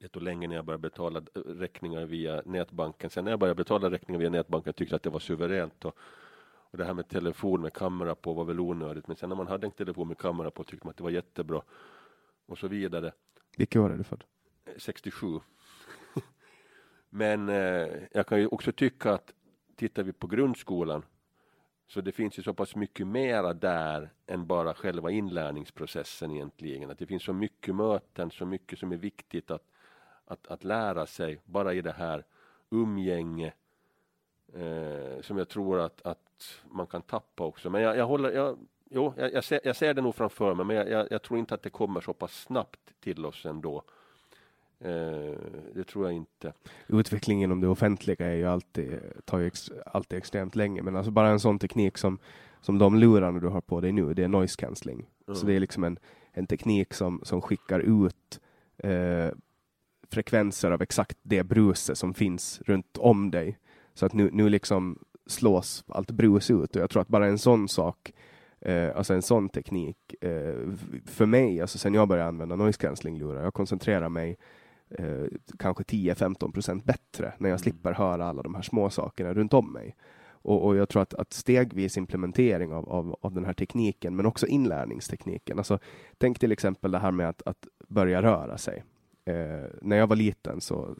Det 0.00 0.08
tog 0.08 0.22
länge 0.22 0.48
när 0.48 0.56
jag 0.56 0.64
började 0.64 0.82
betala 0.82 1.22
räkningar 1.34 2.06
via 2.06 2.42
nätbanken. 2.44 3.10
Sen 3.10 3.24
när 3.24 3.32
jag 3.32 3.40
började 3.40 3.58
betala 3.58 3.90
räkningar 3.90 4.20
via 4.20 4.30
nätbanken 4.30 4.72
tyckte 4.72 4.92
jag 4.92 4.96
att 4.96 5.02
det 5.02 5.10
var 5.10 5.18
suveränt. 5.18 5.84
Och, 5.84 5.96
och 6.70 6.78
det 6.78 6.84
här 6.84 6.94
med 6.94 7.08
telefon 7.08 7.60
med 7.60 7.72
kamera 7.72 8.14
på 8.14 8.32
var 8.32 8.44
väl 8.44 8.60
onödigt. 8.60 9.06
Men 9.06 9.16
sen 9.16 9.28
när 9.28 9.36
man 9.36 9.46
hade 9.46 9.66
en 9.66 9.70
telefon 9.70 10.08
med 10.08 10.18
kamera 10.18 10.50
på 10.50 10.64
tyckte 10.64 10.86
man 10.86 10.90
att 10.90 10.96
det 10.96 11.02
var 11.02 11.10
jättebra. 11.10 11.62
Och 12.46 12.58
så 12.58 12.68
vidare. 12.68 13.12
Vilket 13.56 13.80
år 13.80 13.92
är 13.92 13.96
du 13.96 14.04
född? 14.04 14.24
67. 14.76 15.26
Men 17.10 17.48
eh, 17.48 17.88
jag 18.12 18.26
kan 18.26 18.40
ju 18.40 18.46
också 18.46 18.72
tycka 18.72 19.12
att 19.12 19.32
tittar 19.76 20.02
vi 20.02 20.12
på 20.12 20.26
grundskolan 20.26 21.02
så 21.88 22.00
det 22.00 22.12
finns 22.12 22.38
ju 22.38 22.42
så 22.42 22.54
pass 22.54 22.76
mycket 22.76 23.06
mera 23.06 23.52
där 23.52 24.10
än 24.26 24.46
bara 24.46 24.74
själva 24.74 25.10
inlärningsprocessen 25.10 26.30
egentligen. 26.30 26.90
Att 26.90 26.98
det 26.98 27.06
finns 27.06 27.22
så 27.24 27.32
mycket 27.32 27.74
möten, 27.74 28.30
så 28.30 28.46
mycket 28.46 28.78
som 28.78 28.92
är 28.92 28.96
viktigt 28.96 29.50
att, 29.50 29.70
att, 30.24 30.46
att 30.46 30.64
lära 30.64 31.06
sig 31.06 31.40
bara 31.44 31.74
i 31.74 31.80
det 31.80 31.92
här 31.92 32.24
umgänge 32.70 33.52
eh, 34.54 35.20
som 35.20 35.38
jag 35.38 35.48
tror 35.48 35.80
att, 35.80 36.06
att 36.06 36.62
man 36.70 36.86
kan 36.86 37.02
tappa 37.02 37.44
också. 37.44 37.70
Men 37.70 37.82
jag, 37.82 37.96
jag 37.96 38.06
håller, 38.06 38.32
jag, 38.32 38.58
jo, 38.90 39.14
jag, 39.16 39.32
jag, 39.32 39.44
ser, 39.44 39.60
jag 39.64 39.76
ser 39.76 39.94
det 39.94 40.02
nog 40.02 40.14
framför 40.14 40.54
mig, 40.54 40.66
men 40.66 40.76
jag, 40.76 41.10
jag, 41.10 41.22
tror 41.22 41.38
inte 41.38 41.54
att 41.54 41.62
det 41.62 41.70
kommer 41.70 42.00
så 42.00 42.12
pass 42.12 42.42
snabbt 42.42 43.00
till 43.00 43.26
oss 43.26 43.46
ändå. 43.46 43.82
Eh, 44.80 45.38
det 45.74 45.84
tror 45.84 46.04
jag 46.04 46.12
inte. 46.12 46.52
Utvecklingen 46.86 47.44
inom 47.44 47.60
det 47.60 47.68
offentliga 47.68 48.26
är 48.26 48.34
ju 48.34 48.46
alltid, 48.46 49.00
tar 49.24 49.38
ju 49.38 49.46
ex, 49.46 49.70
alltid 49.86 50.18
extremt 50.18 50.56
länge, 50.56 50.82
men 50.82 50.96
alltså 50.96 51.10
bara 51.10 51.28
en 51.28 51.40
sån 51.40 51.58
teknik 51.58 51.98
som, 51.98 52.18
som 52.60 52.78
de 52.78 52.98
lurarna 52.98 53.40
du 53.40 53.48
har 53.48 53.60
på 53.60 53.80
dig 53.80 53.92
nu, 53.92 54.14
det 54.14 54.24
är 54.24 54.28
noise 54.28 54.56
cancelling. 54.56 55.06
Mm. 55.28 55.36
Så 55.36 55.46
det 55.46 55.52
är 55.52 55.60
liksom 55.60 55.84
en, 55.84 55.98
en 56.32 56.46
teknik 56.46 56.94
som, 56.94 57.20
som 57.24 57.42
skickar 57.42 57.80
ut 57.80 58.40
eh, 58.78 59.28
frekvenser 60.10 60.70
av 60.70 60.82
exakt 60.82 61.18
det 61.22 61.42
bruset 61.42 61.98
som 61.98 62.14
finns 62.14 62.60
runt 62.66 62.98
om 62.98 63.30
dig. 63.30 63.58
Så 63.94 64.06
att 64.06 64.12
nu, 64.12 64.30
nu 64.32 64.48
liksom 64.48 64.98
slås 65.26 65.84
allt 65.88 66.10
brus 66.10 66.50
ut 66.50 66.76
och 66.76 66.82
jag 66.82 66.90
tror 66.90 67.02
att 67.02 67.08
bara 67.08 67.26
en 67.26 67.38
sån 67.38 67.68
sak 67.68 68.12
Eh, 68.60 68.96
alltså 68.96 69.14
en 69.14 69.22
sån 69.22 69.48
teknik. 69.48 70.14
Eh, 70.20 70.54
för 71.06 71.26
mig, 71.26 71.60
alltså 71.60 71.78
sen 71.78 71.94
jag 71.94 72.08
började 72.08 72.28
använda 72.28 72.56
noise 72.56 72.78
cancelling-lurar, 72.78 73.44
jag 73.44 73.54
koncentrerar 73.54 74.08
mig 74.08 74.38
eh, 74.90 75.24
kanske 75.58 75.82
10-15 75.84 76.52
procent 76.52 76.84
bättre 76.84 77.32
när 77.38 77.48
jag 77.48 77.54
mm. 77.54 77.58
slipper 77.58 77.92
höra 77.92 78.26
alla 78.26 78.42
de 78.42 78.54
här 78.54 78.62
små 78.62 78.90
sakerna 78.90 79.34
runt 79.34 79.54
om 79.54 79.72
mig. 79.72 79.96
Och, 80.46 80.66
och 80.66 80.76
jag 80.76 80.88
tror 80.88 81.02
att, 81.02 81.14
att 81.14 81.32
stegvis 81.32 81.96
implementering 81.96 82.72
av, 82.72 82.88
av, 82.88 83.16
av 83.20 83.34
den 83.34 83.44
här 83.44 83.52
tekniken, 83.52 84.16
men 84.16 84.26
också 84.26 84.46
inlärningstekniken. 84.46 85.58
Alltså, 85.58 85.78
tänk 86.18 86.38
till 86.38 86.52
exempel 86.52 86.90
det 86.90 86.98
här 86.98 87.10
med 87.10 87.28
att, 87.28 87.42
att 87.46 87.66
börja 87.88 88.22
röra 88.22 88.58
sig. 88.58 88.84
Eh, 89.24 89.70
när 89.82 89.96
jag 89.96 90.06
var 90.06 90.16
liten 90.16 90.60
så 90.60 90.94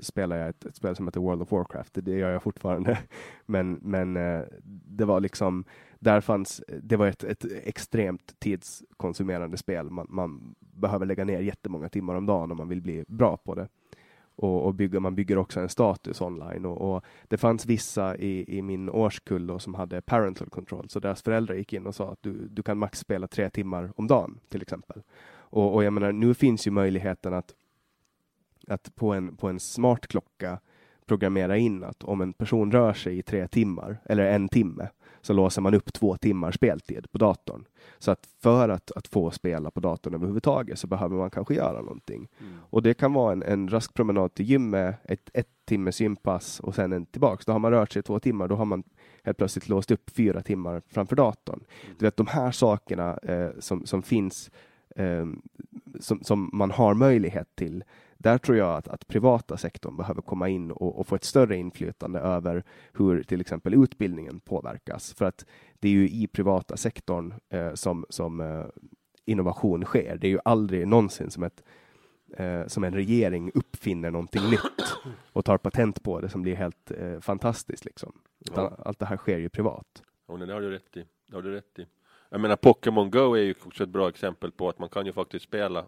spelade 0.00 0.40
jag 0.40 0.50
ett, 0.50 0.64
ett, 0.64 0.76
spel 0.76 0.96
som 0.96 1.06
heter 1.06 1.20
World 1.20 1.42
of 1.42 1.52
Warcraft. 1.52 1.92
Det 1.94 2.18
gör 2.18 2.30
jag 2.30 2.42
fortfarande. 2.42 2.98
men 3.46 3.72
men 3.72 4.16
eh, 4.16 4.42
det 4.88 5.04
var 5.04 5.20
liksom, 5.20 5.64
där 5.98 6.20
fanns, 6.20 6.62
det 6.82 6.96
var 6.96 7.06
ett, 7.06 7.24
ett 7.24 7.44
extremt 7.64 8.40
tidskonsumerande 8.40 9.56
spel. 9.56 9.90
Man, 9.90 10.06
man, 10.10 10.54
behöver 10.60 11.06
lägga 11.06 11.24
ner 11.24 11.40
jättemånga 11.40 11.88
timmar 11.88 12.14
om 12.14 12.26
dagen 12.26 12.50
om 12.50 12.56
man 12.56 12.68
vill 12.68 12.82
bli 12.82 13.04
bra 13.08 13.36
på 13.36 13.54
det. 13.54 13.68
Och, 14.36 14.66
och 14.66 14.74
bygger, 14.74 15.00
man 15.00 15.14
bygger 15.14 15.38
också 15.38 15.60
en 15.60 15.68
status 15.68 16.20
online. 16.20 16.64
Och, 16.64 16.94
och 16.94 17.04
det 17.28 17.36
fanns 17.36 17.66
vissa 17.66 18.16
i, 18.16 18.58
i 18.58 18.62
min 18.62 18.90
årskull 18.90 19.46
då, 19.46 19.58
som 19.58 19.74
hade 19.74 20.00
parental 20.00 20.48
control, 20.48 20.88
så 20.88 21.00
deras 21.00 21.22
föräldrar 21.22 21.54
gick 21.54 21.72
in 21.72 21.86
och 21.86 21.94
sa 21.94 22.12
att 22.12 22.22
du, 22.22 22.48
du 22.48 22.62
kan 22.62 22.78
max 22.78 22.98
spela 22.98 23.26
tre 23.26 23.50
timmar 23.50 23.92
om 23.96 24.06
dagen 24.06 24.40
till 24.48 24.62
exempel. 24.62 25.02
Och, 25.30 25.74
och 25.74 25.84
jag 25.84 25.92
menar, 25.92 26.12
nu 26.12 26.34
finns 26.34 26.66
ju 26.66 26.70
möjligheten 26.70 27.34
att 27.34 27.54
att 28.68 28.94
på 28.94 29.14
en, 29.14 29.36
på 29.36 29.48
en 29.48 29.60
smart 29.60 30.06
klocka 30.06 30.60
programmera 31.06 31.56
in 31.56 31.84
att 31.84 32.04
om 32.04 32.20
en 32.20 32.32
person 32.32 32.72
rör 32.72 32.92
sig 32.92 33.18
i 33.18 33.22
tre 33.22 33.48
timmar 33.48 34.00
eller 34.04 34.24
en 34.24 34.48
timme 34.48 34.88
så 35.20 35.32
låser 35.32 35.62
man 35.62 35.74
upp 35.74 35.92
två 35.92 36.16
timmar 36.16 36.52
speltid 36.52 37.10
på 37.12 37.18
datorn. 37.18 37.64
Så 37.98 38.10
att 38.10 38.28
för 38.42 38.68
att, 38.68 38.92
att 38.92 39.08
få 39.08 39.30
spela 39.30 39.70
på 39.70 39.80
datorn 39.80 40.14
överhuvudtaget 40.14 40.78
så 40.78 40.86
behöver 40.86 41.16
man 41.16 41.30
kanske 41.30 41.54
göra 41.54 41.80
någonting. 41.80 42.28
Mm. 42.40 42.52
Och 42.70 42.82
det 42.82 42.94
kan 42.94 43.12
vara 43.12 43.32
en, 43.32 43.42
en 43.42 43.68
rask 43.68 43.94
promenad 43.94 44.34
till 44.34 44.46
gymmet, 44.46 44.96
ett, 45.04 45.30
ett 45.34 45.48
timmes 45.64 46.00
gympass 46.00 46.60
och 46.60 46.74
sen 46.74 46.92
en 46.92 47.06
tillbaks. 47.06 47.44
Då 47.44 47.52
har 47.52 47.58
man 47.58 47.70
rört 47.70 47.92
sig 47.92 48.02
två 48.02 48.20
timmar, 48.20 48.48
då 48.48 48.54
har 48.54 48.64
man 48.64 48.82
helt 49.24 49.38
plötsligt 49.38 49.68
låst 49.68 49.90
upp 49.90 50.10
fyra 50.10 50.42
timmar 50.42 50.82
framför 50.88 51.16
datorn. 51.16 51.60
Mm. 51.84 51.96
Du 51.98 52.04
vet 52.06 52.16
de 52.16 52.26
här 52.26 52.50
sakerna 52.50 53.16
eh, 53.16 53.50
som, 53.58 53.86
som 53.86 54.02
finns 54.02 54.50
eh, 54.96 55.26
som, 56.00 56.24
som 56.24 56.50
man 56.52 56.70
har 56.70 56.94
möjlighet 56.94 57.56
till 57.56 57.84
där 58.18 58.38
tror 58.38 58.56
jag 58.56 58.76
att, 58.76 58.88
att 58.88 59.08
privata 59.08 59.56
sektorn 59.56 59.96
behöver 59.96 60.22
komma 60.22 60.48
in 60.48 60.70
och, 60.70 60.98
och, 60.98 61.06
få 61.06 61.14
ett 61.14 61.24
större 61.24 61.56
inflytande 61.56 62.18
över 62.18 62.64
hur 62.92 63.22
till 63.22 63.40
exempel 63.40 63.74
utbildningen 63.74 64.40
påverkas. 64.40 65.14
För 65.14 65.24
att 65.24 65.46
det 65.78 65.88
är 65.88 65.92
ju 65.92 66.08
i 66.08 66.26
privata 66.26 66.76
sektorn 66.76 67.34
eh, 67.48 67.74
som, 67.74 68.06
som 68.08 68.40
eh, 68.40 68.64
innovation 69.24 69.84
sker. 69.84 70.16
Det 70.16 70.26
är 70.26 70.30
ju 70.30 70.38
aldrig 70.44 70.88
någonsin 70.88 71.30
som, 71.30 71.42
ett, 71.42 71.62
eh, 72.36 72.66
som 72.66 72.84
en 72.84 72.94
regering 72.94 73.50
uppfinner 73.54 74.10
någonting 74.10 74.50
nytt 74.50 74.96
och 75.32 75.44
tar 75.44 75.58
patent 75.58 76.02
på 76.02 76.20
det 76.20 76.28
som 76.28 76.42
blir 76.42 76.56
helt 76.56 76.90
eh, 76.90 77.20
fantastiskt. 77.20 77.84
Liksom. 77.84 78.12
Ja. 78.54 78.76
Allt 78.84 78.98
det 78.98 79.06
här 79.06 79.16
sker 79.16 79.38
ju 79.38 79.48
privat. 79.48 80.02
Ja, 80.28 80.36
det 80.36 80.52
har 80.52 80.60
du 80.60 80.70
rätt 80.70 80.96
i. 80.96 81.04
Det 81.28 81.34
har 81.34 81.42
du 81.42 81.50
rätt 81.50 81.78
i. 81.78 81.86
Jag 82.30 82.40
menar 82.40 82.56
Pokémon 82.56 83.10
Go 83.10 83.34
är 83.34 83.42
ju 83.42 83.54
också 83.64 83.82
ett 83.82 83.88
bra 83.88 84.08
exempel 84.08 84.52
på 84.52 84.68
att 84.68 84.78
man 84.78 84.88
kan 84.88 85.06
ju 85.06 85.12
faktiskt 85.12 85.44
spela 85.44 85.86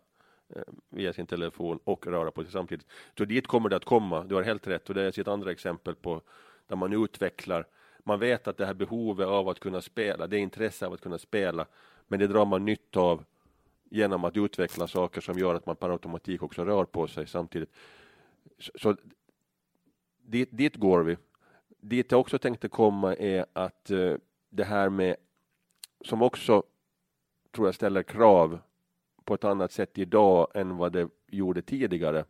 Eh, 0.57 0.63
via 0.89 1.13
sin 1.13 1.27
telefon 1.27 1.79
och 1.85 2.07
röra 2.07 2.31
på 2.31 2.43
sig 2.43 2.53
samtidigt. 2.53 2.87
Så 3.19 3.25
dit 3.25 3.47
kommer 3.47 3.69
det 3.69 3.77
att 3.77 3.85
komma, 3.85 4.25
du 4.25 4.35
har 4.35 4.43
helt 4.43 4.67
rätt 4.67 4.89
och 4.89 4.95
det 4.95 5.03
är 5.03 5.21
ett 5.21 5.29
andra 5.29 5.51
exempel 5.51 5.95
på 5.95 6.23
där 6.67 6.77
man 6.77 7.05
utvecklar 7.05 7.67
man 8.05 8.19
vet 8.19 8.49
att 8.49 8.57
det 8.57 8.67
här 8.67 8.75
behovet 8.75 9.27
av 9.27 9.49
att 9.49 9.61
kunna 9.61 9.81
spela, 9.81 10.27
det 10.27 10.39
intresse 10.39 10.87
av 10.87 10.93
att 10.93 11.01
kunna 11.01 11.19
spela, 11.19 11.67
men 12.09 12.19
det 12.21 12.27
drar 12.27 12.45
man 12.45 12.65
nytta 12.65 13.01
av 13.01 13.25
genom 13.91 14.25
att 14.25 14.37
utveckla 14.37 14.87
saker 14.87 15.21
som 15.21 15.39
gör 15.39 15.55
att 15.55 15.67
man 15.67 15.77
per 15.77 15.91
automatik 15.91 16.43
också 16.43 16.65
rör 16.65 16.85
på 16.85 17.09
sig 17.09 17.27
samtidigt. 17.27 17.71
Så, 18.59 18.73
så 18.75 18.97
dit, 20.23 20.49
dit 20.53 20.77
går 20.77 21.03
vi. 21.03 21.17
Dit 21.81 22.13
jag 22.13 22.21
också 22.21 22.39
tänkte 22.39 22.69
komma 22.69 23.15
är 23.15 23.47
att 23.53 23.91
eh, 23.91 24.15
det 24.51 24.65
här 24.65 24.89
med 24.89 25.17
som 26.05 26.23
också 26.23 26.63
tror 27.51 27.67
jag 27.67 27.75
ställer 27.75 28.03
krav 28.03 28.59
på 29.25 29.35
ett 29.35 29.45
annat 29.45 29.73
sätt 29.73 29.99
idag 29.99 30.49
än 30.55 30.77
vad 30.77 30.93
det 30.93 31.09
gjorde 31.27 31.63
tidigare 31.63 32.25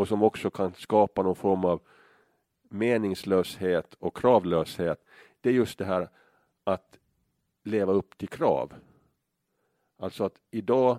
och 0.00 0.08
som 0.08 0.22
också 0.22 0.50
kan 0.50 0.74
skapa 0.74 1.22
någon 1.22 1.36
form 1.36 1.64
av 1.64 1.80
meningslöshet 2.62 3.94
och 3.94 4.16
kravlöshet. 4.16 5.04
Det 5.40 5.48
är 5.48 5.52
just 5.52 5.78
det 5.78 5.84
här 5.84 6.08
att 6.64 6.98
leva 7.62 7.92
upp 7.92 8.18
till 8.18 8.28
krav. 8.28 8.74
Alltså 9.96 10.24
att 10.24 10.40
idag 10.50 10.98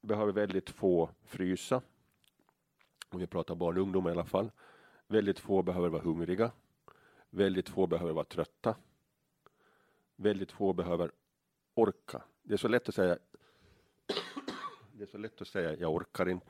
behöver 0.00 0.32
väldigt 0.32 0.70
få 0.70 1.10
frysa. 1.24 1.82
Om 3.08 3.20
vi 3.20 3.26
pratar 3.26 3.54
barn 3.54 3.76
och 3.76 3.82
ungdomar 3.82 4.10
i 4.10 4.12
alla 4.12 4.24
fall. 4.24 4.50
Väldigt 5.06 5.38
få 5.38 5.62
behöver 5.62 5.88
vara 5.88 6.02
hungriga. 6.02 6.50
Väldigt 7.30 7.68
få 7.68 7.86
behöver 7.86 8.12
vara 8.12 8.24
trötta. 8.24 8.76
Väldigt 10.16 10.52
få 10.52 10.72
behöver 10.72 11.10
orka. 11.74 12.22
Det 12.42 12.54
är 12.54 12.58
så 12.58 12.68
lätt 12.68 12.88
att 12.88 12.94
säga 12.94 13.18
det 14.96 15.04
är 15.04 15.06
så 15.06 15.18
lätt 15.18 15.40
att 15.40 15.48
säga 15.48 15.76
jag 15.76 15.94
orkar 15.94 16.28
inte. 16.28 16.46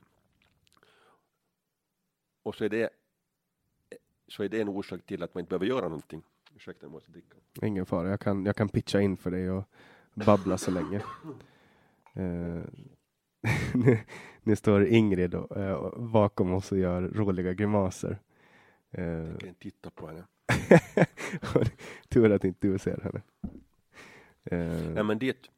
Och 2.43 2.55
så 2.55 2.65
är 2.65 2.69
det 2.69 2.91
så 4.29 4.43
är 4.43 4.49
det 4.49 4.61
en 4.61 4.69
orsak 4.69 5.07
till 5.07 5.23
att 5.23 5.35
man 5.35 5.41
inte 5.41 5.49
behöver 5.49 5.66
göra 5.66 5.89
någonting. 5.89 6.23
Ursäkta, 6.57 6.87
jag 6.87 6.93
måste 6.93 7.11
dricka. 7.11 7.37
Ingen 7.62 7.87
fara, 7.87 8.09
jag 8.09 8.21
kan, 8.21 8.47
jag 8.47 8.57
kan 8.57 8.69
pitcha 8.69 9.01
in 9.01 9.16
för 9.16 9.31
dig 9.31 9.51
och 9.51 9.65
babbla 10.15 10.59
så 10.59 10.71
länge. 10.71 11.03
Uh, 12.16 12.65
nu, 13.75 13.99
nu, 14.43 14.57
står 14.57 14.87
Ingrid 14.87 15.35
och, 15.35 15.57
uh, 15.57 15.99
bakom 15.99 16.53
oss 16.53 16.73
och 16.73 16.79
gör 16.79 17.03
roliga 17.03 17.53
grimaser. 17.53 18.19
Uh, 18.99 19.05
jag 19.05 19.41
kan 19.41 19.49
inte 19.49 19.61
titta 19.61 19.91
på 19.91 20.07
henne. 20.07 20.25
Tur 22.09 22.33
att 22.33 22.45
inte 22.45 22.69
du 22.69 22.79
ser 22.79 23.01
henne. 23.01 23.23
Uh, 24.53 24.95
Nej, 24.95 25.05
men 25.05 25.19
det, 25.19 25.49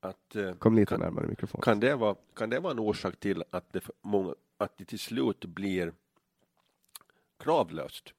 att, 0.00 0.36
Kom 0.58 0.76
lite 0.76 0.86
kan, 0.86 1.00
närmare 1.00 1.26
mikrofonen. 1.26 1.62
Kan 1.62 1.80
det, 1.80 1.96
vara, 1.96 2.16
kan 2.34 2.50
det 2.50 2.60
vara 2.60 2.72
en 2.72 2.78
orsak 2.78 3.20
till 3.20 3.44
att 3.50 3.72
det, 3.72 3.84
många, 4.00 4.34
att 4.58 4.78
det 4.78 4.84
till 4.84 4.98
slut 4.98 5.44
blir 5.44 5.92
kravlöst? 7.38 8.14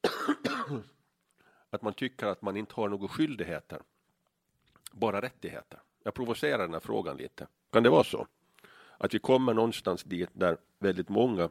att 1.70 1.82
man 1.82 1.92
tycker 1.92 2.26
att 2.26 2.42
man 2.42 2.56
inte 2.56 2.74
har 2.74 2.88
några 2.88 3.08
skyldigheter, 3.08 3.82
bara 4.92 5.22
rättigheter. 5.22 5.80
Jag 6.02 6.14
provocerar 6.14 6.58
den 6.58 6.72
här 6.72 6.80
frågan 6.80 7.16
lite. 7.16 7.46
Kan 7.72 7.82
det 7.82 7.90
vara 7.90 8.04
så? 8.04 8.26
Att 8.98 9.14
vi 9.14 9.18
kommer 9.18 9.54
någonstans 9.54 10.04
dit 10.04 10.30
där 10.32 10.58
väldigt 10.78 11.08
många 11.08 11.50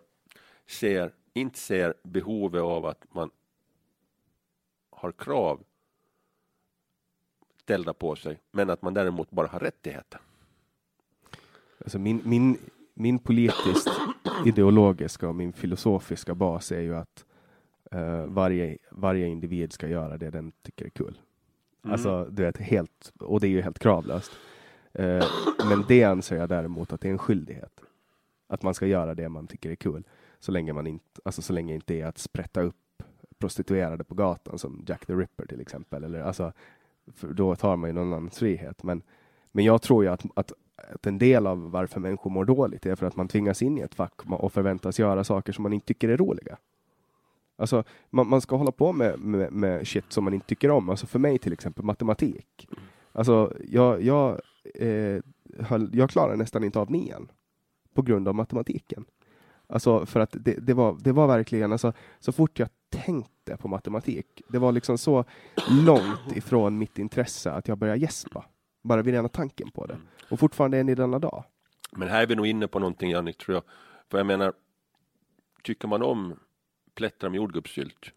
ser, 0.67 1.13
inte 1.33 1.59
ser 1.59 1.93
behovet 2.03 2.61
av 2.61 2.85
att 2.85 3.13
man 3.13 3.31
har 4.89 5.11
krav 5.11 5.63
ställda 7.65 7.93
på 7.93 8.15
sig, 8.15 8.39
men 8.51 8.69
att 8.69 8.81
man 8.81 8.93
däremot 8.93 9.31
bara 9.31 9.47
har 9.47 9.59
rättigheter. 9.59 10.19
Alltså 11.79 11.99
min, 11.99 12.21
min, 12.23 12.57
min 12.93 13.19
politiskt 13.19 13.89
ideologiska 14.45 15.29
och 15.29 15.35
min 15.35 15.53
filosofiska 15.53 16.35
bas 16.35 16.71
är 16.71 16.79
ju 16.79 16.95
att 16.95 17.25
uh, 17.95 18.25
varje, 18.25 18.77
varje 18.91 19.27
individ 19.27 19.73
ska 19.73 19.87
göra 19.87 20.17
det 20.17 20.29
den 20.29 20.51
tycker 20.61 20.85
är 20.85 20.89
kul. 20.89 21.17
Mm. 21.83 21.93
Alltså, 21.93 22.25
du 22.31 22.43
vet, 22.43 22.57
helt, 22.57 23.13
och 23.19 23.39
det 23.39 23.47
är 23.47 23.49
ju 23.49 23.61
helt 23.61 23.79
kravlöst. 23.79 24.31
Uh, 24.99 25.23
men 25.69 25.83
det 25.87 26.03
anser 26.03 26.35
jag 26.35 26.49
däremot 26.49 26.93
att 26.93 27.01
det 27.01 27.07
är 27.07 27.11
en 27.11 27.17
skyldighet. 27.17 27.81
Att 28.47 28.63
man 28.63 28.73
ska 28.73 28.85
göra 28.85 29.15
det 29.15 29.29
man 29.29 29.47
tycker 29.47 29.71
är 29.71 29.75
kul. 29.75 30.03
Så 30.39 30.51
länge 30.51 30.73
man 30.73 30.87
inte, 30.87 31.21
alltså 31.25 31.41
så 31.41 31.53
länge 31.53 31.75
inte 31.75 31.93
är 31.93 32.05
att 32.05 32.17
sprätta 32.17 32.61
upp 32.61 33.03
prostituerade 33.37 34.03
på 34.03 34.15
gatan 34.15 34.59
som 34.59 34.85
Jack 34.87 35.05
the 35.05 35.13
Ripper 35.13 35.45
till 35.45 35.61
exempel. 35.61 36.03
Eller, 36.03 36.19
alltså, 36.19 36.53
då 37.21 37.55
tar 37.55 37.75
man 37.75 37.89
ju 37.89 37.93
någon 37.93 38.13
annans 38.13 38.39
frihet. 38.39 38.83
Men, 38.83 39.01
men 39.51 39.65
jag 39.65 39.81
tror 39.81 40.03
ju 40.03 40.09
att, 40.09 40.25
att, 40.33 40.51
att 40.93 41.05
en 41.05 41.17
del 41.17 41.47
av 41.47 41.71
varför 41.71 41.99
människor 41.99 42.29
mår 42.29 42.45
dåligt 42.45 42.85
är 42.85 42.95
för 42.95 43.05
att 43.05 43.15
man 43.15 43.27
tvingas 43.27 43.61
in 43.61 43.77
i 43.77 43.81
ett 43.81 43.95
fack 43.95 44.21
och 44.31 44.53
förväntas 44.53 44.99
göra 44.99 45.23
saker 45.23 45.53
som 45.53 45.63
man 45.63 45.73
inte 45.73 45.87
tycker 45.87 46.09
är 46.09 46.17
roliga. 46.17 46.57
Alltså, 47.57 47.83
man, 48.09 48.29
man 48.29 48.41
ska 48.41 48.55
hålla 48.55 48.71
på 48.71 48.93
med, 48.93 49.19
med, 49.19 49.51
med, 49.51 49.87
shit 49.87 50.05
som 50.11 50.23
man 50.23 50.33
inte 50.33 50.47
tycker 50.47 50.71
om. 50.71 50.89
Alltså 50.89 51.07
för 51.07 51.19
mig 51.19 51.37
till 51.37 51.53
exempel 51.53 51.85
matematik. 51.85 52.67
Alltså, 53.11 53.53
jag, 53.67 54.01
jag, 54.01 54.41
eh, 54.75 55.21
höll, 55.59 55.89
jag 55.93 56.09
klarade 56.09 56.37
nästan 56.37 56.63
inte 56.63 56.79
av 56.79 56.91
nian 56.91 57.31
på 57.93 58.01
grund 58.01 58.27
av 58.27 58.35
matematiken. 58.35 59.05
Alltså 59.67 60.05
för 60.05 60.19
att 60.19 60.35
det, 60.39 60.53
det, 60.53 60.73
var, 60.73 60.97
det 60.99 61.11
var 61.11 61.27
verkligen, 61.27 61.71
alltså, 61.71 61.93
så 62.19 62.31
fort 62.31 62.59
jag 62.59 62.69
tänkte 62.89 63.57
på 63.57 63.67
matematik, 63.67 64.41
det 64.47 64.59
var 64.59 64.71
liksom 64.71 64.97
så 64.97 65.25
långt 65.85 66.35
ifrån 66.35 66.77
mitt 66.77 66.99
intresse 66.99 67.51
att 67.51 67.67
jag 67.67 67.77
började 67.77 67.99
gäspa. 67.99 68.45
Bara 68.83 69.01
vid 69.01 69.13
rena 69.13 69.29
tanken 69.29 69.71
på 69.71 69.85
det. 69.85 69.97
Och 70.29 70.39
fortfarande 70.39 70.77
än 70.77 70.89
i 70.89 70.95
denna 70.95 71.19
dag. 71.19 71.43
Men 71.91 72.07
här 72.07 72.21
är 72.23 72.27
vi 72.27 72.35
nog 72.35 72.47
inne 72.47 72.67
på 72.67 72.79
någonting 72.79 73.11
Jannik, 73.11 73.37
tror 73.37 73.55
jag. 73.55 73.63
För 74.11 74.17
jag 74.17 74.27
menar, 74.27 74.53
tycker 75.63 75.87
man 75.87 76.01
om 76.01 76.39
plättrar 76.95 77.29
med 77.29 77.37
jordgubbssylt 77.37 78.11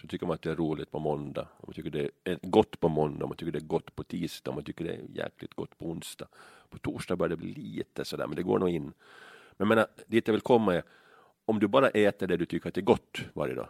så 0.00 0.06
tycker 0.06 0.26
man 0.26 0.34
att 0.34 0.42
det 0.42 0.50
är 0.50 0.56
roligt 0.56 0.90
på 0.90 0.98
måndag. 0.98 1.48
Och 1.56 1.68
man 1.68 1.74
tycker 1.74 1.90
det 1.90 2.10
är 2.24 2.38
gott 2.42 2.80
på 2.80 2.88
måndag, 2.88 3.26
man 3.26 3.36
tycker 3.36 3.52
det 3.52 3.58
är 3.58 3.66
gott 3.66 3.96
på 3.96 4.04
tisdag, 4.04 4.52
man 4.52 4.64
tycker 4.64 4.84
det 4.84 4.94
är 4.94 5.02
jäkligt 5.08 5.54
gott 5.54 5.78
på 5.78 5.86
onsdag. 5.86 6.28
På 6.70 6.78
torsdag 6.78 7.16
börjar 7.16 7.28
det 7.28 7.36
bli 7.36 7.54
lite 7.54 8.04
sådär, 8.04 8.26
men 8.26 8.36
det 8.36 8.42
går 8.42 8.58
nog 8.58 8.68
in. 8.68 8.92
Men 9.56 9.68
jag 9.68 9.68
menar, 9.68 9.86
dit 10.06 10.28
jag 10.28 10.32
vill 10.32 10.40
komma 10.40 10.74
är, 10.74 10.82
om 11.44 11.58
du 11.58 11.66
bara 11.68 11.88
äter 11.88 12.26
det 12.26 12.36
du 12.36 12.46
tycker 12.46 12.68
att 12.68 12.74
det 12.74 12.80
är 12.80 12.82
gott 12.82 13.20
varje 13.32 13.54
dag. 13.54 13.68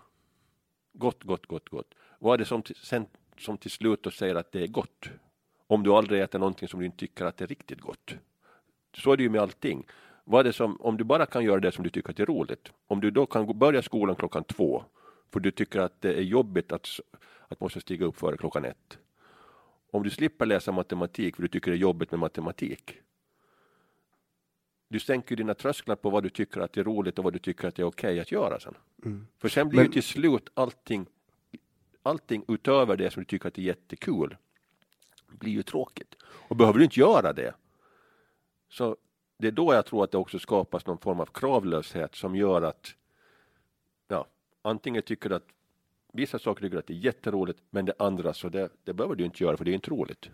Gott, 0.93 1.24
gott, 1.24 1.47
gott, 1.47 1.69
gott. 1.69 1.94
Vad 2.19 2.35
är 2.35 2.39
det 2.39 2.44
som, 2.44 2.62
sen, 2.82 3.06
som 3.39 3.59
till 3.59 3.70
slut 3.70 4.15
säger 4.15 4.35
att 4.35 4.52
det 4.52 4.62
är 4.62 4.66
gott? 4.66 5.11
Om 5.66 5.82
du 5.82 5.93
aldrig 5.93 6.20
äter 6.20 6.39
någonting 6.39 6.69
som 6.69 6.81
du 6.81 6.86
inte 6.86 6.98
tycker 6.98 7.24
att 7.24 7.36
det 7.36 7.44
är 7.44 7.48
riktigt 7.48 7.81
gott. 7.81 8.15
Så 8.97 9.12
är 9.12 9.16
det 9.16 9.23
ju 9.23 9.28
med 9.28 9.40
allting. 9.40 9.86
Vad 10.24 10.40
är 10.40 10.44
det 10.44 10.52
som, 10.52 10.81
om 10.81 10.97
du 10.97 11.05
bara 11.05 11.27
kan 11.27 11.44
göra 11.44 11.61
det 11.61 11.73
som 11.73 11.85
du 11.85 11.90
tycker 11.90 12.11
att 12.11 12.16
det 12.16 12.23
är 12.23 12.27
roligt. 12.27 12.73
Om 12.86 13.01
du 13.01 13.11
då 13.11 13.27
kan 13.27 13.59
börja 13.59 13.82
skolan 13.82 14.16
klockan 14.16 14.44
två 14.44 14.85
för 15.32 15.40
du 15.40 15.51
tycker 15.51 15.81
att 15.81 16.01
det 16.01 16.15
är 16.15 16.23
jobbigt 16.23 16.73
att, 16.73 16.89
att 17.48 17.61
måste 17.61 17.81
stiga 17.81 18.06
upp 18.06 18.16
före 18.16 18.36
klockan 18.36 18.65
ett. 18.65 18.98
Om 19.90 20.02
du 20.02 20.11
slipper 20.11 20.47
läsa 20.47 20.73
matematik 20.73 21.36
för 21.36 21.43
du 21.43 21.48
tycker 21.48 21.70
det 21.70 21.77
är 21.77 21.81
jobbigt 21.81 22.11
med 22.11 22.20
matematik. 22.20 22.94
Du 24.89 25.01
sänker 25.01 25.36
dina 25.36 25.55
trösklar 25.55 25.97
på 25.97 26.11
vad 26.11 26.23
du 26.23 26.31
tycker 26.31 26.61
att 26.61 26.73
det 26.73 26.81
är 26.81 26.85
roligt 26.85 27.19
och 27.19 27.24
vad 27.24 27.32
du 27.32 27.39
tycker 27.39 27.69
att 27.69 27.74
det 27.74 27.82
är 27.82 27.86
okej 27.86 28.09
okay 28.09 28.20
att 28.20 28.32
göra 28.32 28.61
sen. 28.61 28.74
Mm. 29.05 29.27
För 29.39 29.48
sen 29.48 29.69
blir 29.69 29.78
Men... 29.78 29.86
ju 29.86 29.93
till 29.93 30.02
slut 30.02 30.48
allting, 30.55 31.06
allting 32.02 32.44
utöver 32.48 32.97
det 32.97 33.11
som 33.11 33.20
du 33.23 33.24
tycker 33.24 33.48
att 33.48 33.55
det 33.55 33.62
är 33.62 33.66
jättekul 33.66 34.36
blir 35.27 35.52
ju 35.52 35.62
tråkigt. 35.62 36.15
Och 36.24 36.56
behöver 36.56 36.78
du 36.78 36.85
inte 36.85 37.01
göra 37.01 37.32
det 37.32 37.55
så 38.69 38.97
det 39.39 39.47
är 39.47 39.52
då 39.52 39.74
jag 39.74 39.86
tror 39.86 40.05
att 40.05 40.11
det 40.11 40.19
också 40.19 40.39
skapas 40.39 40.86
någon 40.86 40.98
form 40.98 41.20
av 41.20 41.27
kravlöshet 41.27 42.15
som 42.15 42.36
gör 42.36 42.62
att 42.62 42.94
ja, 44.09 44.27
antingen 44.62 45.02
tycker 45.02 45.31
att 45.31 45.44
vissa 46.12 46.39
saker 46.39 46.62
tycker 46.62 46.78
att 46.78 46.86
det 46.86 46.93
är 46.93 46.98
jätteroligt, 46.98 47.59
men 47.70 47.85
det 47.85 47.94
andra 47.98 48.35
så 48.35 48.48
det, 48.48 48.69
det 48.85 48.93
behöver 48.93 49.15
du 49.15 49.24
inte 49.24 49.44
göra 49.44 49.56
för 49.56 49.65
det 49.65 49.70
är 49.70 49.74
inte 49.74 49.90
roligt. 49.90 50.31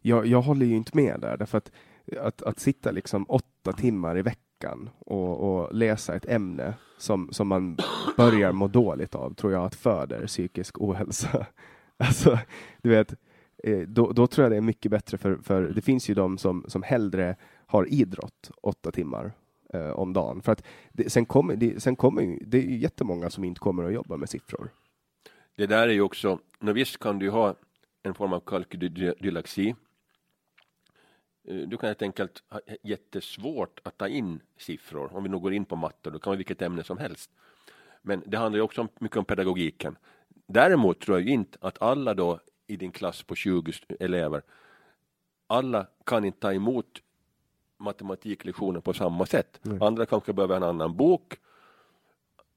Jag, 0.00 0.26
jag 0.26 0.42
håller 0.42 0.66
ju 0.66 0.76
inte 0.76 0.96
med 0.96 1.20
där, 1.20 1.36
därför 1.36 1.58
att, 1.58 1.72
att, 2.20 2.42
att 2.42 2.58
sitta 2.58 2.90
liksom 2.90 3.24
åtta 3.28 3.72
timmar 3.72 4.18
i 4.18 4.22
veckan 4.22 4.90
och, 4.98 5.60
och, 5.60 5.74
läsa 5.74 6.14
ett 6.14 6.28
ämne 6.28 6.74
som, 6.98 7.28
som 7.32 7.48
man 7.48 7.78
börjar 8.16 8.52
må 8.52 8.68
dåligt 8.68 9.14
av, 9.14 9.34
tror 9.34 9.52
jag 9.52 9.64
att 9.64 9.74
föder 9.74 10.26
psykisk 10.26 10.80
ohälsa. 10.80 11.46
Alltså, 12.02 12.38
du 12.82 12.90
vet, 12.90 13.14
eh, 13.64 13.78
då, 13.78 14.12
då 14.12 14.26
tror 14.26 14.44
jag 14.44 14.52
det 14.52 14.56
är 14.56 14.60
mycket 14.60 14.90
bättre 14.90 15.18
för, 15.18 15.36
för 15.36 15.62
det 15.62 15.82
finns 15.82 16.10
ju 16.10 16.14
de 16.14 16.38
som, 16.38 16.64
som 16.68 16.82
hellre 16.82 17.36
har 17.66 17.92
idrott 17.92 18.50
åtta 18.62 18.90
timmar 18.90 19.32
eh, 19.72 19.90
om 19.90 20.12
dagen. 20.12 20.42
För 20.42 20.52
att 20.52 20.64
det, 20.92 21.10
sen 21.10 21.26
kommer, 21.26 21.56
det, 21.56 21.82
sen 21.82 21.96
kommer 21.96 22.22
ju- 22.22 22.38
det 22.46 22.58
är 22.58 22.62
ju 22.62 22.76
jättemånga 22.78 23.30
som 23.30 23.44
inte 23.44 23.60
kommer 23.60 23.84
att 23.84 23.92
jobba 23.92 24.16
med 24.16 24.28
siffror. 24.28 24.70
Det 25.56 25.66
där 25.66 25.88
är 25.88 25.92
ju 25.92 26.00
också, 26.00 26.38
visst 26.60 26.98
kan 26.98 27.18
du 27.18 27.30
ha 27.30 27.54
en 28.02 28.14
form 28.14 28.32
av 28.32 28.40
kalkydylaxi. 28.40 29.74
Eh, 31.50 31.68
Du 31.68 31.76
kan 31.76 31.86
helt 31.88 32.02
enkelt 32.02 32.42
ha 32.48 32.60
jättesvårt 32.82 33.80
att 33.82 33.98
ta 33.98 34.08
in 34.08 34.40
siffror. 34.56 35.16
Om 35.16 35.22
vi 35.22 35.28
nu 35.28 35.38
går 35.38 35.52
in 35.52 35.64
på 35.64 35.76
matte, 35.76 36.10
då 36.10 36.18
kan 36.18 36.30
vara 36.30 36.36
vilket 36.36 36.62
ämne 36.62 36.84
som 36.84 36.98
helst. 36.98 37.30
Men 38.02 38.22
det 38.26 38.36
handlar 38.38 38.58
ju 38.58 38.62
också 38.62 38.80
om, 38.80 38.88
mycket 39.00 39.16
om 39.16 39.24
pedagogiken. 39.24 39.96
Däremot 40.46 41.00
tror 41.00 41.18
jag 41.20 41.28
inte 41.28 41.58
att 41.60 41.82
alla 41.82 42.14
då 42.14 42.40
i 42.66 42.76
din 42.76 42.92
klass 42.92 43.22
på 43.22 43.34
20 43.34 43.70
st- 43.70 43.96
elever, 44.00 44.42
alla 45.46 45.86
kan 46.06 46.24
inte 46.24 46.40
ta 46.40 46.52
emot 46.52 46.86
matematiklektioner 47.78 48.80
på 48.80 48.92
samma 48.92 49.26
sätt. 49.26 49.60
Andra 49.82 50.06
kanske 50.06 50.32
behöver 50.32 50.56
en 50.56 50.62
annan 50.62 50.96
bok, 50.96 51.36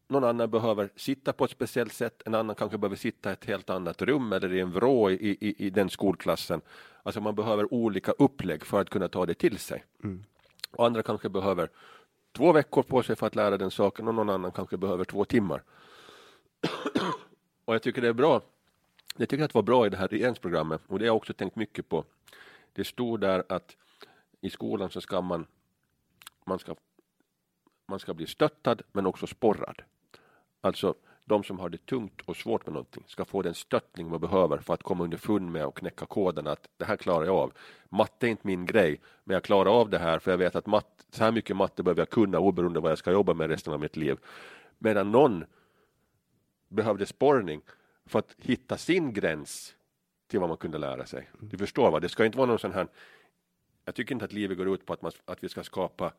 någon 0.08 0.24
annan 0.24 0.50
behöver 0.52 0.90
sitta 0.96 1.34
på 1.34 1.46
ett 1.46 1.52
speciellt 1.52 1.94
sätt, 1.94 2.22
en 2.26 2.36
annan 2.36 2.56
kanske 2.56 2.78
behöver 2.78 2.96
sitta 2.96 3.30
i 3.30 3.34
ett 3.34 3.46
helt 3.46 3.70
annat 3.70 4.02
rum 4.02 4.34
eller 4.34 4.54
i 4.54 4.60
en 4.60 4.72
vrå 4.72 5.10
i, 5.12 5.14
i, 5.42 5.66
i 5.66 5.70
den 5.70 5.90
skolklassen. 5.90 6.62
Alltså 7.04 7.22
man 7.22 7.36
behöver 7.36 7.74
olika 7.74 8.12
upplägg 8.12 8.66
för 8.66 8.82
att 8.82 8.90
kunna 8.90 9.08
ta 9.08 9.26
det 9.26 9.34
till 9.34 9.58
sig. 9.60 9.86
Och 10.72 10.86
andra 10.86 11.04
kanske 11.04 11.30
behöver 11.30 11.70
två 12.32 12.52
veckor 12.52 12.84
på 12.84 13.04
sig 13.04 13.16
för 13.16 13.28
att 13.28 13.36
lära 13.36 13.58
den 13.58 13.72
saken 13.72 14.08
och 14.08 14.16
någon 14.16 14.30
annan 14.30 14.52
kanske 14.52 14.78
behöver 14.78 15.06
två 15.06 15.26
timmar. 15.26 15.64
och 17.66 17.74
jag 17.74 17.82
tycker 17.82 18.02
det 18.02 18.08
är 18.08 18.14
bra. 18.14 18.42
Jag 19.18 19.30
tycker 19.30 19.44
att 19.44 19.52
det 19.52 19.58
var 19.58 19.64
bra 19.64 19.86
i 19.86 19.90
det 19.90 19.98
här 19.98 20.08
regeringsprogrammet 20.08 20.82
och 20.88 21.00
det 21.00 21.06
har 21.06 21.08
jag 21.08 21.16
också 21.16 21.34
tänkt 21.34 21.56
mycket 21.56 21.90
på. 21.90 22.06
Det 22.74 22.84
stod 22.84 23.20
där 23.20 23.44
att 23.50 23.76
i 24.42 24.50
skolan 24.50 24.90
så 24.90 25.02
ska 25.02 25.22
man, 25.22 25.46
man 26.46 26.60
ska 26.60 26.76
man 27.86 28.00
ska 28.00 28.14
bli 28.14 28.28
stöttad 28.28 28.82
men 28.92 29.06
också 29.06 29.28
sporrad. 29.28 29.82
Alltså 30.62 30.96
de 31.26 31.44
som 31.44 31.60
har 31.60 31.70
det 31.70 31.86
tungt 31.86 32.22
och 32.26 32.38
svårt 32.38 32.66
med 32.66 32.74
någonting 32.74 33.04
ska 33.08 33.26
få 33.26 33.42
den 33.42 33.54
stöttning 33.54 34.10
man 34.10 34.20
behöver 34.20 34.58
för 34.58 34.74
att 34.74 34.84
komma 34.84 35.04
underfund 35.04 35.52
med 35.52 35.66
och 35.66 35.78
knäcka 35.78 36.06
koden 36.06 36.48
att 36.48 36.70
det 36.78 36.86
här 36.86 36.98
klarar 36.98 37.26
jag 37.26 37.36
av. 37.36 37.54
Matte 37.90 38.28
är 38.28 38.30
inte 38.30 38.48
min 38.48 38.66
grej, 38.66 39.02
men 39.24 39.34
jag 39.34 39.44
klarar 39.44 39.80
av 39.80 39.90
det 39.90 40.00
här 40.00 40.20
för 40.20 40.32
jag 40.32 40.38
vet 40.38 40.56
att 40.56 40.66
matte, 40.66 41.04
så 41.12 41.24
här 41.24 41.32
mycket 41.32 41.56
matte 41.56 41.84
behöver 41.84 42.02
jag 42.02 42.10
kunna 42.10 42.40
oberoende 42.40 42.80
av 42.80 42.84
vad 42.84 42.92
jag 42.92 42.98
ska 42.98 43.12
jobba 43.12 43.34
med 43.34 43.50
resten 43.50 43.74
av 43.74 43.80
mitt 43.80 43.96
liv. 43.96 44.18
Medan 44.78 45.12
någon 45.12 45.46
behövde 46.68 47.06
sporrning 47.06 47.62
för 48.06 48.20
att 48.20 48.36
hitta 48.38 48.78
sin 48.78 49.14
gräns 49.14 49.76
till 50.28 50.40
vad 50.40 50.50
man 50.50 50.58
kunde 50.58 50.78
lära 50.78 51.06
sig. 51.06 51.30
Du 51.40 51.58
förstår 51.58 51.92
va? 51.92 52.00
Det 52.00 52.10
ska 52.10 52.26
inte 52.26 52.38
vara 52.38 52.48
någon 52.48 52.60
sån 52.60 52.74
här 52.74 52.88
jag 53.86 53.96
tycker 53.96 54.16
inte 54.16 54.26
att 54.26 54.34
livet 54.34 54.58
går 54.58 54.74
ut 54.74 54.86
på 54.86 54.94
att, 54.94 55.02
man, 55.02 55.12
att 55.26 55.44
vi 55.44 55.50
ska 55.50 55.64
skapa 55.64 56.14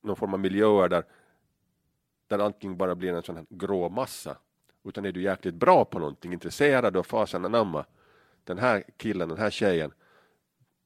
någon 0.00 0.16
form 0.16 0.34
av 0.34 0.40
miljöer 0.40 0.88
där, 0.88 1.04
där 2.38 2.44
allting 2.44 2.76
bara 2.76 2.94
blir 2.94 3.12
en 3.12 3.22
sån 3.22 3.36
här 3.36 3.46
grå 3.48 3.88
massa. 3.88 4.36
Utan 4.84 5.04
är 5.04 5.12
du 5.12 5.22
jäkligt 5.22 5.54
bra 5.54 5.84
på 5.84 5.98
någonting, 5.98 6.32
intresserad 6.32 6.96
och 6.96 7.06
fasen 7.06 7.44
anamma 7.44 7.84
den 8.44 8.58
här 8.58 8.82
killen, 8.96 9.28
den 9.28 9.38
här 9.38 9.50
tjejen, 9.50 9.92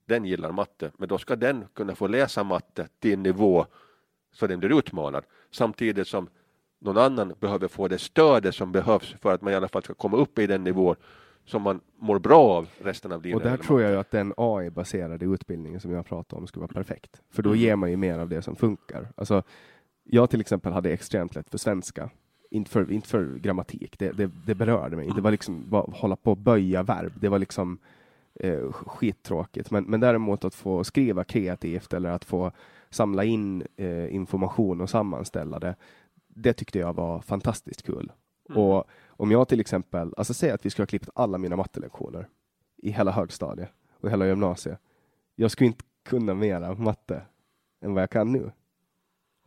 den 0.06 0.24
gillar 0.24 0.52
matte, 0.52 0.90
men 0.96 1.08
då 1.08 1.18
ska 1.18 1.36
den 1.36 1.64
kunna 1.74 1.94
få 1.94 2.06
läsa 2.06 2.44
matte 2.44 2.88
till 2.98 3.12
en 3.12 3.22
nivå 3.22 3.66
så 4.32 4.46
den 4.46 4.58
blir 4.60 4.78
utmanad. 4.78 5.24
Samtidigt 5.50 6.08
som 6.08 6.28
någon 6.78 6.98
annan 6.98 7.34
behöver 7.40 7.68
få 7.68 7.88
det 7.88 7.98
stödet 7.98 8.54
som 8.54 8.72
behövs 8.72 9.14
för 9.20 9.32
att 9.34 9.42
man 9.42 9.52
i 9.52 9.56
alla 9.56 9.68
fall 9.68 9.82
ska 9.82 9.94
komma 9.94 10.16
upp 10.16 10.38
i 10.38 10.46
den 10.46 10.64
nivå 10.64 10.96
som 11.44 11.62
man 11.62 11.80
mår 11.96 12.18
bra 12.18 12.40
av 12.48 12.68
resten 12.78 13.12
av 13.12 13.22
livet. 13.22 13.36
Och 13.36 13.50
där 13.50 13.56
tror 13.56 13.82
jag 13.82 13.90
ju 13.90 13.96
att 13.96 14.10
den 14.10 14.34
AI-baserade 14.36 15.24
utbildningen 15.24 15.80
som 15.80 15.92
jag 15.92 16.06
pratade 16.06 16.40
om 16.40 16.46
skulle 16.46 16.60
vara 16.60 16.72
perfekt. 16.72 17.22
För 17.30 17.42
då 17.42 17.50
Mm. 17.50 17.60
ger 17.60 17.76
man 17.76 17.90
ju 17.90 17.96
mer 17.96 18.18
av 18.18 18.28
det 18.28 18.42
som 18.42 18.56
funkar. 18.56 19.08
Alltså, 19.16 19.42
jag 20.10 20.30
till 20.30 20.40
exempel 20.40 20.72
hade 20.72 20.92
extremt 20.92 21.34
lätt 21.34 21.50
för 21.50 21.58
svenska. 21.58 22.10
Inte 22.50 22.70
för, 22.70 22.92
inte 22.92 23.08
för 23.08 23.38
grammatik, 23.38 23.98
det, 23.98 24.12
det, 24.12 24.30
det 24.46 24.54
berörde 24.54 24.96
mig. 24.96 25.10
Det 25.14 25.20
var 25.20 25.30
liksom 25.30 25.70
bara 25.70 25.82
hålla 25.92 26.16
på 26.16 26.30
och 26.30 26.36
böja 26.36 26.82
verb. 26.82 27.12
Det 27.20 27.28
var 27.28 27.38
liksom 27.38 27.78
eh, 28.34 28.72
skittråkigt. 28.72 29.70
Men, 29.70 29.84
men 29.84 30.00
däremot 30.00 30.44
att 30.44 30.54
få 30.54 30.84
skriva 30.84 31.24
kreativt 31.24 31.92
eller 31.92 32.10
att 32.10 32.24
få 32.24 32.52
samla 32.90 33.24
in 33.24 33.66
eh, 33.76 34.14
information 34.14 34.80
och 34.80 34.90
sammanställa 34.90 35.58
det. 35.58 35.76
Det 36.28 36.52
tyckte 36.52 36.78
jag 36.78 36.92
var 36.94 37.20
fantastiskt 37.20 37.82
kul. 37.82 38.12
Och 38.54 38.84
om 39.06 39.30
jag 39.30 39.48
till 39.48 39.60
exempel, 39.60 40.14
alltså 40.16 40.34
säg 40.34 40.50
att 40.50 40.66
vi 40.66 40.70
skulle 40.70 40.82
ha 40.82 40.88
klippt 40.88 41.08
alla 41.14 41.38
mina 41.38 41.56
mattelektioner 41.56 42.28
i 42.76 42.90
hela 42.90 43.10
högstadiet 43.10 43.70
och 44.00 44.10
hela 44.10 44.26
gymnasiet. 44.26 44.78
Jag 45.34 45.50
skulle 45.50 45.66
inte 45.66 45.84
kunna 46.04 46.34
mera 46.34 46.74
matte 46.74 47.22
än 47.80 47.94
vad 47.94 48.02
jag 48.02 48.10
kan 48.10 48.32
nu. 48.32 48.50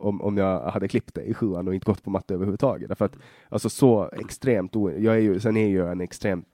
Om, 0.02 0.22
om 0.22 0.36
jag 0.36 0.60
hade 0.70 0.88
klippt 0.88 1.14
det 1.14 1.22
i 1.22 1.34
sjuan 1.34 1.68
och 1.68 1.74
inte 1.74 1.84
gått 1.84 2.02
på 2.02 2.10
matte 2.10 2.34
överhuvudtaget. 2.34 2.88
Därför 2.88 3.04
att, 3.04 3.16
alltså 3.48 3.68
så 3.68 4.10
extremt, 4.12 4.76
o- 4.76 4.90
jag 4.90 5.14
är 5.14 5.18
ju, 5.20 5.40
sen 5.40 5.56
är 5.56 5.68
jag 5.76 5.92
en 5.92 6.00
extrem 6.00 6.44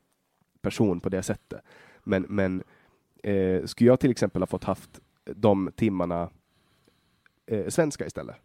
person 0.61 1.01
på 1.01 1.09
det 1.09 1.23
sättet. 1.23 1.61
Men, 2.05 2.27
men 2.29 2.63
eh, 3.23 3.65
skulle 3.65 3.91
jag 3.91 4.01
till 4.01 4.11
exempel 4.11 4.43
ha 4.43 4.47
fått 4.47 4.65
haft 4.65 5.01
de 5.25 5.71
timmarna 5.77 6.31
eh, 7.47 7.69
svenska 7.69 8.07
istället 8.07 8.37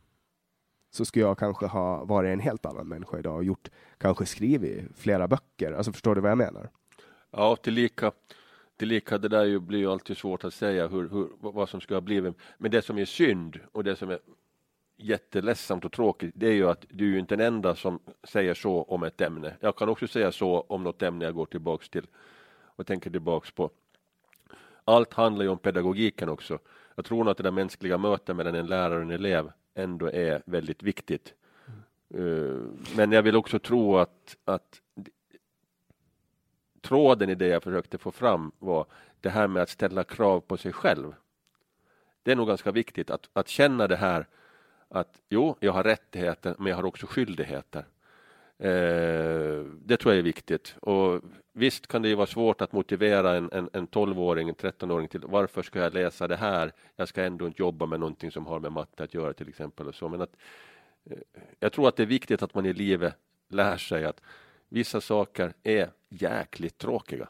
så 0.92 1.06
skulle 1.06 1.26
jag 1.26 1.38
kanske 1.38 1.66
ha 1.66 2.06
varit 2.06 2.30
en 2.34 2.40
helt 2.40 2.66
annan 2.66 2.88
människa 2.88 3.20
idag 3.20 3.36
och 3.36 3.44
gjort, 3.44 3.70
kanske 3.98 4.26
skrivit 4.26 4.86
flera 4.96 5.28
böcker. 5.28 5.72
Alltså 5.72 5.92
förstår 5.92 6.16
du 6.16 6.22
vad 6.22 6.32
jag 6.32 6.38
menar? 6.38 6.70
Ja, 7.32 7.56
tillika, 7.56 8.12
tillika 8.78 9.18
det 9.18 9.28
där 9.28 9.46
ju 9.46 9.60
blir 9.60 9.80
ju 9.80 9.92
alltid 9.92 10.18
svårt 10.18 10.44
att 10.44 10.54
säga 10.54 10.88
hur, 10.88 11.10
hur, 11.10 11.30
vad 11.40 11.70
som 11.70 11.82
skulle 11.82 11.96
ha 11.96 12.02
blivit. 12.02 12.36
Men 12.58 12.72
det 12.72 12.82
som 12.82 12.98
är 12.98 13.06
synd 13.06 13.60
och 13.72 13.84
det 13.84 13.96
som 13.96 14.10
är 14.10 14.20
jätteledsamt 15.04 15.86
och 15.86 15.92
tråkigt, 15.92 16.32
det 16.36 16.48
är 16.48 16.54
ju 16.54 16.70
att 16.70 16.86
du 16.90 17.06
är 17.06 17.10
ju 17.10 17.20
inte 17.20 17.36
den 17.36 17.48
enda 17.54 17.76
som 17.76 18.00
säger 18.24 18.54
så 18.54 18.84
om 18.84 19.04
ett 19.04 19.22
ämne. 19.22 19.56
Jag 19.60 19.76
kan 19.76 19.90
också 19.90 20.08
säga 20.08 20.32
så 20.32 20.62
om 20.62 20.84
något 20.84 21.02
ämne 21.02 21.26
jag 21.26 21.34
går 21.34 21.46
tillbaks 21.46 21.90
till 21.90 22.08
och 22.76 22.88
tänker 22.88 23.10
tillbaks 23.10 23.52
på. 23.52 23.70
Allt 24.86 25.14
handlar 25.14 25.44
ju 25.44 25.50
om 25.50 25.58
pedagogiken 25.58 26.30
också. 26.30 26.60
Jag 26.96 27.06
tror 27.06 27.24
nog 27.24 27.32
att 27.32 27.38
det 27.38 27.44
där 27.44 27.52
mänskliga 27.52 27.98
mötet 27.98 28.36
mellan 28.36 28.56
en 28.56 28.68
lärare 28.68 28.96
och 28.96 29.02
en 29.02 29.12
elev 29.12 29.52
ändå 29.74 30.12
är 30.12 30.42
väldigt 30.46 30.84
viktigt. 30.84 31.34
Eh, 32.10 32.62
men 32.96 33.12
jag 33.12 33.24
vill 33.24 33.36
också 33.36 33.60
tro 33.60 33.98
att, 33.98 34.38
att 34.46 34.82
tråden 36.82 37.30
i 37.30 37.36
det 37.36 37.48
jag 37.48 37.64
försökte 37.64 37.98
få 37.98 38.12
fram 38.12 38.52
var 38.60 38.86
det 39.22 39.30
här 39.30 39.48
med 39.48 39.64
att 39.64 39.70
ställa 39.70 40.04
krav 40.04 40.40
på 40.40 40.58
sig 40.58 40.74
själv. 40.74 41.16
Det 42.24 42.32
är 42.32 42.36
nog 42.36 42.48
ganska 42.48 42.72
viktigt 42.72 43.10
att, 43.10 43.30
att 43.34 43.48
känna 43.48 43.88
det 43.88 43.96
här 43.96 44.28
att 44.94 45.22
jo, 45.30 45.56
jag 45.60 45.72
har 45.72 45.84
rättigheter, 45.84 46.56
men 46.60 46.68
jag 46.68 46.76
har 46.76 46.86
också 46.86 47.08
skyldigheter. 47.08 47.86
Eh, 48.58 49.66
det 49.86 49.98
tror 49.98 50.14
jag 50.14 50.20
är 50.20 50.24
viktigt. 50.24 50.76
Och 50.82 51.22
visst 51.54 51.88
kan 51.88 52.02
det 52.02 52.10
ju 52.10 52.16
vara 52.16 52.28
svårt 52.28 52.62
att 52.62 52.72
motivera 52.72 53.36
en, 53.36 53.50
en, 53.52 53.70
en 53.74 53.88
12-åring, 53.88 54.50
en 54.50 54.56
13-åring 54.56 55.08
till 55.08 55.22
varför 55.24 55.62
ska 55.62 55.80
jag 55.80 55.94
läsa 55.94 56.28
det 56.28 56.36
här? 56.36 56.72
Jag 56.96 57.08
ska 57.08 57.24
ändå 57.24 57.48
inte 57.48 57.62
jobba 57.62 57.86
med 57.86 58.00
någonting 58.00 58.32
som 58.32 58.46
har 58.46 58.60
med 58.60 58.72
matte 58.72 59.04
att 59.04 59.14
göra 59.14 59.34
till 59.34 59.50
exempel. 59.50 59.88
Och 59.88 59.96
så. 59.96 60.10
Men 60.10 60.22
att, 60.22 60.36
eh, 61.06 61.18
jag 61.60 61.74
tror 61.74 61.88
att 61.88 61.96
det 61.96 62.04
är 62.04 62.08
viktigt 62.08 62.42
att 62.42 62.54
man 62.54 62.66
i 62.66 62.74
livet 62.74 63.16
lär 63.50 63.78
sig 63.78 64.06
att 64.06 64.22
vissa 64.70 65.02
saker 65.02 65.54
är 65.64 65.90
jäkligt 66.10 66.78
tråkiga. 66.78 67.28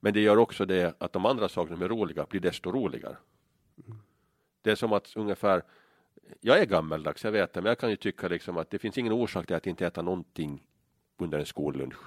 Men 0.00 0.12
det 0.12 0.20
gör 0.20 0.36
också 0.36 0.64
det 0.64 0.94
att 0.98 1.12
de 1.12 1.26
andra 1.26 1.48
sakerna 1.48 1.76
som 1.76 1.84
är 1.84 1.88
roliga 1.88 2.26
blir 2.30 2.40
desto 2.40 2.72
roligare. 2.72 3.16
Det 4.62 4.70
är 4.70 4.74
som 4.74 4.92
att 4.92 5.16
ungefär, 5.16 5.62
jag 6.40 6.58
är 6.58 6.66
gammeldags, 6.66 7.24
jag 7.24 7.32
vet 7.32 7.52
det, 7.52 7.62
men 7.62 7.68
jag 7.68 7.78
kan 7.78 7.90
ju 7.90 7.96
tycka 7.96 8.28
liksom 8.28 8.56
att 8.56 8.70
det 8.70 8.78
finns 8.78 8.98
ingen 8.98 9.12
orsak 9.12 9.46
till 9.46 9.56
att 9.56 9.66
inte 9.66 9.86
äta 9.86 10.02
någonting 10.02 10.62
under 11.18 11.38
en 11.38 11.46
skollunch. 11.46 11.98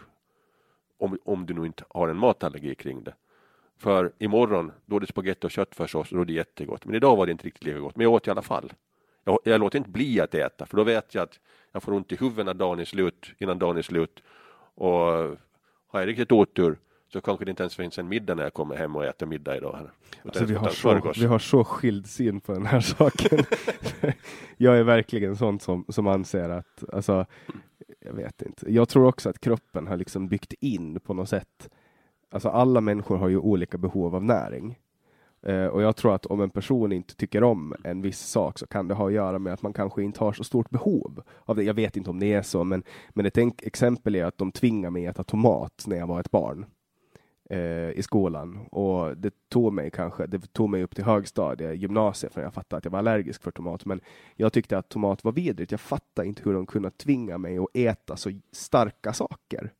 Om, 0.98 1.18
om 1.24 1.46
du 1.46 1.54
nu 1.54 1.66
inte 1.66 1.84
har 1.90 2.08
en 2.08 2.18
matallergi 2.18 2.76
kring 2.76 3.04
det. 3.04 3.14
För 3.78 4.12
imorgon, 4.18 4.72
då 4.86 4.96
är 4.96 5.00
det 5.00 5.08
spagetti 5.08 5.48
och 5.48 5.52
köttfärssås 5.52 6.12
och 6.12 6.16
då 6.16 6.22
är 6.22 6.26
det 6.26 6.34
jättegott. 6.34 6.86
Men 6.86 6.96
idag 6.96 7.16
var 7.16 7.26
det 7.26 7.32
inte 7.32 7.46
riktigt 7.48 7.64
lika 7.64 7.80
gott, 7.80 7.96
men 7.96 8.04
jag 8.04 8.14
åt 8.14 8.28
i 8.28 8.32
alla 8.32 8.42
fall. 8.42 8.74
Jag, 9.24 9.40
jag 9.44 9.60
låter 9.60 9.78
inte 9.78 9.90
bli 9.90 10.22
att 10.22 10.36
äta, 10.36 10.66
för 10.66 10.78
då 10.78 10.84
vet 10.84 11.16
jag 11.16 11.24
att 11.24 11.40
jag 11.72 11.84
får 11.84 11.94
ont 11.94 12.12
i 12.12 12.16
huvudet 12.16 12.46
när 12.46 12.54
dagen 12.54 12.80
är 12.80 12.86
slut, 12.86 13.32
innan 13.38 13.60
dagen 13.60 13.78
är 13.78 13.82
slut. 13.82 14.24
Och 14.76 14.98
har 15.88 16.00
jag 16.00 16.08
riktigt 16.08 16.32
otur 16.32 16.78
så 17.14 17.22
kanske 17.22 17.46
det 17.46 17.52
inte 17.52 17.64
ens 17.64 17.76
finns 17.76 18.00
en 18.00 18.08
middag 18.08 18.36
när 18.36 18.44
jag 18.44 18.54
kommer 18.54 18.76
hem 18.76 18.96
och 18.96 19.06
äter 19.06 19.26
middag 19.26 19.58
idag. 19.58 19.76
Här. 19.76 19.92
Alltså, 20.26 20.46
vi, 20.46 20.54
har 20.54 20.70
så, 20.70 21.12
vi 21.20 21.26
har 21.26 21.40
så 21.40 21.64
skild 21.64 22.08
syn 22.08 22.40
på 22.40 22.54
den 22.54 22.66
här 22.66 22.80
saken. 22.82 23.40
jag 24.58 24.78
är 24.78 24.84
verkligen 24.84 25.36
sån 25.36 25.60
som, 25.60 25.86
som 25.90 26.08
anser 26.08 26.50
att, 26.50 26.84
alltså, 26.94 27.26
jag 28.00 28.14
vet 28.14 28.42
inte. 28.42 28.74
Jag 28.74 28.90
tror 28.90 29.08
också 29.08 29.30
att 29.30 29.40
kroppen 29.40 29.88
har 29.88 29.98
liksom 29.98 30.28
byggt 30.28 30.54
in 30.54 31.00
på 31.00 31.14
något 31.14 31.30
sätt. 31.30 31.70
Alltså 32.32 32.50
alla 32.50 32.82
människor 32.82 33.18
har 33.18 33.30
ju 33.30 33.38
olika 33.38 33.78
behov 33.78 34.16
av 34.16 34.24
näring. 34.24 34.80
Eh, 35.44 35.66
och 35.66 35.82
jag 35.82 35.96
tror 35.96 36.16
att 36.16 36.26
om 36.26 36.42
en 36.42 36.50
person 36.50 36.92
inte 36.92 37.16
tycker 37.16 37.44
om 37.44 37.76
en 37.84 38.02
viss 38.02 38.20
sak 38.20 38.60
så 38.60 38.68
kan 38.68 38.88
det 38.88 38.94
ha 38.94 39.08
att 39.08 39.14
göra 39.14 39.40
med 39.40 39.54
att 39.54 39.62
man 39.62 39.74
kanske 39.74 40.04
inte 40.04 40.24
har 40.24 40.34
så 40.34 40.44
stort 40.44 40.70
behov 40.70 41.24
av 41.46 41.56
det. 41.56 41.64
Jag 41.64 41.74
vet 41.74 41.98
inte 41.98 42.10
om 42.10 42.20
det 42.20 42.34
är 42.34 42.42
så, 42.42 42.64
men, 42.64 42.84
men 43.10 43.26
ett 43.26 43.38
exempel 43.62 44.16
är 44.16 44.26
att 44.26 44.38
de 44.38 44.52
tvingar 44.52 44.90
mig 44.90 45.08
att 45.08 45.16
äta 45.16 45.24
tomat 45.24 45.84
när 45.88 45.98
jag 45.98 46.08
var 46.08 46.20
ett 46.20 46.32
barn 46.32 46.66
eh, 47.52 47.92
i 47.92 48.02
skolan 48.04 48.60
och 48.72 49.18
det 49.18 49.50
tog 49.50 49.74
mig 49.74 49.92
kanske, 49.92 50.28
det 50.28 50.54
tog 50.54 50.70
mig 50.70 50.84
upp 50.84 50.96
till 50.96 51.04
högstadiet, 51.04 51.78
gymnasiet, 51.78 52.34
för 52.34 52.42
jag 52.42 52.54
fattade 52.54 52.78
att 52.78 52.86
jag 52.86 52.92
var 52.92 53.00
allergisk 53.00 53.44
för 53.44 53.52
tomat. 53.52 53.86
Men 53.86 54.02
jag 54.36 54.54
tyckte 54.54 54.78
att 54.78 54.90
tomat 54.90 55.24
var 55.24 55.32
vidrigt. 55.32 55.72
Jag 55.72 55.82
fattade 55.82 56.28
inte 56.28 56.42
hur 56.46 56.54
de 56.54 56.66
kunde 56.66 56.92
tvinga 56.92 57.38
mig 57.38 57.58
att 57.58 57.68
äta 57.74 58.18
så 58.18 58.32
starka 58.52 59.14
saker. 59.14 59.74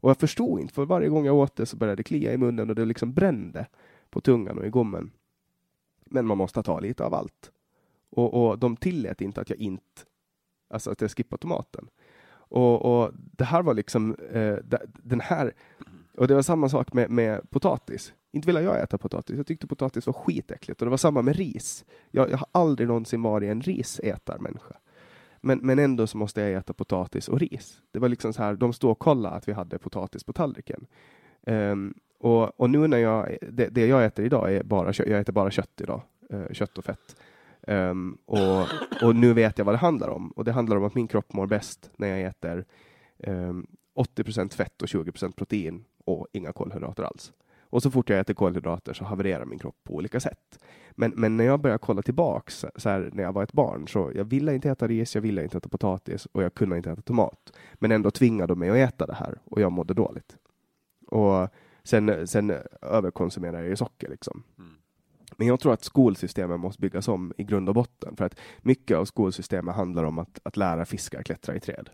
Och 0.00 0.10
jag 0.10 0.16
förstod 0.16 0.60
inte, 0.60 0.74
för 0.74 0.84
varje 0.84 1.08
gång 1.08 1.26
jag 1.26 1.34
åt 1.34 1.56
det 1.56 1.66
så 1.66 1.76
började 1.76 1.96
det 1.96 2.02
klia 2.02 2.32
i 2.32 2.36
munnen 2.36 2.70
och 2.70 2.76
det 2.76 2.84
liksom 2.84 3.12
brände 3.12 3.66
på 4.10 4.20
tungan 4.20 4.58
och 4.58 4.66
i 4.66 4.70
gommen. 4.70 5.10
Men 6.04 6.26
man 6.26 6.38
måste 6.38 6.62
ta 6.62 6.80
lite 6.80 7.04
av 7.04 7.14
allt. 7.14 7.52
Och, 8.10 8.48
och 8.48 8.58
de 8.58 8.76
tillät 8.76 9.20
inte 9.20 9.40
att 9.40 9.50
jag 9.50 9.58
inte, 9.58 10.02
alltså 10.68 10.90
att 10.90 11.00
jag 11.00 11.10
skippade 11.10 11.40
tomaten. 11.40 11.88
Och, 12.50 13.02
och 13.02 13.10
det 13.14 13.44
här 13.44 13.62
var 13.62 13.74
liksom, 13.74 14.14
eh, 14.14 14.56
den 15.02 15.20
här, 15.20 15.52
och 16.18 16.28
det 16.28 16.34
var 16.34 16.42
samma 16.42 16.68
sak 16.68 16.92
med, 16.92 17.10
med 17.10 17.50
potatis. 17.50 18.12
Inte 18.32 18.46
ville 18.46 18.62
jag 18.62 18.82
äta 18.82 18.98
potatis, 18.98 19.36
jag 19.36 19.46
tyckte 19.46 19.66
potatis 19.66 20.06
var 20.06 20.12
skitäckligt. 20.12 20.82
Och 20.82 20.86
det 20.86 20.90
var 20.90 20.96
samma 20.96 21.22
med 21.22 21.36
ris. 21.36 21.84
Jag, 22.10 22.30
jag 22.30 22.38
har 22.38 22.46
aldrig 22.52 22.88
någonsin 22.88 23.22
varit 23.22 23.50
en 23.50 23.60
risätarmänniska. 23.60 24.74
Men, 25.40 25.58
men 25.58 25.78
ändå 25.78 26.06
så 26.06 26.18
måste 26.18 26.40
jag 26.40 26.52
äta 26.52 26.72
potatis 26.72 27.28
och 27.28 27.40
ris. 27.40 27.82
Det 27.90 27.98
var 27.98 28.08
liksom 28.08 28.32
så 28.32 28.42
här, 28.42 28.54
de 28.54 28.72
stod 28.72 28.90
och 28.90 28.98
kollade 28.98 29.36
att 29.36 29.48
vi 29.48 29.52
hade 29.52 29.78
potatis 29.78 30.24
på 30.24 30.32
tallriken. 30.32 30.86
Um, 31.46 31.94
och, 32.18 32.60
och 32.60 32.70
nu 32.70 32.86
när 32.86 32.98
jag, 32.98 33.36
det, 33.50 33.68
det, 33.68 33.86
jag 33.86 34.04
äter 34.04 34.24
idag 34.24 34.54
är 34.54 34.62
bara 34.62 34.92
kött, 34.92 35.06
jag 35.06 35.20
äter 35.20 35.32
bara 35.32 35.50
kött 35.50 35.80
idag, 35.80 36.02
uh, 36.32 36.52
kött 36.52 36.78
och 36.78 36.84
fett. 36.84 37.16
Um, 37.66 38.18
och, 38.26 38.66
och 39.02 39.16
nu 39.16 39.32
vet 39.32 39.58
jag 39.58 39.64
vad 39.64 39.74
det 39.74 39.78
handlar 39.78 40.08
om. 40.08 40.30
Och 40.30 40.44
det 40.44 40.52
handlar 40.52 40.76
om 40.76 40.84
att 40.84 40.94
min 40.94 41.08
kropp 41.08 41.32
mår 41.32 41.46
bäst 41.46 41.90
när 41.96 42.08
jag 42.08 42.20
äter 42.20 42.64
ehm, 43.18 43.48
um, 43.48 43.66
80% 43.98 44.54
fett 44.54 44.82
och 44.82 44.88
20% 44.88 45.32
protein 45.32 45.84
och 46.08 46.26
inga 46.32 46.52
kolhydrater 46.52 47.02
alls. 47.02 47.32
Och 47.70 47.82
så 47.82 47.90
fort 47.90 48.10
jag 48.10 48.18
äter 48.18 48.34
kolhydrater 48.34 48.92
så 48.92 49.04
havererar 49.04 49.44
min 49.44 49.58
kropp 49.58 49.76
på 49.84 49.94
olika 49.94 50.20
sätt. 50.20 50.58
Men, 50.90 51.12
men 51.16 51.36
när 51.36 51.44
jag 51.44 51.60
börjar 51.60 51.78
kolla 51.78 52.02
tillbaks, 52.02 52.64
så 52.76 52.88
här, 52.88 53.10
när 53.12 53.22
jag 53.22 53.32
var 53.32 53.42
ett 53.42 53.52
barn, 53.52 53.88
så 53.88 54.12
jag 54.14 54.24
ville 54.24 54.54
inte 54.54 54.70
äta 54.70 54.86
ris, 54.86 55.14
jag 55.14 55.22
ville 55.22 55.42
inte 55.42 55.56
äta 55.56 55.68
potatis 55.68 56.26
och 56.32 56.42
jag 56.42 56.54
kunde 56.54 56.76
inte 56.76 56.90
äta 56.90 57.02
tomat. 57.02 57.52
Men 57.74 57.92
ändå 57.92 58.10
tvingade 58.10 58.52
de 58.52 58.58
mig 58.58 58.70
att 58.70 58.94
äta 58.94 59.06
det 59.06 59.14
här 59.14 59.38
och 59.44 59.60
jag 59.60 59.72
mådde 59.72 59.94
dåligt. 59.94 60.36
Och 61.06 61.48
sen, 61.84 62.26
sen 62.26 62.52
överkonsumerade 62.82 63.68
jag 63.68 63.78
socker 63.78 64.08
liksom. 64.08 64.42
Mm. 64.58 64.74
Men 65.36 65.46
jag 65.46 65.60
tror 65.60 65.72
att 65.72 65.84
skolsystemet 65.84 66.60
måste 66.60 66.80
byggas 66.80 67.08
om 67.08 67.32
i 67.36 67.44
grund 67.44 67.68
och 67.68 67.74
botten 67.74 68.16
för 68.16 68.24
att 68.24 68.38
mycket 68.58 68.96
av 68.96 69.04
skolsystemet 69.04 69.74
handlar 69.74 70.04
om 70.04 70.18
att, 70.18 70.40
att 70.42 70.56
lära 70.56 70.84
fiskar 70.84 71.22
klättra 71.22 71.54
i 71.54 71.60
träd. 71.60 71.90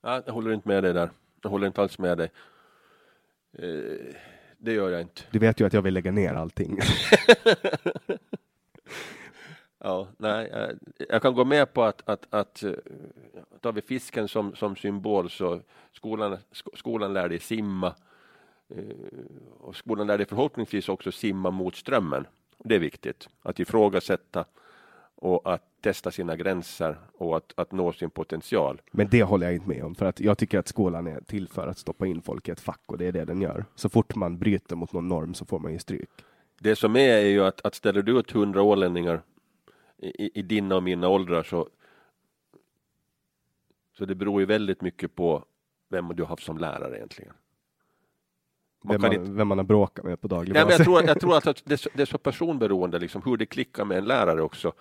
Ja, 0.00 0.22
jag 0.26 0.32
håller 0.32 0.52
inte 0.52 0.68
med 0.68 0.82
dig 0.82 0.94
där. 0.94 1.10
Jag 1.42 1.50
håller 1.50 1.66
inte 1.66 1.82
alls 1.82 1.98
med 1.98 2.18
dig. 2.18 2.30
Eh, 3.52 4.14
det 4.58 4.72
gör 4.72 4.90
jag 4.90 5.00
inte. 5.00 5.22
Du 5.30 5.38
vet 5.38 5.60
ju 5.60 5.66
att 5.66 5.72
jag 5.72 5.82
vill 5.82 5.94
lägga 5.94 6.10
ner 6.10 6.34
allting. 6.34 6.78
ja, 9.78 10.08
nej, 10.16 10.50
jag, 10.52 10.70
jag, 11.08 11.22
kan 11.22 11.34
gå 11.34 11.44
med 11.44 11.72
på 11.72 11.82
att, 11.82 12.08
att, 12.08 12.26
att 12.30 12.62
eh, 12.62 12.72
tar 13.60 13.72
vi 13.72 13.80
fisken 13.80 14.28
som, 14.28 14.54
som 14.54 14.76
symbol 14.76 15.30
så 15.30 15.60
skolan, 15.92 16.36
skolan 16.74 17.12
lär 17.12 17.28
dig 17.28 17.40
simma 17.40 17.94
eh, 18.68 18.84
och 19.60 19.76
skolan 19.76 20.06
lär 20.06 20.18
dig 20.18 20.26
förhoppningsvis 20.26 20.88
också 20.88 21.12
simma 21.12 21.50
mot 21.50 21.76
strömmen. 21.76 22.26
Det 22.58 22.74
är 22.74 22.78
viktigt 22.78 23.28
att 23.42 23.60
ifrågasätta 23.60 24.44
och 25.20 25.54
att 25.54 25.62
testa 25.80 26.10
sina 26.10 26.36
gränser 26.36 26.98
och 27.18 27.36
att, 27.36 27.52
att 27.56 27.72
nå 27.72 27.92
sin 27.92 28.10
potential. 28.10 28.80
Men 28.90 29.08
det 29.08 29.22
håller 29.22 29.46
jag 29.46 29.54
inte 29.54 29.68
med 29.68 29.84
om, 29.84 29.94
för 29.94 30.06
att 30.06 30.20
jag 30.20 30.38
tycker 30.38 30.58
att 30.58 30.68
skolan 30.68 31.06
är 31.06 31.20
till 31.20 31.48
för 31.48 31.66
att 31.66 31.78
stoppa 31.78 32.06
in 32.06 32.22
folk 32.22 32.48
i 32.48 32.50
ett 32.50 32.60
fack 32.60 32.82
och 32.86 32.98
det 32.98 33.06
är 33.06 33.12
det 33.12 33.24
den 33.24 33.40
gör. 33.40 33.64
Så 33.74 33.88
fort 33.88 34.14
man 34.14 34.38
bryter 34.38 34.76
mot 34.76 34.92
någon 34.92 35.08
norm 35.08 35.34
så 35.34 35.44
får 35.44 35.58
man 35.58 35.72
ju 35.72 35.78
stryk. 35.78 36.10
Det 36.60 36.76
som 36.76 36.96
är 36.96 37.00
är 37.00 37.28
ju 37.28 37.44
att, 37.44 37.66
att 37.66 37.74
ställer 37.74 38.02
du 38.02 38.18
ut 38.18 38.30
hundra 38.30 38.62
ålänningar 38.62 39.22
i, 39.98 40.38
i 40.38 40.42
dina 40.42 40.76
och 40.76 40.82
mina 40.82 41.08
åldrar 41.08 41.42
så 41.42 41.68
så 43.98 44.04
det 44.04 44.14
beror 44.14 44.40
ju 44.40 44.46
väldigt 44.46 44.82
mycket 44.82 45.14
på 45.14 45.44
vem 45.88 46.08
du 46.08 46.22
har 46.22 46.28
haft 46.28 46.42
som 46.42 46.58
lärare 46.58 46.96
egentligen. 46.96 47.32
Man 48.82 48.92
vem, 48.92 49.00
man, 49.00 49.12
inte... 49.12 49.30
vem 49.30 49.48
man 49.48 49.58
har 49.58 49.64
bråkat 49.64 50.04
med 50.04 50.20
på 50.20 50.28
daglig 50.28 50.54
basis. 50.54 50.78
Jag 50.78 50.84
tror, 50.84 51.02
jag 51.02 51.20
tror 51.20 51.36
att 51.36 51.44
det 51.64 51.74
är, 51.74 51.76
så, 51.76 51.90
det 51.94 52.02
är 52.02 52.06
så 52.06 52.18
personberoende, 52.18 52.98
liksom, 52.98 53.22
hur 53.24 53.36
det 53.36 53.46
klickar 53.46 53.84
med 53.84 53.98
en 53.98 54.04
lärare 54.04 54.42
också. 54.42 54.72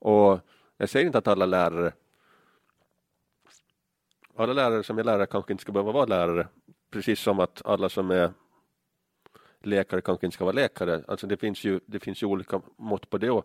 Och 0.00 0.40
jag 0.76 0.88
säger 0.88 1.06
inte 1.06 1.18
att 1.18 1.28
alla 1.28 1.46
lärare 1.46 1.92
alla 4.42 4.52
lärare 4.52 4.82
som 4.82 4.98
är 4.98 5.04
lärare 5.04 5.26
kanske 5.26 5.52
inte 5.52 5.62
ska 5.62 5.72
behöva 5.72 5.92
vara 5.92 6.06
lärare, 6.06 6.48
precis 6.90 7.20
som 7.20 7.40
att 7.40 7.62
alla 7.64 7.88
som 7.88 8.10
är 8.10 8.32
läkare 9.62 10.00
kanske 10.00 10.26
inte 10.26 10.34
ska 10.34 10.44
vara 10.44 10.54
läkare. 10.54 11.04
Alltså 11.08 11.26
det 11.26 11.36
finns 11.36 11.64
ju, 11.64 11.80
det 11.86 12.00
finns 12.00 12.22
ju 12.22 12.26
olika 12.26 12.62
mått 12.76 13.10
på 13.10 13.18
det. 13.18 13.42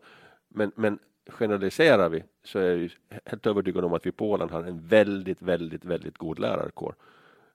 Men, 0.47 0.71
men 0.75 0.99
generaliserar 1.27 2.09
vi 2.09 2.23
så 2.43 2.59
är 2.59 2.77
jag 2.77 2.91
helt 3.25 3.47
övertygad 3.47 3.85
om 3.85 3.93
att 3.93 4.05
vi 4.05 4.11
på 4.11 4.31
Åland 4.31 4.51
har 4.51 4.63
en 4.63 4.87
väldigt, 4.87 5.41
väldigt, 5.41 5.85
väldigt 5.85 6.17
god 6.17 6.39
lärarkår. 6.39 6.95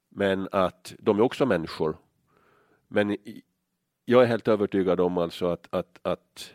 Men 0.08 0.48
att 0.52 0.94
de 0.98 1.18
är 1.18 1.22
också 1.22 1.46
människor. 1.46 1.96
Men 2.88 3.16
jag 4.04 4.22
är 4.22 4.26
helt 4.26 4.48
övertygad 4.48 5.00
om 5.00 5.18
alltså 5.18 5.46
att, 5.46 5.68
att, 5.70 5.98
att 6.02 6.54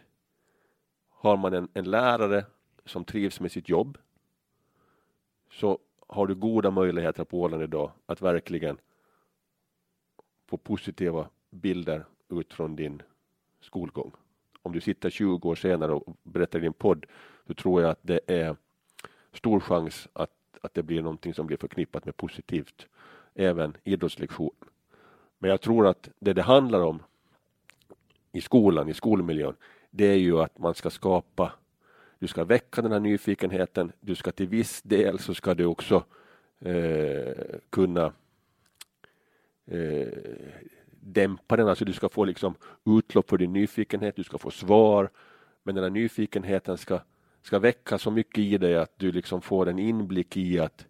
har 1.25 1.37
man 1.37 1.53
en, 1.53 1.67
en 1.73 1.91
lärare 1.91 2.45
som 2.85 3.05
trivs 3.05 3.39
med 3.39 3.51
sitt 3.51 3.69
jobb 3.69 3.97
så 5.51 5.79
har 6.07 6.27
du 6.27 6.35
goda 6.35 6.71
möjligheter 6.71 7.23
på 7.23 7.41
Åland 7.41 7.63
idag 7.63 7.91
att 8.05 8.21
verkligen 8.21 8.77
få 10.45 10.57
positiva 10.57 11.29
bilder 11.49 12.05
ut 12.29 12.53
från 12.53 12.75
din 12.75 13.01
skolgång. 13.61 14.11
Om 14.61 14.71
du 14.71 14.81
sitter 14.81 15.09
20 15.09 15.49
år 15.49 15.55
senare 15.55 15.91
och 15.91 16.15
berättar 16.23 16.59
i 16.59 16.61
din 16.61 16.73
podd, 16.73 17.05
så 17.47 17.53
tror 17.53 17.81
jag 17.81 17.91
att 17.91 17.99
det 18.01 18.19
är 18.27 18.55
stor 19.33 19.59
chans 19.59 20.07
att, 20.13 20.31
att 20.61 20.73
det 20.73 20.83
blir 20.83 21.01
någonting 21.01 21.33
som 21.33 21.47
blir 21.47 21.57
förknippat 21.57 22.05
med 22.05 22.17
positivt, 22.17 22.87
även 23.33 23.77
idrottslektion. 23.83 24.55
Men 25.37 25.49
jag 25.49 25.61
tror 25.61 25.87
att 25.87 26.09
det 26.19 26.33
det 26.33 26.41
handlar 26.41 26.81
om 26.81 27.03
i 28.31 28.41
skolan, 28.41 28.89
i 28.89 28.93
skolmiljön, 28.93 29.55
det 29.95 30.05
är 30.05 30.17
ju 30.17 30.41
att 30.41 30.59
man 30.59 30.75
ska 30.75 30.89
skapa, 30.89 31.53
du 32.19 32.27
ska 32.27 32.43
väcka 32.43 32.81
den 32.81 32.91
här 32.91 32.99
nyfikenheten, 32.99 33.91
du 33.99 34.15
ska 34.15 34.31
till 34.31 34.47
viss 34.47 34.81
del 34.81 35.19
så 35.19 35.33
ska 35.33 35.53
du 35.53 35.65
också 35.65 36.03
eh, 36.59 37.33
kunna 37.69 38.13
eh, 39.65 40.07
dämpa 40.89 41.57
den, 41.57 41.67
alltså 41.67 41.85
du 41.85 41.93
ska 41.93 42.09
få 42.09 42.25
liksom 42.25 42.55
utlopp 42.85 43.29
för 43.29 43.37
din 43.37 43.53
nyfikenhet, 43.53 44.15
du 44.15 44.23
ska 44.23 44.37
få 44.37 44.51
svar, 44.51 45.09
men 45.63 45.75
den 45.75 45.83
här 45.83 45.91
nyfikenheten 45.91 46.77
ska, 46.77 46.99
ska 47.41 47.59
väcka 47.59 47.97
så 47.97 48.11
mycket 48.11 48.37
i 48.37 48.57
dig 48.57 48.77
att 48.77 48.99
du 48.99 49.11
liksom 49.11 49.41
får 49.41 49.69
en 49.69 49.79
inblick 49.79 50.37
i 50.37 50.59
att 50.59 50.85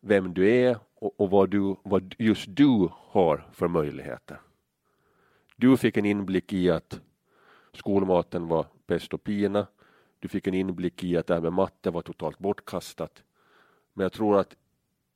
vem 0.00 0.34
du 0.34 0.50
är 0.50 0.78
och, 0.94 1.20
och 1.20 1.30
vad, 1.30 1.50
du, 1.50 1.76
vad 1.82 2.14
just 2.18 2.46
du 2.48 2.88
har 2.92 3.46
för 3.52 3.68
möjligheter. 3.68 4.40
Du 5.56 5.76
fick 5.76 5.96
en 5.96 6.06
inblick 6.06 6.52
i 6.52 6.70
att 6.70 7.00
skolmaten 7.72 8.48
var 8.48 8.66
pest 8.86 9.14
och 9.14 9.24
pina. 9.24 9.66
Du 10.18 10.28
fick 10.28 10.46
en 10.46 10.54
inblick 10.54 11.04
i 11.04 11.16
att 11.16 11.26
det 11.26 11.34
här 11.34 11.40
med 11.40 11.52
matte 11.52 11.90
var 11.90 12.02
totalt 12.02 12.38
bortkastat. 12.38 13.22
Men 13.92 14.02
jag 14.02 14.12
tror 14.12 14.38
att 14.38 14.56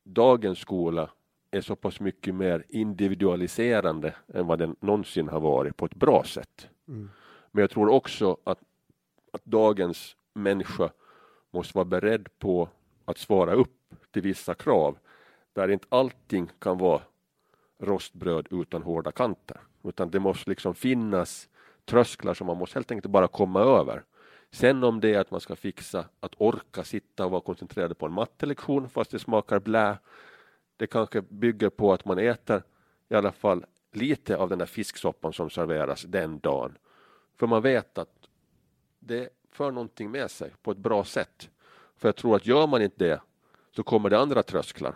dagens 0.03 0.59
skola 0.59 1.11
är 1.51 1.61
så 1.61 1.77
pass 1.77 2.01
mycket 2.01 2.35
mer 2.35 2.65
individualiserande 2.69 4.15
än 4.35 4.47
vad 4.47 4.59
den 4.59 4.77
någonsin 4.81 5.29
har 5.29 5.41
varit 5.41 5.77
på 5.77 5.87
ett 5.87 5.95
bra 5.95 6.25
sätt. 6.25 6.69
Mm. 6.89 7.11
Men 7.51 7.61
jag 7.61 7.71
tror 7.71 7.89
också 7.89 8.37
att, 8.45 8.59
att 9.33 9.45
dagens 9.45 10.17
människa 10.33 10.91
måste 11.51 11.79
vara 11.79 11.85
beredd 11.85 12.29
på 12.39 12.69
att 13.05 13.19
svara 13.19 13.55
upp 13.55 13.95
till 14.11 14.23
vissa 14.23 14.55
krav 14.55 14.99
där 15.53 15.71
inte 15.71 15.87
allting 15.89 16.51
kan 16.59 16.79
vara 16.79 17.03
rostbröd 17.79 18.47
utan 18.51 18.83
hårda 18.83 19.13
kanter. 19.13 19.61
Utan 19.83 20.11
det 20.11 20.21
måste 20.21 20.51
liksom 20.51 20.75
finnas 20.75 21.49
trösklar 21.85 22.35
som 22.35 22.47
man 22.47 22.57
måste 22.57 22.79
helt 22.79 22.91
enkelt 22.91 23.13
bara 23.13 23.29
komma 23.29 23.61
över. 23.61 24.05
Sen 24.51 24.85
om 24.85 25.01
det 25.01 25.15
är 25.15 25.21
att 25.21 25.31
man 25.31 25.41
ska 25.41 25.57
fixa 25.57 26.05
att 26.21 26.35
orka 26.39 26.85
sitta 26.85 27.25
och 27.25 27.31
vara 27.31 27.41
koncentrerad 27.41 27.99
på 27.99 28.07
en 28.07 28.13
mattelektion 28.13 28.89
fast 28.89 29.11
det 29.11 29.19
smakar 29.19 29.61
blä. 29.61 29.99
Det 30.77 30.87
kanske 30.87 31.23
bygger 31.23 31.71
på 31.71 31.93
att 31.93 32.05
man 32.05 32.19
äter 32.19 32.63
i 33.09 33.15
alla 33.15 33.33
fall 33.33 33.65
lite 33.93 34.37
av 34.37 34.49
den 34.49 34.59
där 34.59 34.67
fisksoppan 34.67 35.33
som 35.33 35.51
serveras 35.51 36.03
den 36.03 36.39
dagen. 36.39 36.79
För 37.37 37.47
man 37.47 37.63
vet 37.63 37.99
att 37.99 38.29
det 38.99 39.29
för 39.51 39.71
någonting 39.71 40.11
med 40.11 40.31
sig 40.31 40.53
på 40.63 40.71
ett 40.71 40.79
bra 40.79 41.05
sätt. 41.05 41.51
För 41.97 42.09
jag 42.09 42.17
tror 42.17 42.37
att 42.37 42.47
gör 42.47 42.67
man 42.67 42.83
inte 42.83 43.05
det 43.05 43.21
så 43.77 43.83
kommer 43.83 44.11
det 44.11 44.19
andra 44.19 44.43
trösklar. 44.43 44.95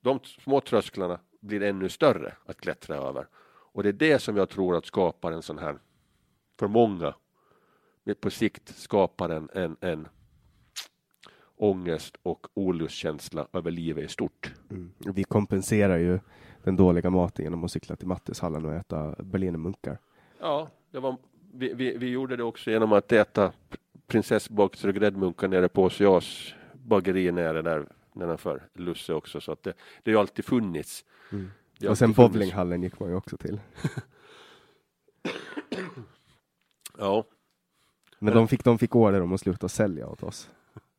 De 0.00 0.20
små 0.24 0.60
trösklarna 0.60 1.20
blir 1.40 1.62
ännu 1.62 1.88
större 1.88 2.34
att 2.46 2.60
klättra 2.60 2.96
över. 2.96 3.26
Och 3.76 3.82
det 3.82 3.88
är 3.88 3.92
det 3.92 4.18
som 4.18 4.36
jag 4.36 4.48
tror 4.48 4.76
att 4.76 4.86
skapar 4.86 5.32
en 5.32 5.42
sån 5.42 5.58
här, 5.58 5.78
för 6.58 6.68
många, 6.68 7.14
på 8.20 8.30
sikt 8.30 8.78
skapar 8.78 9.30
en, 9.30 9.48
en, 9.54 9.76
en 9.80 10.08
ångest 11.56 12.16
och 12.22 12.46
olustkänsla 12.54 13.48
över 13.52 13.70
livet 13.70 14.04
i 14.04 14.08
stort. 14.08 14.54
Mm. 14.70 14.92
Vi 14.98 15.24
kompenserar 15.24 15.96
ju 15.96 16.18
den 16.64 16.76
dåliga 16.76 17.10
maten 17.10 17.44
genom 17.44 17.64
att 17.64 17.70
cykla 17.70 17.96
till 17.96 18.06
Mattishallen 18.06 18.64
och 18.64 18.74
äta 18.74 19.14
berlinermunkar. 19.18 19.98
Ja, 20.40 20.68
det 20.90 21.00
var, 21.00 21.16
vi, 21.52 21.74
vi, 21.74 21.96
vi 21.96 22.08
gjorde 22.08 22.36
det 22.36 22.42
också 22.42 22.70
genom 22.70 22.92
att 22.92 23.12
äta 23.12 23.52
prinsessbakelser 24.06 24.88
och 24.88 24.94
gräddmunkar 24.94 25.48
nere 25.48 25.68
på 25.68 25.84
Oceas 25.84 26.54
bageri 26.72 27.32
nere 27.32 27.62
där 27.62 27.88
nedanför 28.12 28.68
Lusse 28.74 29.14
också. 29.14 29.40
Så 29.40 29.52
att 29.52 29.62
det, 29.62 29.72
det 30.02 30.10
har 30.10 30.16
ju 30.16 30.20
alltid 30.20 30.44
funnits. 30.44 31.04
Mm. 31.32 31.50
Har 31.82 31.88
Och 31.88 31.98
sen 31.98 32.12
bowlinghallen 32.12 32.82
gick 32.82 33.00
man 33.00 33.08
ju 33.08 33.14
också 33.16 33.36
till. 33.36 33.60
Ja, 36.98 37.24
Men 38.18 38.34
de 38.34 38.48
fick, 38.48 38.64
de 38.64 38.78
fick 38.78 38.94
order 38.94 39.20
om 39.22 39.32
att 39.32 39.40
sluta 39.40 39.68
sälja 39.68 40.08
åt 40.08 40.22
oss. 40.22 40.50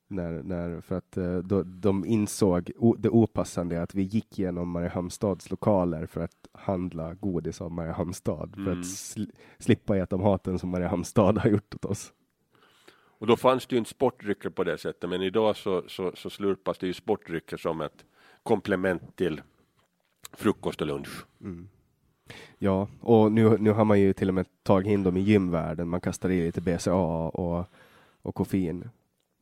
När, 0.08 0.44
när, 0.44 0.82
för 0.82 0.96
att 0.96 1.18
eh, 1.18 1.38
då, 1.38 1.64
de 1.64 2.06
insåg 2.06 2.72
o, 2.78 2.96
det 3.00 3.10
opassande 3.10 3.82
att 3.82 3.96
vi 3.96 4.02
gick 4.02 4.40
genom 4.40 4.70
Mariehamnstads 4.70 5.52
lokaler 5.52 6.06
för 6.06 6.22
att 6.22 6.48
handla 6.52 7.14
godis 7.14 7.62
av 7.62 7.72
Mariehamnstad. 7.72 8.50
För 8.54 8.62
Mm. 8.62 8.80
att 8.80 8.88
sl, 8.88 9.24
slippa 9.58 9.98
äta 9.98 10.18
maten 10.18 10.60
som 10.60 10.70
Mariehamnstad 10.70 11.38
har 11.38 11.50
gjort 11.50 11.76
åt 11.76 11.86
oss. 11.86 12.14
och 13.20 13.28
då 13.28 13.38
fanns 13.38 13.68
det 13.68 13.76
ju 13.76 13.78
inte 13.78 13.90
sportdrycker 13.90 14.50
på 14.50 14.64
det 14.64 14.78
sättet. 14.78 15.10
Men 15.10 15.22
idag 15.22 15.56
så, 15.58 15.84
så, 15.88 16.12
så 16.16 16.30
slurpas 16.30 16.78
det 16.78 16.88
ju 16.88 16.94
sportdrycker 16.94 17.58
som 17.58 17.82
ett 17.82 18.06
komplement 18.44 19.16
till 19.16 19.42
frukost 20.34 20.82
och 20.82 20.88
lunch. 20.88 21.26
Ja, 22.58 22.88
och 23.02 23.32
nu, 23.32 23.58
nu 23.58 23.72
har 23.72 23.86
man 23.86 24.00
ju 24.00 24.14
till 24.14 24.28
och 24.28 24.36
med 24.36 24.46
tagit 24.64 24.88
in 24.88 25.04
dem 25.04 25.18
i 25.18 25.20
gymvärlden. 25.20 25.90
Man 25.90 26.02
kastar 26.02 26.30
i 26.30 26.46
lite 26.46 26.62
BCA 26.62 26.94
och, 26.94 27.66
och 28.22 28.36
koffein. 28.36 28.90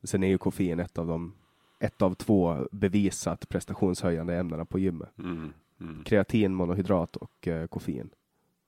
Sen 0.02 0.22
är 0.22 0.28
ju 0.28 0.38
koffein 0.38 0.80
ett 0.80 0.98
av 0.98 1.06
de 1.06 1.32
ett 1.78 2.02
av 2.02 2.14
två 2.14 2.68
bevisat 2.72 3.48
prestationshöjande 3.48 4.36
ämnena 4.36 4.64
på 4.64 4.78
gymmet. 4.78 5.18
Mm. 5.18 5.52
Mm. 5.80 6.04
Kreatin, 6.04 6.54
monohydrat 6.54 7.16
och 7.16 7.48
eh, 7.48 7.66
koffein. 7.66 8.10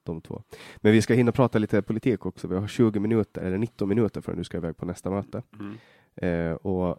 De 0.03 0.21
två. 0.21 0.43
Men 0.77 0.93
vi 0.93 1.03
ska 1.03 1.15
hinna 1.15 1.33
prata 1.33 1.59
lite 1.59 1.83
politik 1.83 2.27
också. 2.27 2.49
Vi 2.49 2.57
har 2.57 2.67
20 2.67 3.01
minuter, 3.01 3.43
eller 3.43 3.59
19 3.59 3.89
minuter 3.89 4.21
förrän 4.21 4.39
du 4.39 4.45
ska 4.45 4.57
iväg 4.57 4.77
på 4.77 4.87
nästa 4.87 5.11
möte. 5.11 5.43
Mm. 5.59 5.77
Eh, 6.17 6.53
och 6.53 6.99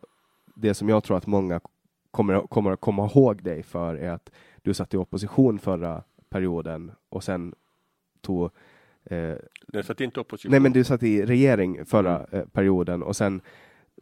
det 0.56 0.74
som 0.74 0.90
jag 0.90 1.04
tror 1.04 1.18
att 1.18 1.28
många 1.28 1.60
kommer, 2.12 2.48
kommer 2.48 2.72
att 2.72 2.82
komma 2.82 3.06
ihåg 3.06 3.44
dig 3.44 3.64
för 3.64 3.96
är 3.96 4.10
att 4.10 4.32
du 4.64 4.74
satt 4.74 4.94
i 4.94 4.98
opposition 4.98 5.60
förra 5.60 6.04
perioden 6.30 6.92
och 7.10 7.24
sen 7.24 7.56
tog 8.22 8.50
eh, 9.06 9.34
Det 9.68 9.84
satt 9.84 10.02
inte 10.02 10.20
opposition. 10.20 10.52
Nej 10.52 10.60
men 10.60 10.72
du 10.72 10.84
satt 10.84 11.04
i 11.04 11.26
regering 11.26 11.86
förra 11.86 12.18
Mm. 12.18 12.28
eh, 12.40 12.46
perioden 12.46 13.04
och 13.04 13.16
sen 13.16 13.42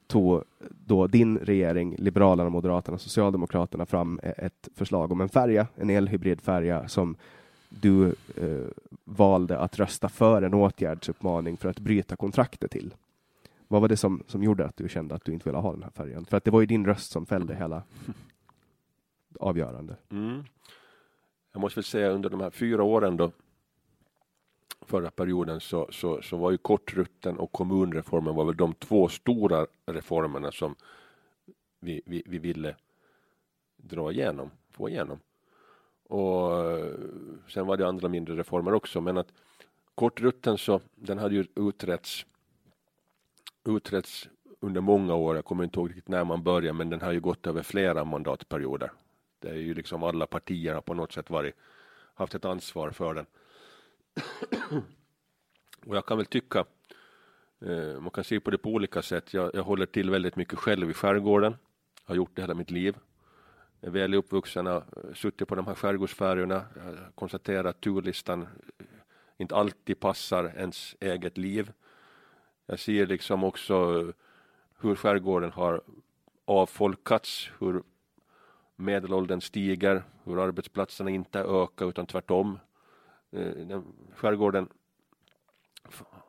tog 0.07 0.43
då 0.69 1.07
din 1.07 1.37
regering, 1.37 1.95
Liberalerna, 1.97 2.49
Moderaterna, 2.49 2.97
Socialdemokraterna 2.97 3.85
fram 3.85 4.19
eh, 4.23 4.33
ett 4.37 4.69
förslag 4.75 5.11
om 5.11 5.21
en 5.21 5.29
färja, 5.29 5.67
en 5.75 5.89
elhybridfärja 5.89 6.87
som 6.87 7.15
du 7.69 8.07
eh, 8.35 8.67
valde 9.03 9.59
att 9.59 9.79
rösta 9.79 10.09
för 10.09 10.41
en 10.41 10.53
åtgärdsuppmaning 10.53 11.57
för 11.57 11.69
att 11.69 11.79
bryta 11.79 12.15
kontraktet 12.15 12.71
till. 12.71 12.93
Vad 13.67 13.81
var 13.81 13.87
det 13.87 13.97
som, 13.97 14.23
som 14.27 14.43
gjorde 14.43 14.65
att 14.65 14.77
du 14.77 14.89
kände 14.89 15.15
att 15.15 15.25
du 15.25 15.33
inte 15.33 15.49
ville 15.49 15.57
ha 15.57 15.71
den 15.71 15.83
här 15.83 15.89
färjan? 15.89 16.25
För 16.25 16.37
att 16.37 16.43
det 16.43 16.51
var 16.51 16.59
ju 16.59 16.65
din 16.65 16.85
röst 16.85 17.11
som 17.11 17.25
fällde 17.25 17.55
hela 17.59 17.83
avgörande. 19.39 19.95
Mm. 20.11 20.43
Jag 21.51 21.61
måste 21.61 21.79
väl 21.79 21.83
säga 21.83 22.09
under 22.09 22.29
de 22.29 22.41
här 22.41 22.49
fyra 22.49 22.83
åren 22.83 23.17
då 23.17 23.31
förra 24.81 25.11
perioden 25.11 25.59
så, 25.59 25.87
så, 25.91 26.21
så 26.21 26.37
var 26.37 26.51
ju 26.51 26.57
kortrutten 26.57 27.37
och 27.37 27.51
kommunreformen 27.51 28.35
var 28.35 28.45
väl 28.45 28.57
de 28.57 28.73
två 28.73 29.07
stora 29.09 29.67
reformerna 29.85 30.51
som 30.51 30.75
vi, 31.79 32.01
vi, 32.05 32.23
vi 32.25 32.37
ville 32.37 32.75
dra 33.77 34.11
igenom, 34.11 34.51
få 34.71 34.89
igenom. 34.89 35.19
Och 36.03 36.71
eh, 36.71 36.95
sen 37.47 37.67
var 37.67 37.77
det 37.77 37.87
andra 37.87 38.07
mindre 38.07 38.35
reformer 38.35 38.73
också 38.73 39.01
men 39.01 39.17
att 39.17 39.33
kortrutten 39.95 40.57
så 40.57 40.81
den 40.95 41.17
hade 41.17 41.35
ju 41.35 41.45
utretts 41.55 42.25
utretts 43.63 44.29
under 44.59 44.81
många 44.81 45.15
år. 45.15 45.35
Jag 45.35 45.45
kommer 45.45 45.63
inte 45.63 45.79
ihåg 45.79 45.89
riktigt 45.89 46.07
när 46.07 46.23
man 46.23 46.43
började 46.43 46.77
men 46.77 46.89
den 46.89 47.01
har 47.01 47.11
ju 47.11 47.19
gått 47.19 47.47
över 47.47 47.63
flera 47.63 48.05
mandatperioder. 48.05 48.91
Det 49.39 49.49
är 49.49 49.53
ju 49.53 49.73
liksom 49.73 50.03
alla 50.03 50.27
partier 50.27 50.73
har 50.73 50.81
på 50.81 50.93
något 50.93 51.11
sätt 51.11 51.29
varit, 51.29 51.55
haft 52.13 52.35
ett 52.35 52.45
ansvar 52.45 52.91
för 52.91 53.13
den. 53.13 53.25
Och 55.85 55.95
jag 55.95 56.05
kan 56.05 56.17
väl 56.17 56.25
tycka, 56.25 56.65
eh, 57.61 57.99
man 57.99 58.11
kan 58.11 58.23
se 58.23 58.39
på 58.39 58.51
det 58.51 58.57
på 58.57 58.69
olika 58.69 59.01
sätt. 59.01 59.33
Jag, 59.33 59.51
jag 59.53 59.63
håller 59.63 59.85
till 59.85 60.09
väldigt 60.09 60.35
mycket 60.35 60.59
själv 60.59 60.89
i 60.89 60.93
skärgården. 60.93 61.55
Har 62.03 62.15
gjort 62.15 62.31
det 62.35 62.41
hela 62.41 62.53
mitt 62.53 62.71
liv. 62.71 62.97
Är 63.81 63.89
väl 63.89 64.13
uppvuxen, 64.13 64.65
har 64.65 64.83
suttit 65.13 65.47
på 65.47 65.55
de 65.55 65.67
här 65.67 65.75
skärgårdsfärjorna. 65.75 66.53
Jag 66.53 66.65
konstaterar 66.75 67.11
konstaterat 67.15 67.65
att 67.65 67.81
turlistan 67.81 68.41
eh, 68.41 68.85
inte 69.37 69.55
alltid 69.55 69.99
passar 69.99 70.53
ens 70.57 70.95
eget 70.99 71.37
liv. 71.37 71.71
Jag 72.65 72.79
ser 72.79 73.07
liksom 73.07 73.43
också 73.43 74.01
eh, 74.01 74.13
hur 74.79 74.95
skärgården 74.95 75.51
har 75.51 75.81
avfolkats, 76.45 77.49
hur 77.59 77.83
medelåldern 78.77 79.41
stiger, 79.41 80.03
hur 80.23 80.39
arbetsplatserna 80.39 81.09
inte 81.09 81.39
ökar 81.39 81.89
utan 81.89 82.05
tvärtom. 82.05 82.59
Eh, 83.31 83.81
Skärgården 84.15 84.69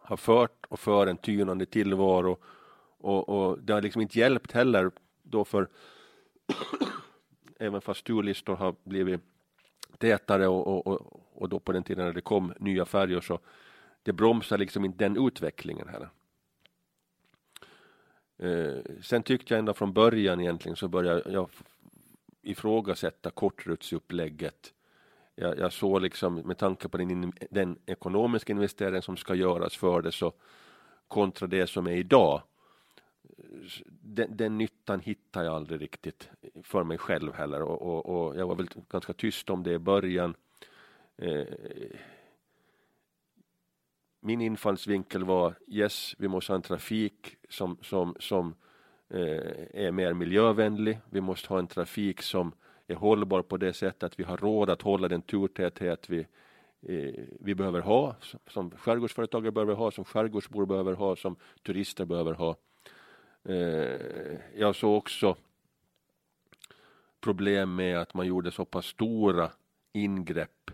har 0.03 0.17
fört 0.17 0.67
och 0.69 0.81
för 0.81 1.07
en 1.07 1.17
tynande 1.17 1.67
tillvaro 1.67 2.39
och, 2.99 3.29
och 3.29 3.59
det 3.59 3.73
har 3.73 3.83
liksom 3.83 4.03
inte 4.03 4.19
hjälpt 4.19 4.53
heller 4.53 4.91
då 5.23 5.45
för 5.45 5.69
även 7.59 7.81
fast 7.81 8.05
turlistor 8.05 8.57
har 8.57 8.75
blivit 8.85 9.21
tätare 9.99 10.47
och, 10.47 10.67
och, 10.67 10.87
och, 10.87 11.23
och 11.35 11.49
då 11.49 11.61
på 11.61 11.73
den 11.73 11.83
tiden 11.83 12.07
när 12.07 12.13
det 12.13 12.21
kom 12.21 12.53
nya 12.59 12.85
färjor 12.85 13.21
så 13.21 13.39
det 14.03 14.13
bromsar 14.13 14.59
liksom 14.59 14.85
inte 14.85 15.05
den 15.05 15.27
utvecklingen 15.27 15.89
heller. 15.89 16.11
Eh, 18.39 18.83
sen 19.03 19.23
tyckte 19.23 19.55
jag 19.55 19.59
ända 19.59 19.75
från 19.75 19.93
början 19.93 20.41
egentligen 20.41 20.77
så 20.77 20.89
började 20.89 21.33
jag 21.33 21.51
ifrågasätta 22.43 23.31
kortrutsupplägget. 23.31 24.75
Jag, 25.35 25.59
jag 25.59 25.73
såg 25.73 26.03
liksom 26.03 26.35
med 26.35 26.59
tanke 26.59 26.89
på 26.89 26.97
den, 26.97 27.33
den 27.51 27.79
ekonomiska 27.87 28.53
investering 28.53 29.03
som 29.03 29.17
ska 29.17 29.35
göras 29.35 29.77
för 29.77 30.03
det 30.03 30.13
så 30.13 30.33
kontra 31.09 31.47
det 31.47 31.67
som 31.67 31.87
är 31.87 31.97
idag. 31.97 32.43
Den, 33.89 34.37
den 34.37 34.59
nyttan 34.59 35.01
hittar 35.01 35.45
jag 35.45 35.55
aldrig 35.55 35.81
riktigt 35.81 36.31
för 36.63 36.85
mig 36.85 36.99
själv 36.99 37.33
heller 37.35 37.63
och, 37.63 37.83
och, 37.83 38.07
och 38.07 38.37
jag 38.37 38.47
var 38.47 38.55
väl 38.55 38.69
ganska 38.89 39.13
tyst 39.13 39.51
om 39.51 39.63
det 39.63 39.73
i 39.73 39.79
början. 39.79 40.35
Eh, 41.17 41.47
min 44.21 44.41
infallsvinkel 44.41 45.25
var 45.25 45.55
yes, 45.67 46.15
vi 46.19 46.29
måste 46.29 46.53
ha 46.53 46.57
en 46.57 46.63
trafik 46.63 47.37
som, 47.49 47.79
som, 47.83 48.17
som 48.21 48.55
Eh, 49.11 49.87
är 49.87 49.93
mer 49.93 50.13
miljövänlig. 50.13 50.99
Vi 51.11 51.21
måste 51.21 51.49
ha 51.49 51.59
en 51.59 51.67
trafik 51.67 52.23
som 52.23 52.53
är 52.87 52.95
hållbar 52.95 53.43
på 53.43 53.57
det 53.57 53.73
sättet 53.73 54.03
att 54.03 54.21
vi 54.21 54.25
har 54.25 54.37
råd 54.37 54.71
att 54.71 54.83
hålla 54.83 55.09
den 55.09 55.23
turtäthet 55.23 56.11
vi, 56.11 56.19
eh, 56.83 57.25
vi 57.41 57.55
behöver 57.55 57.81
ha, 57.81 58.17
som, 58.47 58.71
skärgårdsföretagare 58.71 59.53
behöver 59.53 59.75
ha, 59.75 59.91
som 59.91 60.05
skärgårdsbor 60.05 60.67
behöver 60.67 60.93
ha, 60.93 61.17
som 61.17 61.37
turister 61.63 62.05
behöver 62.05 62.33
ha. 62.33 62.57
Eh, 63.45 64.39
jag 64.57 64.77
såg 64.77 64.97
också 64.97 65.37
problem 67.21 67.75
med 67.75 67.99
att 67.99 68.15
man 68.15 68.27
gjorde 68.27 68.51
så 68.51 68.65
pass 68.65 68.87
stora 68.87 69.51
ingrepp 69.93 70.71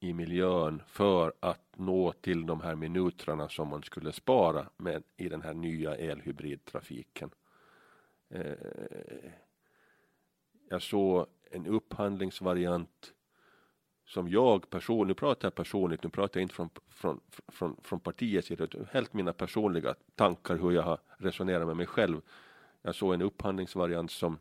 i 0.00 0.12
miljön 0.12 0.82
för 0.86 1.32
att 1.40 1.78
nå 1.78 2.12
till 2.12 2.46
de 2.46 2.60
här 2.60 2.74
minuterna 2.74 3.48
som 3.48 3.68
man 3.68 3.82
skulle 3.82 4.12
spara 4.12 4.66
med 4.76 5.02
i 5.16 5.28
den 5.28 5.42
här 5.42 5.54
nya 5.54 5.96
elhybridtrafiken. 5.96 7.30
Eh, 8.28 8.52
jag 10.68 10.82
såg 10.82 11.26
en 11.50 11.66
upphandlingsvariant 11.66 13.12
som 14.06 14.28
jag 14.28 14.70
personligen, 14.70 15.08
nu 15.08 15.14
pratar 15.14 15.46
jag 15.46 15.54
personligt, 15.54 16.02
nu 16.02 16.10
pratar 16.10 16.40
jag 16.40 16.44
inte 16.44 16.54
från, 16.54 16.70
från, 16.88 17.20
från, 17.48 17.76
från 17.82 18.00
partiets 18.00 18.48
sida, 18.48 18.64
utan 18.64 18.86
helt 18.92 19.12
mina 19.12 19.32
personliga 19.32 19.94
tankar 20.14 20.56
hur 20.56 20.70
jag 20.70 20.82
har 20.82 20.98
resonerat 21.16 21.66
med 21.66 21.76
mig 21.76 21.86
själv. 21.86 22.20
Jag 22.82 22.94
såg 22.94 23.14
en 23.14 23.22
upphandlingsvariant 23.22 24.10
som 24.10 24.38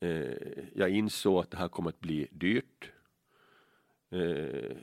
eh, 0.00 0.68
jag 0.74 0.90
insåg 0.90 1.40
att 1.40 1.50
det 1.50 1.56
här 1.56 1.68
kommer 1.68 1.88
att 1.88 2.00
bli 2.00 2.28
dyrt. 2.30 2.92
Eh, 4.10 4.76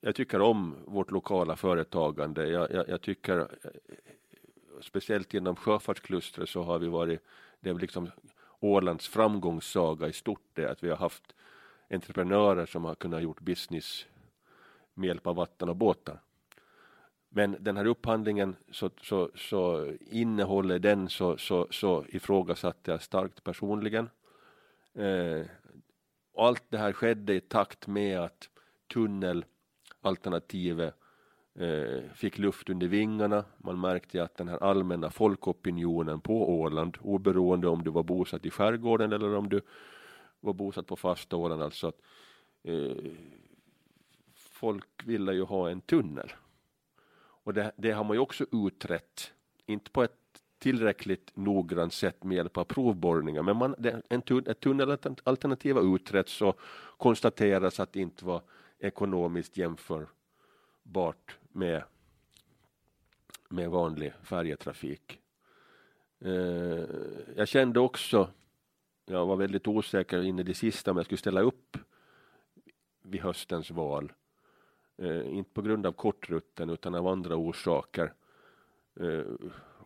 jag 0.00 0.14
tycker 0.14 0.40
om 0.40 0.76
vårt 0.86 1.10
lokala 1.10 1.56
företagande. 1.56 2.48
Jag, 2.48 2.70
jag, 2.70 2.88
jag 2.88 3.00
tycker 3.00 3.38
eh, 3.38 3.70
speciellt 4.80 5.34
inom 5.34 5.56
sjöfartsklustret 5.56 6.48
så 6.48 6.62
har 6.62 6.78
vi 6.78 6.88
varit, 6.88 7.20
det 7.60 7.70
är 7.70 7.74
liksom 7.74 8.10
Ålands 8.60 9.08
framgångssaga 9.08 10.08
i 10.08 10.12
stort 10.12 10.50
det 10.54 10.70
att 10.70 10.84
vi 10.84 10.90
har 10.90 10.96
haft 10.96 11.34
entreprenörer 11.90 12.66
som 12.66 12.84
har 12.84 12.94
kunnat 12.94 13.22
gjort 13.22 13.40
business 13.40 14.06
med 14.94 15.06
hjälp 15.08 15.26
av 15.26 15.36
vatten 15.36 15.68
och 15.68 15.76
båtar. 15.76 16.20
Men 17.28 17.56
den 17.60 17.76
här 17.76 17.84
upphandlingen 17.84 18.56
så, 18.70 18.90
så, 19.02 19.30
så 19.34 19.92
innehåller 20.00 20.78
den 20.78 21.08
så, 21.08 21.36
så, 21.38 21.66
så 21.70 22.04
ifrågasatte 22.08 22.90
jag 22.90 23.02
starkt 23.02 23.44
personligen. 23.44 24.10
Eh, 24.94 25.46
allt 26.38 26.64
det 26.68 26.78
här 26.78 26.92
skedde 26.92 27.34
i 27.34 27.40
takt 27.40 27.86
med 27.86 28.20
att 28.20 28.48
tunnelalternativet 28.92 30.94
eh, 31.54 32.00
fick 32.14 32.38
luft 32.38 32.70
under 32.70 32.88
vingarna. 32.88 33.44
Man 33.58 33.80
märkte 33.80 34.22
att 34.22 34.36
den 34.36 34.48
här 34.48 34.62
allmänna 34.62 35.10
folkopinionen 35.10 36.20
på 36.20 36.60
Åland, 36.60 36.98
oberoende 37.00 37.68
om 37.68 37.84
du 37.84 37.90
var 37.90 38.02
bosatt 38.02 38.46
i 38.46 38.50
skärgården 38.50 39.12
eller 39.12 39.34
om 39.34 39.48
du 39.48 39.60
var 40.40 40.52
bosatt 40.52 40.86
på 40.86 40.96
fasta 40.96 41.36
Åland, 41.36 41.62
alltså 41.62 41.86
att 41.86 42.00
eh, 42.62 43.12
folk 44.34 45.02
ville 45.04 45.32
ju 45.32 45.42
ha 45.42 45.70
en 45.70 45.80
tunnel. 45.80 46.32
Och 47.48 47.54
det, 47.54 47.72
det, 47.76 47.90
har 47.90 48.04
man 48.04 48.16
ju 48.16 48.20
också 48.20 48.46
utrett, 48.52 49.32
inte 49.66 49.90
på 49.90 50.02
ett 50.02 50.17
tillräckligt 50.58 51.36
noggrant 51.36 51.92
sätt 51.92 52.24
med 52.24 52.36
hjälp 52.36 52.56
av 52.56 52.64
provborrningar, 52.64 53.42
men 53.42 53.56
man, 53.56 53.74
en 54.08 54.22
tun, 54.22 54.46
ett 54.46 54.60
tunnelalternativ 54.60 55.74
har 55.74 55.94
utretts 55.94 56.42
och 56.42 56.60
konstateras 56.96 57.80
att 57.80 57.92
det 57.92 58.00
inte 58.00 58.24
var 58.24 58.42
ekonomiskt 58.78 59.56
jämförbart 59.56 61.36
med, 61.52 61.82
med 63.48 63.70
vanlig 63.70 64.12
färjetrafik. 64.22 65.20
Eh, 66.20 66.84
jag 67.36 67.48
kände 67.48 67.80
också, 67.80 68.30
jag 69.06 69.26
var 69.26 69.36
väldigt 69.36 69.68
osäker 69.68 70.22
in 70.22 70.38
i 70.38 70.42
det 70.42 70.54
sista 70.54 70.90
om 70.90 70.96
jag 70.96 71.06
skulle 71.06 71.18
ställa 71.18 71.40
upp 71.40 71.76
vid 73.02 73.20
höstens 73.20 73.70
val. 73.70 74.12
Eh, 74.96 75.36
inte 75.36 75.50
på 75.50 75.62
grund 75.62 75.86
av 75.86 75.92
kortrutten 75.92 76.70
utan 76.70 76.94
av 76.94 77.06
andra 77.06 77.36
orsaker. 77.36 78.12
Eh, 79.00 79.24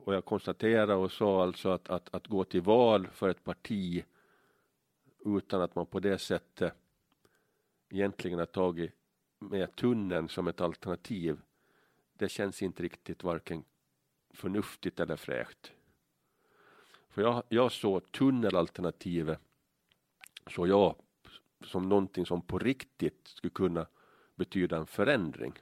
och 0.04 0.14
jag 0.14 0.24
konstaterade 0.24 0.94
och 0.94 1.12
sa 1.12 1.42
alltså 1.42 1.68
att, 1.68 1.88
att, 1.88 2.14
att 2.14 2.26
gå 2.26 2.44
till 2.44 2.60
val 2.60 3.06
för 3.06 3.28
ett 3.28 3.44
parti 3.44 4.04
utan 5.24 5.62
att 5.62 5.74
man 5.74 5.86
på 5.86 6.00
det 6.00 6.18
sättet 6.18 6.74
egentligen 7.90 8.38
har 8.38 8.46
tagit 8.46 8.92
med 9.38 9.76
tunneln 9.76 10.28
som 10.28 10.48
ett 10.48 10.60
alternativ. 10.60 11.40
Det 12.12 12.28
känns 12.28 12.62
inte 12.62 12.82
riktigt 12.82 13.24
varken 13.24 13.64
förnuftigt 14.30 15.00
eller 15.00 15.16
fräscht. 15.16 15.72
För 17.08 17.22
jag, 17.22 17.42
jag 17.48 17.72
såg 17.72 18.12
tunnelalternativet 18.12 19.38
så 20.46 20.66
jag 20.66 20.96
som 21.64 21.88
någonting 21.88 22.26
som 22.26 22.42
på 22.42 22.58
riktigt 22.58 23.28
skulle 23.28 23.50
kunna 23.50 23.86
betyda 24.34 24.76
en 24.76 24.86
förändring. 24.86 25.52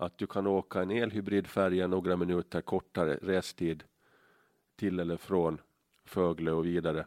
Att 0.00 0.18
du 0.18 0.26
kan 0.26 0.46
åka 0.46 0.82
en 0.82 0.90
elhybridfärja 0.90 1.86
några 1.86 2.16
minuter 2.16 2.60
kortare 2.60 3.18
restid 3.22 3.84
till 4.76 5.00
eller 5.00 5.16
från 5.16 5.60
Fögle 6.04 6.50
och 6.50 6.66
vidare. 6.66 7.06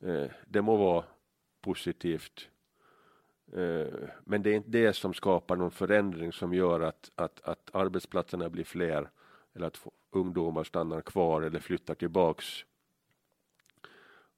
Eh, 0.00 0.26
det 0.46 0.62
må 0.62 0.76
vara 0.76 1.04
positivt. 1.60 2.48
Eh, 3.52 4.08
men 4.24 4.42
det 4.42 4.50
är 4.50 4.54
inte 4.54 4.70
det 4.70 4.92
som 4.92 5.14
skapar 5.14 5.56
någon 5.56 5.70
förändring 5.70 6.32
som 6.32 6.54
gör 6.54 6.80
att, 6.80 7.10
att, 7.14 7.40
att 7.40 7.70
arbetsplatserna 7.74 8.48
blir 8.48 8.64
fler 8.64 9.10
eller 9.52 9.66
att 9.66 9.86
ungdomar 10.10 10.64
stannar 10.64 11.00
kvar 11.00 11.42
eller 11.42 11.60
flyttar 11.60 11.94
tillbaks. 11.94 12.46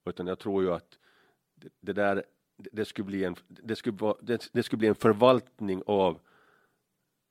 Utan 0.05 0.27
jag 0.27 0.39
tror 0.39 0.63
ju 0.63 0.73
att 0.73 0.99
det, 1.55 1.69
det 1.81 1.93
där 1.93 2.25
det 2.57 2.85
skulle 2.85 3.07
bli 3.07 3.25
en, 3.25 3.37
det 3.49 3.77
skulle 3.77 3.97
vara, 3.97 4.17
det, 4.21 4.49
det 4.53 4.63
skulle 4.63 4.79
bli 4.79 4.89
en 4.89 4.95
förvaltning 4.95 5.83
av 5.87 6.21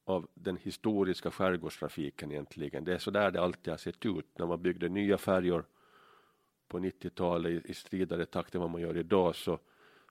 av 0.03 0.27
den 0.33 0.57
historiska 0.57 1.31
skärgårdstrafiken 1.31 2.31
egentligen. 2.31 2.83
Det 2.83 2.93
är 2.93 2.97
så 2.97 3.11
där 3.11 3.31
det 3.31 3.41
alltid 3.41 3.73
har 3.73 3.77
sett 3.77 4.05
ut 4.05 4.37
när 4.37 4.45
man 4.45 4.61
byggde 4.61 4.89
nya 4.89 5.17
färjor 5.17 5.65
på 6.67 6.79
90-talet 6.79 7.65
i, 7.65 7.73
stridare 7.73 8.25
takt 8.25 8.55
än 8.55 8.61
vad 8.61 8.69
man 8.69 8.81
gör 8.81 8.97
idag 8.97 9.35
så, 9.35 9.59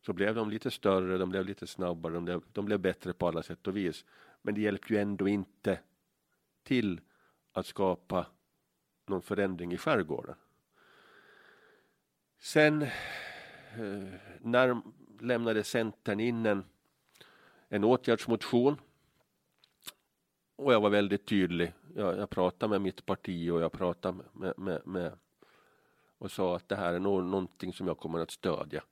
så 0.02 0.12
blev 0.12 0.34
de 0.34 0.50
lite 0.50 0.70
större, 0.70 1.18
de 1.18 1.30
blev 1.30 1.44
lite 1.44 1.66
snabbare, 1.66 2.14
de 2.14 2.24
blev, 2.24 2.42
de 2.52 2.64
blev 2.64 2.80
bättre 2.80 3.12
på 3.12 3.28
alla 3.28 3.42
sätt 3.42 3.66
och 3.66 3.76
vis. 3.76 4.04
Men 4.42 4.54
det 4.54 4.60
hjälpte 4.60 4.92
ju 4.94 5.00
ändå 5.00 5.28
inte 5.28 5.78
till 6.62 7.00
att 7.52 7.66
skapa 7.66 8.26
någon 9.06 9.22
förändring 9.22 9.72
i 9.72 9.76
skärgården. 9.76 10.34
Sen 12.38 12.82
eh, 12.82 12.88
när 14.40 14.80
lämnade 15.20 15.64
Centern 15.64 16.20
in 16.20 16.46
en, 16.46 16.64
en 17.68 17.84
åtgärdsmotion. 17.84 18.76
Och 20.60 20.72
jag 20.72 20.80
var 20.80 20.90
väldigt 20.90 21.26
tydlig. 21.26 21.72
Jag, 21.96 22.18
jag 22.18 22.30
pratade 22.30 22.70
med 22.70 22.80
mitt 22.80 23.06
parti 23.06 23.50
och 23.50 23.60
jag 23.60 23.72
pratade 23.72 24.18
med, 24.32 24.58
med, 24.58 24.86
med 24.86 25.12
och 26.18 26.30
sa 26.30 26.56
att 26.56 26.68
det 26.68 26.76
här 26.76 26.92
är 26.92 26.98
nog 26.98 27.24
någonting 27.24 27.72
som 27.72 27.86
jag 27.86 27.98
kommer 27.98 28.18
att 28.18 28.30
stödja. 28.30 28.82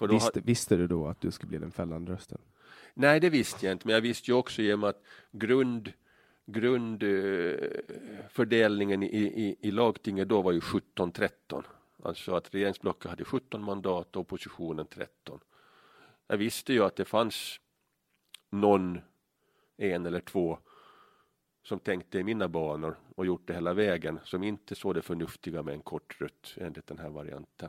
Visste, 0.00 0.38
har... 0.38 0.46
visste 0.46 0.76
du 0.76 0.86
då 0.86 1.06
att 1.06 1.20
du 1.20 1.30
skulle 1.30 1.48
bli 1.48 1.58
den 1.58 1.70
fällande 1.70 2.12
rösten? 2.12 2.38
Nej, 2.94 3.20
det 3.20 3.30
visste 3.30 3.66
jag 3.66 3.72
inte, 3.72 3.86
men 3.86 3.94
jag 3.94 4.00
visste 4.00 4.30
ju 4.30 4.36
också 4.36 4.62
genom 4.62 4.84
att 4.84 5.02
grund 5.30 5.92
grundfördelningen 6.46 9.02
i, 9.02 9.06
i, 9.06 9.56
i 9.60 9.70
lagtinget 9.70 10.28
då 10.28 10.42
var 10.42 10.52
ju 10.52 10.60
17-13. 10.60 11.64
Alltså 12.02 12.34
att 12.34 12.54
regeringsblocket 12.54 13.10
hade 13.10 13.24
17 13.24 13.62
mandat 13.62 14.16
och 14.16 14.20
oppositionen 14.20 14.86
13. 14.86 15.40
Jag 16.26 16.36
visste 16.36 16.72
ju 16.72 16.84
att 16.84 16.96
det 16.96 17.04
fanns 17.04 17.60
någon, 18.50 19.00
en 19.76 20.06
eller 20.06 20.20
två 20.20 20.58
som 21.62 21.80
tänkte 21.80 22.18
i 22.18 22.24
mina 22.24 22.48
banor 22.48 22.96
och 23.14 23.26
gjort 23.26 23.46
det 23.46 23.54
hela 23.54 23.74
vägen 23.74 24.20
som 24.24 24.42
inte 24.42 24.74
såg 24.74 24.94
det 24.94 25.02
förnuftiga 25.02 25.62
med 25.62 25.74
en 25.74 25.82
kort 25.82 26.20
rutt 26.20 26.54
enligt 26.56 26.86
den 26.86 26.98
här 26.98 27.08
varianten. 27.08 27.68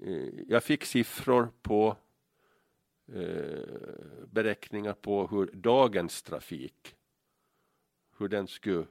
Eh, 0.00 0.28
jag 0.48 0.64
fick 0.64 0.84
siffror 0.84 1.48
på 1.62 1.96
eh, 3.06 4.24
beräkningar 4.26 4.92
på 4.92 5.26
hur 5.26 5.50
dagens 5.52 6.22
trafik, 6.22 6.94
hur 8.18 8.28
den 8.28 8.46
skulle 8.46 8.86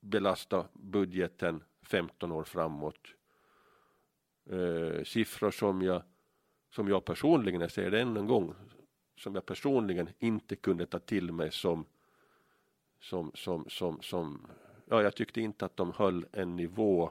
belasta 0.00 0.68
budgeten 0.72 1.64
15 1.82 2.32
år 2.32 2.44
framåt. 2.44 3.14
Eh, 4.50 5.04
siffror 5.04 5.50
som 5.50 5.82
jag, 5.82 6.02
som 6.70 6.88
jag 6.88 7.04
personligen, 7.04 7.60
jag 7.60 7.70
säger 7.70 7.90
det 7.90 8.00
än 8.00 8.16
en 8.16 8.26
gång, 8.26 8.54
som 9.18 9.34
jag 9.34 9.46
personligen 9.46 10.08
inte 10.18 10.56
kunde 10.56 10.86
ta 10.86 10.98
till 10.98 11.32
mig 11.32 11.52
som, 11.52 11.84
som, 13.00 13.32
som, 13.34 13.68
som, 13.68 14.02
som 14.02 14.46
ja, 14.84 15.02
jag 15.02 15.14
tyckte 15.14 15.40
inte 15.40 15.64
att 15.64 15.76
de 15.76 15.92
höll 15.92 16.26
en 16.32 16.56
nivå, 16.56 17.10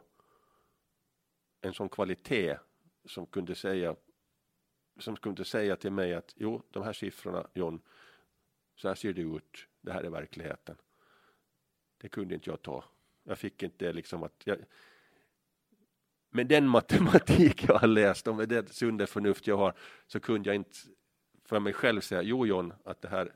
en 1.61 1.73
sån 1.73 1.89
kvalitet 1.89 2.57
som 3.05 3.25
kunde 3.25 3.55
säga 3.55 3.95
som 4.99 5.15
kunde 5.17 5.45
säga 5.45 5.75
till 5.75 5.91
mig 5.91 6.13
att 6.13 6.33
jo, 6.37 6.61
de 6.71 6.83
här 6.83 6.93
siffrorna 6.93 7.47
John, 7.53 7.81
så 8.75 8.87
här 8.87 8.95
ser 8.95 9.13
det 9.13 9.21
ut, 9.21 9.67
det 9.81 9.91
här 9.91 10.03
är 10.03 10.09
verkligheten. 10.09 10.75
Det 11.97 12.09
kunde 12.09 12.35
inte 12.35 12.49
jag 12.49 12.61
ta. 12.61 12.83
Jag 13.23 13.37
fick 13.37 13.63
inte 13.63 13.93
liksom 13.93 14.23
att 14.23 14.41
jag, 14.43 14.57
med 16.29 16.47
den 16.47 16.67
matematik 16.77 17.63
jag 17.67 17.75
har 17.75 17.87
läst 17.87 18.27
och 18.27 18.35
med 18.35 18.49
det 18.49 18.73
sunda 18.73 19.07
förnuft 19.07 19.47
jag 19.47 19.57
har 19.57 19.73
så 20.07 20.19
kunde 20.19 20.49
jag 20.49 20.55
inte 20.55 20.77
för 21.47 21.59
mig 21.59 21.73
själv 21.73 22.01
säga 22.01 22.21
jo 22.21 22.45
John 22.45 22.73
att 22.83 23.01
det 23.01 23.07
här, 23.07 23.31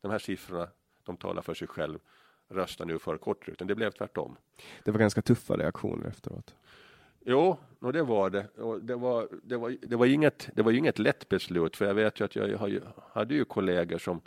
de 0.00 0.10
här 0.10 0.18
siffrorna 0.18 0.68
de 1.04 1.16
talar 1.16 1.42
för 1.42 1.54
sig 1.54 1.68
själv 1.68 1.98
rösta 2.48 2.84
nu 2.84 2.98
för 2.98 3.18
kortruten. 3.18 3.66
Det 3.66 3.74
blev 3.74 3.90
tvärtom. 3.90 4.36
Det 4.84 4.90
var 4.90 4.98
ganska 4.98 5.22
tuffa 5.22 5.56
reaktioner 5.56 6.06
efteråt. 6.06 6.54
Jo, 7.20 7.56
och 7.78 7.92
det 7.92 8.02
var 8.02 8.30
det. 8.30 8.48
Och 8.48 8.82
det, 8.82 8.96
var, 8.96 9.28
det, 9.42 9.56
var, 9.56 9.76
det, 9.82 9.96
var 9.96 10.06
inget, 10.06 10.48
det 10.54 10.62
var 10.62 10.72
inget 10.72 10.98
lätt 10.98 11.28
beslut, 11.28 11.76
för 11.76 11.84
jag 11.84 11.94
vet 11.94 12.20
ju 12.20 12.24
att 12.24 12.36
jag, 12.36 12.80
hade 13.12 13.34
ju 13.34 13.44
kollegor 13.44 13.98
som 13.98 14.20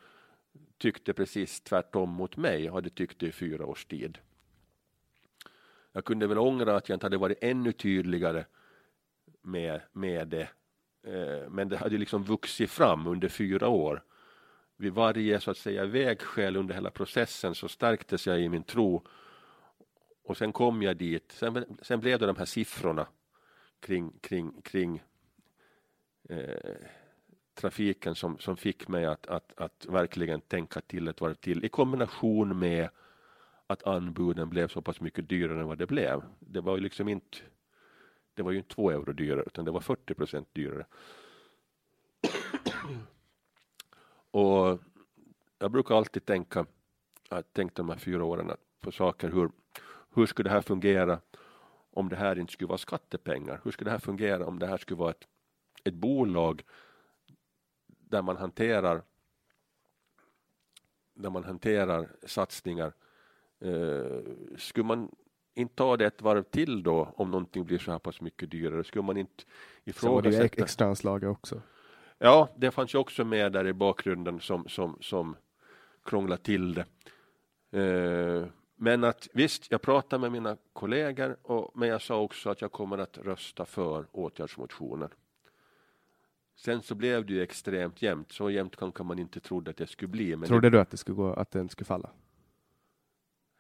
tyckte 0.77 1.14
precis 1.14 1.61
tvärtom 1.61 2.10
mot 2.10 2.38
mig, 2.38 2.68
hade 2.68 2.89
tyckt 2.89 3.19
det 3.19 3.27
i 3.27 3.31
fyra 3.31 3.65
års 3.65 3.85
tid. 3.85 4.18
Jag 5.91 6.05
kunde 6.05 6.27
väl 6.27 6.38
ångra 6.38 6.76
att 6.76 6.89
jag 6.89 6.95
inte 6.95 7.05
hade 7.05 7.18
varit 7.18 7.38
ännu 7.41 7.72
tydligare 7.72 8.45
med, 9.41 9.81
med 9.91 10.27
det. 10.27 10.49
Eh, 11.03 11.49
men 11.49 11.69
det 11.69 11.77
hade 11.77 11.97
liksom 11.97 12.23
vuxit 12.23 12.71
fram 12.71 13.07
under 13.07 13.30
fyra 13.30 13.67
år. 13.67 14.03
Vid 14.77 14.93
varje 14.93 15.39
så 15.39 15.51
att 15.51 15.57
säga 15.57 15.85
vägskäl 15.85 16.55
under 16.55 16.75
hela 16.75 16.89
processen 16.89 17.55
så 17.55 17.67
stärktes 17.67 18.27
jag 18.27 18.41
i 18.41 18.49
min 18.49 18.63
tro. 18.63 19.07
Och 20.23 20.38
sen 20.38 20.51
kom 20.51 20.81
jag 20.81 20.97
dit. 20.97 21.31
Sen, 21.31 21.77
sen 21.81 21.99
blev 21.99 22.19
det 22.19 22.25
de 22.25 22.35
här 22.35 22.45
siffrorna 22.45 23.07
kring, 23.80 24.11
kring, 24.21 24.61
kring 24.61 25.03
eh, 26.30 26.75
trafiken 27.53 28.15
som, 28.15 28.38
som 28.39 28.57
fick 28.57 28.88
mig 28.88 29.05
att, 29.05 29.27
att, 29.27 29.59
att 29.59 29.85
verkligen 29.89 30.41
tänka 30.41 30.81
till 30.81 31.07
ett 31.07 31.21
varv 31.21 31.34
till 31.34 31.65
i 31.65 31.69
kombination 31.69 32.59
med 32.59 32.89
att 33.67 33.84
anbuden 33.84 34.49
blev 34.49 34.67
så 34.67 34.81
pass 34.81 35.01
mycket 35.01 35.30
dyrare 35.30 35.59
än 35.59 35.67
vad 35.67 35.77
det 35.77 35.88
blev. 35.88 36.23
Det 36.39 36.61
var 36.61 36.75
ju 36.75 36.84
liksom 36.84 37.09
inte 37.09 37.38
det 38.34 38.43
var 38.43 38.51
ju 38.51 38.57
inte 38.57 38.76
två 38.76 38.91
euro 38.91 39.14
dyrare 39.14 39.43
utan 39.45 39.65
det 39.65 39.72
var 39.72 39.80
40 39.80 40.14
procent 40.14 40.47
dyrare. 40.53 40.85
Och 44.31 44.80
jag 45.60 45.72
brukar 45.72 45.95
alltid 45.95 46.26
tänka, 46.26 46.65
jag 47.30 47.38
har 47.38 47.41
tänkt 47.41 47.76
de 47.76 47.89
här 47.89 47.97
fyra 47.97 48.23
åren 48.23 48.51
på 48.80 48.91
saker, 48.91 49.30
hur, 49.30 49.51
hur 50.15 50.26
skulle 50.26 50.49
det 50.49 50.53
här 50.53 50.61
fungera 50.61 51.19
om 51.91 52.10
det 52.10 52.15
här 52.15 52.39
inte 52.39 52.53
skulle 52.53 52.68
vara 52.68 52.77
skattepengar? 52.77 53.61
Hur 53.64 53.72
skulle 53.72 53.88
det 53.88 53.91
här 53.91 53.99
fungera 53.99 54.45
om 54.45 54.60
det 54.60 54.68
här 54.68 54.77
skulle 54.77 54.97
vara 54.97 55.11
ett, 55.11 55.27
ett 55.84 55.93
bolag 55.93 56.64
där 57.88 58.22
man 58.22 58.38
hanterar 58.38 59.03
där 61.14 61.30
man 61.30 61.43
hanterar 61.43 62.10
satsningar. 62.26 62.93
Eh, 63.60 64.22
skulle 64.57 64.85
man 64.85 65.15
inte 65.53 65.75
ta 65.75 65.97
det 65.97 66.05
ett 66.05 66.21
varv 66.21 66.43
till 66.43 66.84
då 66.84 67.13
om 67.15 67.31
någonting 67.31 67.65
blir 67.65 67.77
så 67.77 67.91
här 67.91 67.99
pass 67.99 68.21
mycket 68.21 68.51
dyrare? 68.51 68.84
Skulle 68.84 69.03
man 69.03 69.17
inte 69.17 69.43
ifrågasätta? 69.84 70.31
Så 70.31 70.41
var 70.41 70.49
det 70.55 70.61
extra 70.61 70.88
anslag 70.88 71.23
också. 71.23 71.61
Ja, 72.17 72.49
det 72.55 72.71
fanns 72.71 72.93
ju 72.95 72.99
också 72.99 73.25
med 73.25 73.51
där 73.51 73.67
i 73.67 73.73
bakgrunden 73.73 74.39
som, 74.39 74.67
som, 74.67 74.97
som 75.01 75.35
krånglar 76.05 76.38
till 76.38 76.73
det. 76.73 76.85
Eh, 77.80 78.47
men 78.75 79.03
att 79.03 79.27
visst, 79.34 79.71
jag 79.71 79.81
pratar 79.81 80.19
med 80.19 80.31
mina 80.31 80.57
kollegor, 80.73 81.38
och, 81.41 81.71
men 81.75 81.89
jag 81.89 82.01
sa 82.01 82.21
också 82.21 82.49
att 82.49 82.61
jag 82.61 82.71
kommer 82.71 82.97
att 82.97 83.17
rösta 83.17 83.65
för 83.65 84.05
åtgärdsmotionen. 84.11 85.09
Sen 86.55 86.81
så 86.81 86.95
blev 86.95 87.25
det 87.25 87.34
ju 87.34 87.41
extremt 87.41 88.01
jämnt, 88.01 88.31
så 88.31 88.49
jämnt 88.49 88.75
kanske 88.75 89.03
man 89.03 89.19
inte 89.19 89.39
trodde 89.39 89.71
att 89.71 89.77
det 89.77 89.88
skulle 89.88 90.07
bli. 90.07 90.35
Men 90.35 90.47
Trodde 90.47 90.69
det, 90.69 90.77
du 90.77 90.81
att 90.81 90.89
det 90.89 90.97
skulle 90.97 91.15
gå, 91.15 91.34
att 91.34 91.51
den 91.51 91.69
skulle 91.69 91.85
falla? 91.85 92.09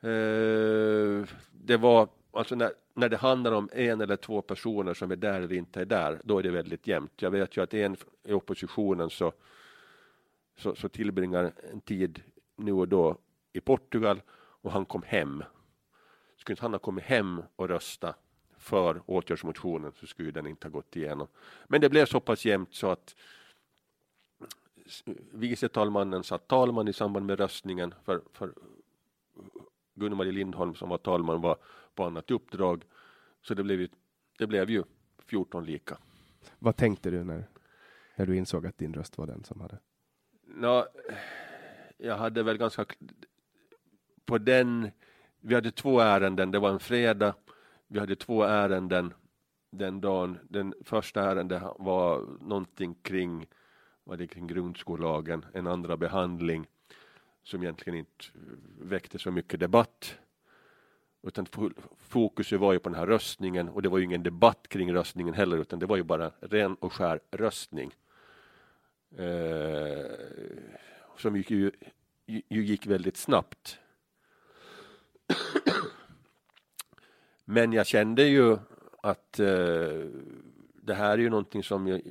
Eh, 0.03 1.27
det 1.51 1.77
var, 1.77 2.07
alltså 2.31 2.55
när, 2.55 2.71
när 2.93 3.09
det 3.09 3.17
handlar 3.17 3.51
om 3.51 3.69
en 3.73 4.01
eller 4.01 4.15
två 4.15 4.41
personer 4.41 4.93
som 4.93 5.11
är 5.11 5.15
där 5.15 5.41
eller 5.41 5.53
inte 5.53 5.81
är 5.81 5.85
där, 5.85 6.19
då 6.23 6.39
är 6.39 6.43
det 6.43 6.51
väldigt 6.51 6.87
jämnt. 6.87 7.21
Jag 7.21 7.31
vet 7.31 7.57
ju 7.57 7.63
att 7.63 7.73
en 7.73 7.97
i 8.23 8.33
oppositionen 8.33 9.09
så, 9.09 9.33
så, 10.57 10.75
så 10.75 10.89
tillbringar 10.89 11.51
en 11.71 11.81
tid 11.81 12.21
nu 12.55 12.71
och 12.71 12.87
då 12.87 13.17
i 13.53 13.59
Portugal 13.59 14.21
och 14.35 14.71
han 14.71 14.85
kom 14.85 15.03
hem. 15.03 15.43
Skulle 16.37 16.53
inte 16.53 16.61
han 16.63 16.73
ha 16.73 16.79
kommit 16.79 17.03
hem 17.03 17.41
och 17.55 17.69
rösta 17.69 18.15
för 18.57 19.01
åtgärdsmotionen 19.05 19.91
så 19.99 20.07
skulle 20.07 20.31
den 20.31 20.47
inte 20.47 20.67
ha 20.67 20.71
gått 20.71 20.95
igenom. 20.95 21.27
Men 21.67 21.81
det 21.81 21.89
blev 21.89 22.05
så 22.05 22.19
pass 22.19 22.45
jämnt 22.45 22.73
så 22.75 22.87
att 22.87 23.15
vice 25.31 25.69
talmannen 25.69 26.23
satt 26.23 26.47
talman 26.47 26.87
i 26.87 26.93
samband 26.93 27.25
med 27.25 27.39
röstningen 27.39 27.93
för, 28.05 28.21
för 28.33 28.53
Gunnar 29.95 30.25
Lindholm 30.25 30.75
som 30.75 30.89
var 30.89 30.97
talman 30.97 31.41
var 31.41 31.57
på 31.95 32.03
annat 32.03 32.31
uppdrag. 32.31 32.83
Så 33.41 33.53
det 33.53 33.63
blev 33.63 33.81
ju, 33.81 33.87
det 34.37 34.47
blev 34.47 34.69
ju 34.69 34.83
14 35.25 35.65
lika. 35.65 35.97
Vad 36.59 36.75
tänkte 36.75 37.11
du 37.11 37.23
när, 37.23 37.47
när 38.15 38.25
du 38.25 38.37
insåg 38.37 38.65
att 38.65 38.77
din 38.77 38.93
röst 38.93 39.17
var 39.17 39.27
den 39.27 39.43
som 39.43 39.61
hade? 39.61 39.79
Nå, 40.47 40.85
jag 41.97 42.17
hade 42.17 42.43
väl 42.43 42.57
ganska 42.57 42.85
på 44.25 44.37
den, 44.37 44.91
vi 45.39 45.55
hade 45.55 45.71
två 45.71 45.99
ärenden, 45.99 46.51
det 46.51 46.59
var 46.59 46.69
en 46.69 46.79
fredag, 46.79 47.35
vi 47.87 47.99
hade 47.99 48.15
två 48.15 48.43
ärenden 48.43 49.13
den 49.71 50.01
dagen. 50.01 50.39
Den 50.49 50.73
första 50.83 51.21
ärendet 51.21 51.63
var 51.79 52.25
någonting 52.41 52.95
kring, 52.95 53.47
var 54.03 54.17
det 54.17 54.27
kring 54.27 54.47
grundskollagen, 54.47 55.45
en 55.53 55.67
andra 55.67 55.97
behandling 55.97 56.67
som 57.43 57.63
egentligen 57.63 57.99
inte 57.99 58.25
eh, 58.35 58.41
väckte 58.79 59.19
så 59.19 59.31
mycket 59.31 59.59
debatt. 59.59 60.17
Utan 61.27 61.47
fokus 61.97 62.51
var 62.51 62.73
ju 62.73 62.79
på 62.79 62.89
den 62.89 62.99
här 62.99 63.07
röstningen 63.07 63.69
och 63.69 63.81
det 63.81 63.89
var 63.89 63.97
ju 63.97 64.03
ingen 64.03 64.23
debatt 64.23 64.67
kring 64.67 64.93
röstningen 64.93 65.33
heller 65.33 65.57
utan 65.57 65.79
det 65.79 65.85
var 65.85 65.97
ju 65.97 66.03
bara 66.03 66.31
ren 66.39 66.75
och 66.75 66.93
skär 66.93 67.19
röstning. 67.31 67.93
Eh, 69.17 70.05
som 71.17 71.37
gick, 71.37 71.51
ju, 71.51 71.71
ju 72.25 72.63
gick 72.65 72.87
väldigt 72.87 73.17
snabbt. 73.17 73.79
Men 77.45 77.73
jag 77.73 77.87
kände 77.87 78.23
ju 78.23 78.57
att 79.01 79.39
eh, 79.39 80.05
det 80.73 80.93
här 80.93 81.11
är 81.11 81.17
ju 81.17 81.29
någonting 81.29 81.63
som 81.63 81.87
jag, 81.87 82.01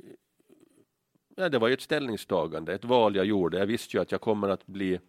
ja, 1.35 1.49
det 1.49 1.59
var 1.59 1.67
ju 1.67 1.73
ett 1.73 1.81
ställningstagande, 1.81 2.73
ett 2.73 2.85
val 2.85 3.15
jag 3.15 3.25
gjorde. 3.25 3.57
Jag 3.57 3.65
visste 3.65 3.97
ju 3.97 4.01
att 4.01 4.11
jag 4.11 4.21
kommer 4.21 4.49
att 4.49 4.65
bli 4.67 4.99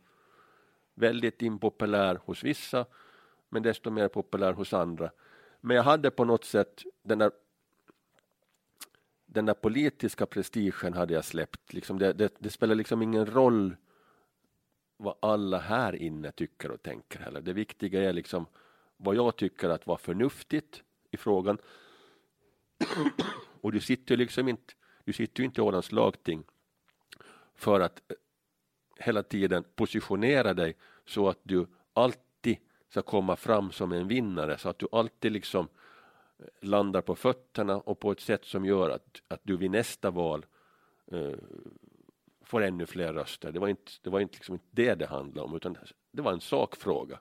väldigt 0.95 1.43
impopulär 1.43 2.21
hos 2.25 2.45
vissa, 2.45 2.87
men 3.49 3.63
desto 3.63 3.91
mer 3.91 4.09
populär 4.09 4.53
hos 4.53 4.73
andra. 4.73 5.11
Men 5.61 5.77
jag 5.77 5.85
hade 5.85 6.11
på 6.11 6.25
något 6.25 6.45
sätt 6.45 6.83
den 7.03 7.19
där 7.19 7.31
den 9.27 9.47
där 9.47 9.55
politiska 9.55 10.27
prestigen 10.27 10.95
hade 10.95 11.15
jag 11.15 11.25
släppt. 11.25 11.73
Liksom 11.73 11.99
det, 11.99 12.13
det, 12.13 12.35
det, 12.39 12.51
spelar 12.51 12.75
liksom 12.75 13.03
ingen 13.03 13.27
roll 13.27 13.77
vad 14.97 15.17
alla 15.21 15.59
här 15.59 15.95
inne 15.95 16.33
tycker 16.33 16.71
och 16.71 16.83
tänker 16.83 17.19
heller. 17.19 17.41
Det 17.41 17.53
viktiga 17.53 18.09
är 18.09 18.13
liksom 18.13 18.47
vad 18.97 19.17
jag 19.17 19.37
tycker 19.37 19.69
att 19.69 19.87
var 19.87 19.97
förnuftigt 19.97 20.83
i 21.11 21.17
frågan. 21.17 21.59
och 23.61 23.73
du 23.73 23.81
sitter 23.81 24.17
liksom 24.17 24.49
inte, 24.49 24.75
du 25.05 25.13
sitter 25.13 25.41
ju 25.41 25.45
inte 25.45 25.61
i 25.61 25.65
Ålands 25.65 25.93
lagting 25.93 26.45
för 27.55 27.81
att 27.81 28.03
hela 28.97 29.23
tiden 29.23 29.65
positionera 29.75 30.55
dig 30.55 30.77
så 31.07 31.29
att 31.29 31.39
du 31.43 31.67
alltid 31.93 32.57
ska 32.89 33.03
komma 33.03 33.37
fram 33.37 33.73
som 33.73 33.93
en 33.93 34.09
vinnare 34.09 34.59
så 34.59 34.69
att 34.69 34.79
du 34.79 34.87
alltid 34.93 35.33
liksom 35.33 35.69
eh, 36.39 36.47
landar 36.61 37.01
på 37.01 37.15
fötterna 37.15 37.77
och 37.77 38.01
på 38.01 38.13
ett 38.13 38.21
sätt 38.21 38.45
som 38.45 38.65
gör 38.65 38.91
att, 38.91 39.23
att 39.29 39.41
du 39.43 39.57
vid 39.57 39.71
nästa 39.71 40.11
val 40.11 40.47
eh, 41.07 41.35
får 42.43 42.63
ännu 42.63 42.87
fler 42.87 43.13
röster. 43.13 43.53
Det 43.53 43.59
var 43.59 43.69
inte 43.69 43.93
det, 44.03 44.11
var 44.11 44.21
inte, 44.21 44.35
liksom 44.35 44.55
inte 44.55 44.67
det 44.71 44.95
det 44.95 45.07
handlade 45.07 45.49
om 45.49 45.57
utan 45.57 45.77
det 46.13 46.23
var 46.23 46.33
en 46.33 46.41
sakfråga. 46.41 47.21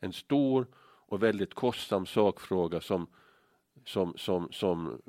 En 0.00 0.12
stor 0.12 0.66
och 1.12 1.22
väldigt 1.22 1.54
kostsam 1.54 2.06
sakfråga 2.06 2.80
som, 2.80 3.06
som, 3.84 4.14
som, 4.16 4.52
som 4.52 5.02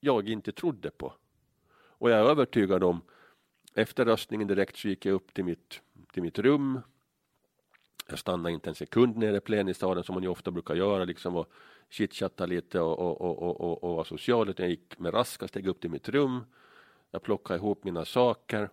jag 0.00 0.28
inte 0.28 0.52
trodde 0.52 0.90
på. 0.90 1.12
Och 1.98 2.10
jag 2.10 2.18
är 2.18 2.24
övertygad 2.24 2.84
om, 2.84 3.00
efter 3.76 4.04
röstningen 4.04 4.48
direkt 4.48 4.76
så 4.76 4.88
gick 4.88 5.06
jag 5.06 5.14
upp 5.14 5.34
till 5.34 5.44
mitt, 5.44 5.80
till 6.12 6.22
mitt 6.22 6.38
rum. 6.38 6.80
Jag 8.08 8.18
stannade 8.18 8.54
inte 8.54 8.70
en 8.70 8.74
sekund 8.74 9.16
nere 9.16 9.36
i 9.36 9.40
plenisalen 9.40 10.04
som 10.04 10.14
man 10.14 10.22
ju 10.22 10.28
ofta 10.28 10.50
brukar 10.50 10.74
göra 10.74 11.04
liksom 11.04 11.36
och 11.36 11.52
chitchatta 11.90 12.46
lite 12.46 12.80
och, 12.80 12.98
och, 12.98 13.20
och, 13.20 13.42
och, 13.42 13.60
och, 13.60 13.84
och 13.84 13.94
vara 13.94 14.04
social. 14.04 14.54
Jag 14.56 14.68
gick 14.68 14.98
med 14.98 15.14
raska 15.14 15.48
steg 15.48 15.66
upp 15.66 15.80
till 15.80 15.90
mitt 15.90 16.08
rum. 16.08 16.44
Jag 17.10 17.22
plockade 17.22 17.58
ihop 17.58 17.84
mina 17.84 18.04
saker. 18.04 18.70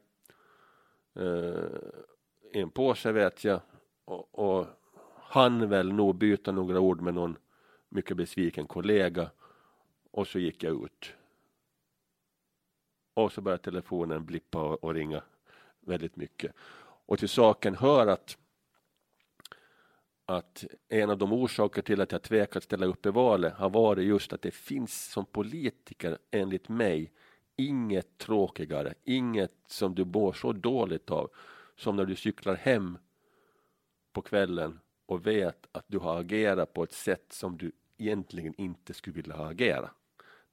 Uh, 1.20 1.66
i 2.54 2.60
en 2.60 2.70
påse 2.70 3.12
vet 3.12 3.44
jag 3.44 3.62
och, 4.06 4.40
och 4.40 4.68
han 5.20 5.70
väl 5.70 5.94
nog 5.94 6.16
byta 6.16 6.52
några 6.52 6.80
ord 6.80 7.02
med 7.02 7.14
någon 7.14 7.38
mycket 7.90 8.18
besviken 8.18 8.68
kollega 8.68 9.30
och 10.12 10.28
så 10.28 10.40
gick 10.40 10.64
jag 10.64 10.86
ut. 10.86 11.14
Och 13.14 13.32
så 13.32 13.42
börjar 13.42 13.58
telefonen 13.58 14.26
blippa 14.26 14.64
och, 14.64 14.84
och 14.84 14.94
ringa 14.94 15.24
väldigt 15.80 16.16
mycket. 16.16 16.54
Och 17.06 17.20
till 17.20 17.30
saken 17.30 17.76
hör 17.76 18.08
att 18.08 18.38
att 20.26 20.66
en 20.90 21.10
av 21.10 21.18
de 21.18 21.34
orsaker 21.34 21.82
till 21.82 22.02
att 22.02 22.12
jag 22.12 22.22
tvekat 22.22 22.58
att 22.58 22.64
ställa 22.64 22.86
upp 22.86 23.06
i 23.06 23.10
valet 23.10 23.54
har 23.54 23.70
varit 23.70 24.06
just 24.06 24.34
att 24.34 24.42
det 24.42 24.52
finns 24.52 25.12
som 25.12 25.26
politiker 25.26 26.18
enligt 26.32 26.70
mig 26.70 27.12
inget 27.56 28.18
tråkigare, 28.18 28.94
inget 29.04 29.54
som 29.68 29.96
du 29.96 30.06
mår 30.06 30.34
så 30.34 30.54
dåligt 30.54 31.12
av 31.12 31.32
som 31.76 31.96
när 31.96 32.06
du 32.06 32.16
cyklar 32.16 32.56
hem 32.56 32.98
på 34.14 34.22
kvällen 34.22 34.80
och 35.06 35.28
vet 35.28 35.68
att 35.72 35.86
du 35.88 36.00
har 36.00 36.20
agerat 36.20 36.74
på 36.74 36.84
ett 36.84 36.94
sätt 36.94 37.26
som 37.30 37.58
du 37.58 37.72
egentligen 37.98 38.54
inte 38.58 38.94
skulle 38.94 39.16
vilja 39.16 39.36
ha 39.36 39.50
agerat. 39.50 39.92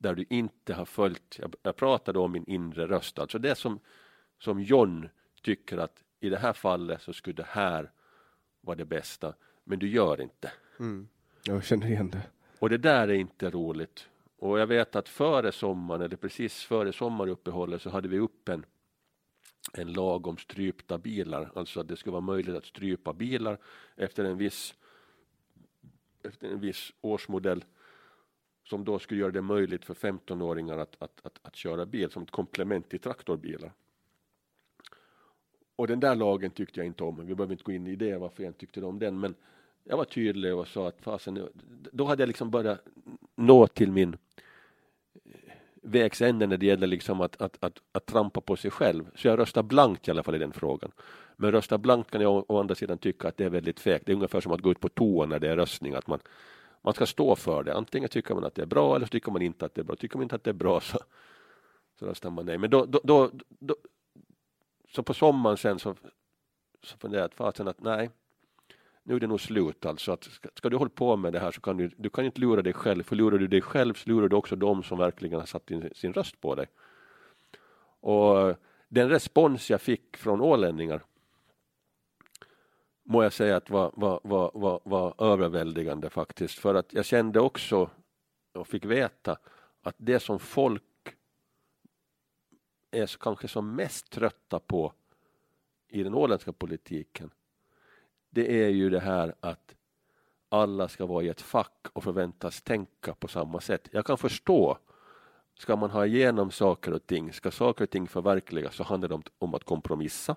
Där 0.02 0.14
du 0.14 0.24
inte 0.28 0.74
har 0.74 0.84
följt, 0.84 1.36
jag, 1.38 1.54
jag 1.62 1.76
pratade 1.76 2.18
om 2.18 2.32
min 2.32 2.44
inre 2.44 2.86
röst, 2.86 3.18
alltså 3.18 3.38
det 3.38 3.54
som, 3.54 3.80
som 4.38 4.62
John 4.62 5.08
tycker 5.42 5.78
att 5.78 6.04
i 6.20 6.28
det 6.28 6.38
här 6.38 6.52
fallet 6.52 7.02
så 7.02 7.12
skulle 7.12 7.36
det 7.36 7.46
här 7.48 7.90
vara 8.60 8.76
det 8.76 8.84
bästa, 8.84 9.34
men 9.64 9.78
du 9.78 9.88
gör 9.88 10.20
inte. 10.20 10.52
Mm. 10.78 11.08
Jag 11.44 11.64
känner 11.64 11.86
igen 11.86 12.10
det. 12.10 12.22
Och 12.58 12.70
det 12.70 12.78
där 12.78 13.08
är 13.08 13.14
inte 13.14 13.50
roligt. 13.50 14.08
Och 14.38 14.58
jag 14.58 14.66
vet 14.66 14.96
att 14.96 15.08
före 15.08 15.52
sommaren, 15.52 16.02
eller 16.02 16.16
precis 16.16 16.62
före 16.64 16.92
sommaruppehållet, 16.92 17.82
så 17.82 17.90
hade 17.90 18.08
vi 18.08 18.18
upp 18.18 18.48
en 18.48 18.66
en 19.72 19.92
lag 19.92 20.26
om 20.26 20.36
strypta 20.36 20.98
bilar, 20.98 21.50
alltså 21.54 21.80
att 21.80 21.88
det 21.88 21.96
skulle 21.96 22.12
vara 22.12 22.20
möjligt 22.20 22.56
att 22.56 22.66
strypa 22.66 23.12
bilar 23.12 23.58
efter 23.96 24.24
en 24.24 24.38
viss, 24.38 24.74
efter 26.22 26.48
en 26.48 26.60
viss 26.60 26.92
årsmodell 27.00 27.64
som 28.70 28.84
då 28.84 28.98
skulle 28.98 29.20
göra 29.20 29.30
det 29.30 29.42
möjligt 29.42 29.84
för 29.84 29.94
15-åringar 29.94 30.78
att, 30.78 30.96
att, 30.98 31.20
att, 31.22 31.38
att 31.42 31.56
köra 31.56 31.86
bil 31.86 32.10
som 32.10 32.22
ett 32.22 32.30
komplement 32.30 32.88
till 32.88 33.00
traktorbilar. 33.00 33.72
Och 35.76 35.86
den 35.86 36.00
där 36.00 36.14
lagen 36.14 36.50
tyckte 36.50 36.80
jag 36.80 36.86
inte 36.86 37.04
om. 37.04 37.26
Vi 37.26 37.34
behöver 37.34 37.52
inte 37.52 37.64
gå 37.64 37.72
in 37.72 37.86
i 37.86 37.96
det 37.96 38.18
varför 38.18 38.42
jag 38.42 38.50
inte 38.50 38.60
tyckte 38.60 38.82
om 38.82 38.98
den, 38.98 39.20
men 39.20 39.34
jag 39.84 39.96
var 39.96 40.04
tydlig 40.04 40.54
och 40.54 40.68
sa 40.68 40.88
att 40.88 41.00
fasen, 41.00 41.48
då 41.92 42.04
hade 42.04 42.22
jag 42.22 42.26
liksom 42.26 42.50
börjat 42.50 42.80
nå 43.34 43.66
till 43.66 43.92
min 43.92 44.16
eh, 45.14 45.30
vägs 45.82 46.22
ände 46.22 46.46
när 46.46 46.56
det 46.56 46.66
gäller 46.66 46.86
liksom 46.86 47.20
att, 47.20 47.42
att, 47.42 47.56
att, 47.60 47.78
att 47.92 48.06
trampa 48.06 48.40
på 48.40 48.56
sig 48.56 48.70
själv. 48.70 49.10
Så 49.14 49.28
jag 49.28 49.38
röstar 49.38 49.62
blankt 49.62 50.08
i 50.08 50.10
alla 50.10 50.22
fall 50.22 50.34
i 50.34 50.38
den 50.38 50.52
frågan. 50.52 50.92
Men 51.36 51.52
rösta 51.52 51.78
blankt 51.78 52.10
kan 52.10 52.20
jag 52.20 52.32
å, 52.32 52.44
å 52.48 52.60
andra 52.60 52.74
sidan 52.74 52.98
tycka 52.98 53.28
att 53.28 53.36
det 53.36 53.44
är 53.44 53.50
väldigt 53.50 53.80
fegt. 53.80 54.06
Det 54.06 54.12
är 54.12 54.16
ungefär 54.16 54.40
som 54.40 54.52
att 54.52 54.60
gå 54.60 54.70
ut 54.70 54.80
på 54.80 54.88
toa 54.88 55.26
när 55.26 55.38
det 55.38 55.48
är 55.48 55.56
röstning. 55.56 55.94
Att 55.94 56.06
man, 56.06 56.20
man 56.82 56.94
ska 56.94 57.06
stå 57.06 57.36
för 57.36 57.62
det. 57.62 57.74
Antingen 57.74 58.08
tycker 58.08 58.34
man 58.34 58.44
att 58.44 58.54
det 58.54 58.62
är 58.62 58.66
bra 58.66 58.96
eller 58.96 59.06
så 59.06 59.10
tycker 59.10 59.32
man 59.32 59.42
inte 59.42 59.64
att 59.66 59.74
det 59.74 59.80
är 59.80 59.84
bra. 59.84 59.96
Tycker 59.96 60.16
man 60.16 60.22
inte 60.22 60.34
att 60.34 60.44
det 60.44 60.50
är 60.50 60.54
bra 60.54 60.80
så, 60.80 60.98
så 61.98 62.06
röstar 62.06 62.30
man 62.30 62.46
nej. 62.46 62.58
Men 62.58 62.70
då, 62.70 62.84
då, 62.84 63.00
då, 63.04 63.30
då 63.58 63.76
så 64.88 65.02
på 65.02 65.14
sommaren 65.14 65.56
sen 65.56 65.78
så, 65.78 65.94
så 66.82 66.96
funderade 66.96 67.24
jag 67.24 67.34
fasen 67.34 67.68
att 67.68 67.80
nej, 67.80 68.10
nu 69.02 69.16
är 69.16 69.20
det 69.20 69.26
nog 69.26 69.40
slut 69.40 69.86
alltså. 69.86 70.12
Att 70.12 70.24
ska, 70.24 70.48
ska, 70.54 70.68
du 70.68 70.76
hålla 70.76 70.90
på 70.90 71.16
med 71.16 71.32
det 71.32 71.40
här 71.40 71.50
så 71.50 71.60
kan 71.60 71.76
du, 71.76 71.90
du 71.96 72.10
kan 72.10 72.24
inte 72.24 72.40
lura 72.40 72.62
dig 72.62 72.72
själv. 72.72 73.02
För 73.02 73.16
lurar 73.16 73.38
du 73.38 73.46
dig 73.46 73.60
själv 73.60 73.94
så 73.94 74.10
lurar 74.10 74.28
du 74.28 74.36
också 74.36 74.56
de 74.56 74.82
som 74.82 74.98
verkligen 74.98 75.40
har 75.40 75.46
satt 75.46 75.70
in 75.70 75.90
sin 75.94 76.12
röst 76.12 76.40
på 76.40 76.54
dig. 76.54 76.66
Och 78.00 78.56
den 78.88 79.08
respons 79.08 79.70
jag 79.70 79.80
fick 79.80 80.16
från 80.16 80.40
ålänningar 80.40 81.02
må 83.10 83.22
jag 83.22 83.32
säga 83.32 83.56
att 83.56 83.70
var, 83.70 83.92
var, 83.94 84.20
var, 84.24 84.50
var, 84.54 84.80
var 84.84 85.14
överväldigande 85.18 86.10
faktiskt. 86.10 86.58
För 86.58 86.74
att 86.74 86.92
jag 86.92 87.04
kände 87.04 87.40
också 87.40 87.90
och 88.52 88.68
fick 88.68 88.84
veta 88.84 89.38
att 89.82 89.94
det 89.98 90.20
som 90.20 90.38
folk 90.38 90.82
är 92.90 93.16
kanske 93.20 93.48
som 93.48 93.74
mest 93.74 94.10
trötta 94.10 94.60
på 94.60 94.92
i 95.88 96.02
den 96.02 96.14
åländska 96.14 96.52
politiken 96.52 97.30
det 98.30 98.64
är 98.64 98.68
ju 98.68 98.90
det 98.90 99.00
här 99.00 99.34
att 99.40 99.74
alla 100.48 100.88
ska 100.88 101.06
vara 101.06 101.24
i 101.24 101.28
ett 101.28 101.40
fack 101.40 101.86
och 101.92 102.04
förväntas 102.04 102.62
tänka 102.62 103.14
på 103.14 103.28
samma 103.28 103.60
sätt. 103.60 103.88
Jag 103.92 104.06
kan 104.06 104.18
förstå, 104.18 104.78
ska 105.58 105.76
man 105.76 105.90
ha 105.90 106.06
igenom 106.06 106.50
saker 106.50 106.92
och 106.92 107.06
ting, 107.06 107.32
ska 107.32 107.50
saker 107.50 107.84
och 107.84 107.90
ting 107.90 108.08
förverkligas 108.08 108.74
så 108.74 108.84
handlar 108.84 109.08
det 109.08 109.14
om, 109.14 109.22
om 109.38 109.54
att 109.54 109.64
kompromissa. 109.64 110.36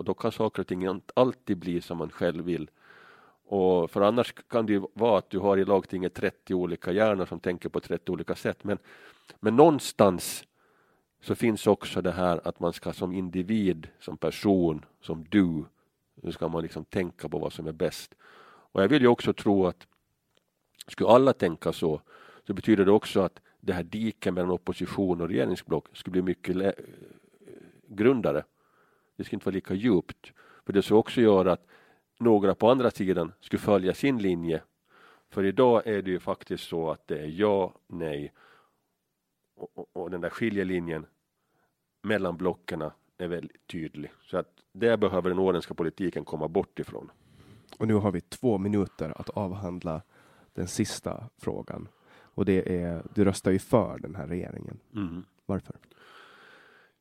Och 0.00 0.06
då 0.06 0.14
kan 0.14 0.32
saker 0.32 0.62
och 0.62 0.66
ting 0.66 0.86
inte 0.86 1.12
alltid 1.16 1.58
bli 1.58 1.80
som 1.80 1.98
man 1.98 2.10
själv 2.10 2.44
vill. 2.44 2.70
Och 3.44 3.90
för 3.90 4.00
annars 4.00 4.32
kan 4.32 4.66
det 4.66 4.72
ju 4.72 4.82
vara 4.94 5.18
att 5.18 5.30
du 5.30 5.38
har 5.38 5.56
i 5.56 5.64
lagtinget 5.64 6.14
30 6.14 6.54
olika 6.54 6.92
hjärnor 6.92 7.26
som 7.26 7.40
tänker 7.40 7.68
på 7.68 7.80
30 7.80 8.12
olika 8.12 8.34
sätt. 8.34 8.64
Men, 8.64 8.78
men 9.40 9.56
någonstans 9.56 10.44
så 11.22 11.34
finns 11.34 11.66
också 11.66 12.02
det 12.02 12.12
här 12.12 12.40
att 12.44 12.60
man 12.60 12.72
ska 12.72 12.92
som 12.92 13.12
individ, 13.12 13.88
som 13.98 14.16
person, 14.16 14.84
som 15.00 15.24
du, 15.28 15.64
nu 16.14 16.32
ska 16.32 16.48
man 16.48 16.62
liksom 16.62 16.84
tänka 16.84 17.28
på 17.28 17.38
vad 17.38 17.52
som 17.52 17.66
är 17.66 17.72
bäst. 17.72 18.14
Och 18.72 18.82
jag 18.82 18.88
vill 18.88 19.02
ju 19.02 19.08
också 19.08 19.32
tro 19.32 19.66
att 19.66 19.86
skulle 20.86 21.10
alla 21.10 21.32
tänka 21.32 21.72
så, 21.72 22.00
så 22.46 22.54
betyder 22.54 22.84
det 22.84 22.92
också 22.92 23.20
att 23.20 23.40
det 23.60 23.72
här 23.72 23.82
diket 23.82 24.34
mellan 24.34 24.50
opposition 24.50 25.20
och 25.20 25.28
regeringsblock 25.28 25.96
skulle 25.96 26.12
bli 26.12 26.22
mycket 26.22 26.56
eh, 26.56 26.72
grundare. 27.88 28.44
Det 29.20 29.24
skulle 29.24 29.36
inte 29.36 29.46
vara 29.46 29.54
lika 29.54 29.74
djupt. 29.74 30.32
För 30.66 30.72
det 30.72 30.82
skulle 30.82 30.98
också 30.98 31.20
göra 31.20 31.52
att 31.52 31.66
några 32.18 32.54
på 32.54 32.70
andra 32.70 32.90
sidan 32.90 33.32
skulle 33.40 33.60
följa 33.60 33.94
sin 33.94 34.18
linje. 34.18 34.62
För 35.30 35.44
idag 35.44 35.86
är 35.86 36.02
det 36.02 36.10
ju 36.10 36.20
faktiskt 36.20 36.68
så 36.68 36.90
att 36.90 37.06
det 37.06 37.18
är 37.18 37.26
ja, 37.26 37.74
nej 37.86 38.32
och, 39.56 39.70
och, 39.74 39.88
och 39.92 40.10
den 40.10 40.20
där 40.20 40.30
skiljelinjen 40.30 41.06
mellan 42.02 42.36
blocken 42.36 42.82
är 43.18 43.28
väldigt 43.28 43.66
tydlig. 43.66 44.12
Så 44.22 44.36
att 44.36 44.48
det 44.72 44.96
behöver 44.96 45.30
den 45.30 45.38
åländska 45.38 45.74
politiken 45.74 46.24
komma 46.24 46.48
bort 46.48 46.78
ifrån. 46.78 47.10
Och 47.78 47.88
nu 47.88 47.94
har 47.94 48.12
vi 48.12 48.20
två 48.20 48.58
minuter 48.58 49.20
att 49.20 49.30
avhandla 49.30 50.02
den 50.52 50.68
sista 50.68 51.24
frågan. 51.38 51.88
Och 52.12 52.44
det 52.44 52.82
är, 52.82 53.02
du 53.14 53.24
röstar 53.24 53.50
ju 53.50 53.58
för 53.58 53.98
den 53.98 54.14
här 54.14 54.26
regeringen. 54.26 54.78
Mm. 54.94 55.24
Varför? 55.46 55.76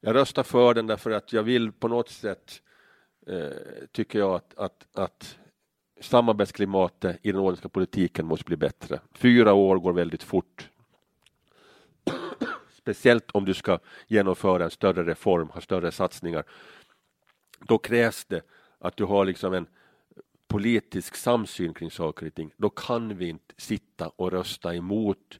Jag 0.01 0.15
röstar 0.15 0.43
för 0.43 0.73
den 0.73 0.88
därför 0.88 1.11
att 1.11 1.34
jag 1.34 1.43
vill 1.43 1.71
på 1.71 1.88
något 1.88 2.09
sätt, 2.09 2.61
eh, 3.27 3.49
tycker 3.91 4.19
jag 4.19 4.35
att, 4.35 4.57
att, 4.57 4.88
att 4.93 5.38
samarbetsklimatet 6.01 7.19
i 7.21 7.31
den 7.31 7.41
åländska 7.41 7.69
politiken 7.69 8.26
måste 8.26 8.45
bli 8.45 8.57
bättre. 8.57 8.99
Fyra 9.13 9.53
år 9.53 9.80
går 9.80 9.93
väldigt 9.93 10.23
fort. 10.23 10.69
Speciellt 12.77 13.31
om 13.31 13.45
du 13.45 13.53
ska 13.53 13.80
genomföra 14.07 14.63
en 14.63 14.71
större 14.71 15.03
reform, 15.03 15.49
ha 15.49 15.61
större 15.61 15.91
satsningar. 15.91 16.43
Då 17.59 17.77
krävs 17.77 18.26
det 18.26 18.41
att 18.80 18.97
du 18.97 19.03
har 19.03 19.26
liksom 19.26 19.53
en 19.53 19.67
politisk 20.47 21.15
samsyn 21.15 21.73
kring 21.73 21.91
saker 21.91 22.27
och 22.27 22.34
ting. 22.34 22.51
Då 22.57 22.69
kan 22.69 23.17
vi 23.17 23.30
inte 23.30 23.53
sitta 23.57 24.11
och 24.15 24.31
rösta 24.31 24.76
emot 24.76 25.39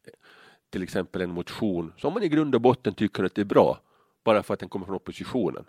till 0.70 0.84
exempel 0.84 1.22
en 1.22 1.32
motion 1.32 1.94
som 1.98 2.14
man 2.14 2.24
i 2.24 2.30
grund 2.30 2.56
och 2.56 2.62
botten 2.62 2.94
tycker 2.94 3.24
att 3.24 3.36
det 3.36 3.42
är 3.42 3.46
bra 3.46 3.82
bara 4.24 4.44
för 4.44 4.54
att 4.54 4.60
den 4.60 4.70
kommer 4.70 4.86
från 4.86 4.96
oppositionen. 4.96 5.66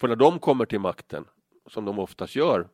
För 0.00 0.08
när 0.08 0.16
de 0.16 0.38
kommer 0.38 0.66
till 0.66 0.80
makten, 0.80 1.24
som 1.66 1.84
de 1.84 1.98
oftast 1.98 2.36
gör 2.36 2.68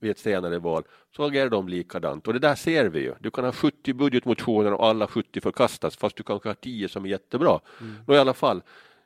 vid 0.00 0.10
ett 0.10 0.18
senare 0.18 0.58
val, 0.58 0.82
så 1.16 1.24
agerar 1.24 1.50
de 1.50 1.68
likadant. 1.68 2.26
Och 2.26 2.32
det 2.32 2.38
där 2.38 2.54
ser 2.54 2.88
vi 2.88 3.00
ju. 3.00 3.14
Du 3.20 3.30
kan 3.30 3.44
ha 3.44 3.52
70 3.52 3.92
budgetmotioner 3.92 4.72
och 4.72 4.86
alla 4.86 5.06
70 5.06 5.40
förkastas, 5.40 5.96
fast 5.96 6.16
du 6.16 6.22
kanske 6.22 6.48
har 6.48 6.54
10 6.54 6.88
som 6.88 7.04
är 7.04 7.08
jättebra. 7.08 7.60
Mm. 7.80 7.94
Då 8.06 8.14
i 8.14 8.18
alla 8.18 8.34
fall, 8.34 8.62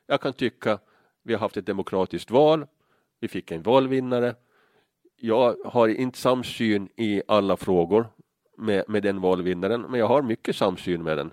jag 0.07 0.21
kan 0.21 0.33
tycka 0.33 0.79
vi 1.23 1.33
har 1.33 1.39
haft 1.39 1.57
ett 1.57 1.65
demokratiskt 1.65 2.31
val, 2.31 2.65
vi 3.19 3.27
fick 3.27 3.51
en 3.51 3.63
valvinnare. 3.63 4.35
Jag 5.15 5.55
har 5.65 5.87
inte 5.87 6.19
samsyn 6.19 6.89
i 6.95 7.21
alla 7.27 7.57
frågor 7.57 8.07
med, 8.57 8.83
med 8.87 9.03
den 9.03 9.21
valvinnaren, 9.21 9.81
men 9.81 9.99
jag 9.99 10.07
har 10.07 10.21
mycket 10.21 10.55
samsyn 10.55 11.03
med 11.03 11.17
den 11.17 11.31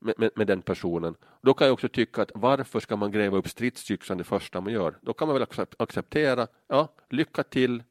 med, 0.00 0.14
med, 0.18 0.30
med, 0.34 0.46
den 0.46 0.62
personen. 0.62 1.14
Då 1.42 1.54
kan 1.54 1.66
jag 1.66 1.74
också 1.74 1.88
tycka 1.88 2.22
att 2.22 2.30
varför 2.34 2.80
ska 2.80 2.96
man 2.96 3.10
gräva 3.10 3.36
upp 3.36 3.48
stridsyxan 3.48 4.18
det 4.18 4.24
första 4.24 4.60
man 4.60 4.72
gör? 4.72 4.98
Då 5.00 5.12
kan 5.12 5.28
man 5.28 5.38
väl 5.38 5.46
acceptera, 5.78 6.46
ja, 6.66 6.88
lycka 7.08 7.42
till, 7.42 7.82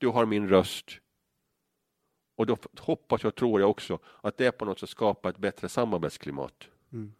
du 0.00 0.08
har 0.08 0.26
min 0.26 0.48
röst. 0.48 0.90
Och 2.36 2.46
då 2.46 2.56
hoppas 2.80 3.24
och 3.24 3.34
tror 3.34 3.60
jag 3.60 3.70
också 3.70 3.98
att 4.20 4.36
det 4.36 4.52
på 4.52 4.64
något 4.64 4.78
sätt 4.78 4.88
skapar 4.88 5.30
ett 5.30 5.38
bättre 5.38 5.68
samarbetsklimat. 5.68 6.68
Mm. 6.92 7.12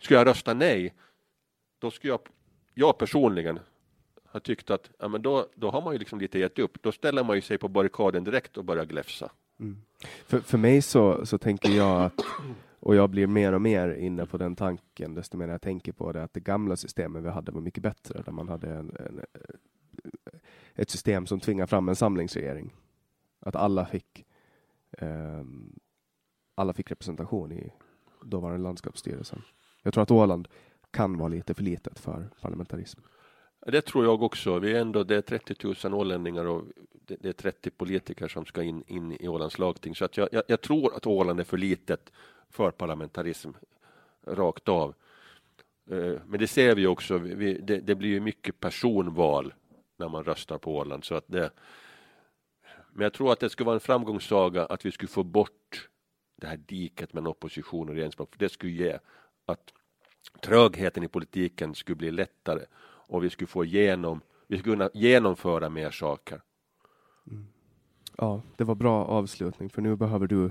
Skulle 0.00 0.18
jag 0.18 0.26
rösta 0.26 0.54
nej, 0.54 0.94
då 1.78 1.90
skulle 1.90 2.12
jag, 2.12 2.20
jag 2.74 2.98
personligen 2.98 3.58
har 4.24 4.40
tyckt 4.40 4.70
att 4.70 4.90
ja, 4.98 5.08
men 5.08 5.22
då, 5.22 5.48
då 5.54 5.70
har 5.70 5.82
man 5.82 5.92
ju 5.92 5.98
liksom 5.98 6.20
lite 6.20 6.38
gett 6.38 6.58
upp. 6.58 6.82
Då 6.82 6.92
ställer 6.92 7.24
man 7.24 7.36
ju 7.36 7.42
sig 7.42 7.58
på 7.58 7.68
barrikaden 7.68 8.24
direkt 8.24 8.56
och 8.56 8.64
börjar 8.64 8.84
gläfsa. 8.84 9.30
Mm. 9.60 9.82
För, 10.26 10.40
för 10.40 10.58
mig 10.58 10.82
så, 10.82 11.26
så 11.26 11.38
tänker 11.38 11.70
jag 11.70 12.02
att 12.02 12.20
och 12.80 12.96
jag 12.96 13.10
blir 13.10 13.26
mer 13.26 13.52
och 13.52 13.62
mer 13.62 13.88
inne 13.88 14.26
på 14.26 14.38
den 14.38 14.56
tanken, 14.56 15.14
desto 15.14 15.36
mer 15.36 15.48
jag 15.48 15.62
tänker 15.62 15.92
på 15.92 16.12
det, 16.12 16.22
att 16.22 16.32
det 16.32 16.40
gamla 16.40 16.76
systemet 16.76 17.24
vi 17.24 17.28
hade 17.28 17.52
var 17.52 17.60
mycket 17.60 17.82
bättre, 17.82 18.22
där 18.22 18.32
man 18.32 18.48
hade 18.48 18.70
en, 18.70 18.96
en, 18.96 19.18
eh, 19.18 20.38
ett 20.74 20.90
system 20.90 21.26
som 21.26 21.40
tvingar 21.40 21.66
fram 21.66 21.88
en 21.88 21.96
samlingsregering. 21.96 22.74
Att 23.40 23.56
alla 23.56 23.86
fick 23.86 24.24
eh, 24.90 25.44
alla 26.54 26.72
fick 26.72 26.90
representation 26.90 27.52
i 27.52 27.72
dåvarande 28.22 28.62
landskapsstyrelsen. 28.62 29.42
Jag 29.82 29.94
tror 29.94 30.02
att 30.02 30.10
Åland 30.10 30.48
kan 30.90 31.18
vara 31.18 31.28
lite 31.28 31.54
för 31.54 31.62
litet 31.62 31.98
för 31.98 32.28
parlamentarism. 32.40 33.00
Det 33.66 33.80
tror 33.80 34.04
jag 34.04 34.22
också. 34.22 34.58
Vi 34.58 34.72
är 34.72 34.80
ändå, 34.80 35.04
det 35.04 35.16
är 35.16 35.20
30 35.20 35.88
000 35.88 35.94
ålänningar 35.94 36.44
och 36.44 36.64
det, 36.92 37.24
är 37.24 37.32
30 37.32 37.70
politiker 37.70 38.28
som 38.28 38.44
ska 38.44 38.62
in, 38.62 38.84
in 38.86 39.12
i 39.12 39.28
Ålands 39.28 39.58
lagting. 39.58 39.94
Så 39.94 40.04
att 40.04 40.16
jag, 40.16 40.28
jag, 40.32 40.42
jag 40.46 40.60
tror 40.60 40.96
att 40.96 41.06
Åland 41.06 41.40
är 41.40 41.44
för 41.44 41.56
litet 41.56 42.12
för 42.50 42.70
parlamentarism 42.70 43.50
rakt 44.26 44.68
av. 44.68 44.94
Eh, 45.90 46.20
men 46.26 46.40
det 46.40 46.46
ser 46.46 46.74
vi 46.74 46.86
också, 46.86 47.18
det, 47.18 47.98
blir 47.98 48.08
ju 48.08 48.20
mycket 48.20 48.60
personval 48.60 49.54
när 49.96 50.08
man 50.08 50.24
röstar 50.24 50.58
på 50.58 50.76
Åland. 50.76 51.04
Så 51.04 51.14
att 51.14 51.24
det, 51.26 51.50
men 52.92 53.02
jag 53.02 53.12
tror 53.12 53.32
att 53.32 53.40
det 53.40 53.50
skulle 53.50 53.66
vara 53.66 53.74
en 53.74 53.80
framgångssaga 53.80 54.64
att 54.66 54.86
vi 54.86 54.92
skulle 54.92 55.08
få 55.08 55.22
bort 55.22 55.88
det 56.36 56.46
här 56.46 56.56
diket 56.56 57.12
mellan 57.12 57.26
opposition 57.26 57.88
och 57.88 57.94
regeringsblock. 57.94 58.34
Det 58.38 58.48
skulle 58.48 58.72
ge 58.72 58.98
att 59.46 59.72
trögheten 60.40 61.02
i 61.02 61.08
politiken 61.08 61.74
skulle 61.74 61.96
bli 61.96 62.10
lättare 62.10 62.64
och 62.80 63.24
vi 63.24 63.30
skulle 63.30 63.48
få 63.48 63.64
igenom, 63.64 64.20
vi 64.46 64.58
skulle 64.58 64.74
kunna 64.74 64.90
genomföra 64.94 65.68
mer 65.68 65.90
saker. 65.90 66.40
Mm. 67.26 67.46
Ja, 68.16 68.42
det 68.56 68.64
var 68.64 68.74
bra 68.74 69.04
avslutning 69.04 69.70
för 69.70 69.82
nu 69.82 69.96
behöver 69.96 70.26
du 70.26 70.50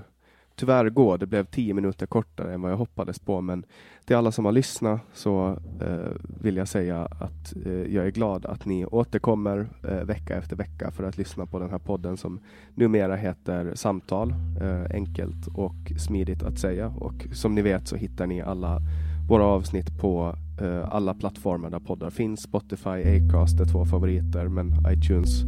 tyvärr 0.58 0.90
gå. 0.90 1.16
Det 1.16 1.26
blev 1.26 1.44
tio 1.44 1.74
minuter 1.74 2.06
kortare 2.06 2.54
än 2.54 2.62
vad 2.62 2.72
jag 2.72 2.76
hoppades 2.76 3.18
på, 3.18 3.40
men 3.40 3.64
till 4.04 4.16
alla 4.16 4.32
som 4.32 4.44
har 4.44 4.52
lyssnat 4.52 5.00
så 5.12 5.58
eh, 5.80 6.12
vill 6.42 6.56
jag 6.56 6.68
säga 6.68 7.04
att 7.04 7.66
eh, 7.66 7.72
jag 7.72 8.06
är 8.06 8.10
glad 8.10 8.46
att 8.46 8.64
ni 8.64 8.86
återkommer 8.86 9.68
eh, 9.88 10.04
vecka 10.04 10.36
efter 10.36 10.56
vecka 10.56 10.90
för 10.90 11.04
att 11.04 11.18
lyssna 11.18 11.46
på 11.46 11.58
den 11.58 11.70
här 11.70 11.78
podden 11.78 12.16
som 12.16 12.40
numera 12.74 13.16
heter 13.16 13.72
Samtal. 13.74 14.34
Eh, 14.60 14.94
enkelt 14.94 15.46
och 15.54 15.92
smidigt 15.98 16.42
att 16.42 16.58
säga 16.58 16.88
och 16.88 17.26
som 17.32 17.54
ni 17.54 17.62
vet 17.62 17.88
så 17.88 17.96
hittar 17.96 18.26
ni 18.26 18.42
alla 18.42 18.80
våra 19.28 19.44
avsnitt 19.44 19.98
på 20.00 20.34
eh, 20.60 20.88
alla 20.94 21.14
plattformar 21.14 21.70
där 21.70 21.78
poddar 21.78 22.10
finns. 22.10 22.42
Spotify, 22.42 22.88
Acast 22.88 23.60
är 23.60 23.64
två 23.64 23.84
favoriter, 23.84 24.48
men 24.48 24.74
iTunes 24.92 25.44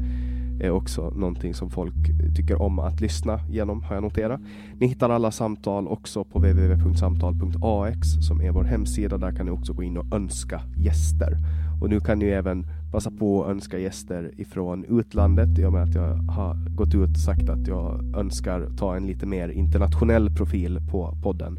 är 0.60 0.70
också 0.70 1.10
någonting 1.10 1.54
som 1.54 1.70
folk 1.70 1.94
tycker 2.36 2.62
om 2.62 2.78
att 2.78 3.00
lyssna 3.00 3.40
genom, 3.48 3.82
har 3.82 3.94
jag 3.94 4.02
noterat. 4.02 4.40
Ni 4.78 4.86
hittar 4.86 5.10
alla 5.10 5.30
samtal 5.30 5.88
också 5.88 6.24
på 6.24 6.38
www.samtal.ax 6.38 8.08
som 8.28 8.40
är 8.40 8.50
vår 8.50 8.64
hemsida. 8.64 9.18
Där 9.18 9.32
kan 9.32 9.46
ni 9.46 9.52
också 9.52 9.72
gå 9.72 9.82
in 9.82 9.96
och 9.96 10.14
önska 10.14 10.60
gäster. 10.76 11.36
Och 11.80 11.90
nu 11.90 12.00
kan 12.00 12.18
ni 12.18 12.24
även 12.24 12.66
passa 12.92 13.10
på 13.10 13.44
att 13.44 13.50
önska 13.50 13.78
gäster 13.78 14.30
ifrån 14.36 14.84
utlandet 14.84 15.58
i 15.58 15.64
och 15.64 15.72
med 15.72 15.82
att 15.82 15.94
jag 15.94 16.14
har 16.16 16.76
gått 16.76 16.94
ut 16.94 17.10
och 17.10 17.16
sagt 17.16 17.48
att 17.48 17.66
jag 17.66 18.16
önskar 18.16 18.68
ta 18.78 18.96
en 18.96 19.06
lite 19.06 19.26
mer 19.26 19.48
internationell 19.48 20.30
profil 20.30 20.80
på 20.90 21.16
podden. 21.22 21.58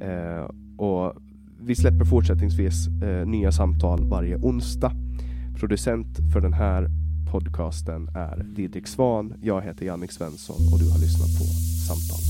Eh, 0.00 0.50
och 0.76 1.14
vi 1.60 1.74
släpper 1.74 2.04
fortsättningsvis 2.04 2.88
eh, 3.02 3.26
nya 3.26 3.52
samtal 3.52 4.08
varje 4.08 4.36
onsdag. 4.36 4.92
Producent 5.60 6.18
för 6.32 6.40
den 6.40 6.52
här 6.52 6.88
podcasten 7.30 8.08
är 8.14 8.44
Didrik 8.44 8.86
Svan. 8.86 9.34
Jag 9.42 9.62
heter 9.62 9.86
Jannik 9.86 10.12
Svensson 10.12 10.56
och 10.72 10.78
du 10.78 10.90
har 10.90 10.98
lyssnat 10.98 11.38
på 11.38 11.44
Samtal. 11.86 12.29